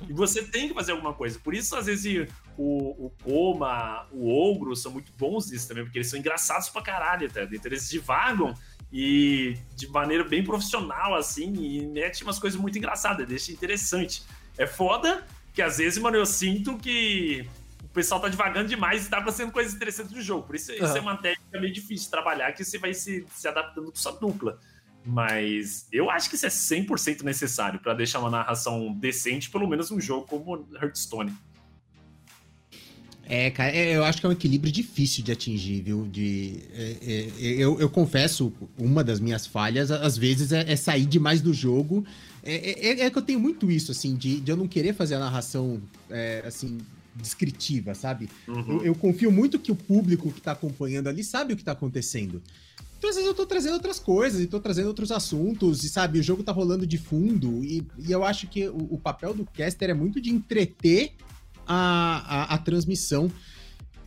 E 0.08 0.14
você 0.14 0.44
tem 0.44 0.70
que 0.70 0.74
fazer 0.74 0.94
alguma 0.94 1.14
coisa. 1.14 1.38
Por 1.40 1.54
isso, 1.54 1.76
às 1.76 1.88
vezes, 1.88 2.30
o, 2.58 3.08
o 3.08 3.10
Koma, 3.22 4.08
o 4.12 4.30
Ogro 4.30 4.74
são 4.76 4.92
muito 4.94 5.12
bons 5.18 5.52
nisso 5.52 5.68
também, 5.68 5.84
porque 5.84 5.98
eles 5.98 6.10
são 6.10 6.18
engraçados 6.18 6.70
pra 6.70 6.82
caralho, 6.82 7.30
tá? 7.30 7.44
Então 7.44 7.60
eles 7.66 7.90
divagam 7.90 8.54
e 8.92 9.58
de 9.76 9.88
maneira 9.88 10.24
bem 10.24 10.44
profissional, 10.44 11.16
assim, 11.16 11.52
e 11.54 11.86
mete 11.88 12.24
umas 12.24 12.40
coisas 12.40 12.60
muito 12.60 12.78
engraçadas, 12.78 13.28
deixa 13.28 13.52
interessante. 13.52 14.24
É 14.58 14.66
foda 14.66 15.26
que 15.54 15.62
às 15.62 15.78
vezes, 15.78 15.98
mano, 16.02 16.16
eu 16.16 16.26
sinto 16.26 16.78
que 16.78 17.46
o 17.84 17.88
pessoal 17.90 18.22
tá 18.22 18.30
divagando 18.30 18.70
demais 18.70 19.06
e 19.06 19.10
tá 19.10 19.18
acontecendo 19.18 19.52
coisas 19.52 19.74
interessantes 19.74 20.14
no 20.14 20.22
jogo. 20.22 20.48
Por 20.48 20.56
isso, 20.56 20.72
isso 20.72 20.84
Aham. 20.84 20.98
é 20.98 21.02
uma 21.02 21.18
técnica 21.18 21.60
meio 21.60 21.74
difícil 21.74 22.06
de 22.06 22.12
trabalhar, 22.12 22.54
que 22.54 22.64
você 22.64 22.78
vai 22.78 22.94
se, 22.94 23.26
se 23.34 23.48
adaptando 23.48 23.92
com 23.92 23.96
sua 23.96 24.14
dupla. 24.14 24.60
Mas 25.06 25.88
eu 25.92 26.10
acho 26.10 26.30
que 26.30 26.36
isso 26.36 26.46
é 26.46 26.50
100% 26.50 27.24
necessário 27.24 27.80
pra 27.80 27.94
deixar 27.94 28.20
uma 28.20 28.30
narração 28.30 28.94
decente, 28.94 29.50
pelo 29.50 29.68
menos 29.68 29.92
um 29.92 30.00
jogo 30.00 30.26
como 30.26 30.68
Hearthstone. 30.76 31.34
É, 33.26 33.50
cara, 33.52 33.72
é, 33.72 33.96
eu 33.96 34.04
acho 34.04 34.20
que 34.20 34.26
é 34.26 34.30
um 34.30 34.34
equilíbrio 34.34 34.72
difícil 34.72 35.24
de 35.24 35.32
atingir, 35.32 35.82
viu? 35.82 36.06
De, 36.06 36.60
é, 36.74 36.98
é, 37.02 37.30
eu, 37.40 37.80
eu 37.80 37.90
confesso, 37.90 38.52
uma 38.78 39.04
das 39.04 39.20
minhas 39.20 39.48
falhas, 39.48 39.92
às 39.92 40.18
vezes, 40.18 40.52
é, 40.52 40.72
é 40.72 40.76
sair 40.76 41.06
demais 41.06 41.42
do 41.42 41.54
jogo. 41.54 42.06
É, 42.44 42.90
é- 42.90 43.00
é 43.06 43.10
que 43.10 43.18
eu 43.18 43.22
tenho 43.22 43.40
muito 43.40 43.72
isso, 43.72 43.92
assim, 43.92 44.16
de, 44.16 44.42
de 44.42 44.52
eu 44.52 44.58
não 44.58 44.68
querer 44.68 44.94
fazer 44.94 45.16
a 45.16 45.20
narração, 45.20 45.82
é, 46.10 46.44
assim, 46.46 46.80
descritiva, 47.16 47.94
sabe? 47.94 48.30
Uhum. 48.48 48.80
Eu, 48.80 48.86
eu 48.88 48.96
confio 48.96 49.32
muito 49.32 49.58
que 49.58 49.72
o 49.72 49.76
público 49.76 50.32
que 50.32 50.42
tá 50.42 50.52
acompanhando 50.52 51.08
ali 51.08 51.24
sabe 51.24 51.54
o 51.54 51.58
que 51.58 51.64
tá 51.64 51.72
acontecendo. 51.72 52.42
Então, 53.04 53.10
às 53.10 53.18
vezes, 53.18 53.28
eu 53.30 53.36
tô 53.36 53.46
trazendo 53.46 53.74
outras 53.74 54.00
coisas 54.00 54.40
e 54.40 54.48
tô 54.48 54.62
trazendo 54.62 54.88
outros 54.88 55.12
assuntos, 55.12 55.84
e 55.84 55.90
sabe, 55.90 56.20
o 56.20 56.24
jogo 56.24 56.42
tá 56.42 56.54
rolando 56.54 56.88
de 56.88 56.98
fundo, 56.98 57.62
e, 57.62 57.86
e 58.00 58.10
eu 58.14 58.24
acho 58.24 58.48
que 58.48 58.66
o, 58.70 58.94
o 58.94 58.98
papel 58.98 59.34
do 59.34 59.44
caster 59.46 59.90
é 59.90 59.94
muito 59.94 60.22
de 60.22 60.30
entreter 60.30 61.12
a, 61.68 62.54
a, 62.54 62.54
a 62.54 62.58
transmissão. 62.60 63.30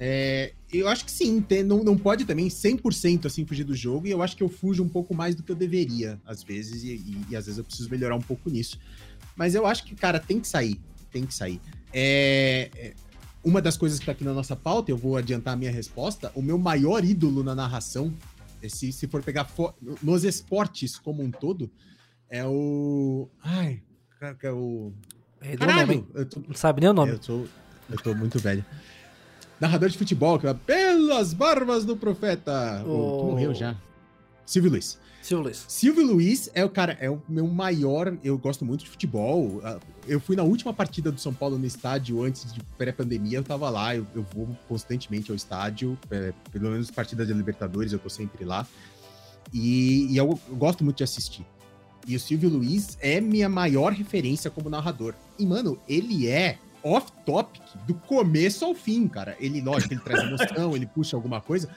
É, 0.00 0.54
eu 0.72 0.88
acho 0.88 1.04
que 1.04 1.10
sim, 1.10 1.42
tem- 1.42 1.62
não, 1.62 1.84
não 1.84 1.94
pode 1.94 2.24
também 2.24 2.48
100% 2.48 3.26
assim 3.26 3.44
fugir 3.44 3.64
do 3.64 3.74
jogo, 3.74 4.06
e 4.06 4.10
eu 4.12 4.22
acho 4.22 4.34
que 4.34 4.42
eu 4.42 4.48
fujo 4.48 4.82
um 4.82 4.88
pouco 4.88 5.14
mais 5.14 5.34
do 5.34 5.42
que 5.42 5.52
eu 5.52 5.56
deveria, 5.56 6.18
às 6.24 6.42
vezes, 6.42 6.82
e, 6.82 6.92
e- 6.92 7.26
e 7.28 7.36
às 7.36 7.44
vezes 7.44 7.58
eu 7.58 7.64
preciso 7.64 7.90
melhorar 7.90 8.16
um 8.16 8.22
pouco 8.22 8.48
nisso. 8.48 8.78
Mas 9.36 9.54
eu 9.54 9.66
acho 9.66 9.84
que, 9.84 9.94
cara, 9.94 10.18
tem 10.18 10.40
que 10.40 10.48
sair, 10.48 10.80
tem 11.12 11.26
que 11.26 11.34
sair. 11.34 11.60
É, 11.92 12.70
é, 12.74 12.94
uma 13.44 13.60
das 13.60 13.76
coisas 13.76 13.98
que 13.98 14.06
tá 14.06 14.12
aqui 14.12 14.24
na 14.24 14.32
nossa 14.32 14.56
pauta, 14.56 14.90
eu 14.90 14.96
vou 14.96 15.18
adiantar 15.18 15.52
a 15.52 15.56
minha 15.56 15.70
resposta, 15.70 16.32
o 16.34 16.40
meu 16.40 16.56
maior 16.56 17.04
ídolo 17.04 17.44
na 17.44 17.54
narração, 17.54 18.10
se, 18.68 18.92
se 18.92 19.06
for 19.06 19.22
pegar 19.22 19.48
nos 20.02 20.24
esportes 20.24 20.98
como 20.98 21.22
um 21.22 21.30
todo, 21.30 21.70
é 22.28 22.44
o... 22.44 23.28
Ai, 23.42 23.82
que 24.40 24.46
é 24.46 24.52
o... 24.52 24.92
Perdeu 25.38 25.68
o 25.68 25.72
nome, 25.72 26.06
tô, 26.30 26.40
Não 26.48 26.54
sabe 26.54 26.80
nem 26.80 26.90
o 26.90 26.92
nome. 26.94 27.12
eu 27.12 27.18
tô, 27.18 27.44
eu 27.90 27.96
tô 28.02 28.14
muito 28.14 28.38
velho. 28.38 28.64
Narrador 29.60 29.88
de 29.88 29.96
futebol, 29.98 30.38
que 30.38 30.46
é 30.46 30.52
pelas 30.54 31.32
barbas 31.32 31.84
do 31.84 31.96
profeta. 31.96 32.82
O... 32.84 32.90
O- 32.90 33.18
que 33.18 33.24
morreu 33.26 33.54
já. 33.54 33.76
Silvio 34.46 34.70
Luiz. 34.70 34.98
Silvio 35.20 35.42
Luiz. 35.44 35.64
Silvio 35.66 36.06
Luiz 36.06 36.50
é 36.54 36.64
o 36.64 36.70
cara, 36.70 36.96
é 37.00 37.10
o 37.10 37.20
meu 37.28 37.48
maior. 37.48 38.16
Eu 38.22 38.38
gosto 38.38 38.64
muito 38.64 38.84
de 38.84 38.90
futebol. 38.90 39.60
Ah, 39.64 39.78
Eu 40.06 40.20
fui 40.20 40.36
na 40.36 40.44
última 40.44 40.72
partida 40.72 41.10
do 41.10 41.20
São 41.20 41.34
Paulo 41.34 41.58
no 41.58 41.66
estádio 41.66 42.22
antes 42.22 42.52
de 42.52 42.60
pré-pandemia. 42.78 43.38
Eu 43.38 43.42
tava 43.44 43.68
lá, 43.68 43.96
eu, 43.96 44.06
eu 44.14 44.24
vou 44.32 44.48
constantemente 44.68 45.30
ao 45.32 45.36
estádio, 45.36 45.98
é, 46.12 46.32
pelo 46.52 46.70
menos 46.70 46.92
partidas 46.92 47.26
de 47.26 47.32
Libertadores, 47.32 47.92
eu 47.92 47.98
tô 47.98 48.08
sempre 48.08 48.44
lá. 48.44 48.64
E, 49.52 50.12
e 50.12 50.16
eu, 50.16 50.38
eu 50.48 50.56
gosto 50.56 50.84
muito 50.84 50.98
de 50.98 51.04
assistir. 51.04 51.44
E 52.06 52.14
o 52.14 52.20
Silvio 52.20 52.48
Luiz 52.48 52.96
é 53.00 53.20
minha 53.20 53.48
maior 53.48 53.92
referência 53.92 54.48
como 54.48 54.70
narrador. 54.70 55.12
E, 55.36 55.44
mano, 55.44 55.76
ele 55.88 56.28
é 56.28 56.58
off-topic 56.84 57.62
do 57.84 57.94
começo 57.94 58.64
ao 58.64 58.74
fim, 58.74 59.08
cara. 59.08 59.36
Ele, 59.40 59.60
lógico, 59.60 59.92
ele 59.92 60.00
traz 60.00 60.22
emoção, 60.22 60.76
ele 60.76 60.86
puxa 60.86 61.16
alguma 61.16 61.40
coisa. 61.40 61.68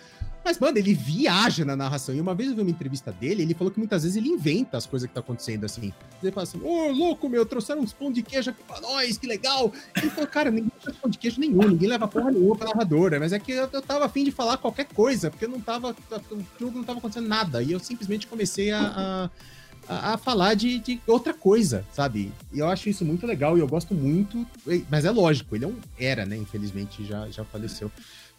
Mas, 0.44 0.58
mano, 0.58 0.78
ele 0.78 0.94
viaja 0.94 1.66
na 1.66 1.76
narração. 1.76 2.16
E 2.16 2.22
uma 2.22 2.34
vez 2.34 2.50
eu 2.50 2.56
vi 2.56 2.62
uma 2.62 2.72
entrevista 2.72 3.12
dele, 3.12 3.44
ele 3.44 3.54
falou 3.54 3.72
que 3.72 3.80
muitas 3.80 4.04
vezes 4.04 4.18
ele 4.18 4.30
inventa 4.30 4.78
as 4.78 4.86
coisas 4.86 5.08
que 5.08 5.14
tá 5.14 5.20
acontecendo, 5.20 5.66
assim. 5.66 5.94
Ele 6.22 6.32
fala 6.32 6.44
assim, 6.44 6.62
ô, 6.64 6.92
louco, 6.92 7.30
meu, 7.30 7.46
trouxeram 7.46 7.82
uns 7.82 7.94
pão 7.94 8.12
de 8.12 8.24
queijo 8.24 8.50
aqui 8.50 8.64
pra 8.64 8.80
nós, 8.82 9.18
que 9.18 9.28
legal. 9.28 9.72
Ele 9.96 10.10
falou, 10.10 10.28
cara, 10.28 10.50
ninguém 10.50 10.72
trouxe 10.82 11.00
pão 11.00 11.10
de 11.10 11.18
queijo 11.18 11.40
nenhum, 11.40 11.68
ninguém 11.68 11.90
leva 11.90 12.08
porra 12.08 12.32
nenhuma 12.32 12.56
pra 12.56 12.70
narradora. 12.70 13.20
Mas 13.20 13.34
é 13.34 13.40
que 13.40 13.52
eu, 13.52 13.70
eu 13.72 13.82
tava 13.82 14.06
afim 14.06 14.24
de 14.24 14.32
falar 14.32 14.58
qualquer 14.58 14.86
coisa, 14.86 15.30
porque 15.30 15.46
eu 15.46 15.50
não 15.50 15.60
tava, 15.60 15.96
o 16.32 16.46
jogo 16.60 16.78
não 16.78 16.84
tava 16.84 17.00
acontecendo 17.00 17.28
nada. 17.28 17.62
E 17.62 17.72
eu 17.72 17.80
simplesmente 17.80 18.28
comecei 18.28 18.72
a... 18.72 18.82
a 19.26 19.30
a, 19.90 20.18
falar 20.18 20.54
de, 20.54 20.78
de 20.80 21.02
outra 21.08 21.34
coisa, 21.34 21.84
sabe? 21.92 22.32
E 22.54 22.60
eu 22.60 22.70
acho 22.70 22.90
isso 22.90 23.04
muito 23.04 23.26
legal 23.26 23.58
e 23.58 23.60
eu 23.60 23.68
gosto 23.68 23.96
muito. 23.96 24.46
Mas 24.88 25.04
é 25.04 25.10
lógico, 25.10 25.56
ele 25.56 25.66
é 25.66 25.68
um, 25.68 25.76
era, 25.98 26.26
né? 26.28 26.38
Infelizmente 26.38 27.04
já, 27.04 27.28
já 27.30 27.44
faleceu. 27.44 27.92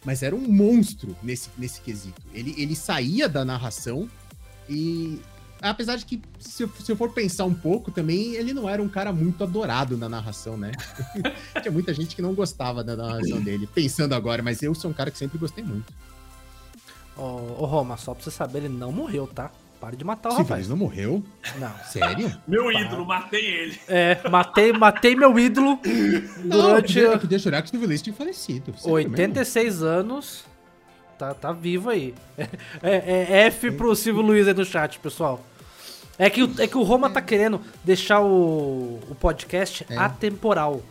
Mas 0.03 0.23
era 0.23 0.35
um 0.35 0.47
monstro 0.47 1.15
nesse, 1.21 1.49
nesse 1.57 1.81
quesito. 1.81 2.21
Ele, 2.33 2.55
ele 2.57 2.75
saía 2.75 3.29
da 3.29 3.45
narração 3.45 4.09
e. 4.69 5.19
Apesar 5.61 5.95
de 5.95 6.05
que, 6.05 6.19
se 6.39 6.63
eu, 6.63 6.71
se 6.79 6.91
eu 6.91 6.95
for 6.95 7.11
pensar 7.11 7.45
um 7.45 7.53
pouco 7.53 7.91
também, 7.91 8.33
ele 8.33 8.51
não 8.51 8.67
era 8.67 8.81
um 8.81 8.89
cara 8.89 9.13
muito 9.13 9.43
adorado 9.43 9.95
na 9.95 10.09
narração, 10.09 10.57
né? 10.57 10.71
Tinha 11.61 11.71
muita 11.71 11.93
gente 11.93 12.15
que 12.15 12.21
não 12.21 12.33
gostava 12.33 12.83
da 12.83 12.95
narração 12.95 13.39
dele, 13.39 13.67
pensando 13.67 14.15
agora, 14.15 14.41
mas 14.41 14.63
eu 14.63 14.73
sou 14.73 14.89
um 14.89 14.93
cara 14.93 15.11
que 15.11 15.19
sempre 15.19 15.37
gostei 15.37 15.63
muito. 15.63 15.93
Ô, 17.15 17.21
ô, 17.21 17.65
Roma, 17.67 17.95
só 17.95 18.15
pra 18.15 18.23
você 18.23 18.31
saber, 18.31 18.63
ele 18.63 18.69
não 18.69 18.91
morreu, 18.91 19.27
tá? 19.27 19.51
Para 19.81 19.95
de 19.97 20.03
matar 20.05 20.29
o 20.29 20.31
Sim, 20.33 20.43
rapaz. 20.43 20.69
não 20.69 20.77
morreu? 20.77 21.23
Não. 21.57 21.73
Sério? 21.89 22.31
Meu 22.47 22.71
ídolo, 22.71 23.03
matei 23.05 23.43
ele. 23.45 23.79
É, 23.87 24.29
matei, 24.29 24.71
matei 24.71 25.15
meu 25.15 25.37
ídolo 25.39 25.79
durante 26.45 27.01
Não, 27.01 27.11
eu 27.13 27.19
podia 27.19 27.39
jurar 27.39 27.63
que 27.63 27.75
o 27.75 27.81
Willis 27.81 28.01
tinha 28.01 28.13
falecido. 28.15 28.73
sério 28.77 28.93
86 28.93 29.81
anos. 29.81 30.45
Tá, 31.17 31.33
tá 31.33 31.51
vivo 31.51 31.89
aí. 31.89 32.13
É, 32.81 33.25
é 33.43 33.45
F 33.47 33.71
pro 33.71 33.95
Silvio 33.95 34.21
Luiz 34.21 34.47
aí 34.47 34.53
no 34.53 34.63
chat, 34.65 34.99
pessoal. 34.99 35.43
É 36.17 36.29
que, 36.29 36.43
o- 36.43 36.53
é 36.59 36.67
que 36.67 36.77
o 36.77 36.83
Roma 36.83 37.09
tá 37.09 37.21
querendo 37.21 37.59
deixar 37.83 38.21
o, 38.21 38.99
o 39.09 39.15
podcast 39.19 39.83
É. 39.89 39.97
atemporal. 39.97 40.81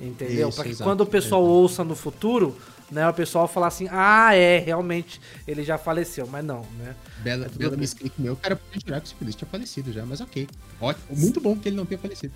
Entendeu? 0.00 0.48
Isso, 0.48 0.56
pra 0.56 0.64
que 0.64 0.70
exato, 0.70 0.82
quando 0.90 1.00
o 1.02 1.06
pessoal 1.06 1.42
exato. 1.42 1.54
ouça 1.54 1.84
no 1.84 1.94
futuro, 1.94 2.56
né, 2.90 3.08
o 3.08 3.14
pessoal 3.14 3.46
falar 3.48 3.68
assim, 3.68 3.88
ah, 3.90 4.34
é, 4.34 4.58
realmente, 4.58 5.20
ele 5.46 5.62
já 5.64 5.78
faleceu. 5.78 6.26
Mas 6.26 6.44
não, 6.44 6.60
né? 6.78 6.94
Bela, 7.18 7.44
tudo 7.46 7.58
bela 7.58 7.76
meu, 8.18 8.32
o 8.32 8.36
cara 8.36 8.56
podia 8.56 8.80
jurar 8.84 9.00
que 9.00 9.12
o 9.14 9.16
Willis 9.20 9.34
tinha 9.36 9.48
falecido 9.48 9.92
já, 9.92 10.04
mas 10.04 10.20
ok. 10.20 10.48
Ótimo. 10.80 11.16
Muito 11.16 11.40
bom 11.40 11.56
que 11.58 11.68
ele 11.68 11.76
não 11.76 11.86
tenha 11.86 11.98
falecido. 11.98 12.32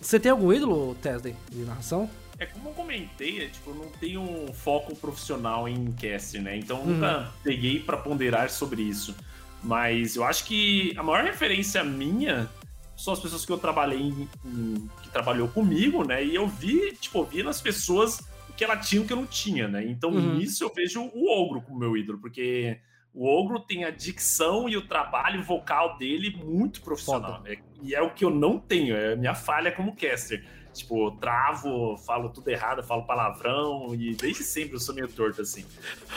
Você 0.00 0.18
tem 0.18 0.32
algum 0.32 0.52
ídolo, 0.52 0.94
Tesden, 0.96 1.36
de 1.50 1.58
narração? 1.64 2.10
É 2.38 2.46
como 2.46 2.70
eu 2.70 2.72
comentei, 2.72 3.44
é, 3.44 3.48
tipo, 3.48 3.70
eu 3.70 3.74
não 3.76 3.86
tenho 4.00 4.20
um 4.20 4.52
foco 4.52 4.96
profissional 4.96 5.68
em 5.68 5.92
cast, 5.92 6.38
né? 6.40 6.56
Então 6.56 6.78
eu 6.78 6.84
Uhum. 6.84 6.92
nunca 6.94 7.32
peguei 7.44 7.78
pra 7.78 7.96
ponderar 7.96 8.50
sobre 8.50 8.82
isso. 8.82 9.14
Mas 9.62 10.16
eu 10.16 10.24
acho 10.24 10.44
que 10.44 10.92
a 10.96 11.02
maior 11.04 11.22
referência 11.22 11.84
minha 11.84 12.50
são 12.96 13.12
as 13.12 13.20
pessoas 13.20 13.46
que 13.46 13.52
eu 13.52 13.58
trabalhei 13.58 14.00
em- 14.00 14.28
em- 14.44 14.90
que 15.02 15.08
trabalhou 15.10 15.46
comigo, 15.46 16.02
né? 16.04 16.24
E 16.24 16.34
eu 16.34 16.48
vi, 16.48 16.92
tipo, 17.00 17.18
eu 17.20 17.24
vi 17.26 17.42
nas 17.44 17.60
pessoas 17.60 18.18
o 18.52 18.56
que 18.56 18.64
ela 18.64 18.76
tinha 18.76 19.00
e 19.00 19.04
o 19.04 19.06
que 19.06 19.12
eu 19.12 19.16
não 19.16 19.26
tinha, 19.26 19.66
né? 19.68 19.84
Então 19.84 20.10
Uhum. 20.10 20.34
nisso 20.36 20.62
eu 20.62 20.72
vejo 20.74 21.02
o 21.14 21.30
Ogro 21.30 21.62
como 21.62 21.78
meu 21.78 21.96
ídolo, 21.96 22.18
porque 22.18 22.78
o 23.14 23.26
Ogro 23.28 23.60
tem 23.60 23.84
a 23.84 23.90
dicção 23.90 24.68
e 24.68 24.76
o 24.76 24.86
trabalho 24.86 25.42
vocal 25.42 25.96
dele 25.98 26.38
muito 26.44 26.80
profissional. 26.82 27.40
né? 27.42 27.56
E 27.82 27.94
é 27.94 28.00
o 28.00 28.10
que 28.10 28.24
eu 28.24 28.30
não 28.30 28.58
tenho, 28.58 28.94
é 28.96 29.12
a 29.14 29.16
minha 29.16 29.34
falha 29.34 29.72
como 29.72 29.94
caster. 29.96 30.44
Tipo, 30.72 31.10
travo, 31.20 31.98
falo 31.98 32.30
tudo 32.30 32.48
errado, 32.48 32.82
falo 32.82 33.02
palavrão, 33.02 33.94
e 33.94 34.14
desde 34.14 34.42
sempre 34.42 34.76
eu 34.76 34.80
sou 34.80 34.94
meio 34.94 35.06
torto 35.06 35.42
assim. 35.42 35.66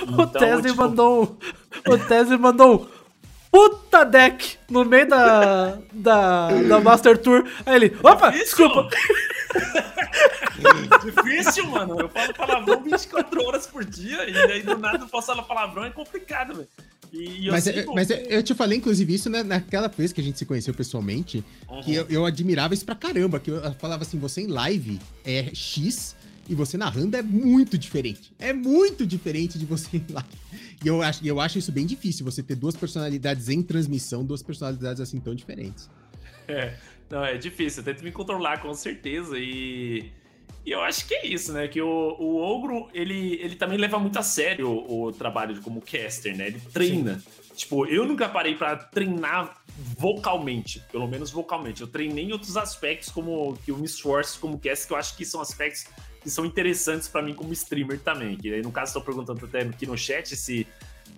o 0.01 0.25
Tesden 0.27 0.71
tipo, 0.71 0.77
mandou 0.81 1.23
um. 1.23 1.91
O 1.93 1.97
Tesden 1.97 2.37
mandou 2.37 2.75
um. 2.83 3.05
Puta 3.51 4.05
deck 4.05 4.57
no 4.69 4.85
meio 4.85 5.07
da, 5.09 5.77
da, 5.91 6.47
da 6.61 6.79
Master 6.79 7.17
Tour. 7.17 7.45
Aí 7.65 7.75
ele, 7.75 7.97
opa, 8.01 8.29
Difícil. 8.29 8.67
desculpa. 8.69 8.89
Difícil, 11.03 11.67
mano. 11.69 11.99
Eu 11.99 12.09
falo 12.09 12.33
palavrão 12.33 12.81
24 12.83 13.43
horas 13.45 13.67
por 13.67 13.83
dia 13.83 14.29
e 14.29 14.37
aí 14.51 14.63
do 14.63 14.77
nada 14.77 15.03
eu 15.03 15.07
posso 15.07 15.27
falar 15.27 15.43
palavrão, 15.43 15.83
é 15.85 15.89
complicado, 15.89 16.55
velho. 16.55 16.67
E, 17.13 17.41
e 17.43 17.47
eu 17.47 17.51
Mas, 17.53 17.67
é- 17.67 17.85
mas 17.85 18.09
é- 18.09 18.25
eu 18.29 18.43
te 18.43 18.53
falei, 18.53 18.77
inclusive, 18.77 19.13
isso 19.13 19.29
né, 19.29 19.43
naquela 19.43 19.87
vez 19.87 20.11
que 20.11 20.19
a 20.19 20.23
gente 20.23 20.37
se 20.37 20.45
conheceu 20.45 20.73
pessoalmente, 20.73 21.43
Uhum. 21.69 21.81
que 21.81 21.93
eu, 21.95 22.05
eu 22.09 22.25
admirava 22.25 22.73
isso 22.73 22.85
pra 22.85 22.95
caramba, 22.95 23.39
que 23.39 23.51
eu 23.51 23.61
falava 23.75 24.03
assim, 24.03 24.17
você 24.19 24.41
em 24.41 24.47
live 24.47 24.99
é 25.23 25.51
X 25.53 26.15
e 26.49 26.55
você 26.55 26.77
narrando 26.77 27.15
é 27.15 27.21
muito 27.21 27.77
diferente. 27.77 28.33
É 28.39 28.51
muito 28.53 29.05
diferente 29.05 29.57
de 29.59 29.65
você 29.65 29.97
em 29.97 30.05
live. 30.11 30.29
E 30.83 30.87
eu 30.87 31.01
acho, 31.01 31.25
eu 31.25 31.39
acho 31.39 31.57
isso 31.57 31.71
bem 31.71 31.85
difícil, 31.85 32.25
você 32.25 32.43
ter 32.43 32.55
duas 32.55 32.75
personalidades 32.75 33.49
em 33.49 33.61
transmissão, 33.61 34.25
duas 34.25 34.41
personalidades 34.43 34.99
assim 35.01 35.19
tão 35.19 35.33
diferentes. 35.33 35.89
É, 36.47 36.75
não, 37.09 37.23
é 37.23 37.37
difícil. 37.37 37.81
Eu 37.81 37.85
tento 37.85 38.03
me 38.03 38.11
controlar 38.11 38.61
com 38.61 38.73
certeza 38.73 39.37
e. 39.37 40.11
E 40.65 40.71
eu 40.71 40.81
acho 40.81 41.07
que 41.07 41.13
é 41.13 41.27
isso, 41.27 41.53
né? 41.53 41.67
Que 41.67 41.79
o, 41.79 41.87
o 41.87 42.37
Ogro, 42.41 42.89
ele, 42.91 43.35
ele 43.35 43.55
também 43.55 43.77
leva 43.77 43.99
muito 43.99 44.17
a 44.17 44.23
sério 44.23 44.67
o, 44.67 45.03
o 45.03 45.11
trabalho 45.11 45.53
de- 45.53 45.61
como 45.61 45.79
caster, 45.79 46.35
né? 46.35 46.47
Ele 46.47 46.59
treina. 46.73 47.21
Tipo, 47.55 47.85
eu 47.85 48.03
nunca 48.03 48.27
parei 48.27 48.55
pra 48.55 48.75
treinar 48.75 49.61
vocalmente, 49.95 50.81
pelo 50.91 51.07
menos 51.07 51.29
vocalmente. 51.29 51.81
Eu 51.81 51.87
treinei 51.87 52.25
em 52.25 52.31
outros 52.31 52.57
aspectos, 52.57 53.09
como 53.09 53.55
que 53.63 53.69
eu 53.69 53.77
me 53.77 53.85
esforço 53.85 54.39
como 54.39 54.57
caster, 54.59 54.87
que 54.87 54.93
eu 54.93 54.97
acho 54.97 55.15
que 55.15 55.23
são 55.23 55.39
aspectos 55.39 55.85
que 56.21 56.29
são 56.31 56.43
interessantes 56.43 57.07
pra 57.07 57.21
mim 57.21 57.35
como 57.35 57.53
streamer 57.53 57.99
também. 57.99 58.35
Que 58.35 58.51
aí, 58.51 58.61
no 58.63 58.71
caso, 58.71 58.89
estou 58.89 59.03
perguntando 59.03 59.45
até 59.45 59.61
aqui 59.61 59.85
no 59.85 59.95
chat 59.95 60.35
se 60.35 60.65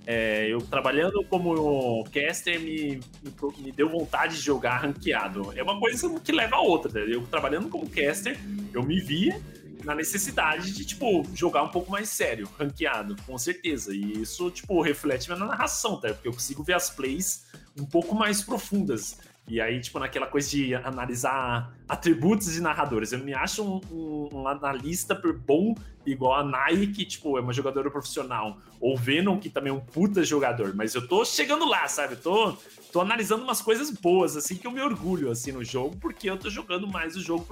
é, 0.10 0.48
eu 0.48 0.62
trabalhando 0.62 1.22
como 1.26 2.06
caster 2.06 2.58
me, 2.62 3.02
me, 3.22 3.34
me 3.58 3.72
deu 3.74 3.90
vontade 3.90 4.38
de 4.38 4.42
jogar 4.42 4.78
ranqueado. 4.78 5.52
É 5.54 5.62
uma 5.62 5.78
coisa 5.78 6.18
que 6.22 6.32
leva 6.32 6.56
a 6.56 6.62
outra, 6.62 6.90
né? 6.94 7.14
Eu 7.14 7.28
trabalhando 7.28 7.68
como 7.68 7.90
caster, 7.90 8.40
eu 8.74 8.82
me 8.84 9.02
via 9.02 9.38
na 9.84 9.94
necessidade 9.94 10.72
de, 10.72 10.86
tipo, 10.86 11.26
jogar 11.36 11.64
um 11.64 11.68
pouco 11.68 11.92
mais 11.92 12.08
sério, 12.08 12.50
ranqueado, 12.58 13.18
com 13.26 13.38
certeza. 13.38 13.94
E 13.94 14.22
isso, 14.22 14.50
tipo, 14.50 14.82
reflete 14.82 15.28
na 15.28 15.36
narração, 15.36 16.00
tá? 16.00 16.14
Porque 16.14 16.30
eu 16.30 16.34
consigo 16.34 16.64
ver 16.64 16.74
as 16.74 16.90
plays 16.90 17.46
um 17.78 17.86
pouco 17.86 18.16
mais 18.16 18.42
profundas. 18.42 19.18
E 19.50 19.62
aí, 19.62 19.80
tipo, 19.80 19.98
naquela 19.98 20.28
coisa 20.28 20.50
de 20.50 20.76
analisar 20.76 21.74
atributos 21.88 22.52
de 22.52 22.60
narradores. 22.60 23.14
Eu 23.14 23.20
me 23.20 23.34
acho 23.34 23.64
um, 23.64 23.80
um- 23.90 24.30
um 24.42 24.48
analista 24.48 25.16
por 25.16 25.32
bom, 25.38 25.74
igual 26.06 26.36
a 26.36 26.44
Nai, 26.44 26.88
que, 26.88 27.06
tipo, 27.06 27.38
é 27.38 27.42
uma 27.42 27.54
jogadora 27.54 27.90
profissional. 27.90 28.58
Ou 28.82 28.98
Venom, 28.98 29.40
que 29.40 29.50
também 29.50 29.72
é 29.72 29.74
um 29.74 29.80
puta 29.80 30.22
jogador. 30.22 30.76
Mas 30.76 30.94
eu 30.96 31.08
tô 31.08 31.24
chegando 31.24 31.66
lá, 31.66 31.88
sabe? 31.88 32.16
Eu 32.16 32.22
tô, 32.22 32.58
tô 32.92 33.00
analisando 33.00 33.44
umas 33.44 33.62
coisas 33.62 33.90
boas, 33.90 34.36
assim, 34.36 34.56
que 34.58 34.68
eu 34.68 34.72
me 34.72 34.82
orgulho, 34.82 35.32
assim, 35.32 35.54
no 35.54 35.64
jogo, 35.64 35.96
porque 35.96 36.30
eu 36.30 36.38
tô 36.38 36.50
jogando 36.50 36.86
mais 36.86 37.16
o 37.16 37.22
jogo 37.22 37.46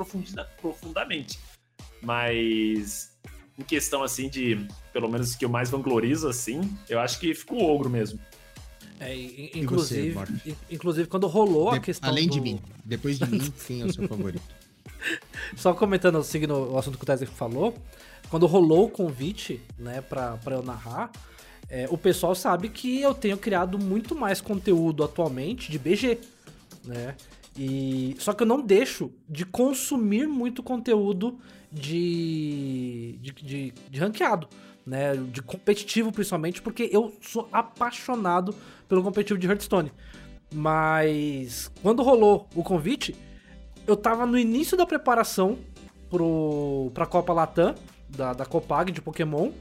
profundamente. 0.62 1.40
Mas 2.02 3.12
em 3.58 3.64
questão, 3.64 4.04
assim, 4.04 4.28
de, 4.30 4.68
pelo 4.92 5.08
menos, 5.10 5.34
que 5.34 5.46
eu 5.46 5.50
mais 5.50 5.70
vanglorizo, 5.70 6.28
assim, 6.28 6.62
eu 6.90 7.00
acho 7.00 7.20
que 7.22 7.34
fica 7.34 7.54
o 7.54 7.64
ogro 7.64 7.90
mesmo. 7.90 8.20
É, 9.00 9.14
in- 9.16 9.50
inclusive, 9.56 10.12
você, 10.12 10.56
inclusive, 10.72 11.08
quando 11.08 11.28
rolou 11.28 11.70
a 11.70 11.74
De- 11.74 11.80
questão. 11.82 12.10
além 12.10 12.30
de 12.30 12.38
do- 12.40 12.44
mim, 12.44 12.60
depois 12.84 13.20
de 13.20 13.26
mim, 13.30 13.40
quem 13.68 13.82
é 13.82 13.86
o 13.86 13.92
seu 13.94 14.08
favorito? 14.08 14.42
Só 15.56 15.74
comentando, 15.74 16.24
seguindo 16.24 16.54
o 16.72 16.78
assunto 16.78 16.98
que 16.98 17.04
o 17.04 17.06
Tesden 17.08 17.28
falou, 17.28 17.76
quando 18.30 18.46
rolou 18.48 18.86
o 18.86 18.90
convite, 18.90 19.62
né, 19.78 20.02
pra, 20.02 20.38
pra 20.38 20.56
eu 20.56 20.64
narrar, 20.64 21.12
é, 21.70 21.88
o 21.92 21.98
pessoal 21.98 22.34
sabe 22.34 22.70
que 22.70 23.02
eu 23.02 23.14
tenho 23.14 23.38
criado 23.38 23.78
muito 23.78 24.16
mais 24.16 24.40
conteúdo 24.42 25.04
atualmente 25.04 25.72
de 25.72 25.78
BG, 25.78 26.20
né? 26.84 27.16
E, 27.58 28.16
só 28.20 28.34
que 28.34 28.44
eu 28.44 28.48
não 28.48 28.62
deixo 28.62 29.12
de 29.30 29.46
consumir 29.46 30.28
muito 30.28 30.62
conteúdo 30.62 31.38
de, 31.72 33.18
de, 33.22 33.32
de, 33.32 33.74
de 33.90 34.00
ranqueado, 34.00 34.48
né? 34.86 35.16
De 35.16 35.42
competitivo, 35.42 36.12
principalmente, 36.12 36.62
porque 36.62 36.90
eu 36.92 37.14
sou 37.22 37.48
apaixonado 37.52 38.54
pelo 38.88 39.04
competitivo 39.04 39.40
de 39.40 39.48
Hearthstone. 39.48 39.92
Mas 40.54 41.72
quando 41.82 42.04
rolou 42.04 42.48
o 42.56 42.64
convite, 42.64 43.16
eu 43.88 43.96
tava 43.96 44.26
no 44.26 44.38
início 44.38 44.78
da 44.78 44.86
preparação 44.86 45.58
pro, 46.10 46.92
pra 46.94 47.06
Copa 47.06 47.34
Latam, 47.34 47.76
da, 48.10 48.34
da 48.34 48.46
Copag 48.46 48.92
de 48.92 49.02
Pokémon, 49.02 49.52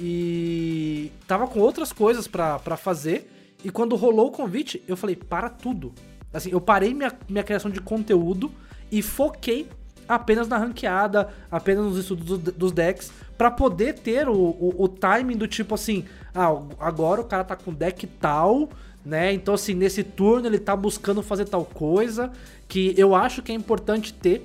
e 0.00 1.10
tava 1.26 1.46
com 1.46 1.60
outras 1.60 1.92
coisas 1.92 2.26
pra 2.28 2.58
fazer. 2.76 3.56
E 3.64 3.70
quando 3.70 3.96
rolou 3.96 4.28
o 4.28 4.30
convite, 4.30 4.82
eu 4.86 4.96
falei, 4.96 5.16
para 5.16 5.50
tudo. 5.50 5.92
Assim, 6.32 6.50
eu 6.50 6.60
parei 6.60 6.94
minha, 6.94 7.12
minha 7.28 7.42
criação 7.42 7.70
de 7.70 7.80
conteúdo 7.80 8.52
e 8.92 9.02
foquei 9.02 9.68
apenas 10.08 10.48
na 10.48 10.56
ranqueada, 10.56 11.28
apenas 11.50 11.84
nos 11.84 11.98
estudos 11.98 12.38
do- 12.38 12.52
dos 12.52 12.72
decks, 12.72 13.12
pra 13.36 13.50
poder 13.50 13.94
ter 13.94 14.28
o, 14.28 14.34
o, 14.34 14.74
o 14.78 14.88
timing 14.88 15.36
do 15.36 15.46
tipo 15.46 15.74
assim, 15.74 16.04
ah, 16.34 16.48
agora 16.80 17.20
o 17.20 17.24
cara 17.24 17.44
tá 17.44 17.54
com 17.54 17.72
deck 17.72 18.06
tal, 18.06 18.68
né? 19.04 19.32
Então, 19.32 19.54
assim, 19.54 19.74
nesse 19.74 20.02
turno 20.02 20.46
ele 20.46 20.58
tá 20.58 20.74
buscando 20.74 21.22
fazer 21.22 21.44
tal 21.44 21.64
coisa, 21.64 22.32
que 22.66 22.94
eu 22.96 23.14
acho 23.14 23.42
que 23.42 23.52
é 23.52 23.54
importante 23.54 24.12
ter, 24.12 24.42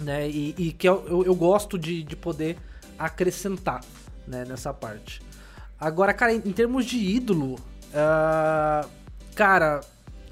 né? 0.00 0.28
E, 0.28 0.54
e 0.56 0.72
que 0.72 0.88
eu, 0.88 1.04
eu, 1.08 1.24
eu 1.24 1.34
gosto 1.34 1.78
de, 1.78 2.02
de 2.02 2.16
poder 2.16 2.56
acrescentar, 2.98 3.82
né, 4.26 4.44
nessa 4.48 4.72
parte. 4.72 5.20
Agora, 5.78 6.14
cara, 6.14 6.32
em, 6.32 6.38
em 6.44 6.52
termos 6.52 6.86
de 6.86 6.96
ídolo, 6.96 7.58
ah, 7.92 8.86
cara, 9.34 9.80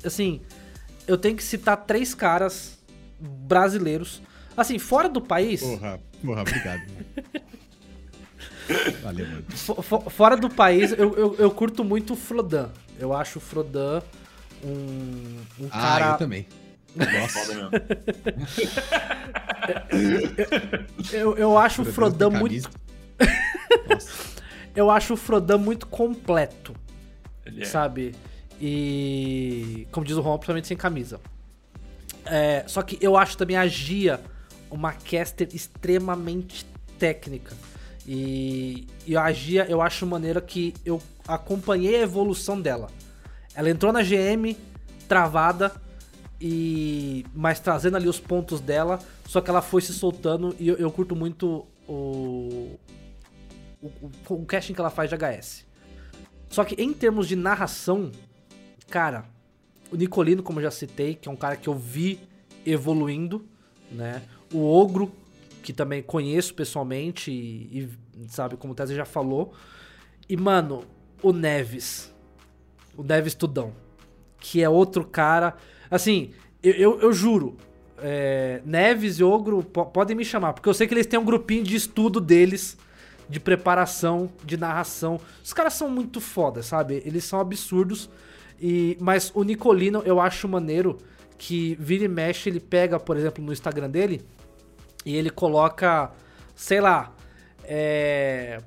assim, 0.05 0.41
eu 1.07 1.19
tenho 1.19 1.37
que 1.37 1.43
citar 1.45 1.77
três 1.85 2.15
caras 2.15 2.79
brasileiros. 3.21 4.23
Assim, 4.57 4.79
fora 4.79 5.09
do 5.09 5.21
país, 5.21 5.61
Porra, 5.63 6.01
porra, 6.25 6.41
obrigado. 6.43 6.83
Valeu, 9.03 9.27
mano. 9.27 9.45
fo- 9.51 9.83
fo- 9.83 10.11
fora 10.11 10.37
do 10.37 10.49
país, 10.51 10.93
eu, 10.93 11.15
eu, 11.17 11.37
eu 11.39 11.51
curto 11.51 11.83
muito 11.85 12.13
o 12.13 12.17
Frodan. 12.17 12.71
Eu 12.99 13.13
acho 13.15 13.39
o 13.39 13.41
Frodan 13.41 14.03
um, 14.65 15.39
um 15.65 15.67
Ah, 15.71 15.81
cara. 15.81 16.11
eu 16.13 16.19
também. 16.19 16.47
Nossa. 16.95 17.55
Mesmo. 17.55 17.71
Eu, 21.13 21.37
eu 21.37 21.59
acho 21.59 21.83
o 21.83 21.85
Frodan 21.85 22.31
muito. 22.31 22.71
eu 24.75 24.91
acho 24.91 25.15
o 25.15 25.17
Frodan 25.17 25.59
muito 25.59 25.87
completo, 25.87 26.75
Ele 27.45 27.63
é. 27.63 27.65
sabe? 27.65 28.15
E, 28.61 29.87
como 29.91 30.07
diz 30.07 30.17
o 30.17 30.21
Ron, 30.21 30.35
principalmente 30.39 30.69
sem 30.69 30.77
camisa. 30.77 31.21
É, 32.25 32.65
só 32.69 32.83
que 32.83 32.97
eu 33.01 33.17
acho 33.17 33.37
também 33.37 33.57
a 33.57 33.67
Gia 33.67 34.21
uma 34.73 34.93
caster 34.93 35.49
extremamente 35.53 36.67
técnica. 36.99 37.55
E, 38.07 38.87
e 39.07 39.17
a 39.17 39.31
Gia, 39.33 39.65
eu 39.67 39.81
acho 39.81 40.07
maneira 40.07 40.41
que 40.41 40.75
eu 40.85 41.01
acompanhei 41.27 41.97
a 41.97 42.03
evolução 42.03 42.61
dela. 42.61 42.91
Ela 43.55 43.71
entrou 43.71 43.93
na 43.93 44.03
GM 44.03 44.57
travada, 45.07 45.73
e 46.41 47.25
mas 47.35 47.61
trazendo 47.61 47.97
ali 47.97 48.09
os 48.09 48.19
pontos 48.19 48.61
dela, 48.61 48.99
só 49.27 49.41
que 49.41 49.49
ela 49.49 49.63
foi 49.63 49.81
se 49.81 49.93
soltando 49.93 50.57
e 50.59 50.67
eu, 50.67 50.77
eu 50.77 50.91
curto 50.91 51.15
muito 51.15 51.65
o, 51.87 52.77
o, 53.81 53.87
o, 53.87 54.35
o 54.35 54.45
casting 54.45 54.75
que 54.75 54.81
ela 54.81 54.91
faz 54.91 55.09
de 55.09 55.17
HS. 55.17 55.65
Só 56.49 56.65
que 56.65 56.81
em 56.83 56.93
termos 56.93 57.29
de 57.29 57.37
narração, 57.37 58.11
cara, 58.91 59.25
o 59.91 59.97
Nicolino, 59.97 60.43
como 60.43 60.59
eu 60.59 60.65
já 60.65 60.71
citei, 60.71 61.15
que 61.15 61.29
é 61.29 61.33
um 61.33 61.37
cara 61.37 61.57
que 61.57 61.69
eu 61.69 61.75
vi 61.75 62.19
evoluindo, 62.67 63.47
né? 63.91 64.23
O 64.53 64.65
Ogro, 64.71 65.11
que 65.63 65.73
também 65.73 66.03
conheço 66.03 66.55
pessoalmente 66.55 67.31
e, 67.31 67.89
e 68.17 68.29
sabe, 68.29 68.57
como 68.57 68.73
o 68.73 68.77
Tese 68.77 68.95
já 68.95 69.05
falou. 69.05 69.53
E, 70.29 70.37
mano, 70.37 70.85
o 71.23 71.33
Neves. 71.33 72.13
O 72.97 73.03
Neves 73.03 73.35
Tudão. 73.35 73.73
Que 74.41 74.63
é 74.63 74.69
outro 74.69 75.05
cara. 75.05 75.57
Assim, 75.91 76.31
eu, 76.63 76.73
eu, 76.75 77.01
eu 77.01 77.13
juro. 77.13 77.57
é, 77.99 78.61
Neves 78.65 79.19
e 79.19 79.25
Ogro 79.25 79.63
po- 79.63 79.87
podem 79.87 80.17
me 80.17 80.25
chamar, 80.25 80.53
porque 80.53 80.69
eu 80.69 80.75
sei 80.75 80.87
que 80.87 80.95
eles 80.95 81.07
têm 81.07 81.19
um 81.19 81.25
grupinho 81.25 81.63
de 81.63 81.77
estudo 81.77 82.21
deles, 82.21 82.77
de 83.29 83.39
preparação, 83.39 84.29
de 84.45 84.57
narração. 84.57 85.21
Os 85.43 85.53
caras 85.53 85.75
são 85.75 85.89
muito 85.89 86.21
foda, 86.21 86.63
sabe? 86.63 87.03
Eles 87.07 87.25
são 87.25 87.39
absurdos. 87.41 88.11
E, 88.61 88.97
mas 89.01 89.31
o 89.35 89.43
Nicolino 89.45 90.03
eu 90.05 90.21
acho 90.21 90.49
maneiro 90.49 90.99
que 91.39 91.77
vira 91.81 92.05
e 92.05 92.09
mexe, 92.09 92.49
ele 92.49 92.61
pega, 92.61 92.99
por 93.01 93.17
exemplo, 93.17 93.43
no 93.45 93.53
Instagram 93.53 93.89
dele 93.91 94.23
e 95.05 95.15
ele 95.17 95.31
coloca, 95.31 96.11
sei 96.55 96.81
lá, 96.81 97.13
é. 97.65 98.61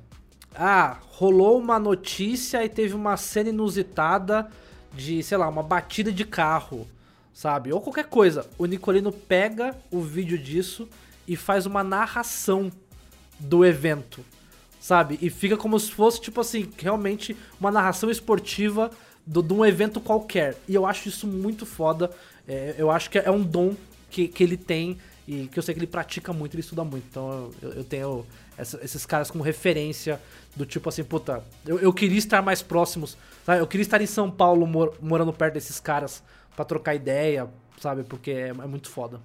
Ah, 0.57 0.98
rolou 1.10 1.60
uma 1.60 1.78
notícia 1.78 2.64
e 2.64 2.70
teve 2.70 2.94
uma 2.94 3.18
cena 3.18 3.49
inusitada 3.49 4.49
de, 4.94 5.22
sei 5.22 5.38
lá, 5.38 5.49
uma 5.49 5.62
batida 5.62 6.12
de 6.14 6.24
carro, 6.24 6.88
sabe? 7.34 7.74
Ou 7.74 7.82
qualquer 7.82 8.06
coisa. 8.06 8.48
O 8.57 8.66
Nicolino 8.66 9.12
pega 9.12 9.76
o 9.91 9.99
vídeo 10.02 10.38
disso 10.38 10.88
e 11.28 11.36
faz 11.36 11.66
uma 11.66 11.84
narração 11.84 12.72
do 13.38 13.66
evento, 13.66 14.24
sabe? 14.80 15.20
E 15.22 15.30
fica 15.30 15.57
como 15.57 15.78
se 15.78 15.91
fosse, 15.91 16.22
tipo 16.22 16.40
assim, 16.40 16.72
realmente 16.78 17.36
uma 17.60 17.70
narração 17.70 18.10
esportiva 18.10 18.90
do- 19.28 19.44
de 19.44 19.53
um 19.53 19.66
evento 19.66 19.99
qualquer. 19.99 20.56
E 20.70 20.74
eu 20.74 20.86
acho 20.86 21.10
isso 21.10 21.28
muito 21.28 21.66
foda. 21.66 22.10
É, 22.48 22.76
eu 22.78 22.90
acho 22.90 23.10
que 23.10 23.18
é 23.20 23.30
um 23.30 23.44
dom 23.44 23.76
que, 24.10 24.30
que 24.30 24.41
ele 24.41 24.56
tem 24.56 24.98
e 25.28 25.48
que 25.48 25.58
eu 25.58 25.64
sei 25.64 25.74
que 25.74 25.80
ele 25.80 25.88
pratica 25.88 26.32
muito, 26.34 26.54
ele 26.54 26.62
estuda 26.62 26.84
muito. 26.84 27.06
Então 27.10 27.52
eu, 27.62 27.72
eu 27.74 27.84
tenho 27.84 28.26
essa- 28.58 28.80
esses 28.84 29.06
caras 29.06 29.30
como 29.32 29.44
referência 29.44 30.22
do 30.56 30.66
tipo 30.66 30.88
assim, 30.90 31.04
puta, 31.04 31.44
eu, 31.66 31.80
eu 31.80 31.92
queria 31.94 32.18
estar 32.18 32.42
mais 32.42 32.62
próximos, 32.62 33.18
sabe? 33.46 33.60
Eu 33.62 33.68
queria 33.68 33.84
estar 33.84 34.02
em 34.02 34.06
São 34.06 34.30
Paulo 34.30 34.66
mor- 34.68 34.96
morando 35.02 35.34
perto 35.34 35.56
desses 35.56 35.80
caras 35.80 36.24
pra 36.56 36.64
trocar 36.64 36.96
ideia, 36.96 37.50
sabe? 37.82 38.04
Porque 38.04 38.32
é, 38.32 38.50
é 38.50 38.54
muito 38.68 38.90
foda. 38.90 39.20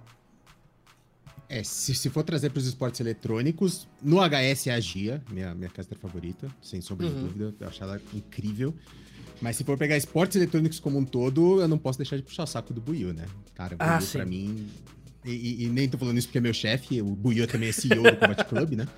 É, 1.49 1.65
se, 1.65 1.95
se 1.95 2.09
for 2.09 2.23
trazer 2.23 2.51
pros 2.51 2.65
esportes 2.67 3.01
eletrônicos, 3.01 3.89
no 4.01 4.19
HS 4.21 4.69
é 4.69 4.73
a 4.75 4.79
Gia, 4.81 5.21
minha, 5.29 5.53
minha 5.53 5.69
caster 5.69 5.99
favorita, 5.99 6.49
sem 6.63 6.81
sombra 6.81 7.09
de 7.09 7.15
Uhum. 7.15 7.23
dúvida. 7.27 7.55
Eu 7.61 7.69
acho 7.69 7.83
ela 7.83 8.01
incrível. 8.15 8.73
Mas 9.41 9.57
se 9.57 9.65
for 9.65 9.77
pegar 9.77 9.97
esportes 9.97 10.37
eletrônicos 10.37 10.79
como 10.79 10.99
um 10.99 11.05
todo, 11.05 11.61
eu 11.61 11.67
não 11.67 11.79
posso 11.79 11.99
deixar 11.99 12.17
de 12.17 12.23
puxar 12.23 12.45
o 12.45 12.47
saco 12.47 12.73
do 12.73 12.81
Buiu, 12.81 13.13
né? 13.13 13.27
Cara, 13.55 13.75
o 13.75 13.79
Ah, 13.81 13.97
Buiu 13.99 14.09
pra 14.13 14.25
mim. 14.25 14.69
E, 15.25 15.31
e- 15.33 15.65
e 15.65 15.69
nem 15.69 15.89
tô 15.89 15.99
falando 15.99 16.17
isso 16.19 16.29
porque 16.29 16.39
é 16.39 16.41
meu 16.41 16.55
chefe, 16.55 17.01
o 17.03 17.07
Buiu 17.07 17.47
também 17.47 17.69
é 17.69 17.73
CEO 17.73 18.03
do 18.03 18.17
Combat 18.17 18.45
Club, 18.45 18.73
né? 18.73 18.89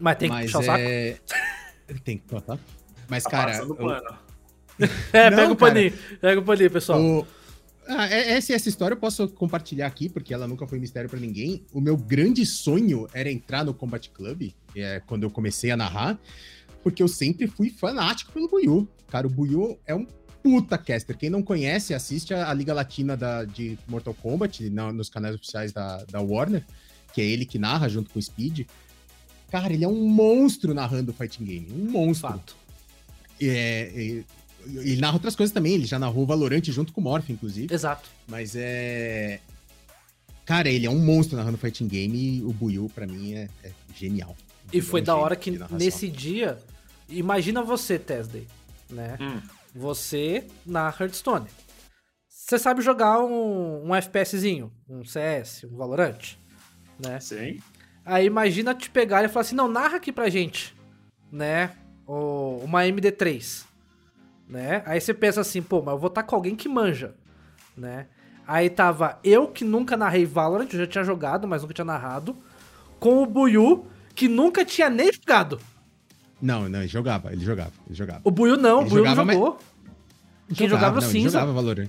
Mas 0.00 0.16
tem 0.18 0.28
que 0.28 0.34
Mas 0.34 0.46
puxar 0.46 0.58
o 0.60 0.62
saco. 0.64 0.78
é... 0.80 1.16
Tem 2.04 2.18
que 2.18 2.24
puxar. 2.26 2.58
Mas, 3.08 3.24
Tá 3.24 3.30
cara. 3.30 3.66
pano. 3.66 4.18
É, 5.12 5.30
Não, 5.30 5.36
pega 5.36 5.52
o 5.52 5.56
cara. 5.56 5.72
paninho, 5.74 5.92
pega 6.20 6.40
o 6.40 6.44
paninho, 6.44 6.70
pessoal. 6.70 7.00
O- 7.00 7.26
Ah, 7.86 8.06
é- 8.08 8.34
essa, 8.34 8.52
essa 8.54 8.68
história 8.68 8.94
eu 8.94 8.98
posso 8.98 9.28
compartilhar 9.28 9.86
aqui, 9.88 10.08
porque 10.08 10.32
ela 10.32 10.46
nunca 10.46 10.66
foi 10.68 10.78
mistério 10.78 11.10
pra 11.10 11.18
ninguém. 11.18 11.64
O 11.72 11.80
meu 11.80 11.96
grande 11.96 12.46
sonho 12.46 13.08
era 13.12 13.30
entrar 13.30 13.64
no 13.64 13.74
Combat 13.74 14.08
Club, 14.10 14.50
é, 14.76 15.00
quando 15.06 15.24
eu 15.24 15.30
comecei 15.30 15.70
a 15.72 15.76
narrar, 15.76 16.18
porque 16.82 17.02
eu 17.02 17.08
sempre 17.08 17.46
fui 17.48 17.70
fanático 17.70 18.32
pelo 18.32 18.48
Buiu. 18.48 18.88
Cara, 19.08 19.26
o 19.26 19.30
Buiu 19.30 19.78
é 19.84 19.94
um 19.94 20.06
puta 20.42 20.76
caster. 20.78 21.16
Quem 21.16 21.30
não 21.30 21.42
conhece, 21.42 21.94
assiste 21.94 22.34
a, 22.34 22.50
a 22.50 22.54
Liga 22.54 22.74
Latina 22.74 23.16
da, 23.16 23.44
de 23.44 23.78
Mortal 23.86 24.14
Kombat 24.14 24.68
na- 24.70 24.92
nos 24.92 25.08
canais 25.08 25.34
oficiais 25.34 25.72
da, 25.72 26.04
da 26.10 26.20
Warner, 26.20 26.64
que 27.12 27.20
é 27.20 27.24
ele 27.24 27.44
que 27.46 27.58
narra 27.58 27.88
junto 27.88 28.10
com 28.10 28.18
o 28.18 28.22
Speed. 28.22 28.66
Cara, 29.50 29.72
ele 29.72 29.84
é 29.84 29.88
um 29.88 30.06
monstro 30.06 30.72
narrando 30.74 31.12
fighting 31.12 31.44
game. 31.44 31.68
Um 31.72 31.90
monstro. 31.90 32.28
Fato. 32.30 32.56
É, 33.40 33.92
é, 33.94 34.24
ele 34.66 35.00
narra 35.00 35.14
outras 35.14 35.36
coisas 35.36 35.52
também. 35.52 35.74
Ele 35.74 35.84
já 35.86 35.98
narrou 35.98 36.24
Valorant 36.26 36.64
junto 36.66 36.92
com 36.92 37.00
o 37.00 37.04
Morph, 37.04 37.28
inclusive. 37.30 37.72
Exato. 37.72 38.08
Mas 38.26 38.54
é. 38.56 39.40
Cara, 40.44 40.68
ele 40.68 40.86
é 40.86 40.90
um 40.90 40.98
monstro 40.98 41.36
narrando 41.36 41.56
fighting 41.58 41.86
game 41.86 42.38
e 42.38 42.42
o 42.42 42.52
Buiu, 42.52 42.90
pra 42.94 43.06
mim, 43.06 43.34
é, 43.34 43.48
é 43.62 43.70
genial. 43.94 44.36
E 44.72 44.80
foi 44.80 45.00
É 45.00 45.02
um 45.02 45.06
da 45.06 45.16
hora 45.16 45.36
que 45.36 45.58
nesse 45.70 46.08
dia. 46.08 46.58
Imagina 47.08 47.62
você, 47.62 47.98
Tesday, 47.98 48.46
né? 48.88 49.18
Hum. 49.20 49.40
Você 49.74 50.46
na 50.66 50.88
Hearthstone. 50.88 51.46
Você 52.28 52.58
sabe 52.58 52.82
jogar 52.82 53.20
um, 53.20 53.88
um 53.90 53.94
FPSzinho, 53.94 54.72
um 54.88 55.04
CS, 55.04 55.64
um 55.64 55.76
Valorant, 55.76 56.36
né? 56.98 57.18
Sim. 57.20 57.58
Aí 58.04 58.26
imagina 58.26 58.74
te 58.74 58.90
pegar 58.90 59.22
e 59.24 59.28
falar 59.28 59.42
assim, 59.42 59.54
não, 59.54 59.68
narra 59.68 59.96
aqui 59.96 60.12
pra 60.12 60.28
gente, 60.28 60.74
né? 61.30 61.70
O- 62.06 62.58
uma 62.64 62.84
MD3, 62.86 63.64
né? 64.48 64.82
Aí 64.84 65.00
você 65.00 65.14
pensa 65.14 65.40
assim, 65.40 65.62
pô, 65.62 65.80
mas 65.80 65.92
eu 65.94 65.98
vou 65.98 66.08
estar 66.08 66.24
com 66.24 66.34
alguém 66.34 66.56
que 66.56 66.68
manja, 66.68 67.14
né? 67.76 68.08
Aí 68.46 68.68
tava 68.68 69.18
eu 69.22 69.46
que 69.46 69.64
nunca 69.64 69.96
narrei 69.96 70.26
Valorant, 70.26 70.68
eu 70.72 70.80
já 70.80 70.86
tinha 70.86 71.04
jogado, 71.04 71.46
mas 71.46 71.62
nunca 71.62 71.72
tinha 71.74 71.84
narrado, 71.84 72.36
com 72.98 73.22
o 73.22 73.26
Buiu, 73.26 73.86
que 74.14 74.26
nunca 74.28 74.64
tinha 74.64 74.90
nem 74.90 75.10
jogado. 75.12 75.60
Não, 76.42 76.68
não, 76.68 76.80
ele 76.80 76.88
jogava, 76.88 77.32
ele 77.32 77.44
jogava, 77.44 77.70
ele 77.86 77.94
jogava. 77.94 78.20
O 78.24 78.30
Buiu 78.30 78.56
não, 78.56 78.80
Ele 78.80 78.86
o 78.88 78.90
Buiu 78.90 79.04
não 79.04 79.10
jogava, 79.10 79.24
mas- 79.24 79.36
jogou. 79.36 79.58
Quem 80.54 80.68
jogava 80.68 80.96
não, 81.00 81.02
o 81.02 81.10
ele 81.10 81.12
cinza. 81.12 81.30
jogava 81.38 81.52
Valorant. 81.52 81.88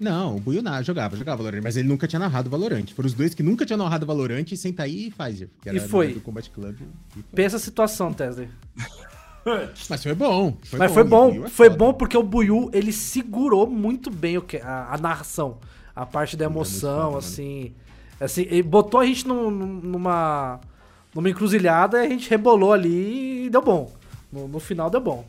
Não, 0.00 0.36
o 0.36 0.40
Buiu 0.40 0.60
na, 0.60 0.82
jogava, 0.82 1.16
jogava 1.16 1.36
Valorant, 1.42 1.62
mas 1.62 1.76
ele 1.76 1.86
nunca 1.88 2.08
tinha 2.08 2.18
narrado 2.18 2.50
Valorant. 2.50 2.84
Foram 2.94 3.06
os 3.06 3.14
dois 3.14 3.32
que 3.32 3.42
nunca 3.42 3.64
tinham 3.64 3.78
narrado 3.78 4.04
Valorant 4.04 4.44
e 4.50 4.56
senta 4.56 4.82
aí 4.82 5.06
e 5.06 5.10
faz. 5.12 5.40
E 5.40 5.48
foi. 5.80 6.12
do 6.14 6.20
Combat 6.20 6.50
Club. 6.50 6.74
e 6.74 7.12
foi. 7.14 7.22
Pensa 7.34 7.56
a 7.56 7.60
situação, 7.60 8.12
Tesla. 8.12 8.46
Mas 9.88 10.02
foi 10.02 10.14
bom. 10.14 10.56
Foi 10.64 10.78
Mas 10.78 10.88
bom, 10.90 10.94
foi 10.94 11.04
bom, 11.04 11.28
é 11.44 11.48
foi 11.48 11.66
foda. 11.68 11.76
bom 11.78 11.92
porque 11.94 12.16
o 12.16 12.22
Buiu, 12.22 12.70
ele 12.72 12.92
segurou 12.92 13.66
muito 13.68 14.10
bem 14.10 14.38
o 14.38 14.42
que, 14.42 14.56
a, 14.56 14.88
a 14.94 14.98
narração, 14.98 15.58
a 15.94 16.04
parte 16.06 16.36
da 16.36 16.46
muito 16.46 16.56
emoção, 16.58 16.90
foda, 16.96 17.04
mano. 17.06 17.18
assim, 17.18 17.72
assim, 18.18 18.42
ele 18.42 18.62
botou 18.62 18.98
a 19.00 19.06
gente 19.06 19.26
num- 19.28 19.50
numa 19.50 20.60
numa 21.14 21.30
encruzilhada 21.30 22.02
e 22.02 22.06
a 22.06 22.10
gente 22.10 22.28
rebolou 22.28 22.72
ali 22.72 23.46
e 23.46 23.50
deu 23.50 23.62
bom. 23.62 23.92
No, 24.32 24.48
no 24.48 24.58
final 24.60 24.90
deu 24.90 25.00
bom. 25.00 25.24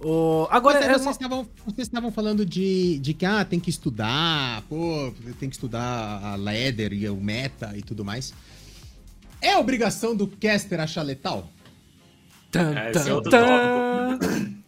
O, 0.00 0.46
agora, 0.50 0.80
Mas, 0.80 0.86
é 0.86 0.90
uma- 0.90 0.98
vocês, 0.98 1.16
estavam, 1.16 1.48
vocês 1.64 1.86
estavam 1.88 2.12
falando 2.12 2.44
de, 2.44 2.98
de 2.98 3.14
que 3.14 3.24
ah, 3.24 3.44
tem 3.44 3.58
que 3.60 3.70
estudar, 3.70 4.62
pô, 4.68 5.12
tem 5.38 5.48
que 5.48 5.54
estudar 5.54 6.20
a 6.22 6.34
ladder 6.36 6.92
e 6.92 7.08
o 7.08 7.16
meta 7.16 7.72
e 7.76 7.80
tudo 7.82 8.04
mais. 8.04 8.34
É 9.40 9.56
obrigação 9.56 10.14
do 10.14 10.26
caster 10.26 10.80
achar 10.80 11.02
letal? 11.02 11.48
Tan, 12.50 12.74
É, 12.76 12.90
esse 12.90 12.98
é 13.00 13.04
tan, 13.04 13.14
outro 13.14 13.30
tan. 13.30 14.18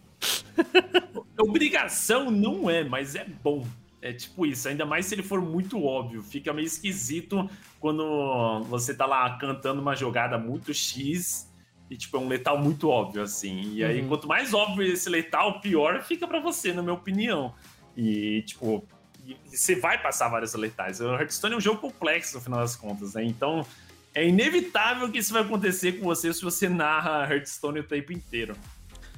Obrigação 1.39 2.31
não 2.31 2.69
é, 2.71 2.83
mas 2.85 3.15
é 3.15 3.27
bom. 3.43 3.67
É 4.09 4.13
tipo 4.13 4.47
isso, 4.47 4.69
ainda 4.69 4.87
mais 4.87 5.07
se 5.07 5.15
ele 5.15 5.23
for 5.23 5.41
muito 5.41 5.83
óbvio. 5.85 6.23
Fica 6.23 6.53
meio 6.53 6.67
esquisito 6.67 7.51
quando 7.81 8.63
você 8.69 8.95
tá 8.95 9.05
lá 9.05 9.37
cantando 9.37 9.81
uma 9.81 9.97
jogada 9.97 10.39
muito 10.39 10.73
X 10.73 11.53
e, 11.91 11.97
tipo, 11.97 12.17
é 12.17 12.21
um 12.21 12.29
letal 12.29 12.57
muito 12.59 12.89
óbvio, 12.89 13.23
assim. 13.23 13.73
E 13.75 13.83
aí, 13.85 14.01
Uhum. 14.03 14.09
quanto 14.09 14.29
mais 14.29 14.55
óbvio 14.55 14.87
esse 14.87 15.09
letal, 15.09 15.61
pior 15.61 16.03
fica 16.05 16.27
pra 16.27 16.39
você, 16.39 16.73
na 16.73 16.83
minha 16.83 16.95
opinião. 16.95 17.53
E, 17.97 18.43
tipo, 18.43 18.85
e- 19.27 19.37
você 19.47 19.75
vai 19.75 20.01
passar 20.01 20.29
vários 20.29 20.55
letais. 20.55 21.01
O 21.01 21.13
Hearthstone 21.15 21.55
é 21.55 21.57
um 21.57 21.61
jogo 21.61 21.81
complexo, 21.81 22.37
no 22.37 22.43
final 22.43 22.61
das 22.61 22.77
contas, 22.77 23.15
né? 23.15 23.25
Então, 23.25 23.67
é 24.15 24.25
inevitável 24.27 25.11
que 25.11 25.19
isso 25.19 25.33
vai 25.33 25.43
acontecer 25.43 25.99
com 25.99 26.05
você 26.05 26.33
se 26.33 26.43
você 26.43 26.69
narra 26.69 27.27
Hearthstone 27.33 27.81
o 27.81 27.85
tempo 27.85 28.13
inteiro. 28.13 28.55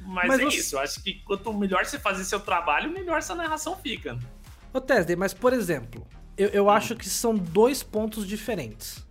Mas, 0.01 0.29
Mas 0.29 0.41
é 0.41 0.45
você- 0.45 0.57
isso, 0.59 0.77
eu 0.77 0.81
acho 0.81 1.03
que 1.03 1.15
quanto 1.25 1.53
melhor 1.53 1.85
você 1.85 1.99
fazer 1.99 2.25
seu 2.25 2.41
trabalho, 2.41 2.91
melhor 2.91 3.19
essa 3.19 3.35
narração 3.35 3.77
fica. 3.77 4.19
Ô 4.73 4.81
Tesday, 4.81 5.17
mas 5.17 5.33
por 5.33 5.53
exemplo, 5.53 6.07
eu, 6.37 6.49
eu 6.49 6.71
acho 6.71 6.95
que 6.95 7.09
são 7.09 7.35
dois 7.35 7.83
pontos 7.83 8.27
diferentes. 8.27 9.07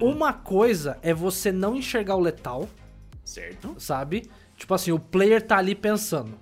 Uma 0.00 0.32
coisa 0.32 0.98
é 1.02 1.14
você 1.14 1.52
não 1.52 1.76
enxergar 1.76 2.16
o 2.16 2.20
letal, 2.20 2.68
Certo. 3.24 3.74
sabe? 3.78 4.30
Tipo 4.56 4.74
assim, 4.74 4.92
o 4.92 4.98
player 4.98 5.40
tá 5.40 5.56
ali 5.56 5.74
pensando. 5.74 6.38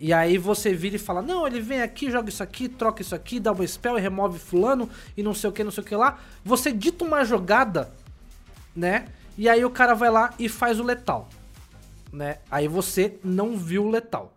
E 0.00 0.12
aí 0.12 0.38
você 0.38 0.72
vira 0.72 0.96
e 0.96 0.98
fala, 0.98 1.20
não, 1.20 1.46
ele 1.46 1.60
vem 1.60 1.82
aqui, 1.82 2.10
joga 2.10 2.28
isso 2.28 2.42
aqui, 2.42 2.68
troca 2.68 3.02
isso 3.02 3.14
aqui, 3.14 3.40
dá 3.40 3.50
uma 3.52 3.66
spell 3.66 3.98
e 3.98 4.00
remove 4.00 4.38
fulano 4.38 4.88
e 5.16 5.22
não 5.22 5.34
sei 5.34 5.50
o 5.50 5.52
que, 5.52 5.64
não 5.64 5.72
sei 5.72 5.82
o 5.82 5.86
que 5.86 5.96
lá. 5.96 6.18
Você 6.44 6.70
dita 6.72 7.04
uma 7.04 7.24
jogada, 7.24 7.92
né? 8.74 9.06
E 9.36 9.48
aí 9.48 9.64
o 9.64 9.70
cara 9.70 9.94
vai 9.94 10.10
lá 10.10 10.32
e 10.38 10.48
faz 10.48 10.78
o 10.78 10.84
letal, 10.84 11.28
né? 12.12 12.38
Aí 12.50 12.68
você 12.68 13.18
não 13.24 13.56
viu 13.56 13.86
o 13.86 13.90
letal. 13.90 14.32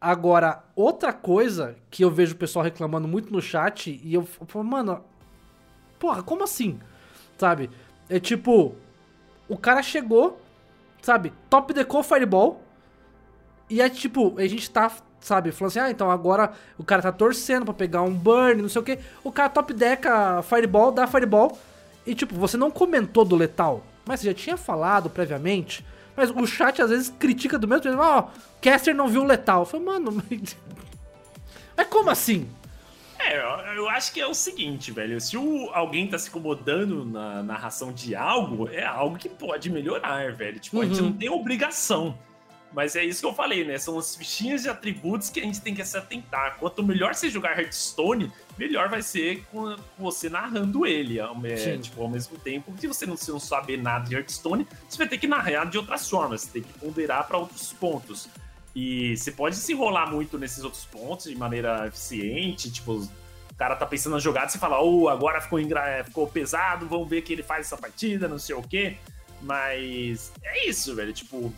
Agora, 0.00 0.62
outra 0.76 1.12
coisa 1.12 1.74
que 1.90 2.04
eu 2.04 2.10
vejo 2.10 2.34
o 2.34 2.38
pessoal 2.38 2.64
reclamando 2.64 3.08
muito 3.08 3.32
no 3.32 3.42
chat, 3.42 4.00
e 4.02 4.14
eu 4.14 4.24
falo, 4.24 4.64
mano, 4.64 5.04
porra, 5.98 6.22
como 6.22 6.44
assim? 6.44 6.78
Sabe? 7.36 7.68
É 8.08 8.20
tipo, 8.20 8.76
o 9.48 9.56
cara 9.56 9.82
chegou, 9.82 10.40
sabe, 11.02 11.32
top 11.50 11.74
decor 11.74 12.04
fireball, 12.04 12.62
e 13.68 13.80
é 13.80 13.88
tipo, 13.88 14.38
a 14.38 14.46
gente 14.46 14.70
tá, 14.70 14.90
sabe, 15.20 15.50
falando 15.50 15.70
assim, 15.70 15.80
ah, 15.80 15.90
então 15.90 16.10
agora 16.10 16.52
o 16.78 16.84
cara 16.84 17.02
tá 17.02 17.10
torcendo 17.10 17.64
pra 17.64 17.74
pegar 17.74 18.02
um 18.02 18.14
burn, 18.14 18.62
não 18.62 18.68
sei 18.68 18.80
o 18.80 18.84
que. 18.84 18.98
O 19.24 19.32
cara 19.32 19.48
top 19.48 19.74
deca 19.74 20.42
fireball, 20.42 20.92
dá 20.92 21.08
fireball, 21.08 21.58
e 22.06 22.14
tipo, 22.14 22.36
você 22.36 22.56
não 22.56 22.70
comentou 22.70 23.24
do 23.24 23.34
letal, 23.34 23.82
mas 24.06 24.20
você 24.20 24.28
já 24.28 24.34
tinha 24.34 24.56
falado 24.56 25.10
previamente. 25.10 25.84
Mas 26.18 26.30
o 26.30 26.46
chat 26.48 26.82
às 26.82 26.90
vezes 26.90 27.14
critica 27.16 27.56
do 27.56 27.68
mesmo 27.68 27.84
jeito, 27.84 27.96
ó, 27.96 28.18
oh, 28.18 28.30
Caster 28.60 28.92
não 28.92 29.06
viu 29.06 29.22
o 29.22 29.24
letal. 29.24 29.60
Eu 29.60 29.66
falei, 29.66 29.86
mano, 29.86 30.10
mas... 30.28 30.56
mas 31.76 31.86
como 31.86 32.10
assim? 32.10 32.50
É, 33.20 33.36
eu, 33.36 33.74
eu 33.76 33.88
acho 33.88 34.12
que 34.12 34.20
é 34.20 34.26
o 34.26 34.34
seguinte, 34.34 34.90
velho. 34.90 35.20
Se 35.20 35.36
o, 35.36 35.70
alguém 35.72 36.08
tá 36.08 36.18
se 36.18 36.28
incomodando 36.28 37.04
na 37.04 37.40
narração 37.42 37.92
de 37.92 38.16
algo, 38.16 38.68
é 38.68 38.84
algo 38.84 39.16
que 39.16 39.28
pode 39.28 39.70
melhorar, 39.70 40.32
velho. 40.32 40.58
Tipo, 40.58 40.80
a 40.80 40.84
gente 40.86 41.00
Uhum. 41.00 41.10
não 41.10 41.12
tem 41.12 41.28
obrigação. 41.28 42.18
Mas 42.72 42.96
é 42.96 43.04
isso 43.04 43.20
que 43.20 43.26
eu 43.26 43.32
falei, 43.34 43.64
né? 43.64 43.78
São 43.78 43.96
as 43.96 44.16
fichinhas 44.16 44.62
de 44.62 44.68
atributos 44.68 45.30
que 45.30 45.38
a 45.38 45.42
gente 45.44 45.60
tem 45.60 45.72
que 45.74 45.84
se 45.84 45.96
atentar. 45.96 46.56
Quanto 46.58 46.82
melhor 46.82 47.14
você 47.14 47.30
jogar 47.30 47.58
Hearthstone, 47.58 48.32
melhor 48.58 48.88
vai 48.88 49.00
ser 49.02 49.44
com 49.52 49.76
você 49.98 50.28
narrando 50.28 50.84
ele. 50.84 51.20
Sim. 51.56 51.80
tipo, 51.80 52.02
ao 52.02 52.08
mesmo 52.08 52.36
tempo. 52.38 52.74
Se 52.78 52.86
você 52.86 53.06
não, 53.06 53.16
se 53.16 53.30
não 53.30 53.38
saber 53.40 53.76
nada 53.80 54.06
de 54.08 54.14
Hearthstone, 54.14 54.66
você 54.88 54.98
vai 54.98 55.08
ter 55.08 55.18
que 55.18 55.26
narrar 55.26 55.64
de 55.66 55.78
outras 55.78 56.08
formas. 56.08 56.42
Você 56.42 56.50
tem 56.50 56.62
que 56.62 56.78
ponderar 56.78 57.26
para 57.26 57.38
outros 57.38 57.72
pontos. 57.72 58.28
E 58.74 59.16
você 59.16 59.32
pode 59.32 59.56
se 59.56 59.72
enrolar 59.72 60.10
muito 60.10 60.38
nesses 60.38 60.62
outros 60.64 60.84
pontos 60.84 61.26
de 61.26 61.36
maneira 61.36 61.86
eficiente. 61.86 62.70
Tipo, 62.70 62.94
o 62.96 63.54
cara 63.56 63.74
tá 63.74 63.86
pensando 63.86 64.12
na 64.14 64.20
jogada, 64.20 64.48
você 64.48 64.58
fala, 64.58 64.80
oh, 64.82 65.08
agora 65.08 65.40
ficou, 65.40 65.58
engra- 65.58 66.04
ficou 66.04 66.26
pesado, 66.28 66.86
vamos 66.86 67.08
ver 67.08 67.22
que 67.22 67.32
ele 67.32 67.42
faz 67.42 67.66
essa 67.66 67.76
partida, 67.76 68.28
não 68.28 68.38
sei 68.38 68.54
o 68.54 68.62
quê. 68.62 68.96
Mas 69.42 70.32
é 70.44 70.68
isso, 70.68 70.94
velho. 70.94 71.12
Tipo, 71.12 71.52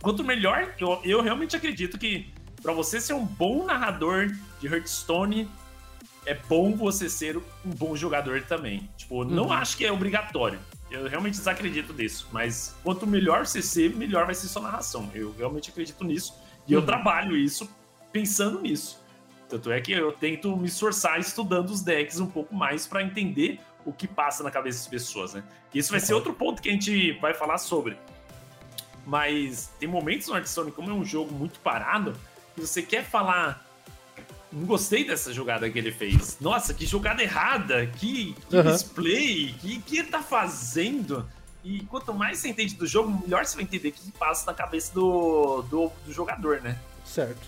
quanto 0.00 0.22
melhor, 0.24 0.74
eu, 0.78 1.00
eu 1.04 1.20
realmente 1.22 1.56
acredito 1.56 1.98
que 1.98 2.32
pra 2.62 2.72
você 2.72 3.00
ser 3.00 3.14
um 3.14 3.24
bom 3.24 3.64
narrador 3.66 4.30
de 4.60 4.66
Hearthstone, 4.66 5.48
é 6.24 6.34
bom 6.34 6.74
você 6.76 7.08
ser 7.10 7.36
um 7.36 7.70
bom 7.70 7.96
jogador 7.96 8.42
também. 8.42 8.88
Tipo, 8.96 9.24
não 9.24 9.44
Uhum. 9.46 9.52
acho 9.52 9.76
que 9.76 9.84
é 9.84 9.90
obrigatório. 9.92 10.58
Eu 10.90 11.08
realmente 11.08 11.34
desacredito 11.34 11.92
disso. 11.92 12.28
Mas 12.32 12.76
quanto 12.82 13.06
melhor 13.06 13.46
você 13.46 13.62
ser, 13.62 13.94
melhor 13.96 14.26
vai 14.26 14.34
ser 14.34 14.46
sua 14.48 14.62
narração. 14.62 15.10
Eu 15.14 15.34
realmente 15.36 15.70
acredito 15.70 16.04
nisso. 16.04 16.34
E 16.66 16.72
eu 16.72 16.80
Uhum. 16.80 16.86
trabalho 16.86 17.36
isso 17.36 17.68
pensando 18.12 18.60
nisso. 18.60 19.00
Tanto 19.48 19.70
é 19.72 19.80
que 19.80 19.92
eu 19.92 20.12
tento 20.12 20.56
me 20.56 20.68
esforçar 20.68 21.18
estudando 21.18 21.70
os 21.70 21.82
decks 21.82 22.20
um 22.20 22.26
pouco 22.26 22.54
mais 22.54 22.86
pra 22.86 23.02
entender 23.02 23.60
o 23.84 23.92
que 23.92 24.06
passa 24.06 24.42
na 24.44 24.50
cabeça 24.50 24.78
das 24.78 24.88
pessoas, 24.88 25.34
né? 25.34 25.42
E 25.74 25.78
isso 25.78 25.90
vai 25.90 25.98
ser 26.00 26.14
outro 26.14 26.32
ponto 26.32 26.62
que 26.62 26.68
a 26.68 26.72
gente 26.72 27.12
vai 27.20 27.34
falar 27.34 27.58
sobre. 27.58 27.96
Mas 29.04 29.70
tem 29.80 29.88
momentos 29.88 30.28
no 30.28 30.34
Hearthstone, 30.36 30.70
como 30.70 30.90
é 30.90 30.94
um 30.94 31.04
jogo 31.04 31.34
muito 31.34 31.58
parado, 31.60 32.14
que 32.54 32.60
você 32.60 32.82
quer 32.82 33.04
falar. 33.04 33.66
Não 34.52 34.66
gostei 34.66 35.04
dessa 35.06 35.32
jogada 35.32 35.68
que 35.70 35.78
ele 35.78 35.90
fez. 35.92 36.36
Nossa, 36.40 36.74
que 36.74 36.84
jogada 36.86 37.22
errada! 37.22 37.86
Que, 37.86 38.34
que 38.50 38.56
Aham. 38.56 38.70
display! 38.72 39.54
Que 39.60 39.80
que 39.80 39.98
ele 39.98 40.08
tá 40.08 40.22
fazendo? 40.22 41.26
E 41.64 41.80
quanto 41.84 42.12
mais 42.12 42.38
você 42.38 42.48
entende 42.48 42.74
do 42.74 42.86
jogo, 42.86 43.22
melhor 43.22 43.46
você 43.46 43.54
vai 43.54 43.64
entender 43.64 43.88
o 43.88 43.92
que 43.92 44.10
passa 44.12 44.44
na 44.46 44.52
cabeça 44.54 44.92
do, 44.92 45.62
do, 45.62 45.90
do 46.04 46.12
jogador, 46.12 46.60
né? 46.60 46.78
Certo. 47.04 47.40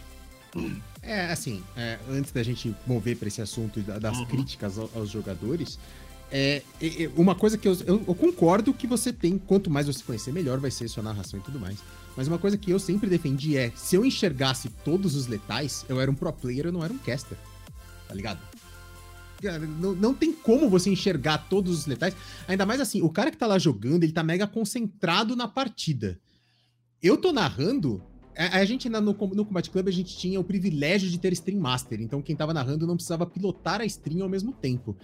É, 1.06 1.26
assim, 1.30 1.62
é, 1.76 1.98
antes 2.08 2.32
da 2.32 2.42
gente 2.42 2.74
mover 2.86 3.14
para 3.18 3.28
esse 3.28 3.42
assunto 3.42 3.78
da- 3.82 3.98
das 3.98 4.16
Uhum. 4.16 4.24
críticas 4.24 4.78
ao- 4.78 4.88
aos 4.94 5.10
jogadores, 5.10 5.78
é, 6.32 6.62
é, 6.80 7.02
é, 7.04 7.10
uma 7.14 7.34
coisa 7.34 7.58
que 7.58 7.68
eu, 7.68 7.74
eu- 7.86 8.02
eu 8.08 8.14
concordo 8.14 8.72
que 8.72 8.86
você 8.86 9.12
tem, 9.12 9.36
quanto 9.36 9.68
mais 9.68 9.86
você 9.86 10.02
conhecer, 10.02 10.32
melhor 10.32 10.58
vai 10.58 10.70
ser 10.70 10.88
sua 10.88 11.02
narração 11.02 11.38
e 11.38 11.42
tudo 11.42 11.60
mais. 11.60 11.76
Mas 12.16 12.28
uma 12.28 12.38
coisa 12.38 12.56
que 12.56 12.70
eu 12.70 12.78
sempre 12.78 13.08
defendi 13.08 13.56
é, 13.56 13.72
se 13.74 13.96
eu 13.96 14.04
enxergasse 14.04 14.68
todos 14.84 15.14
os 15.14 15.26
letais, 15.26 15.84
eu 15.88 16.00
era 16.00 16.10
um 16.10 16.14
pro 16.14 16.32
player, 16.32 16.66
eu 16.66 16.72
não 16.72 16.84
era 16.84 16.92
um 16.92 16.98
caster. 16.98 17.36
Tá 18.06 18.14
ligado? 18.14 18.40
Cara, 19.42 19.58
Não, 19.58 19.94
não 19.94 20.14
tem 20.14 20.32
como 20.32 20.68
você 20.70 20.90
enxergar 20.90 21.38
todos 21.48 21.78
os 21.78 21.86
letais. 21.86 22.16
Ainda 22.46 22.64
mais 22.64 22.80
assim, 22.80 23.02
o 23.02 23.10
cara 23.10 23.30
que 23.30 23.36
tá 23.36 23.46
lá 23.46 23.58
jogando, 23.58 24.04
ele 24.04 24.12
tá 24.12 24.22
mega 24.22 24.46
concentrado 24.46 25.34
na 25.34 25.48
partida. 25.48 26.18
Eu 27.02 27.16
tô 27.16 27.32
narrando, 27.32 28.02
a, 28.36 28.64
gente 28.64 28.88
no, 28.88 29.00
no 29.00 29.44
Combat 29.44 29.70
Club 29.70 29.88
a 29.88 29.92
gente 29.92 30.16
tinha 30.16 30.40
o 30.40 30.44
privilégio 30.44 31.08
de 31.08 31.18
ter 31.18 31.32
Stream 31.34 31.60
Master, 31.60 32.00
então 32.00 32.20
quem 32.20 32.34
tava 32.34 32.52
narrando 32.52 32.86
não 32.86 32.96
precisava 32.96 33.26
pilotar 33.26 33.80
a 33.80 33.84
stream 33.84 34.22
ao 34.22 34.28
mesmo 34.28 34.52
tempo. 34.52 34.96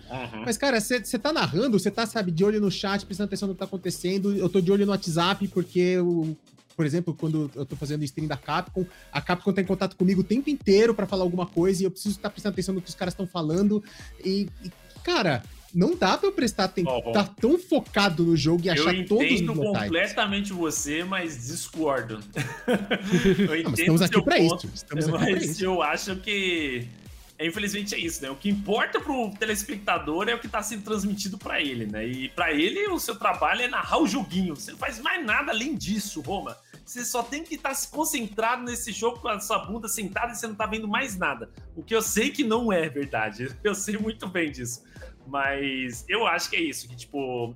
Mas, 0.44 0.56
cara, 0.56 0.80
você 0.80 1.18
tá 1.18 1.32
narrando, 1.32 1.78
você 1.78 1.90
tá, 1.90 2.06
sabe, 2.06 2.30
de 2.30 2.44
olho 2.44 2.60
no 2.60 2.70
chat, 2.70 3.04
prestando 3.06 3.28
atenção 3.28 3.48
no 3.48 3.54
que 3.54 3.58
tá 3.58 3.66
acontecendo. 3.66 4.34
Eu 4.34 4.48
tô 4.48 4.60
de 4.60 4.72
olho 4.72 4.84
no 4.84 4.92
WhatsApp, 4.92 5.46
porque, 5.48 5.98
o, 5.98 6.36
por 6.76 6.86
exemplo, 6.86 7.14
quando 7.14 7.50
eu 7.54 7.66
tô 7.66 7.76
fazendo 7.76 8.02
stream 8.04 8.26
da 8.26 8.36
Capcom, 8.36 8.86
a 9.12 9.20
Capcom 9.20 9.52
tá 9.52 9.60
em 9.60 9.66
contato 9.66 9.96
comigo 9.96 10.20
o 10.22 10.24
tempo 10.24 10.48
inteiro 10.48 10.94
pra 10.94 11.06
falar 11.06 11.22
alguma 11.24 11.46
coisa 11.46 11.82
e 11.82 11.84
eu 11.84 11.90
preciso 11.90 12.16
estar 12.16 12.30
prestando 12.30 12.54
atenção 12.54 12.74
no 12.74 12.80
que 12.80 12.88
os 12.88 12.94
caras 12.94 13.12
estão 13.14 13.26
falando. 13.26 13.82
E, 14.24 14.48
e, 14.64 14.70
cara, 15.04 15.42
não 15.74 15.94
dá 15.96 16.16
pra 16.18 16.28
eu 16.28 16.32
prestar 16.32 16.64
atenção, 16.64 17.00
ó. 17.04 17.12
tá 17.12 17.24
tão 17.24 17.58
focado 17.58 18.24
no 18.24 18.36
jogo 18.36 18.62
e 18.64 18.68
Eu 18.68 18.72
achar 18.72 18.94
todos 19.06 19.24
os 19.26 19.40
entendo 19.40 19.54
detalhes. 19.54 19.82
completamente 19.90 20.52
você, 20.52 21.04
mas 21.04 21.46
discordo. 21.46 22.20
eu 22.66 23.46
Não, 23.46 23.56
entendo 23.56 23.70
mas 23.70 23.78
estamos 23.78 24.02
aqui 24.02 24.22
ponto, 24.22 24.66
isso. 24.66 24.74
Estamos 24.74 25.08
aqui 25.08 25.16
pra 25.18 25.30
mas 25.30 25.44
isso. 25.44 25.64
eu 25.64 25.82
acho 25.82 26.16
que 26.16 26.88
infelizmente 27.46 27.94
é 27.94 27.98
isso, 27.98 28.22
né? 28.22 28.30
O 28.30 28.36
que 28.36 28.48
importa 28.48 29.00
pro 29.00 29.30
telespectador 29.30 30.28
é 30.28 30.34
o 30.34 30.38
que 30.38 30.48
tá 30.48 30.62
sendo 30.62 30.82
transmitido 30.82 31.38
pra 31.38 31.60
ele, 31.60 31.86
né? 31.86 32.06
E 32.06 32.28
pra 32.28 32.52
ele 32.52 32.86
o 32.88 32.98
seu 32.98 33.16
trabalho 33.16 33.62
é 33.62 33.68
narrar 33.68 33.98
o 33.98 34.06
joguinho. 34.06 34.54
Você 34.54 34.72
não 34.72 34.78
faz 34.78 34.98
mais 35.00 35.24
nada 35.24 35.50
além 35.50 35.74
disso, 35.74 36.20
Roma. 36.20 36.56
Você 36.84 37.04
só 37.04 37.22
tem 37.22 37.44
que 37.44 37.54
estar 37.54 37.72
se 37.72 37.88
concentrado 37.88 38.64
nesse 38.64 38.92
jogo 38.92 39.20
com 39.20 39.28
a 39.28 39.38
sua 39.38 39.60
bunda 39.60 39.88
sentada 39.88 40.32
e 40.32 40.36
você 40.36 40.46
não 40.46 40.54
tá 40.54 40.66
vendo 40.66 40.88
mais 40.88 41.16
nada. 41.16 41.50
O 41.76 41.82
que 41.82 41.94
eu 41.94 42.02
sei 42.02 42.30
que 42.30 42.42
não 42.42 42.72
é 42.72 42.88
verdade. 42.88 43.56
Eu 43.62 43.74
sei 43.74 43.96
muito 43.96 44.26
bem 44.26 44.50
disso. 44.50 44.82
Mas 45.26 46.04
eu 46.08 46.26
acho 46.26 46.50
que 46.50 46.56
é 46.56 46.60
isso, 46.60 46.88
que 46.88 46.96
tipo, 46.96 47.54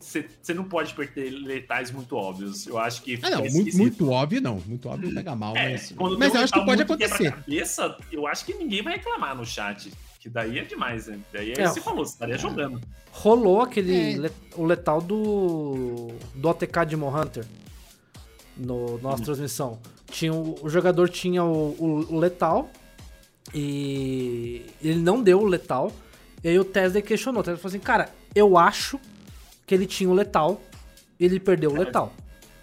você 0.00 0.54
não 0.54 0.64
pode 0.64 0.94
perder 0.94 1.30
letais 1.30 1.90
muito 1.90 2.16
óbvios. 2.16 2.66
Eu 2.66 2.78
acho 2.78 3.02
que 3.02 3.18
Ah, 3.22 3.30
não, 3.30 3.44
muito, 3.44 3.76
muito 3.76 4.10
óbvio 4.10 4.40
não. 4.40 4.58
Muito 4.66 4.88
óbvio 4.88 5.12
pega 5.14 5.36
mal, 5.36 5.54
É, 5.56 5.72
mas, 5.72 5.92
mas 6.18 6.34
eu 6.34 6.40
acho 6.40 6.52
que 6.52 6.58
pode 6.60 6.84
muito 6.84 6.92
acontecer. 6.94 7.16
quebra-cabeça, 7.24 7.96
eu 8.10 8.26
acho 8.26 8.44
que 8.44 8.54
ninguém 8.54 8.82
vai 8.82 8.94
reclamar 8.96 9.36
no 9.36 9.44
chat. 9.44 9.92
Que 10.18 10.28
daí 10.28 10.58
é 10.58 10.64
demais, 10.64 11.06
né? 11.06 11.18
Daí 11.32 11.52
é, 11.52 11.60
É, 11.62 11.66
você 11.68 11.80
falou, 11.80 12.04
você 12.04 12.12
estaria 12.12 12.36
jogando. 12.36 12.80
Rolou 13.12 13.62
aquele. 13.62 14.14
É. 14.14 14.16
le- 14.18 14.32
o 14.54 14.64
letal 14.66 15.00
do. 15.00 16.08
do 16.34 16.48
OTK 16.48 16.84
Demon 16.88 17.14
Hunter. 17.18 17.44
No 18.56 18.98
nossa 18.98 19.22
transmissão. 19.22 19.78
Tinha 20.10 20.34
o, 20.34 20.58
o 20.62 20.68
jogador 20.68 21.08
tinha 21.08 21.42
o, 21.42 21.70
o- 21.78 22.06
o 22.14 22.18
letal. 22.18 22.70
E 23.54 24.62
ele 24.82 25.00
não 25.00 25.22
deu 25.22 25.40
o 25.40 25.46
letal. 25.46 25.90
E 26.44 26.48
aí 26.48 26.58
o 26.58 26.64
Tesla 26.64 27.00
questionou. 27.00 27.40
O 27.40 27.44
Tesla 27.44 27.58
falou 27.58 27.68
assim: 27.70 27.78
Cara, 27.84 28.10
eu 28.34 28.56
acho 28.58 29.00
que 29.70 29.74
ele 29.76 29.86
tinha 29.86 30.10
o 30.10 30.12
letal. 30.14 30.60
Ele 31.18 31.38
perdeu 31.38 31.70
o 31.70 31.76
É. 31.76 31.78
letal. 31.84 32.12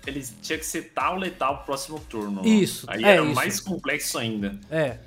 Ele 0.06 0.22
tinha 0.42 0.60
que 0.60 0.66
setar 0.66 1.14
o 1.16 1.18
letal 1.18 1.56
pro 1.60 1.68
próximo 1.68 1.98
turno. 2.02 2.46
Isso, 2.46 2.86
Aí 2.90 3.02
é 3.02 3.12
era 3.14 3.24
isso. 3.24 3.34
mais 3.34 3.60
complexo 3.62 4.18
ainda. 4.18 4.60
É. 4.70 4.98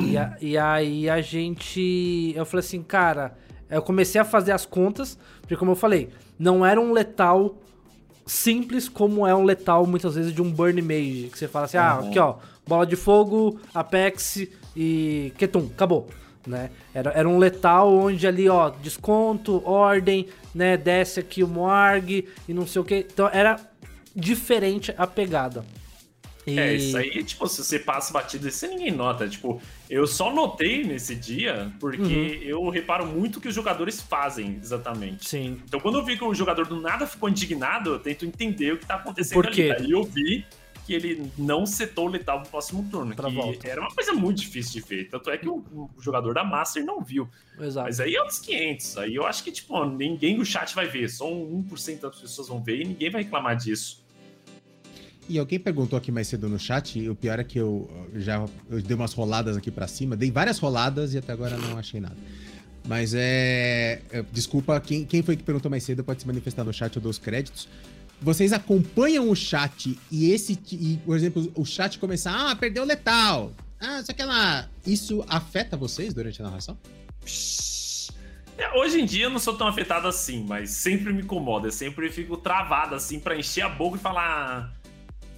E, 0.00 0.16
a- 0.16 0.36
e 0.40 0.56
aí 0.56 1.10
a 1.10 1.20
gente. 1.20 2.32
Eu 2.36 2.46
falei 2.46 2.64
assim, 2.64 2.84
cara. 2.84 3.36
Eu 3.68 3.82
comecei 3.82 4.20
a 4.20 4.24
fazer 4.24 4.52
as 4.52 4.64
contas, 4.64 5.18
porque 5.40 5.56
como 5.56 5.72
eu 5.72 5.76
falei, 5.76 6.08
não 6.38 6.64
era 6.64 6.80
um 6.80 6.92
letal 6.92 7.58
simples 8.24 8.88
como 8.88 9.26
é 9.26 9.34
um 9.34 9.42
letal 9.42 9.84
muitas 9.88 10.14
vezes 10.14 10.32
de 10.32 10.40
um 10.40 10.50
Burn 10.52 10.80
Mage. 10.82 11.30
Que 11.32 11.38
você 11.38 11.48
fala 11.48 11.64
assim, 11.64 11.78
ah, 11.78 11.98
Uhum. 12.00 12.08
aqui 12.10 12.18
ó, 12.20 12.36
bola 12.66 12.86
de 12.86 12.94
fogo, 12.94 13.58
Apex 13.74 14.46
e 14.76 15.32
Ketum, 15.36 15.68
acabou. 15.74 16.08
Né? 16.46 16.70
Era, 16.92 17.10
era 17.12 17.28
um 17.28 17.38
letal 17.38 17.92
onde 17.94 18.26
ali, 18.26 18.48
ó, 18.48 18.68
desconto, 18.70 19.62
ordem, 19.66 20.28
né? 20.54 20.76
Desce 20.76 21.20
aqui 21.20 21.42
o 21.42 21.48
Moarg 21.48 22.28
e 22.46 22.52
não 22.52 22.66
sei 22.66 22.82
o 22.82 22.84
que. 22.84 23.06
Então 23.12 23.28
era 23.32 23.58
diferente 24.14 24.94
a 24.96 25.06
pegada. 25.06 25.64
E... 26.46 26.58
É, 26.60 26.74
isso 26.74 26.96
aí, 26.98 27.24
tipo, 27.24 27.46
se 27.48 27.64
você 27.64 27.78
passa 27.78 28.12
batido, 28.12 28.46
isso 28.46 28.66
ninguém 28.66 28.90
nota. 28.90 29.26
Tipo, 29.26 29.62
eu 29.88 30.06
só 30.06 30.30
notei 30.30 30.84
nesse 30.84 31.14
dia 31.14 31.72
porque 31.80 32.02
Uhum. 32.02 32.42
eu 32.42 32.68
reparo 32.68 33.06
muito 33.06 33.36
o 33.36 33.40
que 33.40 33.48
os 33.48 33.54
jogadores 33.54 34.00
fazem, 34.02 34.58
exatamente. 34.62 35.26
Sim. 35.26 35.58
Então, 35.66 35.80
quando 35.80 35.96
eu 35.98 36.04
vi 36.04 36.18
que 36.18 36.24
o 36.24 36.34
jogador 36.34 36.66
do 36.66 36.78
nada 36.78 37.06
ficou 37.06 37.30
indignado, 37.30 37.94
eu 37.94 37.98
tento 37.98 38.26
entender 38.26 38.74
o 38.74 38.78
que 38.78 38.84
tá 38.84 38.96
acontecendo 38.96 39.34
Por 39.34 39.50
quê? 39.50 39.72
ali. 39.74 39.86
Aí 39.86 39.90
eu 39.92 40.04
vi 40.04 40.44
que 40.84 40.92
ele 40.92 41.30
não 41.38 41.64
setou 41.64 42.06
o 42.06 42.10
letal 42.10 42.42
pro 42.42 42.50
próximo 42.50 42.86
turno. 42.90 43.14
Pra 43.14 43.28
que 43.28 43.34
volta. 43.34 43.66
era 43.66 43.80
uma 43.80 43.90
coisa 43.90 44.12
muito 44.12 44.40
difícil 44.40 44.82
de 44.82 44.88
ver. 44.88 45.08
Tanto 45.08 45.30
é 45.30 45.38
que 45.38 45.48
o, 45.48 45.64
o 45.96 46.00
jogador 46.00 46.34
da 46.34 46.44
Master 46.44 46.84
não 46.84 47.02
viu. 47.02 47.28
Exato. 47.58 47.86
Mas 47.86 48.00
aí 48.00 48.14
é 48.14 48.20
outros 48.20 48.38
500. 48.40 48.98
Aí 48.98 49.14
eu 49.14 49.26
acho 49.26 49.42
que, 49.42 49.50
tipo, 49.50 49.84
ninguém 49.86 50.36
no 50.36 50.44
chat 50.44 50.74
vai 50.74 50.86
ver. 50.86 51.08
Só 51.08 51.32
um 51.32 51.64
1% 51.64 52.00
das 52.00 52.20
pessoas 52.20 52.48
vão 52.48 52.62
ver 52.62 52.80
e 52.80 52.84
ninguém 52.84 53.10
vai 53.10 53.22
reclamar 53.22 53.56
disso. 53.56 54.04
E 55.28 55.38
alguém 55.38 55.58
perguntou 55.58 55.96
aqui 55.96 56.12
mais 56.12 56.28
cedo 56.28 56.48
no 56.50 56.58
chat, 56.58 56.98
e 56.98 57.08
o 57.08 57.14
pior 57.14 57.38
é 57.38 57.44
que 57.44 57.58
eu 57.58 57.90
já 58.14 58.44
eu 58.68 58.82
dei 58.82 58.94
umas 58.94 59.14
roladas 59.14 59.56
aqui 59.56 59.70
pra 59.70 59.88
cima, 59.88 60.14
dei 60.14 60.30
várias 60.30 60.58
roladas 60.58 61.14
e 61.14 61.18
até 61.18 61.32
agora 61.32 61.56
não 61.56 61.78
achei 61.78 61.98
nada. 61.98 62.16
Mas 62.86 63.14
é. 63.14 64.02
é, 64.10 64.22
Desculpa, 64.30 64.78
quem, 64.80 65.06
quem 65.06 65.22
foi 65.22 65.36
que 65.36 65.42
perguntou 65.42 65.70
mais 65.70 65.82
cedo 65.82 66.04
pode 66.04 66.20
se 66.20 66.26
manifestar 66.26 66.62
no 66.64 66.72
chat, 66.72 66.94
eu 66.94 67.00
dou 67.00 67.10
os 67.10 67.18
créditos. 67.18 67.66
Vocês 68.20 68.52
acompanham 68.52 69.28
o 69.28 69.36
chat 69.36 69.98
e 70.10 70.30
esse. 70.30 70.58
E, 70.72 70.98
por 71.04 71.16
exemplo, 71.16 71.50
o 71.54 71.64
chat 71.64 71.98
começar, 71.98 72.50
ah, 72.50 72.56
perdeu 72.56 72.84
letal. 72.84 73.52
Ah, 73.80 74.02
lá. 74.24 74.68
Isso 74.86 75.24
afeta 75.28 75.76
vocês 75.76 76.14
durante 76.14 76.40
a 76.40 76.44
narração? 76.44 76.78
É, 78.56 78.78
Hoje 78.78 79.00
em 79.00 79.04
dia 79.04 79.24
eu 79.24 79.30
não 79.30 79.38
sou 79.38 79.56
tão 79.56 79.66
afetado 79.66 80.08
assim, 80.08 80.44
mas 80.44 80.70
sempre 80.70 81.12
me 81.12 81.22
incomoda. 81.22 81.68
Eu 81.68 81.72
sempre 81.72 82.10
fico 82.10 82.36
travado 82.36 82.94
assim 82.94 83.20
pra 83.20 83.36
encher 83.36 83.62
a 83.62 83.68
boca 83.68 83.96
e 83.96 84.00
falar. 84.00 84.72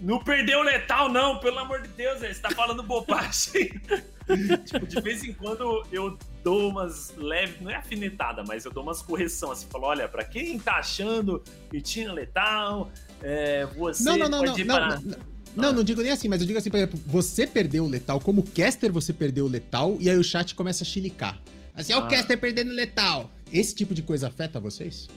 Não 0.01 0.23
perdeu 0.23 0.63
letal, 0.63 1.09
não, 1.09 1.39
pelo 1.39 1.59
amor 1.59 1.81
de 1.81 1.89
Deus, 1.89 2.21
você 2.21 2.35
tá 2.35 2.51
falando 2.51 2.83
bobagem. 2.83 3.81
tipo, 4.67 4.87
de 4.87 5.01
vez 5.01 5.25
em 5.25 5.33
quando 5.33 5.85
eu 5.91 6.19
dou 6.47 6.69
umas 6.71 7.13
leves, 7.17 7.61
não 7.61 7.69
é 7.73 7.75
afinetada, 7.75 8.45
mas 8.47 8.65
eu 8.65 8.71
dou 8.73 8.85
umas 8.85 9.03
correção 9.03 9.51
assim, 9.51 9.67
falo, 9.69 9.87
olha, 9.87 10.09
pra 10.09 10.23
quem 10.23 10.57
tá 10.61 10.75
achando 10.77 11.43
que 11.69 11.81
tinha 11.81 12.13
letal, 12.13 12.89
é, 13.21 13.67
você 13.77 14.05
Não, 14.05 14.17
não, 14.17 14.29
não, 14.29 14.39
não. 14.43 14.47
pode 14.47 14.61
ir 14.61 14.65
Não, 14.65 14.75
para... 14.77 15.01
não, 15.01 15.17
não, 15.57 15.73
não 15.73 15.83
digo 15.83 16.03
nem 16.03 16.13
assim, 16.13 16.29
mas 16.29 16.41
eu 16.41 16.47
digo 16.47 16.57
assim, 16.57 16.71
por 16.71 16.77
exemplo, 16.77 17.01
você 17.05 17.49
perdeu 17.49 17.85
o 17.85 17.89
letal, 17.89 18.21
como 18.21 18.45
caster 18.45 18.93
você 18.93 19.13
perdeu 19.13 19.47
o 19.47 19.49
letal, 19.49 19.97
e 19.99 20.09
aí 20.09 20.17
o 20.17 20.23
chat 20.23 20.55
começa 20.55 20.85
a 20.85 20.87
chilicar. 20.87 21.37
Assim, 21.75 21.93
ó, 21.95 21.99
o 22.01 22.05
Ah. 22.05 22.07
caster 22.07 22.39
perdendo 22.39 22.71
letal. 22.71 23.29
Esse 23.53 23.75
tipo 23.75 23.93
de 23.93 24.03
coisa 24.03 24.29
afeta 24.29 24.61
vocês? 24.61 25.09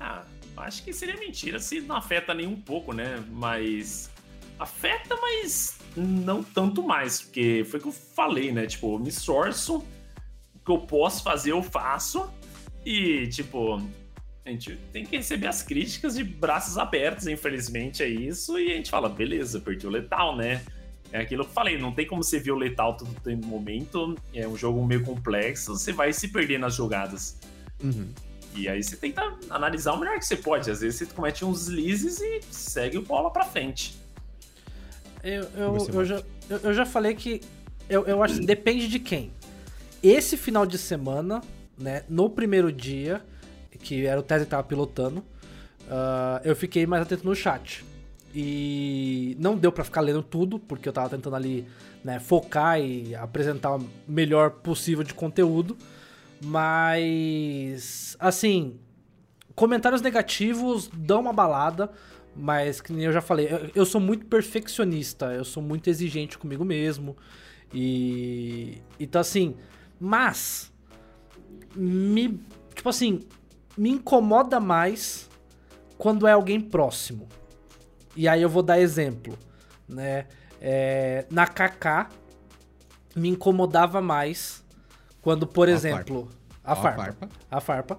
Ah, 0.00 0.24
acho 0.56 0.82
que 0.82 0.92
seria 0.92 1.16
mentira 1.16 1.60
se 1.60 1.80
não 1.80 1.94
afeta 1.96 2.34
nem 2.34 2.48
um 2.48 2.56
pouco, 2.60 2.92
né? 2.92 3.22
Mas. 3.30 4.10
Afeta, 4.58 5.16
mas 5.20 5.76
não 5.96 6.42
tanto 6.42 6.82
mais. 6.82 7.22
Porque 7.22 7.64
foi 7.70 7.78
o 7.78 7.82
que 7.82 7.88
eu 7.88 7.92
falei, 7.92 8.50
né? 8.52 8.66
Tipo, 8.66 8.94
eu 8.96 8.98
me 8.98 9.08
esforço, 9.08 9.78
o 9.78 9.84
que 10.64 10.70
eu 10.70 10.78
posso 10.78 11.22
fazer, 11.22 11.52
eu 11.52 11.62
faço. 11.62 12.28
E, 12.84 13.26
tipo, 13.28 13.80
a 14.44 14.50
gente 14.50 14.76
tem 14.92 15.04
que 15.04 15.16
receber 15.16 15.46
as 15.46 15.62
críticas 15.62 16.14
de 16.14 16.24
braços 16.24 16.76
abertos, 16.76 17.26
infelizmente, 17.26 18.02
é 18.02 18.08
isso. 18.08 18.58
E 18.58 18.72
a 18.72 18.76
gente 18.76 18.90
fala, 18.90 19.08
beleza, 19.08 19.60
perdi 19.60 19.86
o 19.86 19.90
letal, 19.90 20.36
né? 20.36 20.62
É 21.12 21.20
aquilo 21.20 21.44
que 21.44 21.50
eu 21.50 21.54
falei, 21.54 21.78
não 21.78 21.92
tem 21.92 22.06
como 22.06 22.22
você 22.24 22.38
ver 22.38 22.52
o 22.52 22.56
letal 22.56 22.96
todo 22.96 23.10
no 23.24 23.46
momento. 23.46 24.16
É 24.34 24.48
um 24.48 24.56
jogo 24.56 24.84
meio 24.84 25.04
complexo, 25.04 25.76
você 25.76 25.92
vai 25.92 26.12
se 26.12 26.28
perder 26.28 26.58
nas 26.58 26.74
jogadas. 26.74 27.38
Uhum. 27.82 28.08
E 28.54 28.68
aí 28.68 28.82
você 28.82 28.96
tenta 28.96 29.22
analisar 29.48 29.92
o 29.92 29.98
melhor 29.98 30.18
que 30.18 30.26
você 30.26 30.36
pode. 30.36 30.70
Às 30.70 30.80
vezes 30.80 30.98
você 30.98 31.06
comete 31.14 31.44
uns 31.44 31.66
deslizes 31.66 32.20
e 32.20 32.40
segue 32.50 32.98
o 32.98 33.02
bola 33.02 33.30
pra 33.30 33.44
frente. 33.44 33.96
Eu, 35.22 35.44
eu, 35.56 35.88
eu, 35.94 36.04
já, 36.04 36.22
eu, 36.50 36.58
eu 36.58 36.74
já 36.74 36.84
falei 36.84 37.14
que 37.14 37.40
eu, 37.88 38.04
eu 38.06 38.22
acho 38.22 38.40
que 38.40 38.46
depende 38.46 38.88
de 38.88 38.98
quem. 38.98 39.30
Esse 40.02 40.36
final 40.36 40.66
de 40.66 40.78
semana, 40.78 41.40
né, 41.78 42.02
no 42.08 42.28
primeiro 42.28 42.72
dia, 42.72 43.24
que 43.78 44.04
era 44.04 44.18
o 44.18 44.22
Tesla 44.22 44.44
que 44.44 44.50
tava 44.50 44.64
pilotando, 44.64 45.24
ah, 45.88 46.40
eu 46.44 46.56
fiquei 46.56 46.86
mais 46.86 47.02
atento 47.02 47.24
no 47.24 47.34
chat. 47.34 47.84
E 48.34 49.36
não 49.38 49.56
deu 49.56 49.70
pra 49.70 49.84
ficar 49.84 50.00
lendo 50.00 50.22
tudo, 50.22 50.58
porque 50.58 50.88
eu 50.88 50.92
tava 50.92 51.10
tentando 51.10 51.36
ali 51.36 51.66
né, 52.02 52.18
focar 52.18 52.80
e 52.80 53.14
apresentar 53.14 53.76
o 53.76 53.86
melhor 54.08 54.50
possível 54.50 55.04
de 55.04 55.12
conteúdo. 55.12 55.76
Mas, 56.42 58.16
assim, 58.18 58.80
comentários 59.54 60.00
negativos 60.00 60.88
dão 60.92 61.20
uma 61.20 61.32
balada, 61.32 61.90
mas 62.34 62.80
que 62.80 62.92
nem 62.92 63.04
eu 63.04 63.12
já 63.12 63.20
falei, 63.20 63.48
eu, 63.50 63.70
eu 63.74 63.86
sou 63.86 64.00
muito 64.00 64.26
perfeccionista, 64.26 65.26
eu 65.26 65.44
sou 65.44 65.62
muito 65.62 65.88
exigente 65.88 66.38
comigo 66.38 66.64
mesmo. 66.64 67.16
E. 67.72 68.78
Então, 68.98 69.20
assim, 69.20 69.56
mas. 70.02 70.72
Me. 71.76 72.40
Tipo 72.74 72.88
assim, 72.88 73.20
me 73.76 73.90
incomoda 73.90 74.58
mais 74.58 75.30
quando 75.96 76.26
é 76.26 76.32
alguém 76.32 76.60
próximo. 76.60 77.28
E 78.16 78.26
aí 78.28 78.42
eu 78.42 78.48
vou 78.48 78.62
dar 78.62 78.78
exemplo, 78.80 79.38
né? 79.88 80.26
É, 80.60 81.24
na 81.30 81.46
KK 81.46 82.08
me 83.16 83.28
incomodava 83.28 84.00
mais 84.00 84.64
quando, 85.20 85.46
por 85.46 85.68
A 85.68 85.72
exemplo, 85.72 86.28
a 86.64 86.74
farpa, 86.74 87.02
farpa. 87.04 87.28
a 87.50 87.60
farpa 87.60 87.98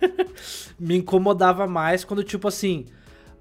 me 0.78 0.96
incomodava 0.96 1.66
mais 1.66 2.04
quando 2.04 2.22
tipo 2.24 2.48
assim, 2.48 2.86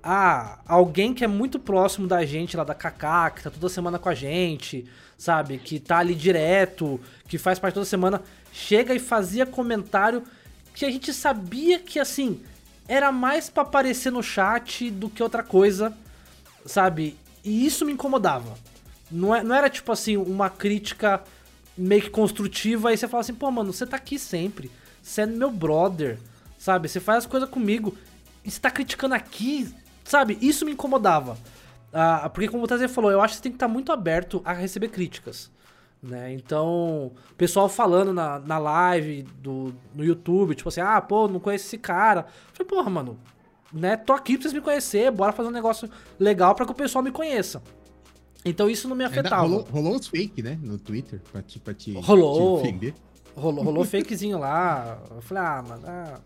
ah, 0.03 0.59
alguém 0.65 1.13
que 1.13 1.23
é 1.23 1.27
muito 1.27 1.59
próximo 1.59 2.07
da 2.07 2.25
gente 2.25 2.55
lá 2.55 2.63
da 2.63 2.73
KK, 2.73 3.35
que 3.35 3.43
tá 3.43 3.49
toda 3.49 3.69
semana 3.69 3.99
com 3.99 4.09
a 4.09 4.15
gente, 4.15 4.85
sabe, 5.17 5.57
que 5.57 5.79
tá 5.79 5.97
ali 5.97 6.15
direto, 6.15 6.99
que 7.27 7.37
faz 7.37 7.59
parte 7.59 7.73
toda 7.73 7.85
semana, 7.85 8.21
chega 8.51 8.93
e 8.93 8.99
fazia 8.99 9.45
comentário 9.45 10.23
que 10.73 10.85
a 10.85 10.91
gente 10.91 11.11
sabia 11.13 11.79
que 11.79 11.99
assim, 11.99 12.41
era 12.87 13.11
mais 13.11 13.49
pra 13.49 13.63
aparecer 13.63 14.11
no 14.11 14.21
chat 14.21 14.89
do 14.91 15.09
que 15.09 15.23
outra 15.23 15.41
coisa, 15.41 15.95
sabe? 16.65 17.17
E 17.43 17.65
isso 17.65 17.85
me 17.85 17.93
incomodava. 17.93 18.55
Não, 19.11 19.33
é, 19.33 19.43
não 19.43 19.55
era 19.55 19.69
tipo 19.69 19.91
assim, 19.91 20.17
uma 20.17 20.49
crítica 20.49 21.23
meio 21.77 22.03
que 22.03 22.09
construtiva, 22.09 22.89
aí 22.89 22.97
você 22.97 23.07
fala 23.07 23.21
assim, 23.21 23.33
pô, 23.33 23.49
mano, 23.51 23.73
você 23.73 23.85
tá 23.85 23.97
aqui 23.97 24.19
sempre. 24.19 24.71
Você 25.01 25.21
é 25.21 25.25
meu 25.25 25.51
brother, 25.51 26.19
sabe? 26.57 26.87
Você 26.87 26.99
faz 26.99 27.19
as 27.19 27.25
coisas 27.25 27.49
comigo. 27.49 27.97
E 28.43 28.51
você 28.51 28.59
tá 28.59 28.69
criticando 28.69 29.15
aqui, 29.15 29.73
sabe? 30.07 30.37
Isso 30.41 30.65
me 30.65 30.71
incomodava. 30.71 31.37
Ah, 31.93 32.29
porque 32.29 32.47
como 32.47 32.63
o 32.63 32.67
Tazer 32.67 32.89
falou, 32.89 33.11
eu 33.11 33.21
acho 33.21 33.33
que 33.33 33.37
você 33.37 33.43
tem 33.43 33.51
que 33.51 33.55
estar 33.55 33.67
muito 33.67 33.91
aberto 33.91 34.41
a 34.45 34.53
receber 34.53 34.89
críticas. 34.89 35.49
Né? 36.03 36.33
Então, 36.33 37.07
o 37.31 37.35
pessoal 37.37 37.67
falando 37.67 38.13
na, 38.13 38.37
na 38.39 38.57
live 38.59 39.23
do, 39.41 39.73
no 39.95 40.03
YouTube, 40.05 40.53
tipo 40.53 40.69
assim, 40.69 40.81
ah, 40.81 41.01
pô, 41.01 41.27
não 41.27 41.39
conheço 41.39 41.65
esse 41.65 41.77
cara. 41.77 42.27
Eu 42.49 42.55
falei, 42.55 42.69
porra, 42.69 42.89
mano, 42.89 43.17
né? 43.73 43.97
Tô 43.97 44.13
aqui 44.13 44.33
pra 44.33 44.43
vocês 44.43 44.53
me 44.53 44.61
conhecer, 44.61 45.09
bora 45.11 45.31
fazer 45.31 45.49
um 45.49 45.51
negócio 45.51 45.89
legal 46.19 46.53
pra 46.53 46.65
que 46.65 46.71
o 46.71 46.75
pessoal 46.75 47.03
me 47.03 47.11
conheça. 47.11 47.63
Então 48.45 48.69
isso 48.69 48.87
não 48.87 48.95
me 48.95 49.03
Ainda 49.03 49.19
afetava. 49.19 49.41
rolou, 49.41 49.67
rolou 49.71 49.95
uns 49.95 50.07
fake, 50.07 50.43
né? 50.43 50.57
No 50.61 50.77
Twitter, 50.77 51.19
pra 51.31 51.41
te, 51.41 51.59
pra 51.59 51.73
te, 51.73 51.93
Rolou. 51.93 52.61
te. 52.61 52.93
Rolou, 53.35 53.63
rolou 53.63 53.83
fakezinho 53.85 54.37
lá. 54.37 54.99
Eu 55.09 55.21
falei, 55.21 55.43
ah, 55.43 55.63
mano. 55.67 55.83
ah. 55.85 56.19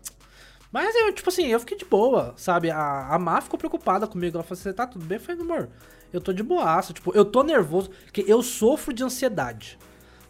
Mas 0.72 0.94
eu, 0.96 1.12
tipo 1.12 1.28
assim, 1.28 1.46
eu 1.46 1.60
fiquei 1.60 1.76
de 1.76 1.84
boa, 1.84 2.32
sabe? 2.36 2.70
A, 2.70 3.08
a 3.10 3.18
Má 3.18 3.40
ficou 3.42 3.58
preocupada 3.58 4.06
comigo. 4.06 4.36
Ela 4.36 4.42
falou 4.42 4.58
assim: 4.58 4.72
tá 4.72 4.86
tudo 4.86 5.04
bem? 5.04 5.18
Eu 5.18 5.22
falei, 5.22 5.42
amor, 5.42 5.68
eu 6.12 6.20
tô 6.20 6.32
de 6.32 6.42
boaça. 6.42 6.94
Tipo, 6.94 7.12
eu 7.14 7.24
tô 7.26 7.42
nervoso, 7.42 7.90
porque 8.04 8.24
eu 8.26 8.42
sofro 8.42 8.92
de 8.92 9.04
ansiedade, 9.04 9.78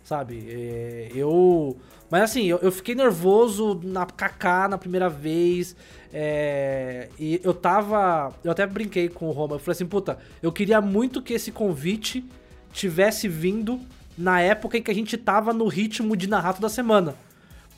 sabe? 0.03 0.45
É, 0.49 1.13
eu. 1.15 1.77
Mas 2.11 2.23
assim, 2.23 2.45
eu, 2.45 2.59
eu 2.59 2.73
fiquei 2.73 2.95
nervoso 2.95 3.81
na 3.85 4.05
KK 4.05 4.69
na 4.69 4.77
primeira 4.77 5.09
vez. 5.09 5.77
é, 6.13 7.09
e 7.19 7.41
eu 7.45 7.55
tava. 7.55 8.35
Eu 8.43 8.51
até 8.51 8.67
brinquei 8.67 9.09
com 9.09 9.29
o 9.29 9.33
Roma. 9.33 9.55
Eu 9.55 9.61
falei 9.61 9.77
assim, 9.77 9.87
puta, 9.87 10.19
eu 10.43 10.51
queria 10.51 10.81
muito 10.81 11.23
que 11.23 11.35
esse 11.35 11.53
convite 11.53 12.25
tivesse 12.73 13.29
vindo 13.29 13.81
na 14.19 14.41
época 14.41 14.77
em 14.77 14.83
que 14.83 14.91
a 14.91 14.95
gente 14.95 15.17
tava 15.17 15.53
no 15.53 15.69
ritmo 15.69 16.17
de 16.17 16.27
narrar 16.27 16.55
toda 16.55 16.69
semana. 16.69 17.15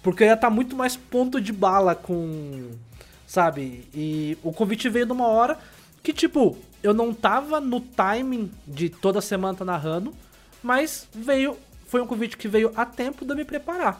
Porque 0.05 0.23
eu 0.23 0.27
ia 0.27 0.35
estar 0.35 0.51
muito 0.51 0.77
mais 0.77 0.97
ponto 0.97 1.41
de 1.41 1.51
bala 1.51 1.95
com. 1.95 2.73
Sabe? 3.27 3.89
E 3.95 4.37
o 4.43 4.53
convite 4.53 4.87
veio 4.91 5.07
numa 5.07 5.27
hora 5.27 5.59
que, 6.03 6.13
tipo, 6.13 6.59
eu 6.83 6.93
não 6.93 7.15
tava 7.15 7.59
no 7.59 7.81
timing 7.81 8.53
de 8.67 8.91
toda 8.91 9.23
semana 9.23 9.57
tá 9.57 9.65
narrando, 9.65 10.15
mas 10.63 11.09
veio. 11.15 11.57
Foi 11.87 12.03
um 12.03 12.07
convite 12.07 12.37
que 12.37 12.47
veio 12.47 12.71
a 12.77 12.85
tempo 12.85 13.25
de 13.25 13.33
eu 13.33 13.37
me 13.37 13.47
preparar. 13.47 13.99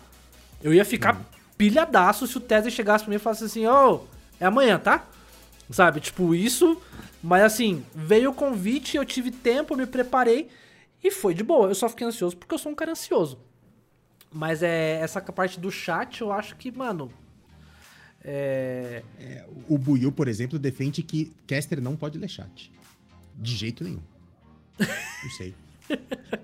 Eu 0.63 0.75
ia 0.75 0.85
ficar 0.85 1.25
pilhadaço 1.57 2.27
se 2.27 2.37
o 2.37 2.41
Tesla 2.41 2.71
chegasse 2.71 3.05
pra 3.05 3.11
mim 3.11 3.17
e 3.17 3.21
falasse 3.21 3.45
assim, 3.45 3.67
ô, 3.67 4.01
é 4.39 4.45
amanhã, 4.45 4.79
tá? 4.79 5.07
Sabe? 5.71 6.01
Tipo, 6.01 6.35
isso. 6.35 6.81
Mas 7.23 7.45
assim, 7.45 7.83
veio 7.95 8.31
o 8.31 8.35
convite, 8.35 8.99
eu 8.99 9.05
tive 9.07 9.31
tempo, 9.31 9.73
eu 9.73 9.79
me 9.79 9.87
preparei 9.87 10.51
e 11.03 11.11
foi 11.11 11.33
de 11.33 11.43
boa. 11.43 11.69
Eu 11.69 11.75
só 11.75 11.89
fiquei 11.89 12.07
ansioso 12.07 12.37
porque 12.37 12.55
eu 12.55 12.59
sou 12.59 12.73
um 12.73 12.75
cara 12.75 12.93
ansioso. 12.93 13.39
Mas 14.35 14.63
é 14.63 14.95
essa 15.01 15.23
parte 15.23 15.61
do 15.61 15.71
chat, 15.71 16.21
eu 16.21 16.33
acho 16.33 16.57
que, 16.57 16.71
mano. 16.71 17.11
É. 18.23 19.03
O 19.69 19.79
Buiu, 19.79 20.11
por 20.11 20.29
exemplo, 20.29 20.59
defende 20.59 21.03
que 21.03 21.33
caster 21.47 21.81
não 21.81 21.95
pode 21.97 22.19
ler 22.19 22.29
chat. 22.29 22.73
De 23.37 23.55
jeito 23.55 23.85
nenhum. 23.85 24.01
Não 24.79 25.31
sei. 25.37 25.55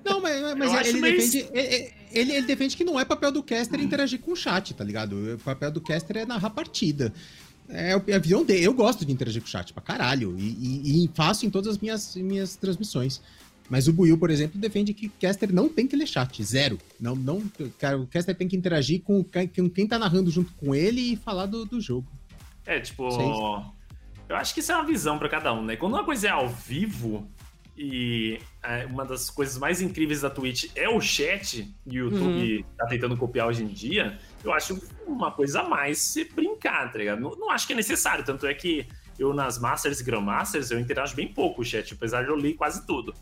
Não, 0.04 0.20
mas, 0.20 0.40
mas 0.58 0.70
Eu 0.72 0.80
ele, 0.80 0.88
acho 0.90 1.00
meio- 1.00 1.16
defende, 1.16 1.48
ele, 1.54 1.92
ele- 2.12 2.32
ele 2.32 2.46
defende 2.46 2.76
que 2.76 2.84
não 2.84 3.00
é 3.00 3.06
papel 3.06 3.32
do 3.32 3.42
caster 3.42 3.80
interagir 3.80 4.20
com 4.20 4.32
o 4.32 4.36
chat, 4.36 4.74
tá 4.74 4.84
ligado? 4.84 5.34
O 5.34 5.38
papel 5.38 5.70
do 5.70 5.80
caster 5.80 6.18
é 6.18 6.26
narrar 6.26 6.50
partida. 6.50 7.10
É 7.66 7.96
o- 7.96 8.02
é 8.06 8.14
a 8.14 8.18
visão 8.18 8.44
dele. 8.44 8.62
Eu 8.64 8.74
gosto 8.74 9.06
de 9.06 9.10
interagir 9.12 9.40
com 9.40 9.48
o 9.48 9.50
chat 9.50 9.72
pra 9.72 9.82
caralho. 9.82 10.36
E, 10.38 10.42
e- 10.42 11.04
e 11.06 11.10
faço 11.14 11.46
em 11.46 11.50
todas 11.50 11.68
as 11.74 11.78
minhas, 11.78 12.14
minhas 12.16 12.54
transmissões. 12.56 13.22
Mas 13.70 13.86
o 13.86 13.92
Buiu, 13.92 14.18
por 14.18 14.30
exemplo, 14.30 14.60
defende 14.60 14.92
que 14.92 15.06
o 15.06 15.12
caster 15.20 15.52
não 15.52 15.68
tem 15.68 15.86
que 15.86 15.94
ler 15.94 16.06
chat. 16.08 16.42
Zero. 16.42 16.76
Não, 17.00 17.14
não, 17.14 17.40
cara, 17.78 17.96
o 17.98 18.06
caster 18.06 18.34
tem 18.36 18.48
que 18.48 18.56
interagir 18.56 19.00
com, 19.02 19.22
quem- 19.22 19.46
com 19.46 19.70
quem 19.70 19.86
tá 19.86 19.96
narrando 19.98 20.28
junto 20.30 20.52
com 20.54 20.74
ele 20.74 21.12
e 21.12 21.16
falar 21.16 21.46
do, 21.46 21.64
do 21.64 21.80
jogo. 21.80 22.06
É, 22.66 22.80
tipo. 22.80 23.08
Sei. 23.12 23.24
Eu 24.28 24.36
acho 24.36 24.52
que 24.54 24.60
isso 24.60 24.70
é 24.72 24.74
uma 24.74 24.84
visão 24.84 25.18
pra 25.18 25.28
cada 25.28 25.52
um, 25.52 25.64
né? 25.64 25.76
Quando 25.76 25.94
uma 25.94 26.04
coisa 26.04 26.26
é 26.28 26.30
ao 26.30 26.48
vivo 26.48 27.28
e 27.76 28.38
é, 28.62 28.84
uma 28.86 29.04
das 29.04 29.30
coisas 29.30 29.56
mais 29.56 29.80
incríveis 29.80 30.20
da 30.20 30.28
Twitch 30.30 30.66
é 30.76 30.88
o 30.88 31.00
chat 31.00 31.72
e 31.86 32.00
o 32.00 32.10
YouTube 32.10 32.64
tá 32.76 32.86
tentando 32.86 33.16
copiar 33.16 33.48
hoje 33.48 33.62
em 33.64 33.68
dia, 33.68 34.18
eu 34.44 34.52
acho 34.52 34.78
uma 35.06 35.30
coisa 35.32 35.60
a 35.62 35.68
mais 35.68 35.98
se 35.98 36.24
brincar, 36.24 36.92
tá 36.92 36.98
ligado? 36.98 37.20
Não, 37.20 37.30
não 37.36 37.50
acho 37.50 37.66
que 37.66 37.72
é 37.72 37.76
necessário, 37.76 38.24
tanto 38.24 38.46
é 38.46 38.54
que 38.54 38.86
eu 39.18 39.32
nas 39.34 39.58
Masters 39.58 40.00
e 40.00 40.04
Grandmasters 40.04 40.70
eu 40.70 40.78
interajo 40.78 41.14
bem 41.16 41.28
pouco 41.28 41.56
com 41.56 41.62
o 41.62 41.64
chat, 41.64 41.94
apesar 41.94 42.22
de 42.22 42.28
eu 42.28 42.36
ler 42.36 42.54
quase 42.54 42.86
tudo. 42.86 43.14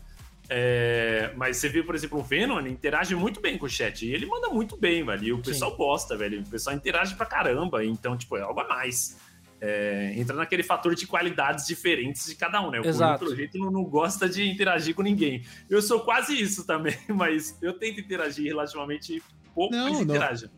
É, 0.49 1.31
mas 1.35 1.57
você 1.57 1.69
viu, 1.69 1.85
por 1.85 1.93
exemplo, 1.93 2.19
o 2.19 2.23
Venom, 2.23 2.59
interage 2.65 3.15
muito 3.15 3.39
bem 3.39 3.57
com 3.57 3.67
o 3.67 3.69
chat. 3.69 4.05
E 4.05 4.11
ele 4.11 4.25
manda 4.25 4.49
muito 4.49 4.75
bem, 4.75 5.05
velho. 5.05 5.23
E 5.23 5.33
o 5.33 5.41
pessoal 5.41 5.75
gosta, 5.75 6.17
velho. 6.17 6.41
O 6.41 6.49
pessoal 6.49 6.75
interage 6.75 7.15
pra 7.15 7.25
caramba. 7.25 7.85
Então, 7.85 8.17
tipo, 8.17 8.35
é 8.35 8.41
algo 8.41 8.59
a 8.59 8.67
mais. 8.67 9.17
É, 9.61 10.13
entra 10.15 10.35
naquele 10.35 10.63
fator 10.63 10.95
de 10.95 11.05
qualidades 11.05 11.67
diferentes 11.67 12.25
de 12.25 12.35
cada 12.35 12.61
um, 12.61 12.71
né? 12.71 12.79
O 12.79 12.85
Exato. 12.85 13.35
jeito, 13.35 13.57
não, 13.59 13.69
não 13.69 13.83
gosta 13.83 14.27
de 14.27 14.49
interagir 14.49 14.95
com 14.95 15.03
ninguém. 15.03 15.43
Eu 15.69 15.81
sou 15.81 15.99
quase 15.99 16.39
isso 16.39 16.65
também, 16.65 16.97
mas 17.09 17.57
eu 17.61 17.73
tento 17.73 17.99
interagir 17.99 18.45
relativamente 18.45 19.21
pouco, 19.53 19.75
Não, 19.75 19.83
mas 19.83 19.97
não. 19.97 20.15
interajo. 20.15 20.49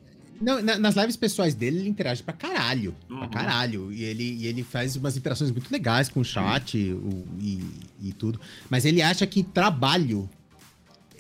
Não, 0.42 0.62
na- 0.62 0.78
nas 0.80 0.96
lives 0.96 1.16
pessoais 1.16 1.54
dele, 1.54 1.80
ele 1.80 1.90
interage 1.90 2.24
pra 2.24 2.34
caralho. 2.34 2.96
Pra 3.08 3.18
Uhum. 3.22 3.30
caralho. 3.30 3.94
E 3.94 4.04
ele, 4.04 4.24
e 4.24 4.48
ele 4.48 4.64
faz 4.64 4.96
umas 4.96 5.16
interações 5.16 5.52
muito 5.52 5.72
legais 5.72 6.10
com 6.10 6.20
o 6.22 6.26
chat 6.26 6.78
o- 6.92 7.26
e, 7.40 7.60
e 8.02 8.14
tudo. 8.14 8.40
Mas 8.70 8.86
ele 8.86 9.02
acha 9.02 9.26
que 9.28 9.44
trabalho. 9.44 10.30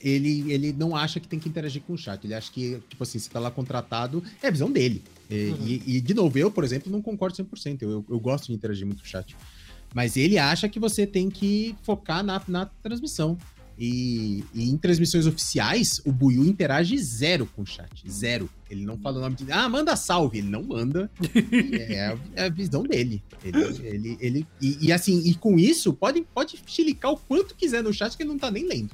Ele, 0.03 0.51
ele 0.51 0.73
não 0.73 0.95
acha 0.95 1.19
que 1.19 1.27
tem 1.27 1.39
que 1.39 1.47
interagir 1.47 1.83
com 1.83 1.93
o 1.93 1.97
chat. 1.97 2.23
Ele 2.25 2.33
acha 2.33 2.51
que, 2.51 2.81
tipo 2.89 3.03
assim, 3.03 3.19
você 3.19 3.29
tá 3.29 3.39
lá 3.39 3.51
contratado, 3.51 4.23
é 4.41 4.47
a 4.47 4.51
visão 4.51 4.71
dele. 4.71 5.03
E, 5.29 5.49
Uhum. 5.51 5.67
e- 5.67 5.83
e, 5.97 6.01
de 6.01 6.13
novo, 6.15 6.35
eu, 6.39 6.49
por 6.49 6.63
exemplo, 6.63 6.91
não 6.91 7.01
concordo 7.03 7.35
100%. 7.35 7.83
Eu, 7.83 8.03
eu 8.09 8.19
gosto 8.19 8.47
de 8.47 8.53
interagir 8.53 8.85
muito 8.87 8.99
com 9.01 9.05
o 9.05 9.09
chat. 9.09 9.35
Mas 9.93 10.17
ele 10.17 10.39
acha 10.39 10.67
que 10.67 10.79
você 10.79 11.05
tem 11.05 11.29
que 11.29 11.75
focar 11.83 12.23
na, 12.23 12.41
na 12.47 12.65
transmissão. 12.65 13.37
E, 13.77 14.43
e 14.53 14.69
em 14.69 14.77
transmissões 14.77 15.25
oficiais, 15.25 15.99
o 16.05 16.11
Buiu 16.11 16.43
interage 16.45 16.97
zero 16.99 17.47
com 17.47 17.63
o 17.63 17.65
chat. 17.65 17.89
Zero. 18.09 18.49
Ele 18.69 18.85
não 18.85 18.97
fala 18.97 19.17
o 19.17 19.21
nome 19.21 19.35
de. 19.35 19.51
Ah, 19.51 19.67
manda 19.67 19.95
salve. 19.95 20.37
Ele 20.37 20.49
não 20.49 20.61
manda. 20.63 21.09
E 21.51 21.75
é, 21.75 22.07
a, 22.07 22.17
é 22.35 22.45
a 22.45 22.49
visão 22.49 22.83
dele. 22.83 23.23
Ele, 23.43 23.59
ele, 23.83 24.17
ele- 24.21 24.47
e, 24.61 24.87
e 24.87 24.91
assim, 24.91 25.19
e 25.25 25.33
com 25.33 25.57
isso, 25.57 25.93
pode, 25.93 26.21
pode 26.33 26.59
chilicar 26.67 27.11
o 27.11 27.17
quanto 27.17 27.55
quiser 27.55 27.81
no 27.83 27.91
chat 27.91 28.15
que 28.15 28.23
ele 28.23 28.29
não 28.29 28.37
tá 28.37 28.51
nem 28.51 28.67
lendo. 28.67 28.91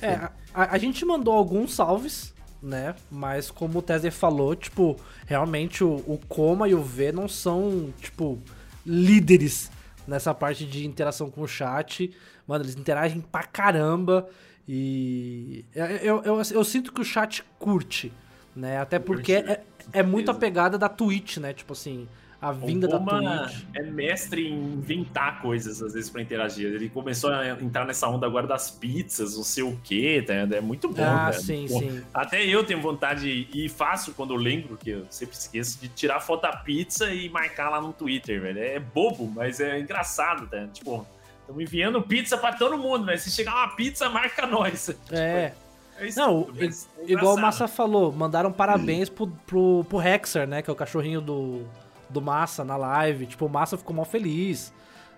É, 0.00 0.14
a, 0.54 0.74
a 0.74 0.78
gente 0.78 1.04
mandou 1.04 1.34
alguns 1.34 1.74
salves, 1.74 2.32
né? 2.62 2.94
Mas 3.10 3.50
como 3.50 3.78
o 3.78 3.82
Tesser 3.82 4.12
falou, 4.12 4.54
tipo, 4.54 4.96
realmente 5.26 5.82
o, 5.82 5.96
o 6.06 6.18
Coma 6.28 6.68
e 6.68 6.74
o 6.74 6.82
V 6.82 7.12
não 7.12 7.28
são, 7.28 7.92
tipo, 8.00 8.38
líderes 8.86 9.70
nessa 10.06 10.34
parte 10.34 10.64
de 10.66 10.86
interação 10.86 11.30
com 11.30 11.42
o 11.42 11.48
chat. 11.48 12.10
Mano, 12.46 12.64
eles 12.64 12.76
interagem 12.76 13.20
pra 13.20 13.42
caramba. 13.44 14.28
E 14.68 15.64
eu, 15.74 16.22
eu, 16.22 16.42
eu 16.52 16.64
sinto 16.64 16.92
que 16.92 17.00
o 17.00 17.04
chat 17.04 17.44
curte, 17.58 18.12
né? 18.54 18.78
Até 18.78 18.98
porque 18.98 19.32
é, 19.34 19.62
é 19.92 20.02
muito 20.02 20.30
a 20.30 20.34
pegada 20.34 20.78
da 20.78 20.88
Twitch, 20.88 21.38
né? 21.38 21.52
Tipo 21.52 21.72
assim, 21.72 22.08
a 22.40 22.52
vinda 22.52 22.86
da 22.86 22.98
Twitch. 22.98 23.64
é 23.74 23.82
mestre 23.82 24.46
em 24.48 24.74
inventar 24.74 25.42
coisas, 25.42 25.82
às 25.82 25.94
vezes, 25.94 26.08
pra 26.10 26.22
interagir. 26.22 26.66
Ele 26.72 26.88
começou 26.88 27.30
a 27.30 27.48
entrar 27.60 27.84
nessa 27.84 28.08
onda 28.08 28.24
agora 28.26 28.46
das 28.46 28.70
pizzas, 28.70 29.36
não 29.36 29.44
sei 29.44 29.62
o 29.64 29.76
quê, 29.82 30.22
tá? 30.26 30.34
É 30.34 30.60
muito 30.60 30.88
bom, 30.88 31.02
Ah, 31.02 31.26
cara. 31.26 31.32
sim, 31.34 31.66
Pô, 31.68 31.78
sim. 31.80 32.02
Até 32.14 32.44
eu 32.44 32.64
tenho 32.64 32.80
vontade, 32.80 33.48
e 33.52 33.68
faço 33.68 34.12
quando 34.12 34.32
eu 34.32 34.38
lembro, 34.38 34.76
que 34.76 34.90
eu 34.90 35.06
sempre 35.10 35.36
esqueço, 35.36 35.80
de 35.80 35.88
tirar 35.88 36.20
foto 36.20 36.42
da 36.42 36.56
pizza 36.56 37.12
e 37.12 37.28
marcar 37.28 37.68
lá 37.68 37.80
no 37.80 37.92
Twitter, 37.92 38.40
velho. 38.40 38.58
É 38.60 38.78
bobo, 38.78 39.26
mas 39.26 39.58
é 39.60 39.78
engraçado, 39.80 40.46
tá? 40.48 40.66
Tipo, 40.68 41.06
estamos 41.52 41.62
enviando 41.62 42.02
pizza 42.02 42.36
pra 42.36 42.52
todo 42.54 42.76
mundo, 42.78 43.04
velho. 43.06 43.18
Se 43.18 43.30
chegar 43.30 43.54
uma 43.54 43.68
pizza, 43.76 44.08
marca 44.08 44.46
nós. 44.46 44.90
É. 45.10 45.52
É 45.98 46.06
isso, 46.06 46.18
Não, 46.18 46.48
mas 46.58 46.88
é 47.06 47.12
Igual 47.12 47.34
o. 47.34 47.40
Massa 47.40 47.68
falou, 47.68 48.10
mandaram 48.10 48.50
parabéns 48.50 49.10
pro, 49.10 49.26
pro, 49.46 49.84
pro 49.88 50.00
Hexer, 50.02 50.48
né? 50.48 50.62
Que 50.62 50.70
é 50.70 50.72
o 50.72 50.74
cachorrinho 50.74 51.20
do, 51.20 51.64
do 52.08 52.20
Massa 52.20 52.64
na 52.64 52.76
live. 52.76 53.26
Tipo, 53.26 53.44
o 53.44 53.48
Massa 53.48 53.76
ficou 53.76 53.94
mal 53.94 54.06
feliz, 54.06 54.72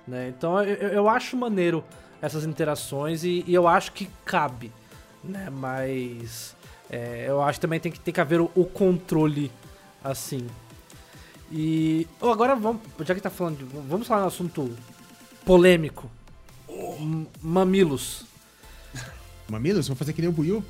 né? 0.06 0.28
Então 0.36 0.60
eu, 0.62 0.74
eu- 0.74 0.88
eu 0.88 1.08
acho 1.08 1.36
maneiro 1.36 1.82
essas 2.20 2.44
interações 2.44 3.22
e, 3.22 3.44
e 3.46 3.54
eu 3.54 3.68
acho 3.68 3.92
que 3.92 4.10
cabe, 4.26 4.72
né? 5.22 5.48
Mas 5.48 6.56
é, 6.90 7.26
eu 7.28 7.40
acho 7.40 7.58
que 7.60 7.62
também 7.62 7.78
tem 7.80 7.92
que, 7.92 8.00
tem 8.00 8.12
que 8.12 8.20
haver 8.20 8.40
o, 8.40 8.50
o 8.54 8.64
controle 8.66 9.52
assim. 10.02 10.46
E 11.52 12.06
oh, 12.20 12.30
agora 12.30 12.56
vamos, 12.56 12.82
já 13.06 13.14
que 13.14 13.20
tá 13.20 13.30
falando 13.30 13.58
de, 13.58 13.64
vamos 13.64 14.08
falar 14.08 14.22
no 14.22 14.26
assunto 14.26 14.76
polêmico. 15.46 16.10
Mamilos. 17.42 18.24
Mamilos, 19.48 19.86
vou 19.88 19.96
fazer 19.96 20.12
que 20.12 20.20
nem 20.20 20.30
o 20.30 20.32
Buiu. 20.32 20.64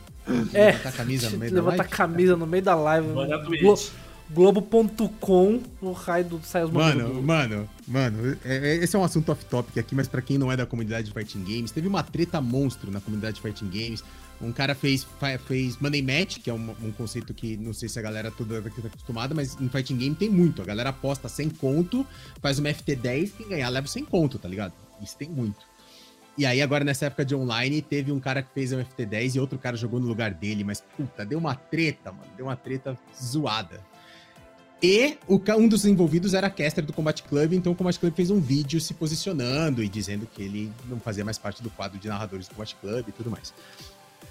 É, 0.52 0.72
Botar 0.72 0.88
a 0.88 0.92
camisa 0.92 1.30
no 1.30 1.38
meio 1.38 1.50
da 1.52 1.56
Levanta 1.56 1.74
a 1.74 1.78
live. 1.78 1.92
camisa 1.92 2.36
no 2.36 2.46
meio 2.46 2.62
da 2.62 2.74
live. 2.74 3.08
Manda 3.08 3.36
Glo- 3.38 3.46
Twitch. 3.76 3.90
Globo.com, 4.30 5.60
o 5.82 5.92
raio 5.92 6.24
do 6.24 6.40
sai 6.42 6.64
os 6.64 6.70
Mano, 6.70 7.22
mano, 7.22 7.68
mano, 7.86 8.36
é- 8.42 8.56
é- 8.56 8.76
esse 8.76 8.96
é 8.96 8.98
um 8.98 9.04
assunto 9.04 9.30
off-topic 9.30 9.76
aqui, 9.78 9.94
mas 9.94 10.08
pra 10.08 10.22
quem 10.22 10.38
não 10.38 10.50
é 10.50 10.56
da 10.56 10.64
comunidade 10.64 11.08
de 11.08 11.12
Fighting 11.12 11.44
Games, 11.44 11.70
teve 11.70 11.86
uma 11.86 12.02
treta 12.02 12.40
monstro 12.40 12.90
na 12.90 13.02
comunidade 13.02 13.36
de 13.36 13.42
Fighting 13.42 13.68
Games. 13.68 14.02
Um 14.40 14.50
cara 14.50 14.74
fez, 14.74 15.06
fez 15.46 15.76
Money 15.78 16.00
Match, 16.02 16.38
que 16.38 16.48
é 16.48 16.54
um, 16.54 16.74
um 16.82 16.90
conceito 16.90 17.34
que 17.34 17.56
não 17.58 17.74
sei 17.74 17.88
se 17.88 17.98
a 17.98 18.02
galera 18.02 18.30
toda 18.30 18.58
aqui 18.60 18.80
tá 18.80 18.88
acostumada, 18.88 19.34
mas 19.34 19.60
em 19.60 19.68
Fighting 19.68 19.98
Game 19.98 20.14
tem 20.16 20.30
muito. 20.30 20.62
A 20.62 20.64
galera 20.64 20.88
aposta 20.88 21.28
100 21.28 21.50
conto, 21.50 22.04
faz 22.40 22.58
uma 22.58 22.70
FT10, 22.70 23.30
quem 23.36 23.46
ganhar 23.48 23.68
leva 23.68 23.86
100 23.86 24.04
conto, 24.06 24.38
tá 24.38 24.48
ligado? 24.48 24.72
Isso 25.02 25.16
tem 25.18 25.28
muito. 25.28 25.58
E 26.36 26.44
aí, 26.44 26.60
agora 26.60 26.84
nessa 26.84 27.06
época 27.06 27.24
de 27.24 27.34
online, 27.34 27.80
teve 27.80 28.10
um 28.10 28.18
cara 28.18 28.42
que 28.42 28.52
fez 28.52 28.72
um 28.72 28.78
FT10 28.78 29.36
e 29.36 29.40
outro 29.40 29.58
cara 29.58 29.76
jogou 29.76 30.00
no 30.00 30.06
lugar 30.06 30.34
dele, 30.34 30.64
mas 30.64 30.80
puta, 30.96 31.24
deu 31.24 31.38
uma 31.38 31.54
treta, 31.54 32.10
mano. 32.10 32.30
Deu 32.36 32.46
uma 32.46 32.56
treta 32.56 32.98
zoada. 33.16 33.80
E 34.82 35.16
o, 35.28 35.40
um 35.56 35.68
dos 35.68 35.86
envolvidos 35.86 36.34
era 36.34 36.50
caster 36.50 36.84
do 36.84 36.92
Combat 36.92 37.22
Club, 37.22 37.54
então 37.54 37.72
o 37.72 37.74
Combat 37.74 37.98
Club 37.98 38.14
fez 38.14 38.30
um 38.30 38.40
vídeo 38.40 38.80
se 38.80 38.92
posicionando 38.92 39.82
e 39.82 39.88
dizendo 39.88 40.26
que 40.26 40.42
ele 40.42 40.72
não 40.86 41.00
fazia 41.00 41.24
mais 41.24 41.38
parte 41.38 41.62
do 41.62 41.70
quadro 41.70 41.98
de 41.98 42.08
narradores 42.08 42.48
do 42.48 42.54
Combat 42.54 42.74
Club 42.76 43.08
e 43.08 43.12
tudo 43.12 43.30
mais. 43.30 43.54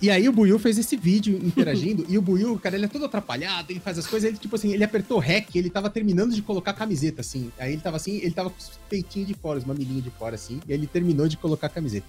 E 0.02 0.10
aí 0.10 0.28
o 0.28 0.34
Buiu 0.34 0.60
fez 0.60 0.78
esse 0.78 0.98
vídeo 0.98 1.40
interagindo, 1.44 2.06
e 2.10 2.18
o 2.18 2.22
Buiu, 2.22 2.60
cara, 2.60 2.76
ele 2.76 2.86
é 2.86 2.88
todo 2.88 3.06
atrapalhado, 3.06 3.72
ele 3.72 3.80
faz 3.80 3.98
as 3.98 4.06
coisas, 4.06 4.30
ele, 4.30 4.38
tipo 4.38 4.56
assim, 4.56 4.74
ele 4.74 4.84
apertou 4.84 5.18
REC, 5.18 5.56
ele 5.56 5.70
tava 5.70 5.90
terminando 5.90 6.34
de 6.34 6.42
colocar 6.42 6.72
a 6.72 6.74
camiseta, 6.74 7.22
assim. 7.22 7.52
Aí 7.58 7.74
ele 7.74 7.82
tava 7.82 7.98
assim, 7.98 8.18
ele 8.18 8.32
tava 8.32 8.50
com 8.50 8.58
os 8.58 8.72
peitinhos 8.90 9.28
de 9.28 9.34
fora, 9.34 9.60
os 9.60 9.66
mamilinhos 9.66 10.04
de 10.04 10.10
fora, 10.10 10.36
assim, 10.36 10.60
e 10.68 10.74
ele 10.74 10.88
terminou 10.88 11.28
de 11.28 11.38
colocar 11.38 11.68
a 11.68 11.70
camiseta. 11.70 12.08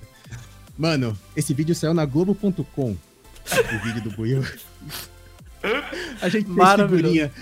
Mano, 0.76 1.16
esse 1.36 1.54
vídeo 1.54 1.74
saiu 1.74 1.94
na 1.94 2.04
Globo.com, 2.04 2.90
o 2.90 3.84
vídeo 3.84 4.02
do 4.02 4.10
Buiu. 4.10 4.42
A 6.20 6.28
gente 6.28 6.52
fez 6.52 6.68
figurinha. 6.76 7.32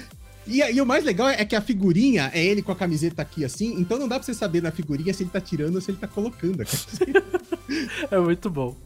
E, 0.46 0.58
e 0.58 0.80
o 0.80 0.86
mais 0.86 1.04
legal 1.04 1.28
é 1.28 1.44
que 1.44 1.54
a 1.54 1.60
figurinha 1.60 2.30
é 2.34 2.44
ele 2.44 2.62
com 2.62 2.72
a 2.72 2.76
camiseta 2.76 3.22
aqui 3.22 3.44
assim, 3.44 3.74
então 3.78 3.98
não 3.98 4.08
dá 4.08 4.16
pra 4.16 4.24
você 4.24 4.34
saber 4.34 4.60
na 4.60 4.72
figurinha 4.72 5.14
se 5.14 5.22
ele 5.22 5.30
tá 5.30 5.40
tirando 5.40 5.76
ou 5.76 5.80
se 5.80 5.90
ele 5.90 5.98
tá 5.98 6.08
colocando. 6.08 6.62
a 6.62 6.64
camiseta. 6.64 7.42
É 8.10 8.18
muito 8.18 8.50
bom. 8.50 8.76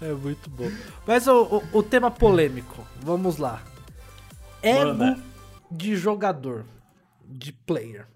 É 0.00 0.12
muito 0.12 0.48
bom. 0.48 0.70
Mas 1.06 1.26
o, 1.26 1.62
o, 1.72 1.78
o 1.78 1.82
tema 1.82 2.10
polêmico, 2.10 2.86
vamos 3.02 3.36
lá. 3.36 3.62
Ego 4.62 4.94
Manda. 4.94 5.18
de 5.70 5.96
jogador, 5.96 6.64
de 7.24 7.52
player. 7.52 8.06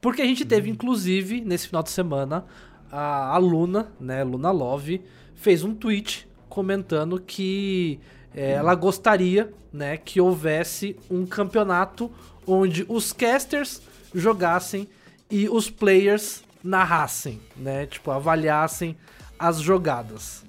Porque 0.00 0.22
a 0.22 0.24
gente 0.24 0.44
teve, 0.44 0.70
inclusive, 0.70 1.40
nesse 1.40 1.66
final 1.66 1.82
de 1.82 1.90
semana, 1.90 2.44
a, 2.90 3.34
a 3.34 3.38
Luna, 3.38 3.88
né, 3.98 4.22
Luna 4.22 4.50
Love, 4.50 5.02
fez 5.34 5.64
um 5.64 5.74
tweet 5.74 6.28
comentando 6.48 7.20
que 7.20 8.00
é, 8.34 8.52
ela 8.52 8.74
gostaria, 8.74 9.52
né, 9.72 9.96
que 9.96 10.20
houvesse 10.20 10.96
um 11.10 11.26
campeonato 11.26 12.10
onde 12.46 12.86
os 12.88 13.12
casters 13.12 13.82
jogassem 14.14 14.88
e 15.30 15.48
os 15.48 15.68
players 15.68 16.44
narrassem, 16.62 17.40
né, 17.56 17.86
tipo, 17.86 18.10
avaliassem 18.10 18.96
as 19.38 19.60
jogadas. 19.60 20.45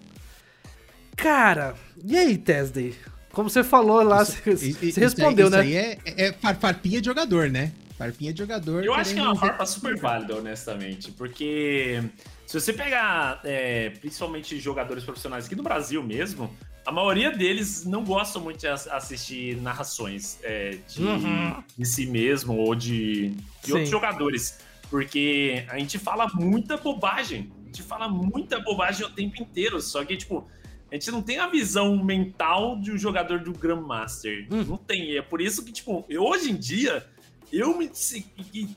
Cara, 1.18 1.76
e 2.06 2.16
aí, 2.18 2.38
Tesday? 2.38 2.96
Como 3.32 3.50
você 3.50 3.64
falou 3.64 4.02
lá, 4.04 4.24
você, 4.24 4.52
Isso- 4.52 4.80
você 4.80 4.86
isso 4.90 5.00
respondeu, 5.00 5.48
aí, 5.48 5.52
né? 5.52 5.60
Isso 5.66 6.00
aí 6.08 6.14
é, 6.16 6.28
é 6.28 6.34
far- 6.34 6.56
farpinha 6.58 7.02
de 7.02 7.06
jogador, 7.08 7.50
né? 7.50 7.72
Farpinha 7.98 8.32
de 8.32 8.40
jogador. 8.40 8.84
Eu 8.86 8.94
acho 8.94 9.14
que 9.14 9.20
é 9.20 9.24
uma 9.24 9.36
farpa 9.36 9.66
super 9.66 9.98
válida, 9.98 10.36
honestamente, 10.36 11.12
porque 11.12 12.02
se 12.46 12.60
você 12.60 12.72
pegar 12.72 13.42
é, 13.44 13.90
principalmente 13.90 14.60
jogadores 14.60 15.04
profissionais 15.04 15.46
aqui 15.48 15.56
no 15.56 15.64
Brasil 15.64 16.04
mesmo, 16.04 16.56
a 16.86 16.92
maioria 16.92 17.32
deles 17.32 17.84
não 17.86 18.04
gostam 18.04 18.42
muito 18.42 18.60
de 18.60 18.68
as- 18.68 18.88
assistir 18.88 19.58
narrações 19.62 20.38
é, 20.44 20.78
de, 20.88 21.04
Uhum. 21.04 21.64
de 21.78 21.86
si 21.86 22.06
mesmo 22.06 22.56
ou 22.56 22.74
de, 22.76 23.34
de 23.64 23.74
outros 23.74 23.90
jogadores, 23.90 24.60
porque 24.90 25.66
a 25.68 25.78
gente 25.80 25.98
fala 26.00 26.28
muita 26.36 26.78
bobagem, 26.78 27.52
a 27.64 27.66
gente 27.66 27.82
fala 27.84 28.08
muita 28.08 28.60
bobagem 28.60 29.06
o 29.06 29.10
tempo 29.10 29.42
inteiro, 29.42 29.82
só 29.82 30.06
que, 30.06 30.16
tipo, 30.16 30.48
a 30.92 30.96
gente 30.96 31.12
não 31.12 31.22
tem 31.22 31.38
a 31.40 31.48
visão 31.48 32.02
mental 32.04 32.80
de 32.80 32.92
um 32.92 32.98
jogador 32.98 33.40
do 33.40 33.52
Grandmaster. 33.54 34.48
Hum. 34.52 34.64
Não 34.64 34.78
tem. 34.78 35.18
É 35.18 35.22
por 35.22 35.42
isso 35.42 35.64
que, 35.64 35.72
tipo, 35.72 36.06
eu, 36.10 36.24
hoje 36.24 36.52
em 36.52 36.56
dia, 36.56 37.06
eu 37.52 37.78
me. 37.78 37.90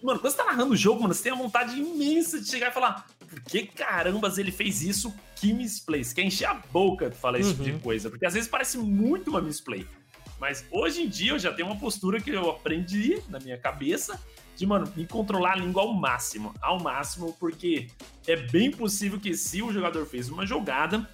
Mano, 0.02 0.18
quando 0.20 0.30
você 0.32 0.36
tá 0.36 0.44
narrando 0.46 0.72
o 0.72 0.76
jogo, 0.76 1.02
mano, 1.02 1.14
você 1.14 1.24
tem 1.24 1.32
a 1.32 1.36
vontade 1.36 1.78
imensa 1.78 2.40
de 2.40 2.48
chegar 2.48 2.70
e 2.70 2.74
falar: 2.74 3.06
por 3.28 3.40
que 3.42 3.66
carambas 3.66 4.38
ele 4.38 4.50
fez 4.52 4.82
isso? 4.82 5.14
Que 5.36 5.52
misplay? 5.52 6.02
Você 6.04 6.14
quer 6.14 6.22
encher 6.24 6.46
a 6.46 6.54
boca 6.54 7.08
de 7.08 7.16
falar 7.16 7.38
esse 7.38 7.50
tipo 7.54 7.64
Uhum. 7.64 7.76
de 7.76 7.82
coisa. 7.82 8.10
Porque 8.10 8.26
às 8.26 8.34
vezes 8.34 8.48
parece 8.48 8.76
muito 8.78 9.30
uma 9.30 9.40
misplay. 9.40 9.86
Mas 10.40 10.64
hoje 10.70 11.02
em 11.02 11.08
dia 11.08 11.32
eu 11.32 11.38
já 11.38 11.52
tenho 11.52 11.68
uma 11.68 11.78
postura 11.78 12.20
que 12.20 12.30
eu 12.30 12.50
aprendi 12.50 13.20
na 13.28 13.38
minha 13.38 13.58
cabeça 13.58 14.18
de, 14.56 14.66
mano, 14.66 14.90
me 14.96 15.06
controlar 15.06 15.52
a 15.52 15.56
língua 15.56 15.82
ao 15.82 15.92
máximo. 15.92 16.54
Ao 16.62 16.78
máximo, 16.80 17.34
porque 17.38 17.88
é 18.26 18.36
bem 18.36 18.70
possível 18.70 19.18
que 19.20 19.34
se 19.34 19.62
o 19.62 19.70
jogador 19.72 20.04
fez 20.06 20.28
uma 20.30 20.46
jogada, 20.46 21.08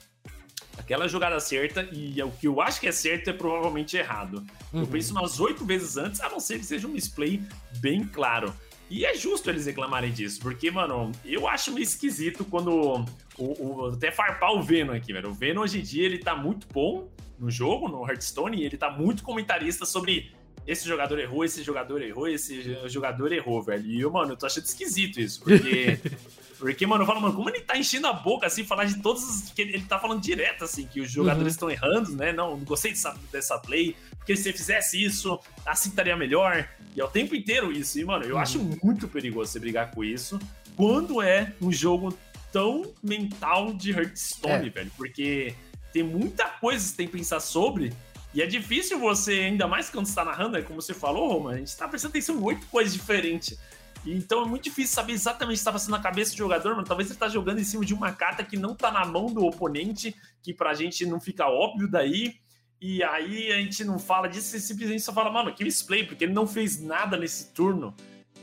aquela 0.78 1.08
jogada 1.08 1.38
certa, 1.40 1.88
e 1.92 2.20
é 2.20 2.24
o 2.24 2.30
que 2.30 2.46
eu 2.46 2.60
acho 2.60 2.80
que 2.80 2.86
é 2.86 2.92
certo 2.92 3.28
é 3.30 3.32
provavelmente 3.32 3.96
errado. 3.96 4.44
Eu 4.72 4.80
Uhum. 4.80 4.86
penso 4.86 5.12
umas 5.12 5.40
oito 5.40 5.64
vezes 5.64 5.96
antes, 5.96 6.20
a 6.20 6.28
não 6.28 6.38
ser 6.40 6.58
que 6.58 6.66
seja 6.66 6.86
um 6.86 6.90
misplay 6.90 7.40
bem 7.80 8.04
claro. 8.04 8.52
E 8.88 9.04
é 9.04 9.16
justo 9.16 9.50
eles 9.50 9.66
reclamarem 9.66 10.12
disso, 10.12 10.38
porque, 10.40 10.70
mano, 10.70 11.10
eu 11.24 11.48
acho 11.48 11.72
meio 11.72 11.82
esquisito 11.82 12.44
quando. 12.44 13.04
O, 13.36 13.44
o- 13.82 13.86
até 13.94 14.12
farpar 14.12 14.52
o 14.54 14.62
Venom 14.62 14.92
aqui, 14.94 15.12
velho. 15.12 15.30
O 15.30 15.34
Venom 15.34 15.62
hoje 15.62 15.80
em 15.80 15.82
dia 15.82 16.04
ele 16.06 16.18
tá 16.18 16.36
muito 16.36 16.68
bom 16.72 17.08
no 17.38 17.50
jogo, 17.50 17.88
no 17.88 18.08
Hearthstone, 18.08 18.58
e 18.62 18.64
ele 18.64 18.76
tá 18.76 18.88
muito 18.90 19.22
comentarista 19.24 19.84
sobre 19.84 20.30
esse 20.66 20.86
jogador 20.86 21.18
errou, 21.18 21.44
esse 21.44 21.62
jogador 21.64 22.00
errou, 22.00 22.28
esse 22.28 22.76
jogador 22.88 23.32
errou, 23.32 23.60
velho. 23.62 23.84
E 23.86 24.00
eu, 24.00 24.10
mano, 24.10 24.32
eu 24.32 24.36
tô 24.36 24.46
achando 24.46 24.64
esquisito 24.64 25.20
isso, 25.20 25.40
porque. 25.40 25.98
Porque, 26.58 26.86
mano, 26.86 27.02
eu 27.02 27.06
falo, 27.06 27.20
mano, 27.20 27.34
como 27.34 27.50
ele 27.50 27.60
tá 27.60 27.76
enchendo 27.76 28.06
a 28.06 28.12
boca, 28.12 28.46
assim, 28.46 28.64
falar 28.64 28.84
de 28.84 29.00
todos 29.02 29.22
os. 29.22 29.50
que 29.52 29.62
ele 29.62 29.80
tá 29.82 29.98
falando 29.98 30.20
direto, 30.22 30.64
assim, 30.64 30.86
que 30.86 31.00
os 31.00 31.10
jogadores 31.10 31.52
estão 31.52 31.70
errando, 31.70 32.12
né? 32.16 32.32
Não, 32.32 32.56
não 32.56 32.64
gostei 32.64 32.92
dessa, 32.92 33.14
dessa 33.30 33.58
play, 33.58 33.94
porque 34.16 34.34
se 34.36 34.44
você 34.44 34.52
fizesse 34.52 35.02
isso, 35.02 35.38
assim 35.64 35.90
estaria 35.90 36.16
melhor. 36.16 36.68
E 36.94 37.00
é 37.00 37.04
o 37.04 37.08
tempo 37.08 37.34
inteiro 37.34 37.70
isso. 37.70 37.98
E, 37.98 38.04
mano, 38.04 38.24
eu 38.24 38.38
acho 38.38 38.58
muito 38.82 39.06
perigoso 39.06 39.52
você 39.52 39.58
brigar 39.58 39.90
com 39.90 40.02
isso 40.02 40.38
quando 40.76 41.20
é 41.22 41.52
um 41.60 41.72
jogo 41.72 42.16
tão 42.52 42.90
mental 43.02 43.72
de 43.74 43.90
Hearthstone, 43.90 44.68
É. 44.68 44.70
velho. 44.70 44.90
Porque 44.96 45.54
tem 45.92 46.02
muita 46.02 46.44
coisa 46.44 46.82
que 46.82 46.90
você 46.90 46.96
tem 46.96 47.06
que 47.06 47.12
pensar 47.16 47.40
sobre. 47.40 47.92
E 48.34 48.42
é 48.42 48.46
difícil 48.46 48.98
você, 48.98 49.32
ainda 49.32 49.66
mais 49.66 49.88
quando 49.88 50.06
você 50.06 50.14
tá 50.14 50.24
narrando, 50.24 50.56
é 50.58 50.62
como 50.62 50.80
você 50.80 50.92
falou, 50.92 51.32
Roma, 51.32 51.52
a 51.52 51.56
gente 51.56 51.74
tá 51.74 51.88
prestando 51.88 52.12
atenção 52.12 52.36
em 52.36 52.42
oito 52.42 52.66
coisas 52.66 52.92
diferentes. 52.92 53.58
Então 54.06 54.42
é 54.42 54.46
muito 54.46 54.64
difícil 54.64 54.94
saber 54.94 55.12
exatamente 55.12 55.54
o 55.54 55.56
que 55.56 55.60
está 55.60 55.72
passando 55.72 55.92
na 55.92 56.00
cabeça 56.00 56.32
do 56.32 56.38
jogador, 56.38 56.74
mano. 56.74 56.86
Talvez 56.86 57.10
ele 57.10 57.18
tá 57.18 57.28
jogando 57.28 57.58
em 57.58 57.64
cima 57.64 57.84
de 57.84 57.94
uma 57.94 58.12
carta 58.12 58.44
que 58.44 58.56
não 58.56 58.74
tá 58.74 58.90
na 58.90 59.04
mão 59.04 59.26
do 59.26 59.44
oponente, 59.44 60.14
que 60.42 60.54
pra 60.54 60.74
gente 60.74 61.04
não 61.06 61.20
fica 61.20 61.46
óbvio 61.46 61.90
daí. 61.90 62.34
E 62.80 63.02
aí 63.02 63.52
a 63.52 63.56
gente 63.56 63.84
não 63.84 63.98
fala 63.98 64.28
disso 64.28 64.56
e 64.56 64.60
simplesmente 64.60 65.02
só 65.02 65.12
fala, 65.12 65.30
mano, 65.30 65.54
que 65.54 65.64
misplay, 65.64 66.04
porque 66.04 66.24
ele 66.24 66.32
não 66.32 66.46
fez 66.46 66.80
nada 66.80 67.16
nesse 67.16 67.52
turno. 67.52 67.94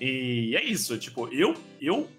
E 0.01 0.55
é 0.55 0.63
isso, 0.63 0.97
tipo, 0.97 1.27
eu, 1.27 1.53
eu 1.79 2.09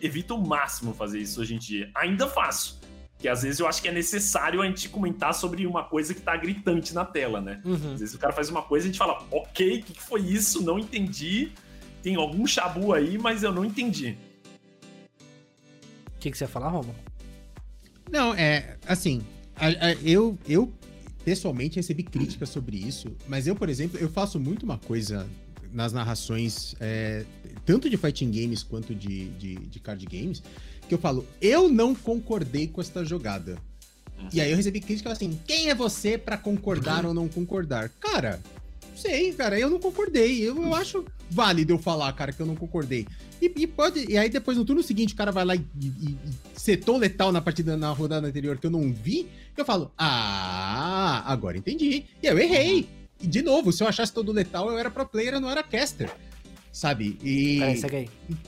evito 0.00 0.34
o 0.34 0.46
máximo 0.46 0.94
fazer 0.94 1.18
isso 1.18 1.40
hoje 1.40 1.54
em 1.54 1.58
dia. 1.58 1.90
Ainda 1.94 2.26
faço. 2.26 2.80
Que 3.18 3.28
às 3.28 3.42
vezes 3.42 3.60
eu 3.60 3.68
acho 3.68 3.82
que 3.82 3.88
é 3.88 3.92
necessário 3.92 4.62
a 4.62 4.66
gente 4.66 4.88
comentar 4.88 5.34
sobre 5.34 5.66
uma 5.66 5.84
coisa 5.84 6.14
que 6.14 6.22
tá 6.22 6.34
gritante 6.36 6.94
na 6.94 7.04
tela, 7.04 7.38
né? 7.40 7.60
Uhum. 7.64 7.92
Às 7.92 8.00
vezes 8.00 8.14
o 8.14 8.18
cara 8.18 8.32
faz 8.32 8.48
uma 8.48 8.62
coisa 8.62 8.86
e 8.86 8.88
a 8.88 8.90
gente 8.90 8.98
fala, 8.98 9.22
ok, 9.30 9.80
o 9.80 9.82
que, 9.82 9.92
que 9.92 10.02
foi 10.02 10.22
isso? 10.22 10.64
Não 10.64 10.78
entendi. 10.78 11.52
Tem 12.02 12.14
algum 12.16 12.46
chabu 12.46 12.92
aí, 12.92 13.18
mas 13.18 13.42
eu 13.42 13.52
não 13.52 13.64
entendi. 13.64 14.16
O 16.16 16.20
que, 16.20 16.30
que 16.30 16.36
você 16.38 16.44
ia 16.44 16.48
falar, 16.48 16.68
Roma? 16.68 16.94
Não, 18.10 18.34
é, 18.34 18.76
assim, 18.86 19.22
a- 19.56 19.66
a- 19.68 19.94
eu, 20.04 20.38
eu 20.48 20.70
pessoalmente 21.24 21.76
recebi 21.76 22.02
críticas 22.02 22.48
sobre 22.48 22.76
isso, 22.76 23.08
mas 23.28 23.46
eu, 23.46 23.54
por 23.54 23.68
exemplo, 23.68 23.98
eu 23.98 24.08
faço 24.10 24.38
muito 24.40 24.62
uma 24.64 24.78
coisa 24.78 25.26
nas 25.72 25.92
narrações, 25.92 26.74
é, 26.80 27.24
tanto 27.64 27.88
de 27.88 27.96
fighting 27.96 28.30
games 28.30 28.62
quanto 28.62 28.94
de, 28.94 29.28
de, 29.30 29.54
de 29.54 29.80
card 29.80 30.04
games, 30.06 30.42
que 30.88 30.94
eu 30.94 30.98
falo, 30.98 31.24
eu 31.40 31.68
não 31.68 31.94
concordei 31.94 32.66
com 32.66 32.80
esta 32.80 33.04
jogada. 33.04 33.56
E 34.32 34.40
aí 34.40 34.50
eu 34.50 34.56
recebi 34.56 34.80
crítica 34.80 35.10
assim, 35.10 35.40
quem 35.46 35.70
é 35.70 35.74
você 35.74 36.18
pra 36.18 36.36
concordar 36.36 37.06
ou 37.06 37.14
não 37.14 37.26
concordar? 37.28 37.88
Cara, 38.00 38.38
sei, 39.00 39.32
cara, 39.32 39.58
eu 39.58 39.70
não 39.70 39.80
concordei. 39.80 40.46
Eu, 40.46 40.62
eu 40.62 40.74
acho 40.74 41.04
válido 41.30 41.72
eu 41.72 41.78
falar, 41.78 42.12
cara, 42.12 42.32
que 42.32 42.40
eu 42.40 42.46
não 42.46 42.54
concordei. 42.54 43.06
E, 43.40 43.50
e 43.56 43.66
pode. 43.66 44.04
E 44.08 44.18
aí 44.18 44.28
depois 44.28 44.56
no 44.58 44.64
turno 44.64 44.82
seguinte 44.82 45.14
o 45.14 45.16
cara 45.16 45.32
vai 45.32 45.44
lá 45.44 45.56
e, 45.56 45.64
e, 45.80 45.86
e 45.86 46.18
setou 46.54 46.96
letal 46.98 47.32
na 47.32 47.40
partida 47.40 47.76
na 47.76 47.90
rodada 47.90 48.26
anterior 48.26 48.58
que 48.58 48.66
eu 48.66 48.70
não 48.70 48.92
vi, 48.92 49.26
eu 49.56 49.64
falo, 49.64 49.90
ah, 49.96 51.22
agora 51.26 51.56
entendi. 51.56 52.04
E 52.22 52.26
eu 52.26 52.38
errei. 52.38 52.88
E 53.20 53.26
de 53.26 53.42
novo, 53.42 53.72
se 53.72 53.82
eu 53.82 53.88
achasse 53.88 54.12
todo 54.12 54.32
letal, 54.32 54.70
eu 54.70 54.78
era 54.78 54.90
pro 54.90 55.06
player, 55.06 55.34
eu 55.34 55.40
não 55.40 55.50
era 55.50 55.62
caster. 55.62 56.10
Sabe? 56.72 57.18
E. 57.22 57.62
Aí. 57.62 57.76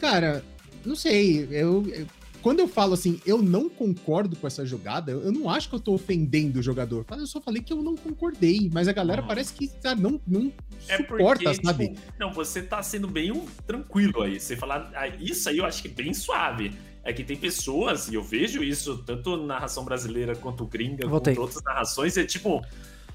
Cara, 0.00 0.44
não 0.84 0.94
sei, 0.94 1.48
eu, 1.50 1.86
eu- 1.88 2.06
quando 2.43 2.60
eu 2.60 2.69
falo 2.69 2.94
assim, 2.94 3.20
eu 3.24 3.40
não 3.40 3.69
concordo 3.69 4.35
com 4.36 4.47
essa 4.47 4.66
jogada, 4.66 5.12
eu, 5.12 5.31
não 5.32 5.48
acho 5.48 5.69
que 5.69 5.74
eu 5.74 5.81
tô 5.81 5.94
ofendendo 5.94 6.59
o 6.59 6.62
jogador. 6.62 7.06
Eu 7.10 7.27
só 7.27 7.40
falei 7.40 7.62
que 7.62 7.73
eu 7.73 7.82
não 7.82 7.97
concordei, 7.97 8.69
mas 8.73 8.89
a 8.89 8.93
galera 8.93 9.23
Uhum. 9.23 9.28
parece 9.28 9.52
que 9.55 9.70
sabe, 9.81 10.02
não, 10.02 10.20
não 10.27 10.52
É 10.89 10.97
suporta, 10.97 11.44
porque, 11.44 11.64
sabe? 11.66 11.89
tipo, 11.89 12.01
não, 12.19 12.32
você 12.32 12.60
tá 12.62 12.82
sendo 12.82 13.06
bem 13.09 13.31
um- 13.32 13.47
tranquilo 13.66 14.23
aí. 14.23 14.40
Você 14.40 14.56
falar. 14.56 14.90
ah, 14.94 15.06
Isso 15.09 15.48
aí 15.48 15.59
eu 15.59 15.64
acho 15.64 15.81
que 15.82 15.89
é 15.89 15.93
bem 15.93 16.12
suave. 16.12 16.73
É 17.05 17.12
que 17.12 17.24
tem 17.24 17.36
pessoas, 17.36 18.09
e 18.09 18.14
eu 18.14 18.23
vejo 18.23 18.62
isso 18.62 18.98
tanto 18.98 19.36
na 19.36 19.47
narração 19.55 19.85
brasileira 19.85 20.36
quanto 20.36 20.64
gringa, 20.66 21.09
Voltei. 21.09 21.35
quanto 21.35 21.43
outras 21.47 21.62
narrações, 21.64 22.16
é 22.16 22.24
tipo, 22.24 22.64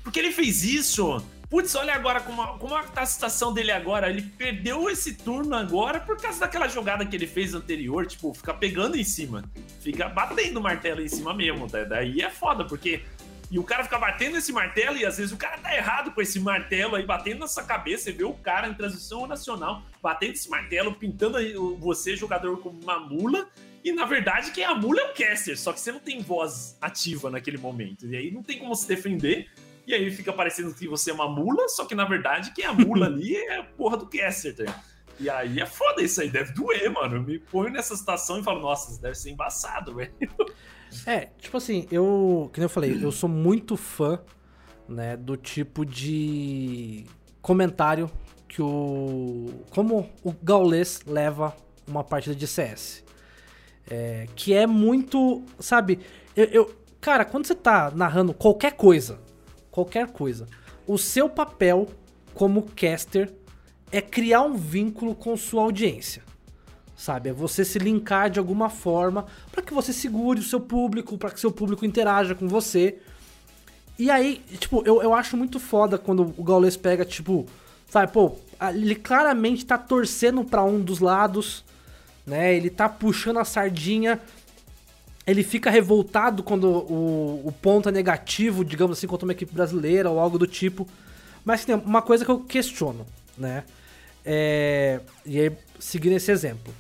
porque 0.04 0.20
ele 0.20 0.32
fez 0.32 0.64
isso? 0.64 1.22
Putz, 1.50 1.74
olha 1.76 1.94
agora 1.94 2.20
como, 2.20 2.42
a- 2.42 2.58
como 2.58 2.76
tá 2.92 3.02
a 3.02 3.06
situação 3.06 3.54
dele 3.54 3.72
agora. 3.72 4.10
Ele 4.10 4.22
perdeu 4.22 4.90
esse 4.90 5.14
turno 5.16 5.56
agora 5.56 6.00
por 6.00 6.20
causa 6.20 6.40
daquela 6.42 6.68
jogada 6.68 7.06
que 7.06 7.16
ele 7.16 7.26
fez 7.28 7.54
anterior, 7.54 8.06
tipo, 8.06 8.34
ficar 8.34 8.56
pegando 8.56 8.98
em 8.98 9.04
cima. 9.04 9.44
Fica 9.80 10.10
batendo 10.10 10.60
o 10.60 10.64
martelo 10.64 11.02
em 11.02 11.08
cima 11.08 11.34
mesmo, 11.34 11.70
tá? 11.70 11.84
Daí 11.86 12.22
é 12.22 12.30
foda, 12.30 12.66
porque 12.66 13.02
e 13.50 13.58
o 13.58 13.64
cara 13.64 13.82
fica 13.86 13.98
batendo 13.98 14.36
esse 14.36 14.52
martelo 14.52 14.98
e 14.98 15.06
às 15.06 15.16
vezes 15.18 15.32
o 15.32 15.38
cara 15.38 15.58
tá 15.58 15.74
errado 15.74 16.12
com 16.12 16.22
esse 16.22 16.38
martelo 16.38 16.98
aí, 16.98 17.06
batendo 17.06 17.40
na 17.40 17.48
sua 17.48 17.64
cabeça. 17.64 18.04
Você 18.04 18.12
vê 18.12 18.26
o 18.26 18.34
cara 18.34 18.68
em 18.68 18.74
transição 18.74 19.26
nacional 19.26 19.82
batendo 20.04 20.34
esse 20.34 20.50
martelo, 20.50 20.94
pintando 20.96 21.38
você, 21.78 22.14
jogador, 22.18 22.58
como 22.60 22.78
uma 22.82 23.00
mula. 23.00 23.48
E 23.86 23.94
na 23.94 24.04
verdade, 24.04 24.52
quem 24.52 24.66
é 24.66 24.68
a 24.68 24.76
mula 24.76 25.00
é 25.00 25.12
o 25.12 25.14
caster, 25.14 25.58
só 25.58 25.72
que 25.72 25.80
você 25.80 25.94
não 25.94 26.00
tem 26.02 26.20
voz 26.22 26.78
ativa 26.82 27.30
naquele 27.30 27.58
momento. 27.58 28.06
E 28.06 28.18
aí 28.18 28.32
não 28.32 28.44
tem 28.44 28.60
como 28.60 28.76
se 28.76 28.86
defender. 28.86 29.50
E 29.88 29.94
aí 29.94 30.12
fica 30.12 30.34
parecendo 30.34 30.74
que 30.74 30.86
você 30.88 31.12
é 31.12 31.14
uma 31.14 31.30
mula, 31.30 31.68
só 31.70 31.86
que 31.86 31.96
na 31.96 32.04
verdade 32.06 32.52
quem 32.54 32.66
é 32.66 32.68
a 32.68 32.74
mula 32.74 33.06
ali 33.08 33.36
é 33.38 33.60
a 33.60 33.64
porra 33.64 33.96
do 33.98 34.06
caster, 34.06 34.54
tá? 34.54 34.84
E 35.20 35.30
aí 35.30 35.60
é 35.60 35.66
foda 35.66 36.02
isso 36.04 36.22
aí, 36.22 36.30
deve 36.30 36.54
doer, 36.54 36.92
mano. 36.92 37.16
Eu 37.16 37.24
me 37.24 37.40
ponho 37.40 37.72
nessa 37.72 37.96
situação 37.96 38.40
e 38.40 38.44
falo, 38.44 38.60
nossa, 38.62 38.92
isso 38.92 39.02
deve 39.02 39.16
ser 39.16 39.32
embaçado, 39.32 39.96
velho. 39.96 40.12
É, 41.06 41.30
tipo 41.40 41.58
assim, 41.58 41.88
eu. 41.90 42.52
Nem 42.56 42.64
eu 42.64 42.70
falei, 42.70 43.00
eu 43.04 43.12
sou 43.12 43.28
muito 43.28 43.76
fã, 43.76 44.20
né, 44.88 45.18
do 45.18 45.36
tipo 45.36 45.86
de 45.86 47.06
comentário 47.42 48.12
que 48.48 48.62
o. 48.62 49.50
Como 49.72 50.10
o 50.24 50.32
Gaules 50.44 51.02
leva 51.08 51.56
uma 51.88 52.04
partida 52.04 52.36
de 52.36 52.46
CS. 52.46 53.04
É, 53.90 54.28
que 54.36 54.54
é 54.54 54.68
muito. 54.68 55.44
Sabe, 55.60 56.00
eu, 56.36 56.46
eu- 56.46 56.76
Cara, 57.00 57.24
quando 57.24 57.46
você 57.46 57.56
tá 57.56 57.90
narrando 57.92 58.34
qualquer 58.34 58.74
coisa, 58.74 59.20
qualquer 59.78 60.08
coisa, 60.08 60.48
o 60.88 60.98
seu 60.98 61.30
papel 61.30 61.88
como 62.34 62.64
caster 62.64 63.32
é 63.92 64.02
criar 64.02 64.42
um 64.42 64.56
vínculo 64.56 65.14
com 65.14 65.38
sua 65.38 65.62
audiência 65.62 66.24
sabe? 66.96 67.30
É 67.30 67.34
você 67.34 67.64
se 67.64 67.78
linkar 67.78 68.28
de 68.28 68.40
alguma 68.40 68.72
forma 68.72 69.28
para 69.52 69.62
que 69.62 69.72
você 69.72 69.94
segure 69.94 70.40
o 70.40 70.44
seu 70.44 70.60
público, 70.60 71.16
para 71.16 71.30
que 71.30 71.40
seu 71.40 71.52
público 71.52 71.86
interaja 71.86 72.34
com 72.34 72.48
você. 72.48 72.98
E 74.00 74.10
aí, 74.10 74.44
tipo, 74.60 74.82
eu, 74.84 75.04
eu 75.04 75.14
acho 75.14 75.38
muito 75.38 75.60
foda 75.60 76.00
quando 76.00 76.34
o 76.36 76.44
Gaules 76.44 76.76
pega, 76.76 77.06
tipo, 77.06 77.46
sabe, 77.88 78.12
pô, 78.12 78.36
ele 78.74 78.96
claramente 78.96 79.64
tá 79.64 79.78
torcendo 79.78 80.44
pra 80.44 80.64
um 80.64 80.82
dos 80.82 81.00
lados, 81.00 81.64
né? 82.26 82.56
Ele 82.56 82.72
tá 82.72 82.90
puxando 82.90 83.38
a 83.38 83.46
sardinha. 83.46 84.20
Ele 85.28 85.44
fica 85.44 85.70
revoltado 85.70 86.42
quando 86.42 86.66
o, 86.66 87.42
o 87.46 87.52
ponto 87.52 87.90
é 87.90 87.92
negativo, 87.92 88.64
digamos 88.64 88.98
assim, 88.98 89.08
contra 89.08 89.26
uma 89.26 89.34
equipe 89.34 89.54
brasileira 89.54 90.10
ou 90.10 90.20
algo 90.20 90.40
do 90.40 90.48
tipo. 90.48 90.88
Mas 91.44 91.66
tem 91.66 91.76
uma 91.76 92.02
coisa 92.02 92.24
que 92.24 92.32
eu 92.32 92.40
questiono, 92.40 93.06
né? 93.38 93.64
é, 94.30 95.00
e 95.26 95.40
aí, 95.40 95.52
seguindo 95.80 96.18
esse 96.18 96.30
exemplo. 96.30 96.74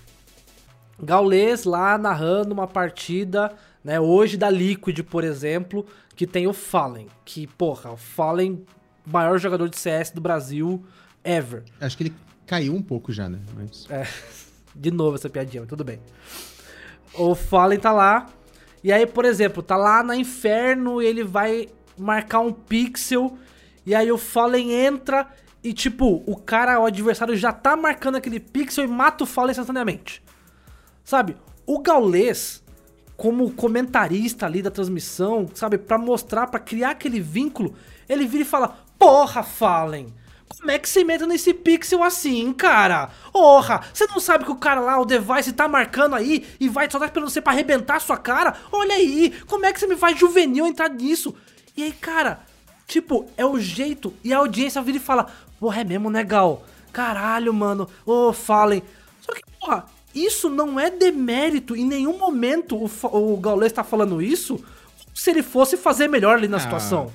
Gaules 1.01 1.63
lá 1.63 1.97
narrando 1.97 2.53
uma 2.53 2.67
partida, 2.67 3.53
né, 3.81 3.97
hoje 4.01 4.35
da 4.35 4.49
Liquid, 4.49 4.99
por 5.03 5.23
exemplo, 5.23 5.85
que 6.13 6.27
tem 6.27 6.45
o 6.45 6.51
Fallen, 6.51 7.07
que, 7.23 7.47
porra, 7.47 7.91
o 7.91 7.95
Fallen, 7.95 8.65
maior 9.05 9.39
jogador 9.39 9.69
de 9.69 9.77
CS 9.77 10.11
do 10.11 10.19
Brasil 10.19 10.83
ever. 11.23 11.63
Acho 11.79 11.95
que 11.95 12.03
ele 12.03 12.13
caiu 12.45 12.75
um 12.75 12.81
pouco 12.81 13.13
já, 13.13 13.29
né? 13.29 13.39
Mas... 13.55 13.87
É, 13.89 14.05
de 14.75 14.91
novo 14.91 15.15
essa 15.15 15.29
piadinha, 15.29 15.61
mas 15.61 15.69
tudo 15.69 15.85
bem. 15.85 16.01
O 17.13 17.33
Fallen 17.35 17.79
tá 17.79 17.91
lá, 17.91 18.27
e 18.83 18.91
aí, 18.91 19.05
por 19.05 19.25
exemplo, 19.25 19.63
tá 19.63 19.75
lá 19.75 20.03
na 20.03 20.15
Inferno 20.15 21.01
e 21.01 21.05
ele 21.05 21.23
vai 21.23 21.67
marcar 21.97 22.39
um 22.39 22.53
pixel, 22.53 23.37
e 23.85 23.95
aí 23.95 24.11
o 24.11 24.17
Fallen 24.17 24.71
entra 24.71 25.27
e, 25.63 25.73
tipo, 25.73 26.23
o 26.25 26.35
cara, 26.35 26.79
o 26.79 26.85
adversário 26.85 27.35
já 27.35 27.51
tá 27.51 27.75
marcando 27.75 28.15
aquele 28.15 28.39
pixel 28.39 28.85
e 28.85 28.87
mata 28.87 29.23
o 29.23 29.27
Fallen 29.27 29.51
instantaneamente. 29.51 30.23
Sabe? 31.03 31.35
O 31.65 31.79
Gaules, 31.79 32.63
como 33.15 33.51
comentarista 33.51 34.45
ali 34.45 34.61
da 34.61 34.69
transmissão, 34.69 35.47
sabe? 35.53 35.77
Pra 35.77 35.97
mostrar, 35.97 36.47
pra 36.47 36.59
criar 36.59 36.91
aquele 36.91 37.19
vínculo, 37.19 37.73
ele 38.07 38.27
vira 38.27 38.43
e 38.43 38.47
fala: 38.47 38.77
Porra, 38.97 39.41
Fallen! 39.43 40.13
Como 40.49 40.71
é 40.71 40.79
que 40.79 40.87
você 40.89 41.03
mete 41.03 41.25
nesse 41.25 41.53
pixel 41.53 42.03
assim, 42.03 42.51
cara? 42.53 43.09
Porra, 43.31 43.81
você 43.93 44.05
não 44.07 44.19
sabe 44.19 44.45
que 44.45 44.51
o 44.51 44.55
cara 44.55 44.79
lá, 44.81 44.99
o 44.99 45.05
device, 45.05 45.53
tá 45.53 45.67
marcando 45.67 46.15
aí 46.15 46.45
e 46.59 46.67
vai 46.69 46.89
só 46.89 46.97
tá 46.99 47.05
esperando 47.05 47.29
você 47.29 47.41
pra 47.41 47.53
arrebentar 47.53 47.97
a 47.97 47.99
sua 47.99 48.17
cara? 48.17 48.55
Olha 48.71 48.95
aí, 48.95 49.33
como 49.47 49.65
é 49.65 49.73
que 49.73 49.79
você 49.79 49.87
me 49.87 49.95
faz 49.95 50.17
juvenil 50.17 50.65
entrar 50.65 50.89
nisso? 50.89 51.35
E 51.75 51.83
aí, 51.83 51.91
cara, 51.91 52.39
tipo, 52.87 53.29
é 53.37 53.45
o 53.45 53.59
jeito. 53.59 54.13
E 54.23 54.33
a 54.33 54.37
audiência 54.39 54.81
vira 54.81 54.97
e 54.97 55.01
fala: 55.01 55.27
Porra, 55.59 55.81
é 55.81 55.83
mesmo, 55.83 56.09
né, 56.09 56.23
Gal? 56.23 56.63
Caralho, 56.91 57.53
mano. 57.53 57.87
Ô, 58.05 58.33
Fallen. 58.33 58.81
Só 59.21 59.33
que, 59.33 59.41
porra, 59.59 59.85
isso 60.15 60.49
não 60.49 60.79
é 60.79 60.89
demérito. 60.89 61.75
Em 61.75 61.85
nenhum 61.85 62.17
momento 62.17 62.75
o, 62.75 62.89
o 63.33 63.37
Gaules 63.37 63.71
tá 63.71 63.83
falando 63.83 64.21
isso 64.21 64.63
se 65.13 65.29
ele 65.31 65.43
fosse 65.43 65.77
fazer 65.77 66.07
melhor 66.07 66.37
ali 66.37 66.47
na 66.47 66.57
Ah, 66.57 66.61
situação. 66.61 67.11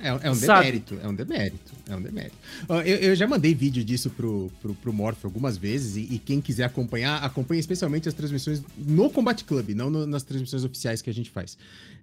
É, 0.00 0.08
é 0.08 0.30
um 0.30 0.34
demérito, 0.60 0.98
é 1.02 1.08
um 1.08 1.14
demérito, 1.14 1.72
é 1.88 1.96
um 1.96 2.00
demérito. 2.00 2.36
Eu, 2.68 2.96
eu 2.96 3.14
já 3.16 3.26
mandei 3.26 3.54
vídeo 3.54 3.84
disso 3.84 4.10
pro, 4.10 4.50
pro, 4.62 4.74
pro 4.74 4.92
Morph 4.92 5.24
algumas 5.24 5.56
vezes, 5.56 5.96
e, 5.96 6.14
e 6.14 6.18
quem 6.18 6.40
quiser 6.40 6.64
acompanhar, 6.64 7.22
acompanha 7.24 7.58
especialmente 7.60 8.08
as 8.08 8.14
transmissões 8.14 8.62
no 8.76 9.10
Combat 9.10 9.42
Club, 9.44 9.70
não 9.70 9.90
no- 9.90 10.06
nas 10.06 10.22
transmissões 10.22 10.64
oficiais 10.64 11.02
que 11.02 11.10
a 11.10 11.14
gente 11.14 11.30
faz. 11.30 11.58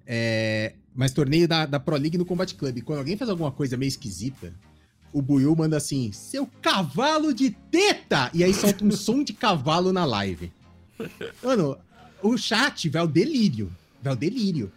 É, 0.05 0.73
mas 0.93 1.11
torneio 1.11 1.47
da, 1.47 1.65
da 1.65 1.79
Pro 1.79 1.95
League 1.97 2.17
no 2.17 2.25
Combat 2.25 2.53
Club. 2.53 2.81
Quando 2.83 2.99
alguém 2.99 3.17
faz 3.17 3.29
alguma 3.29 3.51
coisa 3.51 3.75
meio 3.77 3.87
esquisita, 3.87 4.53
o 5.11 5.21
Buiu 5.21 5.55
manda 5.55 5.77
assim, 5.77 6.11
seu 6.11 6.45
cavalo 6.61 7.33
de 7.33 7.51
teta! 7.71 8.29
E 8.33 8.43
aí 8.43 8.53
solta 8.53 8.83
um 8.83 8.91
som 8.91 9.23
de 9.23 9.33
cavalo 9.33 9.93
na 9.93 10.03
live. 10.05 10.51
Mano, 11.43 11.77
o 12.21 12.37
chat 12.37 12.89
vai 12.89 13.01
ao 13.01 13.07
delírio, 13.07 13.71
vai 14.01 14.11
ao 14.13 14.17
delírio. 14.17 14.71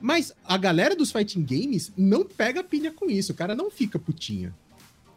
Mas 0.00 0.32
a 0.44 0.56
galera 0.56 0.94
dos 0.94 1.10
fighting 1.10 1.42
games 1.44 1.92
não 1.96 2.24
pega 2.24 2.62
pilha 2.62 2.92
com 2.92 3.10
isso. 3.10 3.32
O 3.32 3.34
cara 3.34 3.54
não 3.54 3.70
fica 3.70 3.98
putinho. 3.98 4.54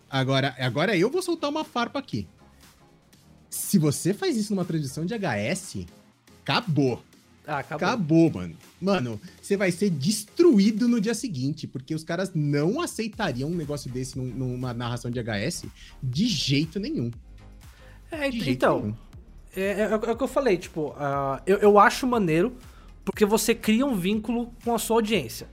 Agora, 0.10 0.56
agora 0.60 0.98
eu 0.98 1.10
vou 1.10 1.22
soltar 1.22 1.50
uma 1.50 1.64
farpa 1.64 2.00
aqui. 2.00 2.28
Se 3.50 3.78
você 3.78 4.14
faz 4.14 4.36
isso 4.38 4.54
numa 4.54 4.66
transmissão 4.66 5.06
de 5.06 5.14
HS, 5.14 5.86
acabou. 6.42 7.02
Ah, 7.46 7.60
acabou. 7.60 7.88
Acabou, 7.88 8.32
mano. 8.32 8.56
Mano, 8.82 9.22
você 9.42 9.58
vai 9.58 9.72
ser 9.72 9.90
destruído 9.90 10.88
no 10.88 11.02
dia 11.02 11.14
seguinte, 11.14 11.68
porque 11.68 11.94
os 11.94 12.04
caras 12.04 12.32
não 12.34 12.80
aceitariam 12.82 13.50
um 13.50 13.56
negócio 13.56 13.90
desse 13.92 14.18
num- 14.18 14.26
numa 14.26 14.74
narração 14.74 15.10
de 15.12 15.20
HS 15.20 15.66
de 16.02 16.28
jeito 16.28 16.80
nenhum. 16.80 17.12
É, 18.10 18.30
De 18.30 18.38
ent- 18.38 18.44
jeito 18.44 18.50
então, 18.58 18.80
nenhum. 18.82 18.96
é, 19.56 19.62
é- 19.62 19.82
é 19.92 19.96
o 19.96 20.16
que 20.18 20.24
eu 20.24 20.28
falei, 20.28 20.58
tipo, 20.58 20.94
ah, 20.98 21.42
eu, 21.46 21.58
eu 21.58 21.80
acho 21.80 22.06
maneiro 22.08 22.56
porque 23.04 23.26
você 23.26 23.54
cria 23.56 23.86
um 23.86 23.96
vínculo 23.96 24.54
com 24.64 24.74
a 24.74 24.80
sua 24.80 24.98
audiência, 24.98 25.48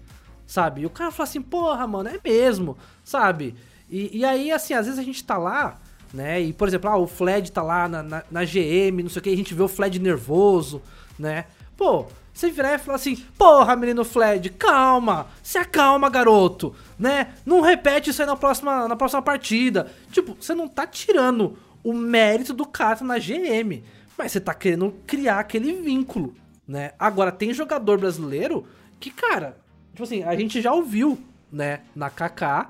sabe? 0.47 0.83
E 0.83 0.87
o 0.87 0.91
cara 0.91 1.11
fala 1.11 1.29
assim, 1.29 1.43
porra, 1.43 1.87
mano, 1.87 2.09
é 2.09 2.21
mesmo, 2.23 2.77
sabe? 3.05 3.55
E, 3.91 4.19
e 4.19 4.25
aí, 4.25 4.53
assim, 4.53 4.75
às 4.75 4.87
vezes 4.87 4.99
a 4.99 5.03
gente 5.03 5.25
tá 5.25 5.39
lá, 5.39 5.79
né? 6.13 6.41
E, 6.41 6.53
por 6.53 6.69
exemplo, 6.69 6.91
ah, 6.91 6.97
o 6.97 7.07
Fled 7.07 7.51
tá 7.53 7.63
lá 7.63 7.89
na, 7.89 8.03
na, 8.03 8.25
na 8.31 8.45
GM, 8.45 9.03
não 9.03 9.11
sei 9.11 9.21
o 9.21 9.23
que, 9.23 9.31
a 9.31 9.37
gente 9.37 9.55
vê 9.55 9.63
o 9.63 9.69
Fled 9.69 9.99
nervoso, 9.99 10.83
né? 11.19 11.47
Pô, 11.77 12.07
você 12.39 12.51
virar 12.51 12.75
e 12.75 12.79
falar 12.79 12.97
assim, 12.97 13.17
porra, 13.37 13.75
menino 13.75 14.05
Fled, 14.05 14.51
calma, 14.51 15.27
se 15.43 15.59
acalma, 15.59 16.09
garoto, 16.09 16.75
né? 16.99 17.35
Não 17.45 17.61
repete 17.61 18.11
isso 18.11 18.23
aí 18.23 18.27
na 18.27 18.37
próxima, 18.37 18.87
na 18.87 18.95
próxima 18.95 19.23
partida. 19.23 19.91
Tipo, 20.13 20.37
você 20.39 20.55
não 20.55 20.69
tá 20.69 20.87
tirando 20.87 21.59
o 21.83 21.93
mérito 21.93 22.53
do 22.53 22.67
cara 22.67 23.05
na 23.05 23.19
GM, 23.19 23.83
mas 24.17 24.33
você 24.33 24.41
tá 24.41 24.55
querendo 24.55 24.95
criar 25.07 25.41
aquele 25.41 25.73
vínculo, 25.73 26.35
né? 26.69 26.93
Agora, 26.99 27.33
tem 27.33 27.53
jogador 27.55 27.99
brasileiro 27.99 28.67
que, 29.01 29.11
cara, 29.11 29.57
tipo 29.93 30.03
assim, 30.05 30.23
a 30.23 30.37
gente 30.37 30.61
já 30.61 30.73
ouviu, 30.73 31.19
né, 31.51 31.81
na 31.97 32.11
KK, 32.11 32.69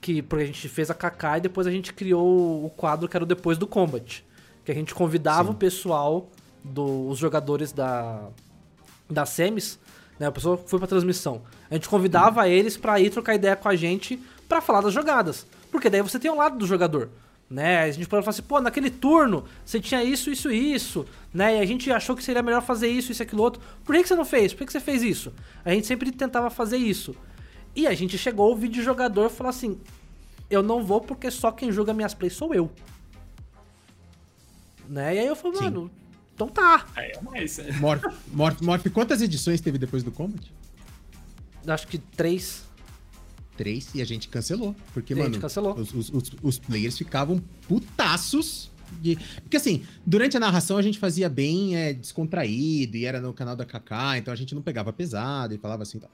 que 0.00 0.20
porque 0.20 0.42
a 0.44 0.46
gente 0.46 0.68
fez 0.68 0.90
a 0.90 0.94
KK 0.94 1.36
e 1.38 1.40
depois 1.42 1.66
a 1.66 1.70
gente 1.70 1.92
criou 1.94 2.64
o 2.64 2.68
quadro 2.70 3.08
que 3.08 3.16
era 3.16 3.24
o 3.24 3.26
Depois 3.26 3.56
do 3.56 3.66
Combat, 3.66 4.24
que 4.64 4.72
a 4.72 4.74
gente 4.74 4.94
convidava 4.94 5.44
Sim. 5.48 5.54
o 5.54 5.54
pessoal, 5.54 6.28
do- 6.64 7.08
os 7.08 7.18
jogadores 7.18 7.70
da, 7.72 8.28
da 9.08 9.24
Semis, 9.24 9.78
né, 10.18 10.28
o 10.28 10.32
pessoal 10.32 10.58
que 10.58 10.68
foi 10.68 10.78
pra 10.80 10.88
transmissão. 10.88 11.42
A 11.70 11.74
gente 11.74 11.88
convidava 11.88 12.48
eles 12.48 12.76
pra 12.76 12.98
ir 13.00 13.10
trocar 13.10 13.34
ideia 13.34 13.54
com 13.54 13.68
a 13.68 13.76
gente 13.76 14.20
pra 14.48 14.60
falar 14.60 14.80
das 14.80 14.92
jogadas, 14.92 15.46
porque 15.70 15.88
daí 15.90 16.02
você 16.02 16.18
tem 16.18 16.30
o 16.30 16.36
lado 16.36 16.58
do 16.58 16.66
jogador. 16.66 17.08
Né? 17.48 17.82
A 17.82 17.90
gente 17.90 18.08
pode 18.08 18.24
falar 18.24 18.30
assim, 18.30 18.42
pô, 18.42 18.60
naquele 18.60 18.90
turno 18.90 19.44
você 19.64 19.78
tinha 19.78 20.02
isso, 20.02 20.30
isso 20.30 20.50
e 20.50 20.74
isso, 20.74 21.06
né? 21.32 21.58
E 21.58 21.60
a 21.60 21.66
gente 21.66 21.90
achou 21.92 22.16
que 22.16 22.24
seria 22.24 22.42
melhor 22.42 22.60
fazer 22.60 22.88
isso, 22.88 23.12
isso 23.12 23.22
e 23.22 23.24
aquilo 23.24 23.42
outro. 23.42 23.62
Por 23.84 23.94
que, 23.94 24.02
que 24.02 24.08
você 24.08 24.16
não 24.16 24.24
fez? 24.24 24.52
Por 24.52 24.60
que, 24.60 24.66
que 24.66 24.72
você 24.72 24.80
fez 24.80 25.02
isso? 25.02 25.32
A 25.64 25.70
gente 25.70 25.86
sempre 25.86 26.10
tentava 26.10 26.50
fazer 26.50 26.76
isso. 26.76 27.14
E 27.74 27.86
a 27.86 27.94
gente 27.94 28.18
chegou 28.18 28.50
ao 28.50 28.56
vídeo 28.56 28.82
jogador 28.82 29.26
e 29.26 29.30
falou 29.30 29.50
assim: 29.50 29.78
eu 30.50 30.62
não 30.62 30.84
vou 30.84 31.00
porque 31.00 31.30
só 31.30 31.52
quem 31.52 31.70
joga 31.70 31.94
minhas 31.94 32.14
plays 32.14 32.32
sou 32.32 32.52
eu. 32.54 32.70
Né? 34.88 35.16
E 35.16 35.18
aí 35.20 35.26
eu 35.26 35.36
falei, 35.36 35.58
Sim. 35.58 35.64
mano, 35.64 35.90
então 36.34 36.48
tá. 36.48 36.86
Aí 36.96 37.12
é 37.12 37.20
mais. 37.20 37.58
é. 37.58 37.72
Morph, 37.72 38.04
Morph, 38.32 38.60
Morph, 38.60 38.86
quantas 38.92 39.22
edições 39.22 39.60
teve 39.60 39.78
depois 39.78 40.02
do 40.02 40.10
Combat? 40.12 40.52
Acho 41.66 41.86
que 41.86 41.98
três. 41.98 42.65
Três 43.56 43.88
e 43.94 44.02
a 44.02 44.04
gente 44.04 44.28
cancelou. 44.28 44.74
Porque, 44.92 45.12
a 45.12 45.16
gente 45.16 45.24
mano, 45.26 45.40
cancelou. 45.40 45.74
Os, 45.78 45.92
os, 45.94 46.10
os- 46.10 46.32
os 46.42 46.58
players 46.58 46.96
ficavam 46.98 47.42
putaços. 47.66 48.70
De... 49.00 49.16
Porque 49.42 49.56
assim, 49.56 49.82
durante 50.04 50.36
a 50.36 50.40
narração 50.40 50.76
a 50.76 50.82
gente 50.82 50.98
fazia 50.98 51.28
bem 51.28 51.76
é, 51.76 51.92
descontraído 51.92 52.96
e 52.96 53.04
era 53.04 53.20
no 53.20 53.32
canal 53.32 53.56
da 53.56 53.64
Kaká, 53.64 54.16
então 54.18 54.32
a 54.32 54.36
gente 54.36 54.54
não 54.54 54.62
pegava 54.62 54.92
pesado 54.92 55.54
e 55.54 55.58
falava 55.58 55.82
assim 55.82 55.98
e 55.98 56.00
tal. 56.00 56.10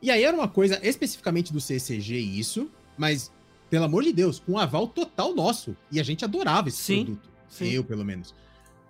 E 0.00 0.10
aí 0.10 0.22
era 0.22 0.36
uma 0.36 0.48
coisa 0.48 0.78
especificamente 0.86 1.52
do 1.52 1.60
CCG 1.60 2.16
isso, 2.18 2.68
mas, 2.96 3.30
pelo 3.70 3.84
amor 3.84 4.02
de 4.04 4.12
Deus, 4.12 4.38
com 4.38 4.52
um 4.52 4.58
aval 4.58 4.86
total 4.88 5.34
nosso. 5.34 5.76
E 5.90 5.98
a 6.00 6.02
gente 6.02 6.24
adorava 6.24 6.68
esse 6.68 6.78
Sim, 6.82 7.04
produto. 7.04 7.28
sim. 7.48 7.68
Eu, 7.70 7.82
pelo 7.84 8.04
menos. 8.04 8.34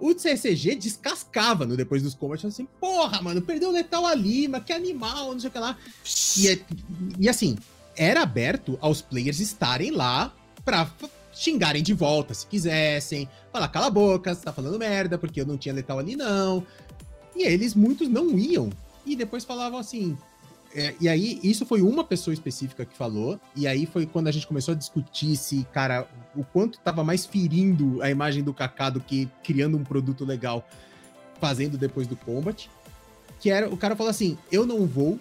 O 0.00 0.18
CCG 0.18 0.74
descascava 0.74 1.64
no 1.64 1.76
depois 1.76 2.02
dos 2.02 2.12
combats, 2.14 2.44
assim, 2.44 2.66
porra, 2.80 3.22
mano, 3.22 3.40
perdeu 3.40 3.68
o 3.68 3.72
Letal 3.72 4.04
ali, 4.06 4.48
mas 4.48 4.64
que 4.64 4.72
animal, 4.72 5.32
não 5.32 5.38
sei 5.40 5.48
o 5.48 5.52
que 5.52 5.58
lá. 5.58 5.78
E, 6.38 6.48
é- 6.48 6.60
e 7.20 7.28
assim, 7.28 7.56
era 7.96 8.22
aberto 8.22 8.78
aos 8.80 9.02
players 9.02 9.40
estarem 9.40 9.90
lá 9.90 10.34
pra 10.64 10.90
xingarem 11.32 11.82
de 11.82 11.94
volta 11.94 12.34
se 12.34 12.46
quisessem, 12.46 13.28
falar 13.52 13.68
cala 13.68 13.86
a 13.86 13.90
boca, 13.90 14.34
você 14.34 14.42
tá 14.42 14.52
falando 14.52 14.78
merda, 14.78 15.16
porque 15.16 15.40
eu 15.40 15.46
não 15.46 15.56
tinha 15.56 15.74
letal 15.74 15.98
ali 15.98 16.14
não. 16.14 16.64
E 17.34 17.44
eles, 17.44 17.74
muitos 17.74 18.08
não 18.08 18.38
iam. 18.38 18.70
E 19.06 19.16
depois 19.16 19.44
falavam 19.44 19.78
assim. 19.78 20.16
é, 20.74 20.94
e 21.00 21.08
aí, 21.08 21.40
isso 21.42 21.64
foi 21.66 21.82
uma 21.82 22.04
pessoa 22.04 22.34
específica 22.34 22.84
que 22.84 22.96
falou, 22.96 23.40
e 23.56 23.66
aí 23.66 23.86
foi 23.86 24.06
quando 24.06 24.28
a 24.28 24.30
gente 24.30 24.46
começou 24.46 24.72
a 24.72 24.76
discutir 24.76 25.36
se, 25.36 25.66
cara, 25.72 26.06
o 26.36 26.44
quanto 26.44 26.78
tava 26.80 27.02
mais 27.02 27.26
ferindo 27.26 28.02
a 28.02 28.10
imagem 28.10 28.42
do 28.42 28.54
Kaká 28.54 28.90
do 28.90 29.00
que 29.00 29.28
criando 29.42 29.76
um 29.76 29.84
produto 29.84 30.24
legal 30.24 30.66
fazendo 31.40 31.76
depois 31.76 32.06
do 32.06 32.16
combat. 32.16 32.70
Que 33.40 33.50
era, 33.50 33.68
o 33.68 33.76
cara 33.76 33.96
falou 33.96 34.10
assim: 34.10 34.38
eu 34.50 34.64
não 34.64 34.86
vou 34.86 35.18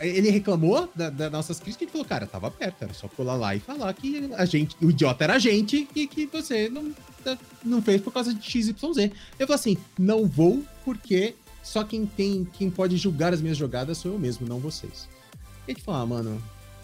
ele 0.00 0.30
reclamou 0.30 0.88
da- 0.94 1.10
das 1.10 1.32
nossas 1.32 1.58
críticas 1.58 1.82
ele 1.82 1.90
falou, 1.90 2.06
cara, 2.06 2.26
tava 2.26 2.50
perto, 2.50 2.82
era 2.82 2.94
só 2.94 3.08
colar 3.08 3.34
lá 3.34 3.54
e 3.54 3.60
falar 3.60 3.92
que 3.94 4.30
a 4.34 4.44
gente, 4.44 4.76
o 4.80 4.90
idiota 4.90 5.24
era 5.24 5.34
a 5.34 5.38
gente 5.38 5.88
e 5.94 6.06
que 6.06 6.26
você 6.26 6.68
não, 6.68 6.92
não 7.64 7.82
fez 7.82 8.00
por 8.00 8.12
causa 8.12 8.32
de 8.32 8.40
XYZ. 8.48 8.74
Eu 9.38 9.46
falei 9.46 9.54
assim, 9.54 9.76
não 9.98 10.26
vou 10.26 10.62
porque 10.84 11.34
só 11.62 11.82
quem 11.82 12.06
tem, 12.06 12.44
quem 12.44 12.70
pode 12.70 12.96
julgar 12.96 13.32
as 13.34 13.40
minhas 13.40 13.56
jogadas 13.56 13.98
sou 13.98 14.12
eu 14.12 14.18
mesmo, 14.18 14.46
não 14.46 14.60
vocês. 14.60 15.08
E 15.66 15.72
gente 15.72 15.82
falou, 15.82 16.00
ah, 16.00 16.06
mano, 16.06 16.42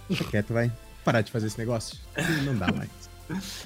deixa 0.08 0.24
quieto, 0.24 0.52
vai. 0.52 0.72
Parar 1.04 1.20
de 1.20 1.30
fazer 1.30 1.46
esse 1.46 1.58
negócio. 1.58 1.96
Não 2.44 2.56
dá 2.56 2.66
mais. 2.72 2.90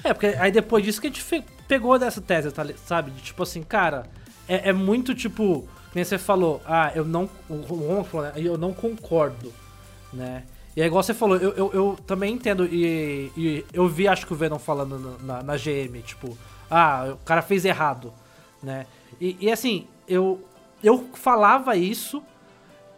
É, 0.03 0.13
porque 0.13 0.27
aí 0.27 0.51
depois 0.51 0.83
disso 0.85 1.01
que 1.01 1.07
a 1.07 1.09
gente 1.09 1.43
pegou 1.67 1.97
dessa 1.97 2.21
tese, 2.21 2.51
tá, 2.51 2.63
sabe? 2.85 3.11
De 3.11 3.21
tipo 3.21 3.41
assim, 3.43 3.63
cara, 3.63 4.07
é, 4.47 4.69
é 4.69 4.73
muito 4.73 5.13
tipo, 5.13 5.67
nem 5.97 6.05
você 6.05 6.19
falou, 6.19 6.61
ah, 6.63 6.91
eu 6.93 7.03
não. 7.03 7.27
O 7.49 7.55
Romulo 7.55 8.03
falou, 8.03 8.27
né? 8.27 8.33
Eu 8.35 8.55
não 8.55 8.71
concordo, 8.71 9.51
né? 10.13 10.43
E 10.75 10.81
é 10.83 10.85
igual 10.85 11.01
você 11.01 11.11
falou, 11.11 11.37
eu, 11.37 11.55
eu, 11.55 11.71
eu 11.73 11.97
também 12.05 12.35
entendo, 12.35 12.63
e, 12.65 13.31
e, 13.35 13.65
eu 13.73 13.87
vi, 13.87 14.07
acho 14.07 14.27
que 14.27 14.33
o 14.33 14.35
Venom 14.35 14.59
falando 14.59 15.17
na, 15.23 15.41
na, 15.41 15.57
GM, 15.57 15.99
tipo, 16.05 16.37
ah, 16.69 17.13
o 17.13 17.25
cara 17.25 17.41
fez 17.41 17.65
errado, 17.65 18.13
né? 18.61 18.85
E, 19.19 19.35
e 19.41 19.51
assim, 19.51 19.87
eu, 20.07 20.39
eu 20.83 21.09
falava 21.15 21.75
isso 21.75 22.21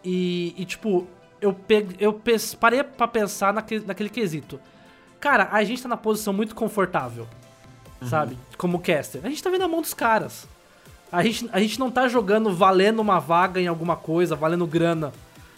e, 0.04 0.54
e 0.58 0.66
tipo, 0.66 1.08
eu, 1.40 1.54
peguei, 1.54 1.96
eu 2.02 2.22
parei 2.60 2.84
pra 2.84 3.08
pensar 3.08 3.54
naquele, 3.54 3.86
naquele 3.86 4.10
quesito. 4.10 4.60
Cara, 5.18 5.48
a 5.50 5.64
gente 5.64 5.82
tá 5.82 5.88
na 5.88 5.96
posição 5.96 6.34
muito 6.34 6.54
confortável, 6.54 7.26
uhum. 8.02 8.10
sabe? 8.10 8.38
Como 8.58 8.78
caster. 8.80 9.22
A 9.24 9.30
gente 9.30 9.42
tá 9.42 9.50
vendo 9.50 9.64
a 9.64 9.70
mão 9.70 9.82
dos 9.82 9.94
caras. 9.94 10.50
A 11.12 11.24
gente, 11.24 11.50
a 11.52 11.60
gente 11.60 11.80
não 11.80 11.90
tá 11.90 12.08
jogando 12.08 12.54
valendo 12.54 13.00
uma 13.00 13.20
vaga 13.20 13.60
em 13.60 13.68
alguma 13.68 13.96
coisa, 13.96 14.36
valendo 14.36 14.68
grana, 14.68 15.12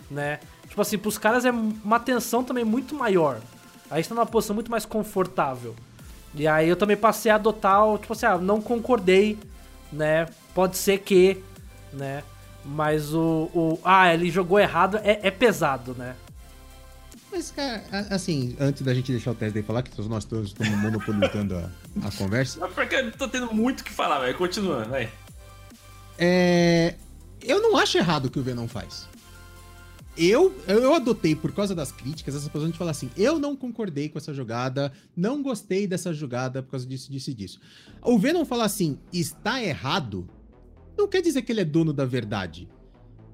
né? 0.10 0.40
Tipo 0.68 0.82
assim, 0.82 0.98
pros 0.98 1.18
caras 1.18 1.44
é 1.44 1.52
uma 1.52 2.00
tensão 2.00 2.44
também 2.44 2.64
muito 2.64 2.96
maior. 2.96 3.42
A 3.90 3.98
gente 3.98 4.08
tá 4.08 4.16
numa 4.16 4.26
posição 4.26 4.54
muito 4.54 4.72
mais 4.72 4.86
confortável. 4.86 5.76
E 6.34 6.48
aí 6.48 6.70
eu 6.70 6.78
também 6.78 6.96
passei 6.96 7.30
a 7.30 7.36
adotar, 7.36 7.82
tipo 8.00 8.14
assim, 8.14 8.26
ah, 8.26 8.38
não 8.38 8.62
concordei, 8.62 9.38
né? 9.92 10.28
Pode 10.56 10.78
ser 10.78 11.00
que, 11.00 11.44
né? 11.92 12.24
Mas 12.64 13.14
o. 13.14 13.50
o 13.54 13.80
ah, 13.84 14.14
ele 14.14 14.32
jogou 14.32 14.60
errado 14.60 14.98
é, 15.04 15.20
é 15.24 15.32
pesado, 15.32 15.94
né? 15.94 16.16
Mas, 17.32 17.52
cara, 17.52 17.84
assim, 18.10 18.56
antes 18.60 18.82
da 18.82 18.94
gente 18.94 19.12
deixar 19.12 19.32
o 19.32 19.36
Tesla 19.36 19.64
falar, 19.64 19.84
que 19.84 20.02
nós 20.02 20.26
todos 20.26 20.50
estamos 20.50 20.78
monopolizando 20.78 21.58
a, 21.58 21.70
a 22.08 22.12
conversa. 22.12 22.60
Mas 22.62 22.74
porque 22.74 22.96
eu 22.96 23.12
tô 23.14 23.28
tendo 23.28 23.54
muito 23.54 23.82
o 23.82 23.84
que 23.84 23.92
falar, 23.92 24.20
vai. 24.20 24.34
Continua, 24.34 24.84
vai. 24.84 25.10
É. 26.22 26.94
Eu 27.42 27.60
não 27.60 27.76
acho 27.76 27.98
errado 27.98 28.28
o 28.28 28.30
que 28.30 28.38
o 28.38 28.44
Venom 28.44 28.68
faz. 28.68 29.10
Eu, 30.16 30.54
eu 30.68 30.94
adotei, 30.94 31.36
por 31.36 31.52
causa 31.52 31.74
das 31.74 31.92
críticas, 31.92 32.36
essa 32.36 32.50
pessoa 32.50 32.70
de 32.72 32.78
falar 32.78 32.92
assim: 32.92 33.10
eu 33.18 33.40
não 33.40 33.56
concordei 33.56 34.08
com 34.08 34.20
essa 34.20 34.32
jogada, 34.32 34.92
não 35.18 35.42
gostei 35.42 35.88
dessa 35.88 36.14
jogada 36.14 36.62
por 36.62 36.72
causa 36.72 36.86
disso, 36.86 37.12
disso 37.12 37.32
e 37.32 37.34
disso. 37.34 37.60
O 38.04 38.20
Venom 38.20 38.46
falar 38.46 38.66
assim, 38.66 39.00
está 39.12 39.64
errado, 39.64 40.30
não 40.96 41.08
quer 41.08 41.22
dizer 41.22 41.42
que 41.42 41.52
ele 41.52 41.62
é 41.62 41.66
dono 41.66 41.92
da 41.92 42.06
verdade. 42.06 42.70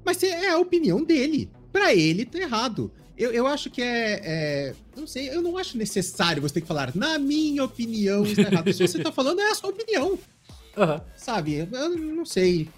Mas 0.05 0.23
é 0.23 0.49
a 0.49 0.57
opinião 0.57 1.03
dele. 1.03 1.51
Para 1.73 1.93
ele, 1.93 2.25
tá 2.25 2.39
errado. 2.39 2.89
Eu, 3.17 3.31
eu 3.33 3.47
acho 3.47 3.69
que 3.69 3.81
é, 3.81 4.21
é, 4.23 4.75
Não 4.95 5.05
sei, 5.05 5.29
eu 5.29 5.41
não 5.41 5.57
acho 5.57 5.77
necessário 5.77 6.41
você 6.41 6.55
ter 6.55 6.61
que 6.61 6.67
falar, 6.67 6.95
na 6.95 7.19
minha 7.19 7.63
opinião, 7.63 8.23
está 8.23 8.43
errado. 8.43 8.71
Se 8.71 8.87
você 8.87 9.03
tá 9.03 9.11
falando, 9.11 9.41
é 9.41 9.51
a 9.51 9.55
sua 9.55 9.71
opinião. 9.71 10.17
Uhum. 10.77 11.01
Sabe? 11.15 11.67
Eu 11.71 11.89
não 11.97 12.23
sei. 12.23 12.69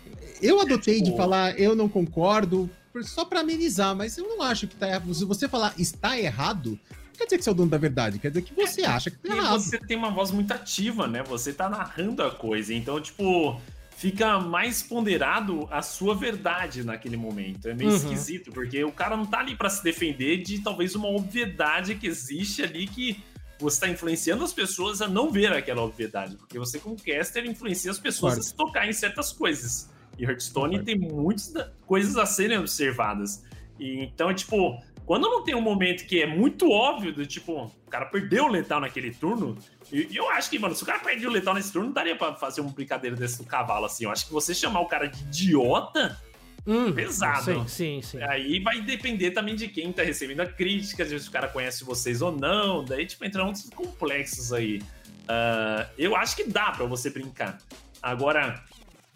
Eu 0.42 0.60
adotei 0.62 1.02
de 1.02 1.16
falar, 1.16 1.60
eu 1.60 1.76
não 1.76 1.90
concordo, 1.90 2.70
só 3.04 3.26
para 3.26 3.42
amenizar, 3.42 3.96
mas 3.96 4.18
eu 4.18 4.28
não 4.28 4.42
acho 4.42 4.68
que 4.68 4.76
tá 4.76 4.88
errado. 4.88 5.14
Se 5.14 5.26
você 5.26 5.48
falar 5.48 5.74
está 5.78 6.20
errado, 6.20 6.80
quer 7.18 7.26
dizer 7.26 7.38
que 7.38 7.44
você 7.44 7.50
é 7.50 7.54
o 7.54 7.56
dono 7.56 7.70
da 7.70 7.78
verdade, 7.78 8.20
quer 8.20 8.30
dizer 8.30 8.42
que 8.42 8.54
você 8.54 8.84
acha 8.84 9.12
que 9.12 9.18
tá 9.18 9.36
errado. 9.36 9.60
Você 9.60 9.78
tem 9.78 9.98
uma 9.98 10.12
voz 10.12 10.32
muito 10.32 10.52
ativa, 10.52 11.08
né? 11.08 11.24
Você 11.24 11.54
tá 11.54 11.70
narrando 11.70 12.24
a 12.24 12.32
coisa. 12.32 12.74
Então, 12.74 13.00
tipo, 13.02 13.60
fica 13.96 14.40
mais 14.40 14.82
ponderado 14.82 15.68
a 15.70 15.82
sua 15.82 16.16
verdade 16.16 16.84
naquele 16.84 17.18
momento. 17.18 17.68
É 17.68 17.74
meio 17.74 17.90
uhum. 17.90 17.98
esquisito, 17.98 18.52
porque 18.52 18.84
o 18.84 18.92
cara 18.92 19.18
não 19.18 19.26
tá 19.26 19.40
ali 19.40 19.56
para 19.56 19.70
se 19.70 19.84
defender 19.84 20.38
de 20.38 20.60
talvez 20.60 20.96
uma 20.96 21.10
obviedade 21.10 21.96
que 21.96 22.08
existe 22.08 22.64
ali 22.64 22.88
que 22.88 23.22
você 23.60 23.76
está 23.76 23.90
influenciando 23.90 24.44
as 24.44 24.54
pessoas 24.54 25.02
a 25.02 25.08
não 25.08 25.30
ver 25.30 25.52
aquela 25.52 25.82
obviedade, 25.82 26.38
porque 26.38 26.58
você, 26.58 26.80
como 26.80 26.96
caster, 26.96 27.46
influencia 27.46 27.92
as 27.92 28.00
pessoas 28.00 28.36
claro. 28.36 28.40
a 28.40 28.44
se 28.44 28.56
tocar 28.56 28.88
em 28.88 28.94
certas 28.94 29.34
coisas. 29.34 29.90
E 30.20 30.26
Hearthstone 30.26 30.84
tem 30.84 31.00
muitas 31.00 31.54
coisas 31.88 32.18
a 32.18 32.26
serem 32.26 32.58
observadas. 32.58 33.44
E, 33.80 34.04
então, 34.04 34.34
tipo, 34.34 34.78
quando 35.06 35.24
não 35.24 35.44
tem 35.44 35.56
um 35.56 35.62
momento 35.62 36.06
que 36.06 36.22
é 36.22 36.28
muito 36.28 36.70
óbvio, 36.70 37.14
do 37.14 37.26
tipo, 37.26 37.64
o 37.64 37.90
cara 37.90 38.06
perdeu 38.06 38.46
o 38.46 38.48
letal 38.48 38.82
naquele 38.82 39.12
turno, 39.12 39.58
e, 39.92 40.08
e 40.12 40.18
eu 40.18 40.30
acho 40.30 40.50
que, 40.50 40.60
mano, 40.60 40.76
se 40.76 40.84
o 40.84 40.86
cara 40.86 41.00
perdeu 41.00 41.30
o 41.30 41.34
letal 41.34 41.54
nesse 41.56 41.72
turno, 41.72 41.88
não 41.88 41.94
daria 41.94 42.16
pra 42.16 42.36
fazer 42.36 42.62
uma 42.62 42.72
brincadeira 42.72 43.16
desse 43.16 43.38
do 43.38 43.46
cavalo, 43.46 43.86
assim. 43.86 44.04
Eu 44.04 44.12
acho 44.12 44.28
que 44.28 44.34
você 44.34 44.54
chamar 44.54 44.82
o 44.82 44.86
cara 44.86 45.08
de 45.08 45.24
idiota. 45.24 46.20
Hum, 46.68 46.92
pesado. 46.92 47.44
Sim, 47.44 47.68
sim, 47.68 48.02
sim. 48.02 48.22
Aí 48.22 48.60
vai 48.60 48.82
depender 48.82 49.32
também 49.32 49.56
de 49.56 49.70
quem 49.70 49.92
tá 49.92 50.04
recebendo 50.04 50.42
a 50.42 50.46
crítica, 50.46 51.04
se 51.06 51.28
o 51.28 51.32
cara 51.32 51.48
conhece 51.48 51.84
vocês 51.84 52.22
ou 52.22 52.32
não. 52.32 52.84
Daí, 52.84 53.06
tipo, 53.06 53.26
entra 53.26 53.44
uns 53.44 53.68
complexos 53.70 54.54
aí. 54.54 54.80
Uh, 55.24 55.90
eu 55.98 56.16
acho 56.16 56.36
que 56.36 56.44
dá 56.44 56.72
para 56.72 56.86
você 56.86 57.10
brincar. 57.10 57.58
Agora, 58.02 58.64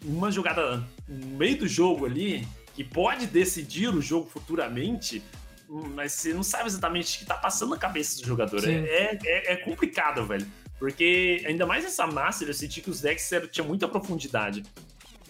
uma 0.04 0.30
jogada 0.30 0.84
no 1.08 1.26
meio 1.36 1.58
do 1.58 1.68
jogo 1.68 2.06
ali, 2.06 2.46
que 2.74 2.84
pode 2.84 3.26
decidir 3.26 3.88
o 3.88 4.00
jogo 4.00 4.28
futuramente, 4.28 5.22
mas 5.68 6.12
você 6.12 6.34
não 6.34 6.42
sabe 6.42 6.66
exatamente 6.66 7.16
o 7.16 7.18
que 7.20 7.24
tá 7.24 7.36
passando 7.36 7.70
na 7.70 7.76
cabeça 7.76 8.20
do 8.20 8.26
jogador. 8.26 8.62
É, 8.68 9.18
é, 9.24 9.52
é, 9.52 9.56
complicado, 9.56 10.26
velho. 10.26 10.46
Porque 10.78 11.42
ainda 11.46 11.64
mais 11.66 11.84
essa 11.84 12.06
Master, 12.06 12.48
eu 12.48 12.54
senti 12.54 12.80
que 12.80 12.90
os 12.90 13.00
decks 13.00 13.30
tinham 13.50 13.66
muita 13.66 13.88
profundidade. 13.88 14.62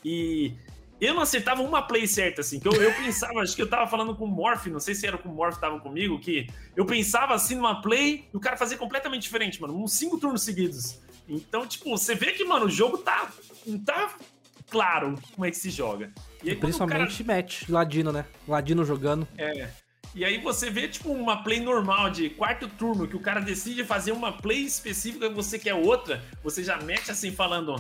E 0.05 0.53
eu 1.01 1.15
não 1.15 1.23
acertava 1.23 1.63
uma 1.63 1.83
play 1.83 2.07
certa, 2.07 2.41
assim. 2.41 2.59
Que 2.59 2.69
eu, 2.69 2.73
eu 2.73 2.93
pensava, 2.95 3.41
acho 3.43 3.55
que 3.55 3.63
eu 3.63 3.69
tava 3.69 3.89
falando 3.89 4.15
com 4.17 4.25
o 4.25 4.29
Morph, 4.29 4.67
não 4.67 4.81
sei 4.81 4.95
se 4.95 5.07
era 5.07 5.19
com 5.19 5.29
o 5.29 5.35
Morph 5.35 5.55
que 5.55 5.61
tava 5.61 5.79
comigo, 5.81 6.19
que 6.19 6.49
eu 6.75 6.85
pensava 6.85 7.35
assim 7.35 7.55
numa 7.55 7.81
play 7.81 8.29
e 8.33 8.37
o 8.37 8.41
cara 8.41 8.57
fazia 8.57 8.77
completamente 8.77 9.23
diferente, 9.23 9.61
mano. 9.61 9.77
Uns 9.77 9.93
cinco 9.93 10.19
turnos 10.19 10.43
seguidos. 10.43 10.99
Então, 11.29 11.67
tipo, 11.67 11.91
você 11.91 12.15
vê 12.15 12.33
que, 12.33 12.45
mano, 12.45 12.67
o 12.67 12.71
jogo 12.71 12.99
tá. 12.99 13.31
Não 13.67 13.79
tá 13.79 14.15
claro 14.71 15.15
como 15.35 15.45
é 15.45 15.51
que 15.51 15.57
se 15.57 15.71
joga. 15.71 16.13
E 16.43 16.51
aí, 16.51 16.57
Principalmente 16.57 17.25
cara... 17.25 17.37
match, 17.37 17.69
Ladino, 17.69 18.13
né? 18.13 18.25
Ladino 18.47 18.85
jogando. 18.85 19.27
É. 19.37 19.69
E 20.15 20.25
aí 20.25 20.39
você 20.39 20.71
vê, 20.71 20.87
tipo, 20.87 21.11
uma 21.11 21.43
play 21.43 21.59
normal 21.59 22.09
de 22.09 22.31
quarto 22.31 22.69
turno, 22.69 23.09
que 23.09 23.17
o 23.17 23.21
cara 23.21 23.41
decide 23.41 23.85
fazer 23.85 24.13
uma 24.13 24.31
play 24.31 24.61
específica 24.61 25.27
e 25.27 25.35
você 25.35 25.59
quer 25.59 25.75
outra, 25.75 26.23
você 26.43 26.63
já 26.63 26.77
mete 26.77 27.11
assim 27.11 27.33
falando. 27.33 27.75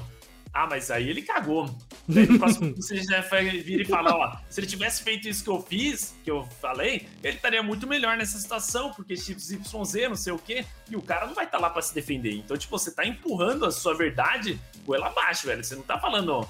Ah, 0.53 0.69
mas 0.69 0.89
aí 0.89 1.09
ele 1.09 1.23
cagou. 1.23 1.69
Daí 2.09 2.27
no 2.27 2.39
próximo 2.39 2.77
você 2.77 3.03
já 3.03 3.21
vira 3.21 3.83
e 3.83 3.85
fala, 3.85 4.15
ó, 4.15 4.37
se 4.49 4.61
ele 4.61 4.69
tivesse 4.69 5.03
feito 5.03 5.29
isso 5.29 5.43
que 5.43 5.51
eu 5.51 5.61
fiz, 5.61 6.15
que 6.23 6.31
eu 6.31 6.45
falei, 6.61 7.09
ele 7.25 7.37
estaria 7.37 7.61
muito 7.61 7.89
melhor 7.89 8.17
nessa 8.17 8.39
situação, 8.39 8.93
porque 8.93 9.17
chips 9.17 9.51
YZ, 9.51 10.09
não 10.09 10.15
sei 10.15 10.33
o 10.33 10.39
quê, 10.39 10.65
e 10.89 10.95
o 10.95 11.03
cara 11.03 11.27
não 11.27 11.35
vai 11.35 11.45
estar 11.45 11.59
tá 11.59 11.63
lá 11.63 11.71
para 11.71 11.83
se 11.83 11.93
defender. 11.93 12.35
Então, 12.35 12.57
tipo, 12.57 12.79
você 12.79 12.93
tá 12.93 13.05
empurrando 13.05 13.65
a 13.65 13.73
sua 13.73 13.97
verdade 13.97 14.61
goela 14.85 15.09
abaixo, 15.09 15.47
velho. 15.49 15.65
Você 15.65 15.75
não 15.75 15.83
tá 15.83 15.99
falando, 15.99 16.29
ó, 16.29 16.47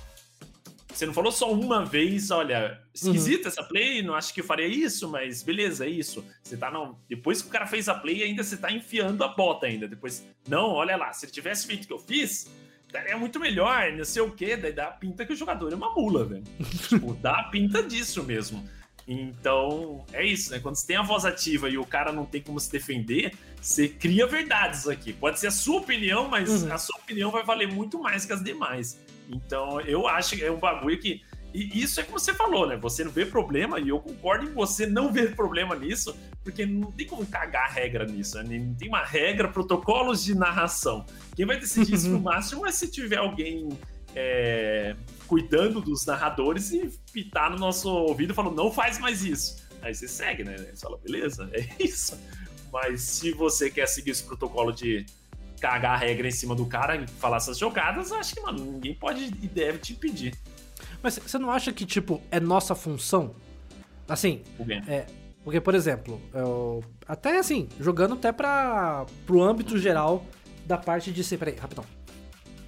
você 0.96 1.06
não 1.06 1.14
falou 1.14 1.32
só 1.32 1.52
uma 1.52 1.84
vez, 1.84 2.30
olha, 2.30 2.80
esquisita 2.92 3.42
uhum. 3.42 3.48
essa 3.48 3.62
play, 3.62 4.02
não 4.02 4.14
acho 4.14 4.32
que 4.32 4.40
eu 4.40 4.44
faria 4.44 4.66
isso, 4.66 5.08
mas 5.08 5.42
beleza, 5.42 5.86
é 5.86 5.88
isso. 5.88 6.24
Você 6.42 6.56
tá 6.56 6.70
não. 6.70 6.98
Depois 7.08 7.42
que 7.42 7.48
o 7.48 7.50
cara 7.50 7.66
fez 7.66 7.88
a 7.88 7.94
play, 7.94 8.22
ainda 8.22 8.42
você 8.42 8.56
tá 8.56 8.70
enfiando 8.70 9.22
a 9.24 9.28
bota 9.28 9.66
ainda. 9.66 9.88
Depois, 9.88 10.26
não, 10.48 10.70
olha 10.70 10.96
lá, 10.96 11.12
se 11.12 11.26
ele 11.26 11.32
tivesse 11.32 11.66
feito 11.66 11.84
o 11.84 11.86
que 11.86 11.92
eu 11.92 11.98
fiz, 11.98 12.50
daria 12.92 13.16
muito 13.16 13.40
melhor, 13.40 13.92
não 13.92 14.04
sei 14.04 14.22
o 14.22 14.30
quê. 14.30 14.56
Daí 14.56 14.72
dá 14.72 14.86
a 14.86 14.92
pinta 14.92 15.26
que 15.26 15.32
o 15.32 15.36
jogador 15.36 15.72
é 15.72 15.76
uma 15.76 15.92
mula, 15.92 16.24
velho. 16.24 16.44
tipo, 16.88 17.14
dá 17.14 17.40
a 17.40 17.44
pinta 17.44 17.82
disso 17.82 18.22
mesmo. 18.22 18.66
Então, 19.06 20.04
é 20.12 20.24
isso, 20.24 20.50
né? 20.50 20.58
Quando 20.60 20.76
você 20.76 20.86
tem 20.86 20.96
a 20.96 21.02
voz 21.02 21.24
ativa 21.24 21.68
e 21.68 21.76
o 21.76 21.84
cara 21.84 22.10
não 22.10 22.24
tem 22.24 22.40
como 22.40 22.58
se 22.58 22.70
defender, 22.72 23.34
você 23.60 23.88
cria 23.88 24.26
verdades 24.26 24.88
aqui. 24.88 25.12
Pode 25.12 25.38
ser 25.38 25.48
a 25.48 25.50
sua 25.50 25.78
opinião, 25.78 26.28
mas 26.28 26.62
uhum. 26.62 26.72
a 26.72 26.78
sua 26.78 26.98
opinião 26.98 27.30
vai 27.30 27.42
valer 27.42 27.70
muito 27.70 27.98
mais 27.98 28.24
que 28.24 28.32
as 28.32 28.42
demais. 28.42 28.98
Então, 29.28 29.80
eu 29.80 30.06
acho 30.06 30.36
que 30.36 30.44
é 30.44 30.50
um 30.50 30.58
bagulho 30.58 30.98
que. 30.98 31.22
E 31.52 31.80
isso 31.80 32.00
é 32.00 32.02
como 32.02 32.18
você 32.18 32.34
falou, 32.34 32.66
né? 32.66 32.76
Você 32.78 33.04
não 33.04 33.12
vê 33.12 33.24
problema, 33.24 33.78
e 33.78 33.88
eu 33.88 34.00
concordo 34.00 34.44
em 34.44 34.52
você 34.52 34.86
não 34.86 35.12
ver 35.12 35.36
problema 35.36 35.76
nisso, 35.76 36.16
porque 36.42 36.66
não 36.66 36.90
tem 36.90 37.06
como 37.06 37.24
cagar 37.24 37.66
a 37.66 37.72
regra 37.72 38.04
nisso, 38.04 38.42
né? 38.42 38.58
Não 38.58 38.74
tem 38.74 38.88
uma 38.88 39.04
regra, 39.04 39.46
protocolos 39.46 40.24
de 40.24 40.34
narração. 40.34 41.06
Quem 41.36 41.46
vai 41.46 41.58
decidir 41.58 41.94
isso 41.94 42.10
no 42.10 42.18
máximo 42.20 42.66
é 42.66 42.72
se 42.72 42.90
tiver 42.90 43.18
alguém 43.18 43.68
é, 44.16 44.96
cuidando 45.26 45.80
dos 45.80 46.04
narradores 46.06 46.72
e 46.72 46.90
pitar 47.12 47.50
no 47.50 47.56
nosso 47.56 47.88
ouvido 47.88 48.34
falando, 48.34 48.56
não 48.56 48.72
faz 48.72 48.98
mais 48.98 49.24
isso. 49.24 49.64
Aí 49.80 49.94
você 49.94 50.08
segue, 50.08 50.44
né? 50.44 50.56
Você 50.56 50.82
fala, 50.82 50.98
beleza, 50.98 51.48
é 51.52 51.68
isso. 51.78 52.18
Mas 52.72 53.02
se 53.02 53.32
você 53.32 53.70
quer 53.70 53.86
seguir 53.86 54.10
esse 54.10 54.24
protocolo 54.24 54.72
de 54.72 55.06
cagar 55.64 55.94
a 55.94 55.96
regra 55.96 56.28
em 56.28 56.30
cima 56.30 56.54
do 56.54 56.66
cara 56.66 56.94
e 56.96 57.06
falar 57.06 57.38
essas 57.38 57.56
jogadas, 57.56 58.12
acho 58.12 58.34
que, 58.34 58.40
mano, 58.42 58.62
ninguém 58.62 58.94
pode 58.94 59.24
e 59.24 59.48
deve 59.48 59.78
te 59.78 59.94
impedir. 59.94 60.34
Mas 61.02 61.18
você 61.18 61.38
não 61.38 61.50
acha 61.50 61.72
que, 61.72 61.86
tipo, 61.86 62.20
é 62.30 62.38
nossa 62.38 62.74
função? 62.74 63.34
Assim, 64.06 64.42
é, 64.86 65.06
porque, 65.42 65.62
por 65.62 65.74
exemplo, 65.74 66.20
eu, 66.34 66.84
até 67.08 67.38
assim, 67.38 67.66
jogando 67.80 68.12
até 68.12 68.30
para 68.30 69.06
pro 69.24 69.42
âmbito 69.42 69.78
geral 69.78 70.26
da 70.66 70.76
parte 70.76 71.10
de 71.10 71.24
ser. 71.24 71.38
Peraí, 71.38 71.56
rapidão. 71.56 71.84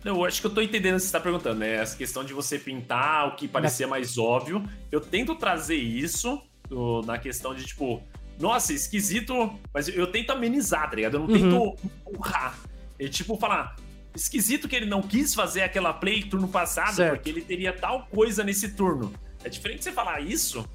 Eu 0.02 0.24
acho 0.24 0.40
que 0.40 0.46
eu 0.46 0.54
tô 0.54 0.62
entendendo 0.62 0.94
o 0.94 0.96
que 0.96 1.02
você 1.02 1.12
tá 1.12 1.20
perguntando, 1.20 1.58
né? 1.58 1.74
Essa 1.74 1.96
questão 1.96 2.24
de 2.24 2.32
você 2.32 2.58
pintar 2.58 3.28
o 3.28 3.36
que 3.36 3.46
parecia 3.46 3.86
mais 3.86 4.16
óbvio. 4.16 4.64
Eu 4.90 5.02
tento 5.02 5.34
trazer 5.34 5.76
isso 5.76 6.40
do, 6.66 7.02
na 7.02 7.18
questão 7.18 7.54
de, 7.54 7.66
tipo, 7.66 8.02
nossa, 8.38 8.72
esquisito, 8.72 9.58
mas 9.74 9.88
eu 9.88 10.06
tento 10.06 10.30
amenizar, 10.30 10.88
tá 10.88 10.96
ligado? 10.96 11.14
Eu 11.14 11.20
não 11.20 11.28
uhum. 11.28 11.74
tento 11.74 11.88
empurrar. 12.06 12.58
E 12.98 13.08
tipo, 13.08 13.36
falar, 13.36 13.76
esquisito 14.14 14.68
que 14.68 14.74
ele 14.74 14.86
não 14.86 15.02
quis 15.02 15.34
fazer 15.34 15.62
aquela 15.62 15.92
play 15.92 16.22
turno 16.22 16.48
passado, 16.48 16.96
certo. 16.96 17.14
porque 17.16 17.30
ele 17.30 17.42
teria 17.42 17.72
tal 17.72 18.06
coisa 18.06 18.42
nesse 18.42 18.70
turno. 18.70 19.12
É 19.44 19.48
diferente 19.48 19.84
você 19.84 19.92
falar 19.92 20.20
isso 20.20 20.68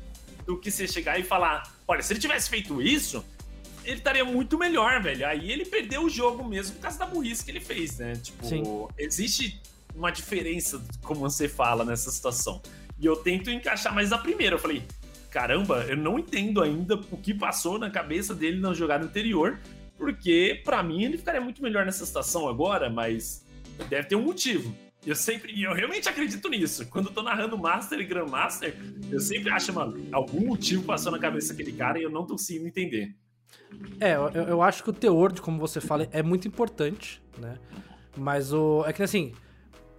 do 0.45 0.57
que 0.57 0.71
você 0.71 0.87
chegar 0.87 1.19
e 1.19 1.23
falar, 1.23 1.71
olha, 1.87 2.01
se 2.01 2.13
ele 2.13 2.19
tivesse 2.19 2.49
feito 2.49 2.81
isso, 2.81 3.25
ele 3.83 3.97
estaria 3.97 4.23
muito 4.23 4.57
melhor, 4.57 5.01
velho. 5.01 5.27
Aí 5.27 5.51
ele 5.51 5.65
perdeu 5.65 6.03
o 6.03 6.09
jogo 6.09 6.43
mesmo 6.43 6.75
por 6.75 6.83
causa 6.83 6.99
da 6.99 7.05
burrice 7.05 7.43
que 7.43 7.51
ele 7.51 7.59
fez, 7.59 7.97
né? 7.97 8.15
Tipo, 8.15 8.47
Sim. 8.47 8.63
existe 8.97 9.59
uma 9.95 10.11
diferença, 10.11 10.81
como 11.01 11.21
você 11.21 11.47
fala, 11.47 11.83
nessa 11.83 12.11
situação. 12.11 12.61
E 12.99 13.05
eu 13.05 13.15
tento 13.15 13.49
encaixar 13.49 13.93
mais 13.93 14.09
na 14.11 14.17
primeira. 14.17 14.55
Eu 14.55 14.59
falei, 14.59 14.83
caramba, 15.29 15.85
eu 15.87 15.97
não 15.97 16.19
entendo 16.19 16.61
ainda 16.61 16.95
o 16.95 17.17
que 17.17 17.33
passou 17.33 17.79
na 17.79 17.89
cabeça 17.89 18.33
dele 18.33 18.59
na 18.59 18.73
jogada 18.73 19.03
anterior, 19.03 19.59
porque 20.01 20.59
pra 20.65 20.81
mim 20.81 21.03
ele 21.03 21.15
ficaria 21.15 21.39
muito 21.39 21.61
melhor 21.61 21.85
nessa 21.85 22.03
situação 22.03 22.49
agora, 22.49 22.89
mas 22.89 23.45
deve 23.87 24.07
ter 24.07 24.15
um 24.15 24.23
motivo. 24.23 24.75
Eu 25.05 25.15
sempre, 25.15 25.61
eu 25.61 25.75
realmente 25.75 26.09
acredito 26.09 26.49
nisso. 26.49 26.87
Quando 26.87 27.09
eu 27.09 27.13
tô 27.13 27.21
narrando 27.21 27.55
Master 27.55 27.99
e 27.99 28.03
Grandmaster, 28.03 28.75
eu 29.11 29.19
sempre 29.19 29.51
acho, 29.51 29.71
mano, 29.71 30.03
algum 30.11 30.47
motivo 30.47 30.81
passou 30.81 31.11
na 31.11 31.19
cabeça 31.19 31.53
daquele 31.53 31.71
cara 31.73 31.99
e 31.99 32.03
eu 32.03 32.09
não 32.09 32.25
tô 32.25 32.33
conseguindo 32.33 32.67
entender. 32.67 33.15
É, 33.99 34.15
eu, 34.15 34.31
eu 34.31 34.61
acho 34.63 34.83
que 34.83 34.89
o 34.89 34.93
teor 34.93 35.31
de 35.31 35.39
como 35.39 35.59
você 35.59 35.79
fala 35.79 36.07
é 36.11 36.23
muito 36.23 36.47
importante, 36.47 37.21
né? 37.37 37.59
Mas 38.17 38.51
o. 38.51 38.83
É 38.87 38.93
que 38.93 39.03
assim, 39.03 39.33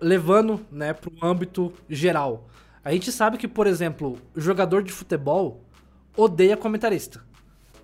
levando, 0.01 0.67
né, 0.69 0.93
pro 0.93 1.13
âmbito 1.23 1.73
geral. 1.89 2.49
A 2.85 2.91
gente 2.91 3.13
sabe 3.13 3.39
que, 3.39 3.47
por 3.47 3.69
exemplo, 3.69 4.19
jogador 4.35 4.83
de 4.83 4.91
futebol 4.91 5.65
odeia 6.17 6.57
comentarista. 6.57 7.25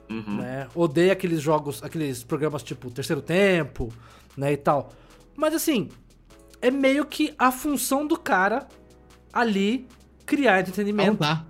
Né? 0.09 0.68
Odeia 0.74 1.12
aqueles 1.12 1.40
jogos, 1.40 1.82
aqueles 1.82 2.22
programas 2.22 2.62
tipo 2.62 2.90
Terceiro 2.90 3.20
Tempo, 3.20 3.93
né, 4.36 4.52
e 4.52 4.56
tal. 4.56 4.93
Mas 5.36 5.55
assim, 5.55 5.89
é 6.60 6.70
meio 6.70 7.05
que 7.05 7.35
a 7.39 7.52
função 7.52 8.06
do 8.06 8.18
cara 8.18 8.66
ali 9.32 9.86
criar 10.24 10.60
entretenimento. 10.60 11.18
Causar. 11.18 11.47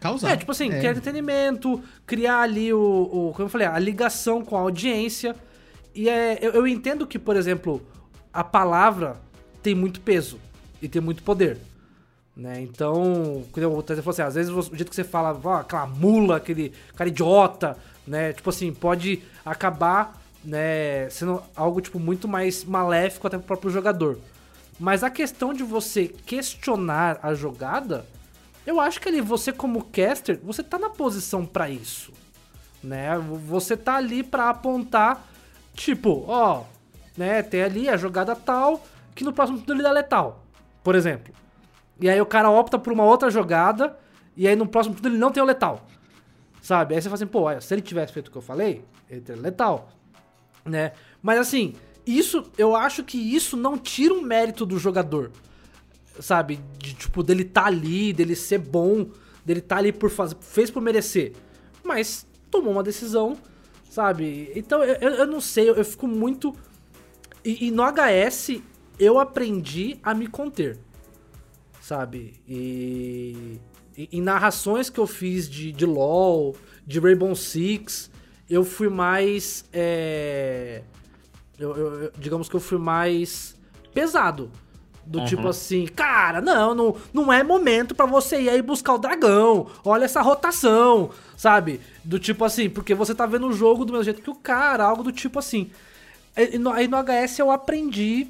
Causar. 0.00 0.30
É, 0.30 0.36
tipo 0.36 0.50
assim, 0.50 0.68
criar 0.68 0.90
entretenimento, 0.90 1.82
criar 2.06 2.40
ali 2.40 2.72
o, 2.72 2.78
o. 2.78 3.32
Como 3.32 3.46
eu 3.46 3.50
falei, 3.50 3.66
a 3.66 3.78
ligação 3.78 4.44
com 4.44 4.56
a 4.56 4.60
audiência. 4.60 5.36
E 5.94 6.08
é, 6.08 6.38
eu, 6.40 6.52
eu 6.52 6.66
entendo 6.66 7.06
que, 7.06 7.18
por 7.18 7.36
exemplo, 7.36 7.86
a 8.32 8.42
palavra 8.42 9.20
tem 9.62 9.74
muito 9.74 10.00
peso 10.00 10.38
e 10.80 10.88
tem 10.88 11.00
muito 11.00 11.22
poder. 11.22 11.58
Né? 12.34 12.62
Então, 12.62 13.44
falou 13.52 13.84
assim, 14.06 14.22
às 14.22 14.34
vezes 14.34 14.50
o 14.50 14.62
jeito 14.62 14.88
que 14.88 14.96
você 14.96 15.04
fala, 15.04 15.38
aquela 15.60 15.86
mula, 15.86 16.36
aquele 16.36 16.72
cara 16.96 17.08
idiota, 17.08 17.76
né? 18.06 18.32
Tipo 18.32 18.48
assim, 18.48 18.72
pode 18.72 19.22
acabar 19.44 20.22
né, 20.44 21.08
sendo 21.10 21.42
algo 21.54 21.80
tipo 21.80 21.98
muito 22.00 22.26
mais 22.26 22.64
maléfico 22.64 23.26
até 23.26 23.36
pro 23.36 23.46
próprio 23.46 23.70
jogador. 23.70 24.18
Mas 24.80 25.04
a 25.04 25.10
questão 25.10 25.52
de 25.52 25.62
você 25.62 26.08
questionar 26.08 27.20
a 27.22 27.34
jogada, 27.34 28.04
eu 28.66 28.80
acho 28.80 29.00
que 29.00 29.08
ali 29.08 29.20
você 29.20 29.52
como 29.52 29.84
caster, 29.84 30.40
você 30.42 30.62
tá 30.62 30.78
na 30.78 30.90
posição 30.90 31.44
pra 31.44 31.68
isso, 31.68 32.12
né? 32.82 33.16
Você 33.46 33.76
tá 33.76 33.96
ali 33.96 34.22
pra 34.22 34.48
apontar, 34.48 35.24
tipo, 35.74 36.24
ó, 36.26 36.64
né, 37.16 37.42
tem 37.42 37.62
ali 37.62 37.88
a 37.88 37.96
jogada 37.96 38.34
tal, 38.34 38.82
que 39.14 39.22
no 39.22 39.32
próximo 39.32 39.58
turno 39.58 39.74
ele 39.74 39.82
dá 39.82 39.92
letal, 39.92 40.42
por 40.82 40.94
exemplo. 40.94 41.41
E 42.02 42.08
aí 42.10 42.20
o 42.20 42.26
cara 42.26 42.50
opta 42.50 42.78
por 42.78 42.92
uma 42.92 43.04
outra 43.04 43.30
jogada, 43.30 43.96
e 44.36 44.46
aí 44.46 44.56
no 44.56 44.66
próximo 44.66 44.94
turno 44.94 45.10
ele 45.10 45.18
não 45.18 45.30
tem 45.30 45.42
o 45.42 45.46
letal. 45.46 45.86
Sabe? 46.60 46.94
Aí 46.94 47.00
você 47.00 47.08
fala 47.08 47.14
assim, 47.14 47.26
pô, 47.26 47.60
se 47.60 47.74
ele 47.74 47.80
tivesse 47.80 48.12
feito 48.12 48.28
o 48.28 48.30
que 48.30 48.38
eu 48.38 48.42
falei, 48.42 48.84
ele 49.08 49.20
teria 49.20 49.40
letal, 49.40 49.88
né? 50.64 50.92
Mas 51.22 51.38
assim, 51.38 51.74
isso, 52.06 52.44
eu 52.58 52.76
acho 52.76 53.02
que 53.02 53.16
isso 53.16 53.56
não 53.56 53.78
tira 53.78 54.12
um 54.12 54.20
mérito 54.20 54.66
do 54.66 54.78
jogador 54.78 55.30
sabe? 56.20 56.60
De, 56.78 56.94
tipo, 56.94 57.22
dele 57.22 57.44
tá 57.44 57.66
ali, 57.66 58.12
dele 58.12 58.36
ser 58.36 58.58
bom, 58.58 59.06
dele 59.44 59.60
tá 59.60 59.76
ali 59.76 59.92
por 59.92 60.10
fazer, 60.10 60.36
fez 60.40 60.70
por 60.70 60.82
merecer. 60.82 61.32
Mas 61.82 62.26
tomou 62.50 62.72
uma 62.72 62.82
decisão, 62.82 63.36
sabe? 63.88 64.52
Então 64.54 64.82
eu, 64.84 65.10
eu 65.10 65.26
não 65.26 65.40
sei, 65.40 65.68
eu, 65.68 65.74
eu 65.74 65.84
fico 65.84 66.06
muito. 66.06 66.54
E, 67.44 67.68
e, 67.68 67.70
no 67.70 67.82
HS 67.82 68.60
eu 68.98 69.18
aprendi 69.18 69.98
a 70.02 70.14
me 70.14 70.26
conter, 70.26 70.78
sabe? 71.92 72.40
E, 72.48 73.60
e 73.94 74.08
em 74.12 74.22
narrações 74.22 74.88
que 74.88 74.98
eu 74.98 75.06
fiz 75.06 75.46
de, 75.46 75.70
de 75.70 75.84
LoL, 75.84 76.56
de 76.86 76.98
Rainbow 76.98 77.36
Six, 77.36 78.10
eu 78.48 78.64
fui 78.64 78.88
mais. 78.88 79.66
É, 79.70 80.80
eu, 81.58 81.76
eu, 81.76 82.12
digamos 82.18 82.48
que 82.48 82.56
eu 82.56 82.60
fui 82.60 82.78
mais 82.78 83.54
pesado. 83.92 84.50
Do 85.04 85.18
uhum. 85.18 85.24
tipo 85.26 85.48
assim, 85.48 85.84
cara, 85.84 86.40
não, 86.40 86.74
não, 86.74 86.96
não 87.12 87.32
é 87.32 87.42
momento 87.42 87.94
para 87.94 88.06
você 88.06 88.40
ir 88.40 88.48
aí 88.48 88.62
buscar 88.62 88.94
o 88.94 88.98
dragão. 88.98 89.66
Olha 89.84 90.06
essa 90.06 90.22
rotação, 90.22 91.10
sabe? 91.36 91.78
Do 92.02 92.18
tipo 92.18 92.42
assim, 92.42 92.70
porque 92.70 92.94
você 92.94 93.14
tá 93.14 93.26
vendo 93.26 93.48
o 93.48 93.52
jogo 93.52 93.84
do 93.84 93.92
mesmo 93.92 94.04
jeito 94.04 94.22
que 94.22 94.30
o 94.30 94.34
cara, 94.34 94.84
algo 94.84 95.02
do 95.02 95.12
tipo 95.12 95.38
assim. 95.38 95.70
Aí 96.34 96.56
no, 96.56 96.70
aí 96.70 96.88
no 96.88 96.96
HS 96.96 97.40
eu 97.40 97.50
aprendi 97.50 98.28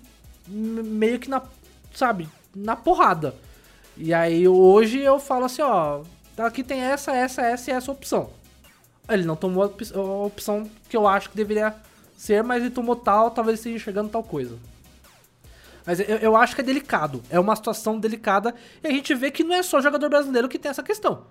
meio 0.48 1.20
que 1.20 1.30
na, 1.30 1.42
sabe, 1.94 2.26
na 2.56 2.74
porrada. 2.74 3.34
E 4.04 4.12
aí 4.12 4.48
hoje 4.48 4.98
eu 4.98 5.20
falo 5.20 5.44
assim, 5.44 5.62
ó, 5.62 6.02
aqui 6.38 6.64
tem 6.64 6.80
essa, 6.80 7.12
essa, 7.12 7.40
essa 7.40 7.70
e 7.70 7.72
essa 7.74 7.92
opção. 7.92 8.30
Ele 9.08 9.24
não 9.24 9.36
tomou 9.36 9.62
a 9.62 10.00
opção 10.26 10.68
que 10.88 10.96
eu 10.96 11.06
acho 11.06 11.30
que 11.30 11.36
deveria 11.36 11.72
ser, 12.16 12.42
mas 12.42 12.64
ele 12.64 12.72
tomou 12.72 12.96
tal, 12.96 13.30
talvez 13.30 13.60
esteja 13.60 13.76
enxergando 13.76 14.08
tal 14.08 14.24
coisa. 14.24 14.58
Mas 15.86 16.00
eu, 16.00 16.16
eu, 16.16 16.36
acho 16.36 16.56
que 16.56 16.60
é 16.62 16.64
delicado. 16.64 17.22
É 17.30 17.38
uma 17.38 17.54
situação 17.54 18.00
delicada. 18.00 18.52
E 18.82 18.88
a 18.88 18.90
gente 18.90 19.14
vê 19.14 19.30
que 19.30 19.44
não 19.44 19.54
é 19.54 19.62
só 19.62 19.80
jogador 19.80 20.08
brasileiro 20.08 20.48
que 20.48 20.58
tem 20.58 20.70
essa 20.70 20.82
questão. 20.82 21.22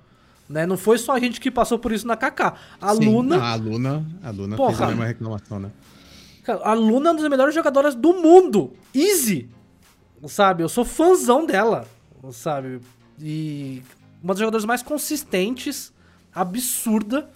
Né? 0.48 0.66
Não 0.66 0.78
foi 0.78 0.98
só 0.98 1.12
a 1.12 1.20
gente 1.20 1.42
que 1.42 1.52
passou 1.52 1.78
por 1.78 1.92
isso 1.92 2.08
na 2.08 2.16
KK. 2.16 2.54
A 2.80 2.96
Sim, 2.96 3.06
Luna. 3.06 3.44
A 3.44 3.56
Luna, 3.56 4.06
a 4.24 4.30
Luna 4.30 4.56
porra, 4.56 4.70
fez 4.70 4.82
a 4.82 4.88
mesma 4.88 5.06
reclamação, 5.06 5.60
né? 5.60 5.72
a 6.64 6.74
Luna 6.74 7.10
é 7.10 7.12
uma 7.12 7.20
das 7.20 7.30
melhores 7.30 7.54
jogadoras 7.54 7.96
do 7.96 8.14
mundo. 8.14 8.72
Easy. 8.96 9.50
Sabe? 10.26 10.64
Eu 10.64 10.70
sou 10.70 10.86
fãzão 10.86 11.46
dela. 11.46 11.86
Sabe? 12.32 12.80
E 13.20 13.82
uma 14.22 14.34
das 14.34 14.40
jogadoras 14.40 14.66
mais 14.66 14.84
consistentes, 14.84 15.94
absurda. 16.34 17.30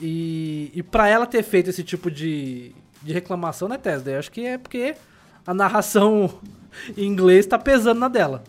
E, 0.00 0.70
e 0.74 0.82
para 0.82 1.08
ela 1.08 1.26
ter 1.26 1.42
feito 1.42 1.70
esse 1.70 1.84
tipo 1.84 2.10
de, 2.10 2.72
de 3.02 3.12
reclamação, 3.12 3.68
né, 3.68 3.76
Tesla? 3.76 4.12
Eu 4.12 4.18
acho 4.18 4.32
que 4.32 4.46
é 4.46 4.58
porque 4.58 4.94
a 5.46 5.52
narração 5.52 6.40
em 6.96 7.04
inglês 7.04 7.46
tá 7.46 7.58
pesando 7.58 8.00
na 8.00 8.08
dela. 8.08 8.42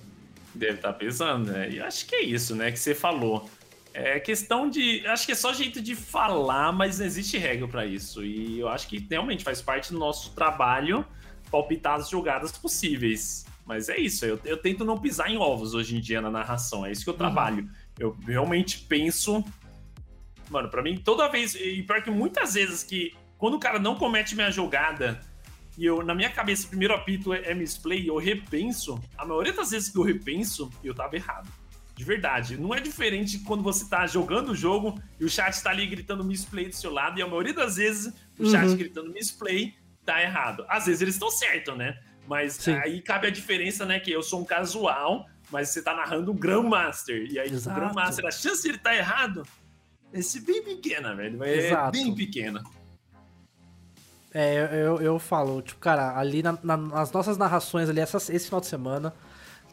Deve 0.56 0.76
estar 0.76 0.94
tá 0.94 0.98
pesando, 0.98 1.52
né? 1.52 1.70
E 1.70 1.80
acho 1.80 2.06
que 2.06 2.16
é 2.16 2.22
isso, 2.24 2.56
né, 2.56 2.72
que 2.72 2.80
você 2.80 2.96
falou. 2.96 3.50
É 3.94 4.20
questão 4.20 4.70
de. 4.70 5.06
Acho 5.06 5.26
que 5.26 5.34
é 5.34 5.36
só 5.36 5.54
jeito 5.54 5.80
de 5.80 5.96
falar, 5.96 6.72
mas 6.72 6.98
não 6.98 7.06
existe 7.06 7.38
regra 7.38 7.68
para 7.68 7.86
isso. 7.86 8.24
E 8.24 8.60
eu 8.60 8.68
acho 8.68 8.88
que 8.88 9.06
realmente 9.08 9.44
faz 9.44 9.62
parte 9.62 9.92
do 9.92 10.00
nosso 10.00 10.32
trabalho 10.32 11.06
palpitar 11.52 12.00
as 12.00 12.10
jogadas 12.10 12.52
possíveis. 12.52 13.46
Mas 13.65 13.88
é 13.88 13.98
isso, 13.98 14.26
eu, 14.26 14.40
eu 14.44 14.57
tento 14.57 14.84
não 14.84 14.98
pisar 14.98 15.30
em 15.30 15.38
ovos 15.38 15.73
hoje 15.73 15.95
em 15.95 16.02
dia 16.02 16.22
na 16.22 16.30
narração. 16.30 16.85
É 16.85 16.91
isso 16.91 17.03
que 17.03 17.10
eu 17.10 17.14
trabalho. 17.14 17.64
Uhum. 17.64 17.69
Eu 17.98 18.18
realmente 18.26 18.80
penso. 18.80 19.44
Mano, 20.49 20.69
para 20.69 20.81
mim, 20.81 20.98
toda 20.98 21.30
vez. 21.30 21.56
E 21.56 21.81
pior 21.84 22.02
que 22.03 22.11
muitas 22.11 22.53
vezes 22.56 22.84
que. 22.84 23.15
Quando 23.38 23.56
o 23.56 23.60
cara 23.60 23.80
não 23.80 23.95
comete 23.95 24.35
minha 24.35 24.52
jogada 24.52 25.19
e 25.77 25.85
eu, 25.85 26.03
na 26.03 26.14
minha 26.14 26.30
cabeça, 26.30 26.65
o 26.65 26.69
primeiro 26.69 26.94
apito 26.94 27.34
é, 27.34 27.52
é 27.52 27.53
misplay, 27.53 28.07
eu 28.07 28.18
repenso. 28.18 29.02
A 29.18 29.26
maioria 29.26 29.53
das 29.53 29.72
vezes 29.72 29.90
que 29.90 29.98
eu 29.98 30.03
repenso, 30.03 30.69
eu 30.84 30.94
tava 30.94 31.15
errado. 31.15 31.49
De 31.95 32.03
verdade. 32.03 32.57
Não 32.57 32.73
é 32.73 32.80
diferente 32.80 33.40
quando 33.40 33.64
você 33.64 33.88
tá 33.88 34.06
jogando 34.07 34.52
o 34.52 34.56
jogo 34.56 34.99
e 35.19 35.26
o 35.26 35.30
chat 35.30 35.61
tá 35.61 35.69
ali 35.69 35.85
gritando 35.85 36.23
misplay 36.23 36.68
do 36.68 36.76
seu 36.76 36.91
lado, 36.91 37.19
e 37.19 37.22
a 37.22 37.27
maioria 37.27 37.53
das 37.53 37.76
vezes 37.76 38.14
o 38.38 38.49
chat 38.49 38.68
uhum. 38.68 38.77
gritando 38.77 39.11
misplay 39.11 39.76
tá 40.06 40.22
errado. 40.22 40.65
Às 40.69 40.85
vezes 40.85 41.02
eles 41.02 41.15
estão 41.15 41.30
certos, 41.30 41.77
né? 41.77 41.99
Mas 42.28 42.54
Sim. 42.54 42.74
aí 42.76 43.02
cabe 43.02 43.28
a 43.28 43.30
diferença, 43.30 43.86
né? 43.86 44.00
Que 44.00 44.12
eu 44.12 44.24
sou 44.24 44.41
um 44.41 44.45
casual, 44.45 45.28
mas 45.52 45.70
você 45.70 45.82
tá 45.82 45.94
narrando 45.94 46.32
um 46.32 46.36
Grandmaster. 46.36 47.28
E 47.30 47.40
aí, 47.40 47.54
o 47.54 47.62
Grandmaster, 47.62 48.26
a 48.26 48.32
chance 48.32 48.64
de 48.64 48.70
ele 48.70 48.78
tá 48.78 48.95
errado 48.95 49.45
é 50.14 50.40
bem 50.41 50.64
pequena, 50.64 51.16
velho. 51.16 51.44
É 51.44 51.68
Exato. 51.68 51.91
bem 51.91 52.14
pequena. 52.14 52.64
É, 54.32 54.68
eu, 54.72 55.02
eu 55.02 55.20
falo, 55.20 55.62
tipo, 55.62 55.80
cara, 55.80 56.18
ali 56.18 56.44
na, 56.44 56.58
na, 56.64 56.78
nas 56.78 57.12
nossas 57.12 57.38
narrações 57.38 57.90
ali, 57.90 58.00
essas, 58.00 58.30
esse 58.30 58.45
final 58.45 58.62
de 58.62 58.68
semana, 58.68 59.14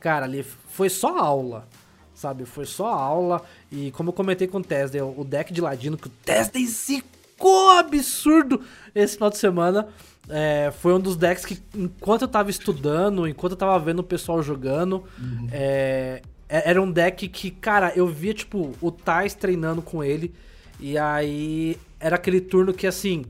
cara, 0.00 0.24
ali 0.24 0.42
foi 0.42 0.88
só 0.88 1.18
aula, 1.18 1.68
sabe? 2.14 2.46
Foi 2.46 2.64
só 2.64 2.86
aula. 2.86 3.42
E 3.70 3.90
como 3.92 4.10
eu 4.10 4.12
comentei 4.14 4.46
com 4.46 4.58
o 4.58 4.64
Tesla, 4.64 5.04
o 5.04 5.24
deck 5.24 5.52
de 5.52 5.60
ladino, 5.60 5.96
que 5.96 6.08
o 6.08 6.10
Tesla 6.24 6.60
zicou 6.66 7.70
absurdo 7.70 8.64
esse 8.94 9.14
final 9.14 9.30
de 9.30 9.38
semana. 9.38 9.88
É, 10.28 10.72
foi 10.78 10.94
um 10.94 11.00
dos 11.00 11.16
decks 11.16 11.44
que, 11.44 11.58
enquanto 11.74 12.22
eu 12.22 12.28
tava 12.28 12.50
estudando, 12.50 13.26
enquanto 13.26 13.52
eu 13.52 13.58
tava 13.58 13.78
vendo 13.78 13.98
o 14.00 14.04
pessoal 14.04 14.42
jogando, 14.42 15.04
uhum. 15.18 15.48
é, 15.50 16.22
era 16.48 16.80
um 16.80 16.90
deck 16.90 17.28
que, 17.28 17.50
cara, 17.50 17.92
eu 17.94 18.06
via, 18.06 18.34
tipo, 18.34 18.72
o 18.80 18.90
Tais 18.90 19.34
treinando 19.34 19.80
com 19.80 20.02
ele. 20.02 20.34
E 20.78 20.98
aí 20.98 21.76
era 21.98 22.16
aquele 22.16 22.40
turno 22.40 22.72
que, 22.72 22.86
assim, 22.86 23.24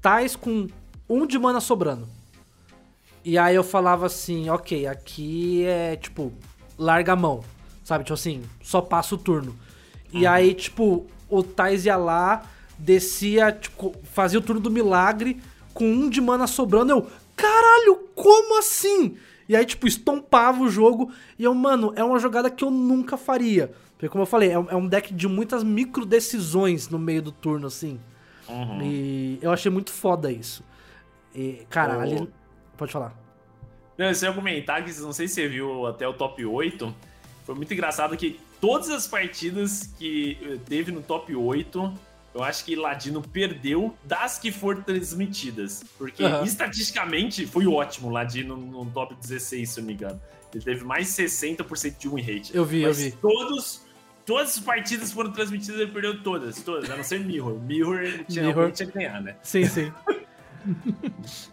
Tais 0.00 0.36
com 0.36 0.66
um 1.08 1.26
de 1.26 1.38
mana 1.38 1.60
sobrando. 1.60 2.08
E 3.24 3.36
aí 3.36 3.54
eu 3.54 3.64
falava 3.64 4.06
assim, 4.06 4.48
ok, 4.48 4.86
aqui 4.86 5.64
é 5.64 5.96
tipo, 5.96 6.32
larga 6.78 7.12
a 7.12 7.16
mão. 7.16 7.44
Sabe, 7.84 8.04
tipo 8.04 8.14
assim, 8.14 8.42
só 8.62 8.80
passa 8.80 9.14
o 9.14 9.18
turno. 9.18 9.54
E 10.12 10.24
uhum. 10.24 10.30
aí, 10.30 10.54
tipo, 10.54 11.06
o 11.28 11.42
Tais 11.42 11.84
ia 11.84 11.96
lá, 11.96 12.44
descia, 12.78 13.52
tipo, 13.52 13.94
fazia 14.04 14.38
o 14.38 14.42
turno 14.42 14.60
do 14.60 14.70
milagre 14.70 15.40
com 15.74 15.84
um 15.90 16.08
de 16.08 16.20
mana 16.20 16.46
sobrando. 16.46 16.92
Eu, 16.92 17.06
caralho, 17.36 17.96
como 18.14 18.58
assim? 18.58 19.16
E 19.48 19.56
aí, 19.56 19.64
tipo, 19.64 19.86
estompava 19.86 20.62
o 20.62 20.68
jogo. 20.70 21.10
E 21.38 21.44
eu, 21.44 21.54
mano, 21.54 21.92
é 21.96 22.04
uma 22.04 22.18
jogada 22.18 22.50
que 22.50 22.62
eu 22.64 22.70
nunca 22.70 23.16
faria. 23.16 23.72
Porque, 23.92 24.08
como 24.08 24.22
eu 24.22 24.26
falei, 24.26 24.50
é 24.50 24.58
um- 24.58 24.84
é 24.84 24.88
deck 24.88 25.12
de 25.12 25.28
muitas 25.28 25.62
micro 25.62 26.06
decisões 26.06 26.88
no 26.88 26.98
meio 26.98 27.20
do 27.22 27.32
turno, 27.32 27.66
assim. 27.66 27.98
Uhum. 28.48 28.82
E 28.82 29.38
eu 29.42 29.50
achei 29.52 29.70
muito 29.70 29.90
foda 29.92 30.30
isso. 30.32 30.64
E, 31.34 31.66
cara, 31.68 31.98
Ô. 31.98 32.00
ali. 32.00 32.28
Pode 32.76 32.92
falar. 32.92 33.14
Não, 33.98 34.06
eu 34.06 34.12
ia 34.14 34.32
comentar 34.32 34.82
que 34.84 34.98
não 35.00 35.12
sei 35.12 35.28
se 35.28 35.34
você 35.34 35.48
viu 35.48 35.86
até 35.86 36.08
o 36.08 36.14
top 36.14 36.44
8. 36.44 36.94
Foi 37.44 37.54
muito 37.54 37.72
engraçado 37.74 38.16
que 38.16 38.40
todas 38.60 38.88
as 38.88 39.06
partidas 39.06 39.92
que 39.98 40.38
eh, 40.42 40.56
teve 40.66 40.90
no 40.90 41.02
top 41.02 41.34
8, 41.34 41.92
eu 42.34 42.42
acho 42.42 42.64
que 42.64 42.76
Ladino 42.76 43.20
perdeu 43.20 43.94
das 44.04 44.38
que 44.38 44.52
foram 44.52 44.82
transmitidas. 44.82 45.82
Porque 45.98 46.22
Aham. 46.22 46.44
estatisticamente 46.44 47.46
foi 47.46 47.66
ótimo 47.66 48.08
o 48.08 48.10
Ladino 48.10 48.56
no 48.56 48.86
top 48.86 49.14
16, 49.20 49.68
se 49.68 49.80
eu 49.80 49.82
não 49.82 49.88
me 49.88 49.94
engano. 49.94 50.20
Ele 50.54 50.64
teve 50.64 50.84
mais 50.84 51.08
60% 51.08 51.96
de 51.98 52.08
win 52.08 52.22
rate. 52.22 52.54
Eu 52.56 52.64
vi, 52.64 52.82
eu 52.82 52.92
vi. 52.92 53.12
todos. 53.12 53.82
Todas 54.26 54.50
as 54.58 54.60
partidas 54.60 55.10
foram 55.10 55.32
transmitidas, 55.32 55.80
ele 55.80 55.90
perdeu 55.90 56.22
todas, 56.22 56.62
todas, 56.62 56.88
a 56.88 56.96
não 56.96 57.02
ser 57.02 57.18
Mirror. 57.20 57.58
Mirror 57.60 58.00
ele 58.00 58.24
tinha, 58.24 58.44
Mirror. 58.46 58.70
tinha 58.70 58.86
que 58.86 58.94
ganhar, 58.94 59.20
né? 59.20 59.34
Sim, 59.42 59.64
sim. 59.64 59.92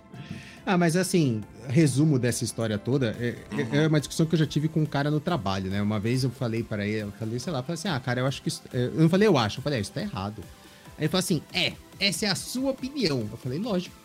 Ah, 0.70 0.78
mas 0.78 0.98
assim, 0.98 1.41
resumo 1.70 2.20
dessa 2.20 2.44
história 2.44 2.78
toda, 2.78 3.16
é, 3.22 3.36
é- 3.72 3.84
é 3.84 3.88
uma 3.88 3.99
discussão 3.99 4.26
que 4.26 4.36
eu 4.36 4.40
já 4.40 4.45
tive 4.45 4.68
com 4.68 4.82
um 4.82 4.86
cara 4.86 5.10
no 5.10 5.18
trabalho, 5.22 5.72
né? 5.72 5.82
Uma 5.82 5.98
vez 5.98 6.26
eu 6.26 6.30
falei 6.30 6.62
para 6.62 6.86
ele, 6.86 7.04
eu 7.04 7.12
falei, 7.14 7.40
sei 7.40 7.54
lá, 7.54 7.60
eu 7.60 7.64
falei 7.64 7.76
assim, 7.76 7.88
ah, 7.88 7.98
cara, 8.02 8.20
eu 8.20 8.26
acho 8.26 8.41
que 8.41 8.49
isso, 8.49 8.62
é, 8.74 8.88
eu 8.88 8.91
não 8.95 9.08
falei 9.08 9.30
eu 9.30 9.38
acho, 9.38 9.60
eu 9.60 9.64
falei, 9.64 9.80
ah, 9.80 9.82
isso 9.82 9.94
tá 9.94 10.02
errado. 10.02 10.44
Aí 10.98 11.03
ele 11.03 11.07
falou 11.10 11.19
assim, 11.19 11.41
é, 11.53 11.74
essa 11.99 12.26
é 12.26 12.30
a 12.30 12.36
sua 12.36 12.72
opinião. 12.72 13.28
Eu 13.32 13.38
falei, 13.38 13.60
lógico. 13.60 13.95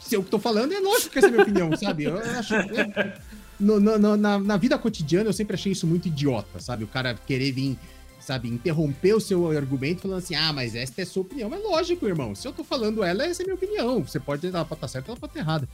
Se 0.00 0.16
eu 0.16 0.22
tô 0.24 0.38
falando, 0.38 0.72
é 0.72 0.80
lógico 0.80 1.10
que 1.10 1.18
essa 1.18 1.28
é 1.28 1.30
a 1.30 1.32
minha 1.32 1.42
opinião, 1.44 1.76
sabe? 1.76 2.04
Eu 2.04 2.18
acho. 2.18 2.54
é- 2.54 3.18
no- 3.60 3.78
no- 3.78 4.16
na, 4.16 4.38
na 4.38 4.56
vida 4.56 4.76
cotidiana, 4.76 5.28
eu 5.28 5.32
sempre 5.32 5.54
achei 5.54 5.70
isso 5.70 5.86
muito 5.86 6.08
idiota, 6.08 6.58
sabe? 6.58 6.82
O 6.82 6.88
cara 6.88 7.14
querer 7.14 7.52
vir, 7.52 7.78
sabe, 8.18 8.48
interromper 8.48 9.14
o 9.14 9.20
seu 9.20 9.48
argumento 9.56 10.02
falando 10.02 10.18
assim, 10.18 10.34
ah, 10.34 10.52
mas 10.52 10.74
essa 10.74 11.00
é 11.00 11.04
sua 11.04 11.22
opinião. 11.22 11.48
Mas 11.48 11.62
lógico, 11.62 12.06
irmão. 12.06 12.34
Se 12.34 12.48
eu 12.48 12.52
tô 12.52 12.64
falando 12.64 13.04
ela, 13.04 13.24
essa 13.24 13.42
é 13.42 13.44
a 13.44 13.46
minha 13.46 13.54
opinião. 13.54 14.02
Você 14.02 14.18
pode, 14.18 14.44
ela 14.48 14.64
pode 14.64 14.78
estar 14.78 14.88
certa, 14.88 15.12
ela 15.12 15.20
pode 15.20 15.30
estar 15.30 15.40
errada. 15.40 15.68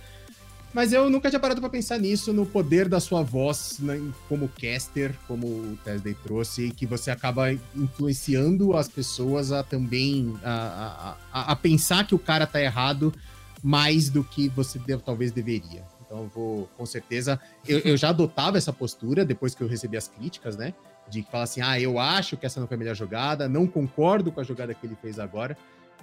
Mas 0.73 0.93
eu 0.93 1.09
nunca 1.09 1.31
tinha 1.31 1.41
parado 1.41 1.61
pra 1.61 1.71
pensar 1.71 1.99
nisso, 1.99 2.33
no 2.33 2.45
poder 2.45 2.89
da 2.89 3.01
sua 3.01 3.23
voz 3.23 3.79
né, 3.81 3.99
como 4.29 4.49
caster, 4.49 5.15
como 5.27 5.47
o 5.47 5.79
Tesday 5.83 6.15
trouxe, 6.23 6.71
que 6.73 6.85
você 6.85 7.11
acaba 7.11 7.51
influenciando 7.75 8.77
as 8.77 8.87
pessoas 8.87 9.51
a 9.51 9.63
também 9.63 10.35
a, 10.45 11.17
a, 11.33 11.53
a- 11.53 11.57
pensar 11.57 12.07
que 12.07 12.15
o 12.15 12.19
cara 12.19 12.47
tá 12.47 12.61
errado 12.61 13.13
mais 13.63 14.11
do 14.11 14.23
que 14.23 14.49
você 14.51 14.79
deve- 14.79 15.03
talvez 15.03 15.33
deveria. 15.33 15.83
Então 16.05 16.31
vou, 16.35 16.69
com 16.77 16.85
certeza, 16.87 17.41
eu, 17.67 17.79
eu 17.81 17.97
já 17.97 18.11
adotava 18.11 18.57
essa 18.59 18.73
postura 18.73 19.25
depois 19.25 19.55
que 19.55 19.63
eu 19.63 19.69
recebi 19.69 19.97
as 19.97 20.07
críticas, 20.09 20.57
né? 20.57 20.75
De 21.09 21.23
falar 21.23 21.45
assim, 21.45 21.61
ah, 21.63 21.81
eu 21.81 21.99
acho 21.99 22.37
que 22.37 22.45
essa 22.47 22.61
não 22.61 22.67
foi 22.69 22.77
a 22.77 22.79
melhor 22.79 22.95
jogada, 22.95 23.49
não 23.49 23.67
concordo 23.67 24.31
com 24.31 24.41
a 24.41 24.45
jogada 24.45 24.75
que 24.75 24.87
ele 24.87 24.97
fez 25.01 25.19
agora, 25.19 25.57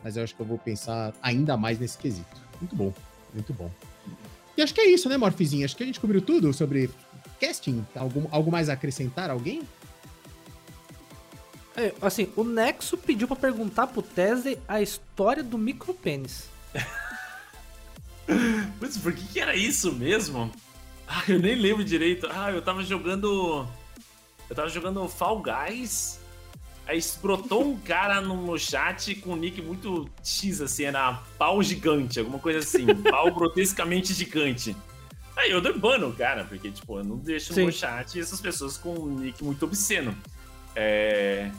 mas 0.04 0.18
eu 0.18 0.24
acho 0.24 0.36
que 0.36 0.42
eu 0.42 0.46
vou 0.46 0.58
pensar 0.58 1.14
ainda 1.22 1.56
mais 1.56 1.80
nesse 1.80 1.98
quesito. 1.98 2.42
Muito 2.60 2.76
bom, 2.76 2.92
muito 3.34 3.54
bom. 3.54 3.70
E 4.57 4.61
acho 4.61 4.73
que 4.73 4.82
é 4.82 4.88
isso, 4.88 5.10
né, 5.10 5.18
Morfizinho? 5.18 5.65
Acho 5.65 5.76
que 5.76 5.84
a 5.84 5.86
gente 5.86 5.99
cobriu 5.99 6.22
tudo 6.22 6.53
sobre 6.53 6.90
casting. 7.40 7.86
Algum, 7.95 8.27
algo 8.32 8.52
mais 8.52 8.69
a 8.69 8.73
acrescentar? 8.73 9.30
Alguém? 9.30 9.61
É, 11.76 11.94
assim, 12.02 12.32
o 12.36 12.44
Nexo 12.44 12.98
pediu 12.98 13.27
pra 13.27 13.36
perguntar 13.36 13.88
pro 13.88 14.02
Tesey 14.02 14.57
a 14.68 14.82
história 14.82 15.44
do 15.44 15.57
micropênis. 15.57 16.45
Putz, 18.80 18.98
por 18.98 19.14
que, 19.14 19.27
que 19.27 19.40
era 19.40 19.56
isso 19.56 19.91
mesmo? 19.91 20.52
Ah, 21.07 21.23
eu 21.27 21.38
nem 21.38 21.56
lembro 21.56 21.84
direito. 21.84 22.27
Ah, 22.32 22.52
eu 22.52 22.61
tava 22.61 22.84
jogando. 22.84 23.68
Eu 24.49 24.56
tava 24.56 24.69
jogando 24.69 25.07
Fall 25.07 25.41
Guys. 25.41 26.19
Aí 26.88 26.99
brotou 27.22 27.68
um 27.68 27.80
cara 27.80 28.22
no, 28.22 28.45
no 28.45 28.60
chat 28.60 29.16
com 29.16 29.34
um 29.34 29.36
nick 29.36 29.62
muito 29.62 30.07
X, 30.24 30.62
assim, 30.62 30.84
era 30.84 31.14
pau 31.38 31.62
gigante, 31.64 32.20
alguma 32.20 32.38
coisa 32.38 32.60
assim. 32.60 32.86
pau 33.10 33.34
grotescamente 33.34 34.14
gigante. 34.14 34.76
Aí 35.36 35.52
eu 35.52 35.60
debano 35.60 36.10
o 36.10 36.16
cara, 36.16 36.45
porque, 36.45 36.72
tipo, 36.72 36.99
eu 36.99 37.03
não 37.03 37.18
deixo 37.18 37.49
no 37.49 37.56
Sim. 37.56 37.64
meu 37.64 37.72
chat 37.72 38.20
essas 38.20 38.40
pessoas 38.40 38.78
com 38.78 38.94
um 38.94 39.20
nick 39.20 39.44
muito 39.44 39.66
obsceno. 39.66 40.16
É... 40.76 41.52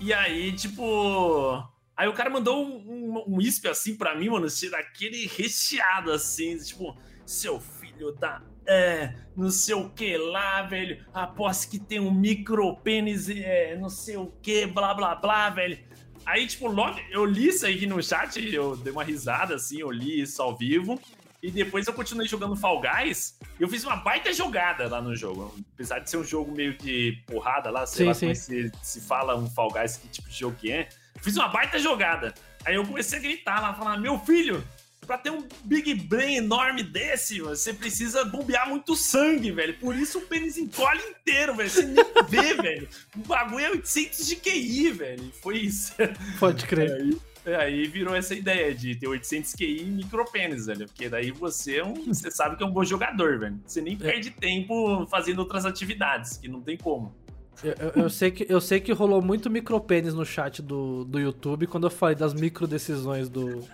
E 0.00 0.12
aí, 0.12 0.52
tipo. 0.52 1.62
Aí 1.96 2.08
o 2.08 2.12
cara 2.14 2.30
mandou 2.30 2.66
um, 2.66 3.18
um, 3.18 3.34
um 3.34 3.40
isp 3.40 3.68
assim 3.68 3.94
pra 3.94 4.16
mim, 4.16 4.30
mano, 4.30 4.48
daquele 4.70 5.26
recheado 5.26 6.10
assim, 6.10 6.56
tipo, 6.58 6.96
seu 7.24 7.60
filho 7.60 8.12
da. 8.12 8.42
É, 8.66 9.14
não 9.36 9.50
sei 9.50 9.74
o 9.74 9.90
que 9.90 10.16
lá, 10.16 10.62
velho. 10.62 11.04
Aposto 11.12 11.70
que 11.70 11.78
tem 11.78 11.98
um 12.00 12.12
micro 12.12 12.76
pênis, 12.76 13.28
é, 13.28 13.76
não 13.76 13.88
sei 13.88 14.16
o 14.16 14.26
que, 14.42 14.66
blá 14.66 14.94
blá 14.94 15.14
blá, 15.14 15.50
velho. 15.50 15.78
Aí, 16.24 16.46
tipo, 16.46 16.68
logo 16.68 17.00
eu 17.10 17.24
li 17.24 17.48
isso 17.48 17.66
aí 17.66 17.84
no 17.86 18.00
chat, 18.02 18.38
eu 18.52 18.76
dei 18.76 18.92
uma 18.92 19.02
risada 19.02 19.56
assim, 19.56 19.80
eu 19.80 19.90
li 19.90 20.20
isso 20.20 20.40
ao 20.40 20.56
vivo. 20.56 21.00
E 21.42 21.50
depois 21.50 21.84
eu 21.88 21.92
continuei 21.92 22.28
jogando 22.28 22.54
Fall 22.54 22.80
Guys. 22.80 23.36
E 23.58 23.62
eu 23.64 23.68
fiz 23.68 23.82
uma 23.82 23.96
baita 23.96 24.32
jogada 24.32 24.88
lá 24.88 25.02
no 25.02 25.16
jogo. 25.16 25.52
Apesar 25.74 25.98
de 25.98 26.08
ser 26.08 26.16
um 26.18 26.22
jogo 26.22 26.52
meio 26.52 26.78
de 26.78 27.20
porrada 27.26 27.68
lá, 27.68 27.84
sei 27.84 28.04
Sim, 28.04 28.06
lá 28.06 28.14
sim. 28.14 28.20
como 28.20 28.30
é 28.30 28.34
se, 28.36 28.72
se 28.80 29.00
fala 29.00 29.36
um 29.36 29.50
Fall 29.50 29.72
Guys, 29.72 29.96
que 29.96 30.06
tipo 30.06 30.28
de 30.28 30.38
jogo 30.38 30.56
que 30.56 30.70
é. 30.70 30.88
Fiz 31.20 31.36
uma 31.36 31.48
baita 31.48 31.80
jogada. 31.80 32.32
Aí 32.64 32.76
eu 32.76 32.86
comecei 32.86 33.18
a 33.18 33.22
gritar 33.22 33.60
lá, 33.60 33.74
falar: 33.74 33.98
Meu 33.98 34.20
filho, 34.20 34.62
pra 35.06 35.18
ter 35.18 35.30
um 35.30 35.46
Big 35.64 35.94
Brain 35.94 36.36
enorme 36.36 36.82
desse, 36.82 37.40
você 37.40 37.72
precisa 37.74 38.24
bombear 38.24 38.68
muito 38.68 38.94
sangue, 38.96 39.50
velho. 39.50 39.74
Por 39.78 39.96
isso 39.96 40.18
o 40.18 40.22
pênis 40.22 40.56
encolhe 40.56 41.00
inteiro, 41.02 41.54
velho. 41.56 41.68
Você 41.70 41.82
nem 41.82 42.04
vê, 42.28 42.54
velho. 42.54 42.88
O 43.16 43.20
bagulho 43.20 43.64
é 43.64 43.70
800 43.70 44.26
de 44.26 44.36
QI, 44.36 44.90
velho. 44.92 45.32
Foi 45.42 45.58
isso. 45.58 45.92
Pode 46.38 46.66
crer. 46.66 46.92
Aí, 46.92 47.18
é, 47.44 47.56
aí 47.56 47.86
virou 47.88 48.14
essa 48.14 48.34
ideia 48.34 48.72
de 48.74 48.94
ter 48.94 49.08
800 49.08 49.54
QI 49.54 49.80
e 49.82 49.84
micropênis, 49.84 50.66
velho. 50.66 50.86
Porque 50.86 51.08
daí 51.08 51.30
você 51.32 51.78
é 51.78 51.84
um, 51.84 51.94
você 52.06 52.30
sabe 52.30 52.56
que 52.56 52.62
é 52.62 52.66
um 52.66 52.70
bom 52.72 52.84
jogador, 52.84 53.38
velho. 53.40 53.60
Você 53.66 53.80
nem 53.80 53.96
perde 53.96 54.30
tempo 54.30 55.06
fazendo 55.08 55.40
outras 55.40 55.66
atividades, 55.66 56.36
que 56.36 56.46
não 56.48 56.60
tem 56.60 56.76
como. 56.76 57.14
Eu, 57.62 57.74
eu- 57.78 58.02
eu 58.04 58.10
sei 58.10 58.30
que, 58.30 58.46
eu 58.48 58.60
sei 58.60 58.80
que 58.80 58.92
rolou 58.92 59.20
muito 59.20 59.50
micropênis 59.50 60.14
no 60.14 60.24
chat 60.24 60.62
do, 60.62 61.04
do 61.04 61.20
YouTube 61.20 61.66
quando 61.66 61.84
eu 61.86 61.90
falei 61.90 62.14
das 62.16 62.32
micro 62.32 62.66
decisões 62.66 63.28
do. 63.28 63.68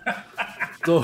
Do, 0.85 1.01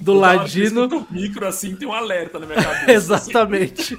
do 0.00 0.14
Ladino. 0.14 0.84
escuto 0.84 1.06
micro 1.12 1.46
assim, 1.46 1.74
tem 1.74 1.88
um 1.88 1.92
alerta 1.92 2.38
na 2.38 2.46
minha 2.46 2.62
cabeça. 2.62 2.92
Exatamente. 2.92 3.96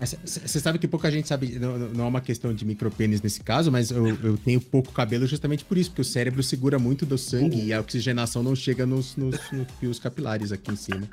Você 0.00 0.58
sabe 0.60 0.78
que 0.78 0.88
pouca 0.88 1.10
gente 1.10 1.28
sabe, 1.28 1.58
não, 1.58 1.78
não 1.78 2.04
é 2.04 2.08
uma 2.08 2.20
questão 2.20 2.52
de 2.52 2.64
micropênis 2.64 3.22
nesse 3.22 3.40
caso, 3.40 3.70
mas 3.70 3.90
eu, 3.90 4.08
eu 4.08 4.36
tenho 4.36 4.60
pouco 4.60 4.92
cabelo 4.92 5.26
justamente 5.26 5.64
por 5.64 5.78
isso, 5.78 5.90
porque 5.90 6.02
o 6.02 6.04
cérebro 6.04 6.42
segura 6.42 6.78
muito 6.78 7.06
do 7.06 7.16
sangue 7.16 7.66
e 7.66 7.72
a 7.72 7.80
oxigenação 7.80 8.42
não 8.42 8.56
chega 8.56 8.84
nos, 8.84 9.16
nos, 9.16 9.38
nos 9.52 9.66
fios 9.78 9.98
capilares 9.98 10.50
aqui 10.50 10.72
em 10.72 10.76
cima. 10.76 11.08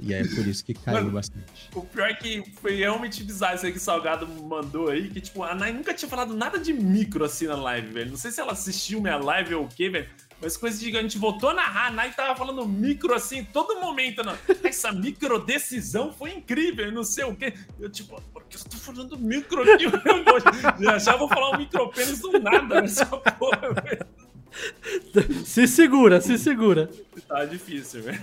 E 0.00 0.14
é 0.14 0.22
por 0.22 0.46
isso 0.46 0.64
que 0.64 0.74
caiu 0.74 0.98
Mano, 0.98 1.10
bastante. 1.12 1.44
O 1.74 1.82
pior 1.82 2.08
é 2.08 2.14
que 2.14 2.42
foi 2.60 2.76
realmente 2.76 3.22
bizarro 3.24 3.56
isso 3.56 3.66
aí 3.66 3.72
que 3.72 3.78
o 3.78 3.80
Salgado 3.80 4.26
mandou 4.26 4.88
aí, 4.88 5.10
que 5.10 5.20
tipo, 5.20 5.42
a 5.42 5.54
Nai 5.54 5.72
nunca 5.72 5.92
tinha 5.92 6.08
falado 6.08 6.34
nada 6.34 6.58
de 6.58 6.72
micro 6.72 7.24
assim 7.24 7.46
na 7.46 7.56
live, 7.56 7.92
velho. 7.92 8.10
Não 8.10 8.16
sei 8.16 8.30
se 8.30 8.40
ela 8.40 8.52
assistiu 8.52 9.00
minha 9.00 9.16
live 9.16 9.54
ou 9.54 9.64
o 9.64 9.68
quê, 9.68 9.88
velho. 9.90 10.08
Mas 10.40 10.56
coisa 10.56 10.78
de 10.78 10.90
que 10.90 10.96
a 10.96 11.02
gente 11.02 11.18
voltou 11.18 11.50
a 11.50 11.54
narrar, 11.54 11.88
a 11.88 11.90
Nai 11.90 12.12
tava 12.12 12.36
falando 12.36 12.66
micro 12.66 13.12
assim, 13.12 13.44
todo 13.44 13.80
momento. 13.80 14.22
Não. 14.22 14.36
Essa 14.62 14.92
micro 14.92 15.38
decisão 15.40 16.12
foi 16.12 16.32
incrível, 16.32 16.90
não 16.92 17.02
sei 17.02 17.24
o 17.24 17.34
quê. 17.34 17.54
Eu 17.80 17.90
tipo, 17.90 18.20
por 18.32 18.44
que 18.44 18.56
eu 18.56 18.64
tô 18.64 18.76
falando 18.76 19.18
micro 19.18 19.62
aqui? 19.62 19.86
meu 19.86 20.24
Deus? 20.24 20.42
Já 20.80 20.98
já 20.98 21.16
vou 21.16 21.28
falar 21.28 21.56
um 21.56 21.58
micropênis 21.58 22.20
do 22.20 22.38
nada 22.38 22.80
nessa 22.80 23.06
porra, 23.06 23.72
velho. 23.72 25.44
se 25.44 25.66
segura, 25.66 26.20
se 26.20 26.38
segura. 26.38 26.88
Tá 27.26 27.44
difícil, 27.44 28.02
velho. 28.02 28.22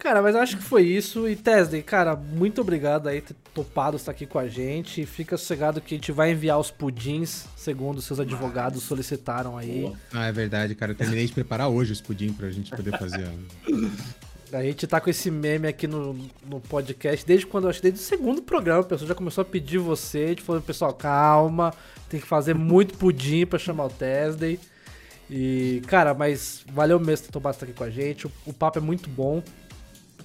Cara, 0.00 0.22
mas 0.22 0.34
acho 0.34 0.56
que 0.56 0.62
foi 0.62 0.82
isso. 0.82 1.28
E 1.28 1.36
Tesden, 1.36 1.82
cara, 1.82 2.16
muito 2.16 2.60
obrigado 2.62 3.06
aí 3.06 3.20
por 3.20 3.28
ter 3.28 3.36
topado 3.54 3.96
estar 3.96 4.10
aqui 4.10 4.26
com 4.26 4.38
a 4.38 4.48
gente. 4.48 5.04
Fica 5.04 5.36
sossegado 5.36 5.80
que 5.80 5.94
a 5.94 5.98
gente 5.98 6.10
vai 6.10 6.32
enviar 6.32 6.58
os 6.58 6.70
pudins, 6.70 7.44
segundo 7.54 8.00
seus 8.00 8.18
advogados 8.18 8.82
solicitaram 8.82 9.58
aí. 9.58 9.92
Ah, 10.12 10.26
é 10.26 10.32
verdade, 10.32 10.74
cara. 10.74 10.92
Eu 10.92 10.96
terminei 10.96 11.26
de 11.26 11.32
preparar 11.34 11.68
hoje 11.68 11.92
os 11.92 12.00
pudim 12.00 12.32
pra 12.32 12.50
gente 12.50 12.70
poder 12.70 12.98
fazer. 12.98 13.26
a- 13.26 13.30
A 14.52 14.64
gente 14.64 14.84
tá 14.84 15.00
com 15.00 15.08
esse 15.08 15.30
meme 15.30 15.68
aqui 15.68 15.86
no, 15.86 16.12
no 16.44 16.58
podcast 16.60 17.24
desde 17.24 17.46
quando 17.46 17.64
eu 17.64 17.70
acho, 17.70 17.80
desde 17.80 18.00
o 18.00 18.02
segundo 18.02 18.42
programa. 18.42 18.80
A 18.80 18.84
pessoa 18.84 19.06
já 19.06 19.14
começou 19.14 19.42
a 19.42 19.44
pedir 19.44 19.78
você. 19.78 20.18
A 20.24 20.28
gente 20.30 20.42
falou, 20.42 20.60
pessoal, 20.60 20.92
calma, 20.92 21.72
tem 22.08 22.18
que 22.18 22.26
fazer 22.26 22.52
muito 22.54 22.98
pudim 22.98 23.46
pra 23.46 23.60
chamar 23.60 23.84
o 23.84 23.90
Tesday. 23.90 24.58
E, 25.30 25.80
cara, 25.86 26.14
mas 26.14 26.64
valeu 26.72 26.98
mesmo 26.98 27.26
ter 27.26 27.32
topado 27.32 27.54
estar 27.54 27.64
aqui 27.66 27.74
com 27.74 27.84
a 27.84 27.90
gente. 27.90 28.26
O, 28.26 28.32
o 28.46 28.52
papo 28.52 28.78
é 28.78 28.82
muito 28.82 29.08
bom. 29.08 29.40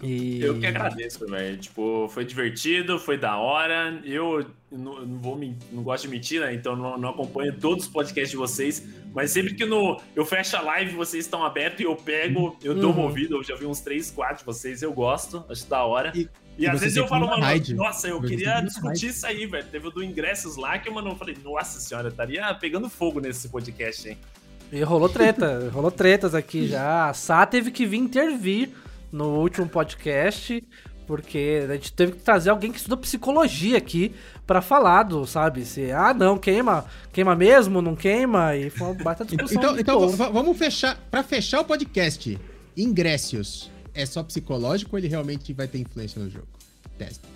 E... 0.05 0.41
Eu 0.41 0.59
que 0.59 0.67
agradeço, 0.67 1.25
velho. 1.25 1.57
Tipo, 1.57 2.07
foi 2.09 2.23
divertido, 2.23 2.99
foi 2.99 3.17
da 3.17 3.37
hora. 3.37 3.99
Eu 4.03 4.45
não, 4.71 5.05
não 5.05 5.19
vou 5.19 5.39
não 5.71 5.83
gosto 5.83 6.03
de 6.03 6.09
mentir, 6.09 6.41
né? 6.41 6.53
Então 6.53 6.75
não, 6.75 6.97
não, 6.97 7.09
acompanho 7.09 7.57
todos 7.59 7.85
os 7.85 7.91
podcasts 7.91 8.31
de 8.31 8.37
vocês. 8.37 8.85
Mas 9.13 9.31
sempre 9.31 9.55
que 9.55 9.65
no, 9.65 9.99
eu 10.15 10.25
fecho 10.25 10.55
a 10.57 10.61
live, 10.61 10.93
vocês 10.93 11.25
estão 11.25 11.43
abertos 11.43 11.79
e 11.79 11.83
eu 11.83 11.95
pego, 11.95 12.57
eu 12.61 12.75
dou 12.75 12.91
uhum. 12.91 12.97
uma 12.97 13.03
ouvida. 13.05 13.35
Eu 13.35 13.43
já 13.43 13.55
vi 13.55 13.65
uns 13.65 13.79
3, 13.79 14.11
4 14.11 14.39
de 14.39 14.45
vocês, 14.45 14.81
eu 14.81 14.93
gosto, 14.93 15.43
acho 15.49 15.67
da 15.67 15.83
hora. 15.83 16.11
E, 16.13 16.29
e, 16.57 16.63
e 16.63 16.67
às 16.67 16.81
vezes 16.81 16.97
eu 16.97 17.07
falo, 17.07 17.27
mano, 17.27 17.45
nossa, 17.75 18.07
eu 18.07 18.21
queria 18.21 18.61
discutir 18.61 19.07
isso 19.07 19.25
aí, 19.25 19.45
velho. 19.45 19.65
Teve 19.71 19.87
o 19.87 19.91
do 19.91 20.03
ingressos 20.03 20.55
lá 20.55 20.77
que, 20.77 20.89
mano, 20.89 21.11
eu 21.11 21.15
falei, 21.15 21.35
nossa 21.43 21.79
senhora, 21.79 22.09
estaria 22.09 22.53
pegando 22.55 22.89
fogo 22.89 23.19
nesse 23.19 23.49
podcast, 23.49 24.07
hein? 24.07 24.17
E 24.71 24.81
rolou 24.81 25.07
treta, 25.07 25.69
rolou 25.71 25.91
tretas 25.91 26.33
aqui 26.33 26.67
já. 26.67 27.09
A 27.09 27.13
Sá 27.13 27.45
teve 27.45 27.71
que 27.71 27.85
vir 27.85 27.97
intervir 27.97 28.71
no 29.11 29.39
último 29.39 29.67
podcast, 29.67 30.63
porque 31.05 31.65
a 31.69 31.73
gente 31.73 31.93
teve 31.93 32.13
que 32.13 32.23
trazer 32.23 32.49
alguém 32.49 32.71
que 32.71 32.77
estuda 32.77 32.97
psicologia 32.97 33.77
aqui 33.77 34.13
para 34.45 34.61
falar 34.61 35.03
do, 35.03 35.25
sabe, 35.25 35.65
se, 35.65 35.91
ah, 35.91 36.13
não, 36.13 36.37
queima, 36.37 36.85
queima 37.11 37.35
mesmo, 37.35 37.81
não 37.81 37.95
queima, 37.95 38.55
e 38.55 38.69
foi 38.69 38.87
uma 38.87 39.03
baita 39.03 39.25
discussão. 39.25 39.77
então, 39.77 39.79
então 39.79 40.09
vamos 40.09 40.57
fechar, 40.57 40.97
para 41.09 41.23
fechar 41.23 41.61
o 41.61 41.65
podcast, 41.65 42.39
ingressos, 42.75 43.71
é 43.93 44.05
só 44.05 44.23
psicológico 44.23 44.95
ou 44.95 44.99
ele 44.99 45.07
realmente 45.07 45.53
vai 45.53 45.67
ter 45.67 45.79
influência 45.79 46.21
no 46.21 46.29
jogo? 46.29 46.47
Teste. 46.97 47.34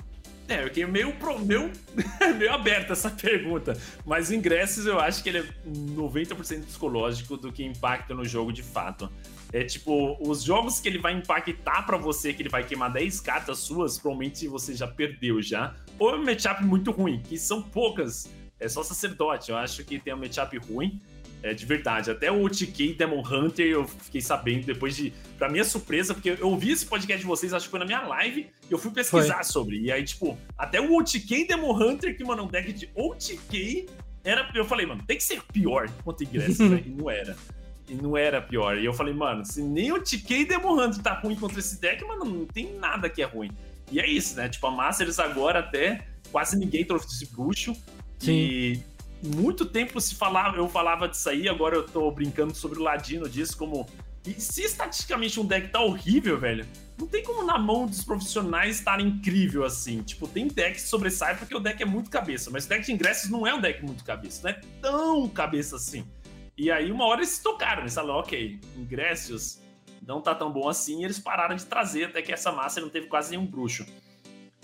É, 0.49 0.63
eu 0.63 0.67
fiquei 0.67 0.85
meio, 0.87 1.13
meio, 1.45 1.71
meio 2.35 2.51
aberta 2.51 2.93
essa 2.93 3.11
pergunta. 3.11 3.77
Mas 4.03 4.31
ingressos 4.31 4.87
eu 4.87 4.99
acho 4.99 5.21
que 5.21 5.29
ele 5.29 5.37
é 5.37 5.43
90% 5.69 6.65
psicológico 6.65 7.37
do 7.37 7.51
que 7.51 7.63
impacta 7.63 8.15
no 8.15 8.25
jogo 8.25 8.51
de 8.51 8.63
fato. 8.63 9.07
É 9.53 9.63
tipo, 9.63 10.17
os 10.19 10.41
jogos 10.41 10.79
que 10.79 10.89
ele 10.89 10.97
vai 10.97 11.13
impactar 11.13 11.83
para 11.83 11.97
você, 11.97 12.33
que 12.33 12.41
ele 12.41 12.49
vai 12.49 12.63
queimar 12.63 12.91
10 12.91 13.19
cartas 13.19 13.59
suas, 13.59 13.99
provavelmente 13.99 14.47
você 14.47 14.73
já 14.73 14.87
perdeu 14.87 15.39
já. 15.39 15.75
Ou 15.99 16.09
é 16.09 16.15
um 16.15 16.25
matchup 16.25 16.63
muito 16.63 16.89
ruim, 16.89 17.21
que 17.21 17.37
são 17.37 17.61
poucas. 17.61 18.27
É 18.59 18.67
só 18.67 18.81
sacerdote. 18.81 19.51
Eu 19.51 19.57
acho 19.57 19.83
que 19.83 19.99
tem 19.99 20.15
um 20.15 20.17
matchup 20.17 20.57
ruim. 20.57 20.99
É 21.41 21.53
de 21.53 21.65
verdade. 21.65 22.11
Até 22.11 22.31
o 22.31 22.49
TK 22.49 22.95
Demon 22.95 23.23
Hunter 23.25 23.65
eu 23.65 23.87
fiquei 23.87 24.21
sabendo 24.21 24.65
depois 24.65 24.95
de. 24.95 25.13
Pra 25.37 25.49
minha 25.49 25.63
surpresa, 25.63 26.13
porque 26.13 26.37
eu 26.39 26.49
ouvi 26.49 26.71
esse 26.71 26.85
podcast 26.85 27.21
de 27.21 27.27
vocês, 27.27 27.53
acho 27.53 27.65
que 27.65 27.71
foi 27.71 27.79
na 27.79 27.85
minha 27.85 28.01
live, 28.01 28.49
e 28.69 28.71
eu 28.71 28.77
fui 28.77 28.91
pesquisar 28.91 29.35
foi. 29.35 29.43
sobre. 29.45 29.79
E 29.79 29.91
aí, 29.91 30.03
tipo, 30.03 30.37
até 30.57 30.81
o 30.81 30.97
OTK 30.97 31.47
Demon 31.47 31.73
Hunter, 31.73 32.17
que, 32.17 32.23
mano, 32.25 32.43
um 32.43 32.47
deck 32.47 32.73
de 32.73 32.89
OTK, 32.93 33.87
era. 34.23 34.49
Eu 34.53 34.65
falei, 34.65 34.85
mano, 34.85 35.01
tem 35.07 35.15
que 35.15 35.23
ser 35.23 35.41
pior 35.53 35.89
quanto 36.03 36.23
ingresso, 36.23 36.67
né? 36.67 36.83
E 36.85 36.89
não 36.89 37.09
era. 37.09 37.37
E 37.87 37.95
não 37.95 38.17
era 38.17 38.41
pior. 38.41 38.77
E 38.77 38.85
eu 38.85 38.93
falei, 38.93 39.13
mano, 39.13 39.45
se 39.45 39.63
nem 39.63 39.91
o 39.91 40.01
TK 40.01 40.45
Demon 40.45 40.79
Hunter 40.79 41.01
tá 41.01 41.13
ruim 41.13 41.35
contra 41.35 41.59
esse 41.59 41.79
deck, 41.79 42.03
mano, 42.03 42.25
não 42.25 42.45
tem 42.45 42.73
nada 42.77 43.09
que 43.09 43.21
é 43.21 43.25
ruim. 43.25 43.49
E 43.91 43.99
é 43.99 44.07
isso, 44.07 44.35
né? 44.35 44.49
Tipo, 44.49 44.67
a 44.67 44.71
Masters 44.71 45.19
agora 45.19 45.59
até 45.59 46.05
quase 46.31 46.57
ninguém 46.57 46.85
trouxe 46.85 47.07
esse 47.07 47.33
bruxo. 47.33 47.73
Sim. 48.19 48.31
E 48.31 48.83
muito 49.21 49.65
tempo 49.65 49.99
se 49.99 50.15
falava, 50.15 50.57
eu 50.57 50.67
falava 50.69 51.07
disso 51.07 51.29
aí, 51.29 51.49
agora 51.49 51.75
eu 51.75 51.85
tô 51.85 52.09
brincando 52.11 52.55
sobre 52.55 52.79
o 52.79 52.83
Ladino 52.83 53.27
disso, 53.27 53.57
como. 53.57 53.87
E 54.25 54.39
se 54.39 54.63
estatisticamente 54.63 55.39
um 55.39 55.45
deck 55.45 55.69
tá 55.69 55.79
horrível, 55.79 56.37
velho, 56.37 56.65
não 56.97 57.07
tem 57.07 57.23
como 57.23 57.43
na 57.43 57.57
mão 57.57 57.85
dos 57.85 58.03
profissionais 58.03 58.77
estar 58.77 58.99
incrível 58.99 59.63
assim. 59.63 60.01
Tipo, 60.03 60.27
tem 60.27 60.47
deck 60.47 60.75
que 60.75 60.81
sobressai 60.81 61.37
porque 61.37 61.55
o 61.55 61.59
deck 61.59 61.81
é 61.81 61.85
muito 61.85 62.09
cabeça, 62.09 62.49
mas 62.51 62.65
o 62.65 62.69
deck 62.69 62.85
de 62.85 62.91
ingressos 62.91 63.29
não 63.29 63.47
é 63.47 63.53
um 63.53 63.61
deck 63.61 63.83
muito 63.83 64.03
cabeça, 64.03 64.41
não 64.43 64.49
é 64.49 64.61
tão 64.81 65.29
cabeça 65.29 65.77
assim. 65.77 66.05
E 66.57 66.69
aí, 66.69 66.91
uma 66.91 67.05
hora 67.05 67.21
eles 67.21 67.29
se 67.29 67.43
tocaram, 67.43 67.83
eles 67.83 67.93
falaram, 67.93 68.19
ok, 68.19 68.59
ingressos 68.77 69.61
não 70.05 70.21
tá 70.21 70.35
tão 70.35 70.51
bom 70.51 70.67
assim, 70.67 71.01
e 71.01 71.05
eles 71.05 71.19
pararam 71.19 71.55
de 71.55 71.65
trazer, 71.65 72.05
até 72.05 72.21
que 72.21 72.33
essa 72.33 72.51
massa 72.51 72.81
não 72.81 72.89
teve 72.89 73.07
quase 73.07 73.31
nenhum 73.31 73.45
bruxo. 73.45 73.85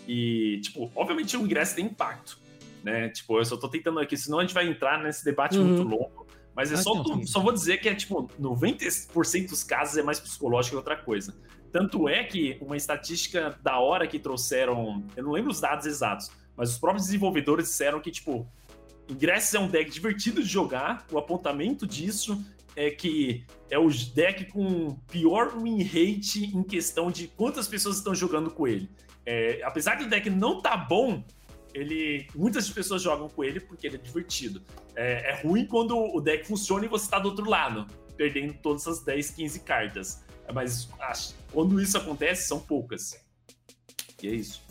E, 0.08 0.60
tipo, 0.62 0.92
obviamente 0.94 1.38
o 1.38 1.42
ingresso 1.42 1.76
tem 1.76 1.86
impacto 1.86 2.45
né? 2.86 3.10
Tipo, 3.10 3.40
eu 3.40 3.46
só 3.46 3.58
tô 3.58 3.68
tentando 3.68 4.00
aqui, 4.00 4.16
senão 4.16 4.38
a 4.38 4.42
gente 4.44 4.54
vai 4.54 4.68
entrar 4.68 5.02
nesse 5.02 5.26
debate 5.26 5.58
uhum. 5.58 5.66
muito 5.66 5.84
longo. 5.84 6.28
Mas 6.56 6.72
é 6.72 6.76
ah, 6.76 6.78
só, 6.78 6.94
não, 6.94 7.26
só 7.26 7.40
vou 7.40 7.52
dizer 7.52 7.80
que 7.80 7.90
é 7.90 7.96
tipo, 7.96 8.30
90% 8.40 9.50
dos 9.50 9.64
casos 9.64 9.98
é 9.98 10.04
mais 10.04 10.20
psicológico 10.20 10.74
que 10.74 10.78
outra 10.78 10.96
coisa. 10.96 11.36
Tanto 11.72 12.08
é 12.08 12.24
que 12.24 12.58
uma 12.62 12.78
estatística 12.78 13.58
da 13.62 13.80
hora 13.80 14.08
que 14.08 14.20
trouxeram, 14.20 15.04
eu 15.18 15.24
não 15.24 15.32
lembro 15.32 15.52
os 15.52 15.60
dados 15.60 15.88
exatos, 15.88 16.32
mas 16.56 16.70
os 16.70 16.78
próprios 16.78 17.08
desenvolvedores 17.08 17.68
disseram 17.68 18.00
que, 18.00 18.12
tipo, 18.12 18.48
Ingressos 19.10 19.54
é 19.56 19.60
um 19.60 19.68
deck 19.68 19.92
divertido 19.92 20.42
de 20.42 20.48
jogar, 20.48 21.06
o 21.12 21.18
apontamento 21.18 21.86
disso 21.86 22.42
é 22.76 22.92
que 22.92 23.44
é 23.70 23.80
o 23.80 23.90
deck 23.90 24.46
com 24.46 24.96
pior 25.10 25.58
win 25.60 25.82
rate 25.82 26.46
em 26.46 26.64
questão 26.64 27.10
de 27.10 27.28
quantas 27.28 27.68
pessoas 27.68 27.98
estão 27.98 28.14
jogando 28.14 28.52
com 28.52 28.68
ele. 28.68 28.90
É, 29.26 29.62
apesar 29.64 29.98
do 29.98 30.08
deck 30.08 30.30
não 30.30 30.62
tá 30.62 30.78
bom, 30.78 31.24
ele 31.76 32.28
muitas 32.34 32.70
pessoas 32.70 33.02
jogam 33.02 33.28
com 33.28 33.44
ele 33.44 33.60
porque 33.60 33.86
ele 33.86 33.98
é 33.98 34.00
divertido. 34.00 34.64
É, 34.96 35.32
é 35.32 35.42
ruim 35.42 35.66
quando 35.66 35.98
o 35.98 36.22
deck 36.22 36.48
funciona 36.48 36.86
e 36.86 36.88
você 36.88 37.06
está 37.06 37.20
do 37.20 37.30
outro 37.30 37.48
lado, 37.50 37.86
perdendo 38.16 38.54
todas 38.54 38.88
as 38.88 39.04
10, 39.04 39.32
15 39.32 39.60
cartas. 39.60 40.24
Mas 40.54 40.88
quando 41.52 41.82
isso 41.82 41.98
acontece, 41.98 42.48
são 42.48 42.60
poucas. 42.60 43.22
E 44.24 44.28
é 44.28 44.32
isso. 44.32 44.65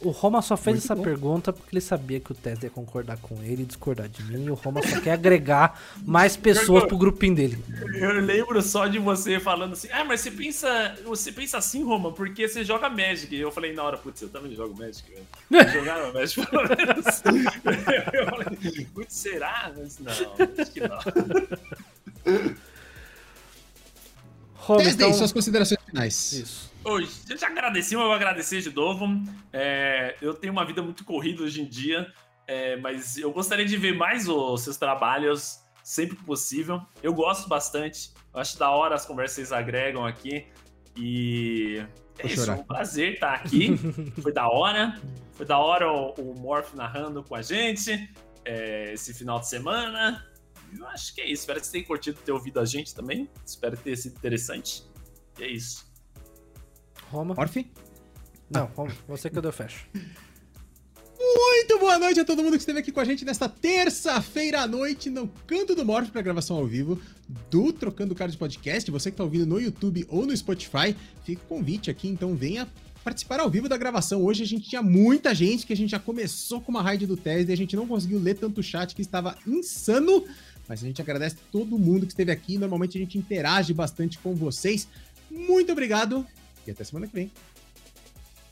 O 0.00 0.10
Roma 0.10 0.40
só 0.40 0.56
fez 0.56 0.76
Muito 0.76 0.84
essa 0.84 0.94
bom. 0.94 1.02
pergunta 1.02 1.52
porque 1.52 1.74
ele 1.74 1.80
sabia 1.80 2.18
que 2.18 2.32
o 2.32 2.34
Tess 2.34 2.62
ia 2.62 2.70
concordar 2.70 3.18
com 3.18 3.42
ele 3.42 3.62
e 3.62 3.66
discordar 3.66 4.08
de 4.08 4.22
mim. 4.24 4.46
E 4.46 4.50
o 4.50 4.54
Roma 4.54 4.80
só 4.82 5.00
quer 5.00 5.12
agregar 5.12 5.78
mais 6.04 6.36
pessoas 6.36 6.84
pro 6.84 6.96
grupinho 6.96 7.34
dele. 7.34 7.62
Eu 7.94 8.12
lembro 8.20 8.62
só 8.62 8.86
de 8.86 8.98
você 8.98 9.38
falando 9.38 9.72
assim: 9.74 9.88
Ah, 9.92 10.04
mas 10.04 10.20
você 10.20 10.30
pensa, 10.30 10.96
você 11.04 11.30
pensa 11.30 11.58
assim, 11.58 11.84
Roma, 11.84 12.10
porque 12.10 12.48
você 12.48 12.64
joga 12.64 12.88
Magic. 12.88 13.34
E 13.34 13.40
eu 13.40 13.52
falei 13.52 13.74
na 13.74 13.82
hora, 13.82 13.98
putz, 13.98 14.22
eu 14.22 14.30
também 14.30 14.54
jogo 14.54 14.74
Magic, 14.78 15.04
velho. 15.10 15.72
Jogava 15.72 16.12
Magic 16.12 16.46
pelo 16.46 16.62
menos. 16.68 17.22
eu 18.14 18.26
falei, 18.26 18.86
putz, 18.94 19.14
será? 19.14 19.72
Mas 19.76 19.98
não, 19.98 20.12
acho 20.12 20.72
que 20.72 20.80
não. 20.80 20.98
Roma, 24.54 24.82
então... 24.84 25.12
suas 25.12 25.32
considerações 25.32 25.80
finais. 25.84 26.32
Isso. 26.32 26.71
Oi, 26.84 27.08
eu 27.30 27.36
te 27.36 27.44
agradeci, 27.44 27.94
mas 27.94 28.02
eu 28.02 28.08
vou 28.08 28.12
agradecer 28.12 28.60
de 28.60 28.74
novo. 28.74 29.06
É, 29.52 30.16
eu 30.20 30.34
tenho 30.34 30.52
uma 30.52 30.64
vida 30.64 30.82
muito 30.82 31.04
corrida 31.04 31.44
hoje 31.44 31.62
em 31.62 31.68
dia, 31.68 32.12
é, 32.44 32.76
mas 32.76 33.16
eu 33.16 33.30
gostaria 33.30 33.64
de 33.64 33.76
ver 33.76 33.96
mais 33.96 34.28
os 34.28 34.62
seus 34.62 34.76
trabalhos 34.76 35.60
sempre 35.84 36.16
que 36.16 36.24
possível. 36.24 36.82
Eu 37.00 37.14
gosto 37.14 37.48
bastante, 37.48 38.10
eu 38.34 38.40
acho 38.40 38.58
da 38.58 38.70
hora 38.70 38.96
as 38.96 39.06
conversas 39.06 39.36
que 39.36 39.40
vocês 39.42 39.52
agregam 39.52 40.04
aqui. 40.04 40.46
E 40.96 41.86
é 42.18 42.26
isso, 42.26 42.44
chorar. 42.44 42.58
um 42.58 42.64
prazer 42.64 43.14
estar 43.14 43.34
aqui. 43.34 43.76
Foi 44.20 44.32
da 44.32 44.48
hora. 44.48 45.00
Foi 45.34 45.46
da 45.46 45.58
hora 45.58 45.90
o, 45.90 46.12
o 46.14 46.34
Morph 46.34 46.74
narrando 46.74 47.22
com 47.22 47.36
a 47.36 47.42
gente 47.42 48.12
é, 48.44 48.92
esse 48.92 49.14
final 49.14 49.38
de 49.38 49.48
semana. 49.48 50.26
Eu 50.76 50.84
acho 50.88 51.14
que 51.14 51.20
é 51.20 51.26
isso. 51.26 51.42
Espero 51.42 51.60
que 51.60 51.66
vocês 51.66 51.72
tenham 51.72 51.86
curtido 51.86 52.18
ter 52.20 52.32
ouvido 52.32 52.58
a 52.58 52.64
gente 52.64 52.92
também. 52.92 53.30
Espero 53.46 53.76
ter 53.76 53.96
sido 53.96 54.16
interessante. 54.16 54.82
E 55.38 55.44
é 55.44 55.46
isso. 55.48 55.91
Roma. 57.12 57.34
Orfe? 57.36 57.66
Não, 58.50 58.70
você 59.06 59.28
que 59.28 59.36
eu 59.36 59.42
deu 59.42 59.52
fecho. 59.52 59.86
Muito 61.20 61.78
boa 61.78 61.98
noite 61.98 62.18
a 62.18 62.24
todo 62.24 62.42
mundo 62.42 62.54
que 62.54 62.60
esteve 62.60 62.78
aqui 62.78 62.90
com 62.90 63.00
a 63.00 63.04
gente 63.04 63.22
nesta 63.22 63.50
terça-feira 63.50 64.62
à 64.62 64.66
noite 64.66 65.10
no 65.10 65.28
Canto 65.46 65.74
do 65.74 65.84
Morph 65.84 66.08
para 66.08 66.22
gravação 66.22 66.56
ao 66.56 66.66
vivo 66.66 66.98
do 67.50 67.70
Trocando 67.70 68.14
Cards 68.14 68.34
Podcast. 68.34 68.90
Você 68.90 69.10
que 69.10 69.14
está 69.14 69.24
ouvindo 69.24 69.44
no 69.44 69.60
YouTube 69.60 70.06
ou 70.08 70.24
no 70.24 70.34
Spotify, 70.34 70.96
fica 71.22 71.42
o 71.44 71.46
convite 71.46 71.90
aqui, 71.90 72.08
então 72.08 72.34
venha 72.34 72.66
participar 73.04 73.40
ao 73.40 73.50
vivo 73.50 73.68
da 73.68 73.76
gravação. 73.76 74.24
Hoje 74.24 74.42
a 74.42 74.46
gente 74.46 74.70
tinha 74.70 74.82
muita 74.82 75.34
gente, 75.34 75.66
que 75.66 75.72
a 75.74 75.76
gente 75.76 75.90
já 75.90 75.98
começou 75.98 76.62
com 76.62 76.72
uma 76.72 76.80
raid 76.80 77.06
do 77.06 77.16
Tesla 77.16 77.50
e 77.50 77.52
a 77.52 77.56
gente 77.56 77.76
não 77.76 77.86
conseguiu 77.86 78.18
ler 78.18 78.38
tanto 78.38 78.62
chat 78.62 78.94
que 78.94 79.02
estava 79.02 79.36
insano, 79.46 80.24
mas 80.66 80.82
a 80.82 80.86
gente 80.86 81.02
agradece 81.02 81.36
todo 81.52 81.78
mundo 81.78 82.06
que 82.06 82.12
esteve 82.12 82.32
aqui. 82.32 82.56
Normalmente 82.56 82.96
a 82.96 83.00
gente 83.00 83.18
interage 83.18 83.74
bastante 83.74 84.18
com 84.18 84.34
vocês. 84.34 84.88
Muito 85.30 85.72
obrigado 85.72 86.26
e 86.66 86.70
até 86.70 86.84
semana 86.84 87.06
que 87.06 87.14
vem. 87.14 87.30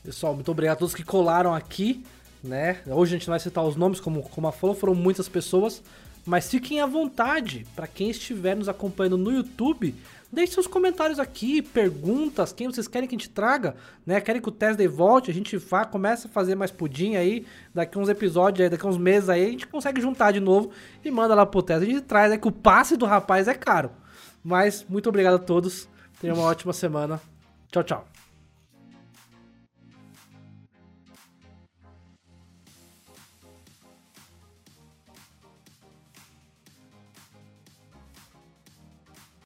Pessoal, 0.03 0.33
muito 0.33 0.51
obrigado 0.51 0.77
a 0.77 0.79
todos 0.79 0.95
que 0.95 1.03
colaram 1.03 1.53
aqui, 1.53 2.03
né? 2.43 2.81
Hoje 2.87 3.15
a 3.15 3.17
gente 3.19 3.29
vai 3.29 3.39
citar 3.39 3.63
os 3.63 3.75
nomes, 3.75 3.99
como, 3.99 4.23
como 4.23 4.47
a 4.47 4.51
falou, 4.51 4.75
foram 4.75 4.95
muitas 4.95 5.29
pessoas. 5.29 5.81
Mas 6.25 6.49
fiquem 6.49 6.79
à 6.79 6.85
vontade, 6.85 7.65
para 7.75 7.87
quem 7.87 8.09
estiver 8.09 8.55
nos 8.55 8.69
acompanhando 8.69 9.17
no 9.17 9.31
YouTube, 9.31 9.95
deixe 10.31 10.53
seus 10.53 10.67
comentários 10.67 11.19
aqui, 11.19 11.63
perguntas, 11.63 12.53
quem 12.53 12.67
vocês 12.67 12.87
querem 12.87 13.07
que 13.07 13.15
a 13.15 13.17
gente 13.17 13.29
traga, 13.29 13.75
né? 14.05 14.21
Querem 14.21 14.39
que 14.39 14.47
o 14.47 14.51
Tesla 14.51 14.87
volte, 14.87 15.31
a 15.31 15.33
gente 15.33 15.57
vá, 15.57 15.83
começa 15.83 16.27
a 16.27 16.31
fazer 16.31 16.53
mais 16.53 16.69
pudim 16.69 17.15
aí, 17.15 17.45
daqui 17.73 17.97
uns 17.97 18.07
episódios 18.07 18.63
aí, 18.63 18.69
daqui 18.69 18.85
uns 18.85 18.97
meses 18.97 19.29
aí, 19.29 19.47
a 19.47 19.49
gente 19.49 19.65
consegue 19.65 19.99
juntar 19.99 20.31
de 20.31 20.39
novo 20.39 20.71
e 21.03 21.09
manda 21.09 21.33
lá 21.33 21.45
pro 21.45 21.63
Tesla. 21.63 21.83
A 21.83 21.89
gente 21.89 22.01
traz, 22.01 22.31
é 22.31 22.37
que 22.37 22.47
o 22.47 22.51
passe 22.51 22.95
do 22.95 23.05
rapaz 23.05 23.47
é 23.47 23.53
caro. 23.55 23.91
Mas 24.43 24.85
muito 24.87 25.09
obrigado 25.09 25.35
a 25.35 25.39
todos, 25.39 25.87
tenham 26.19 26.35
uma 26.35 26.45
ótima 26.45 26.71
semana. 26.71 27.19
Chao, 27.71 27.83
chao. 27.83 28.10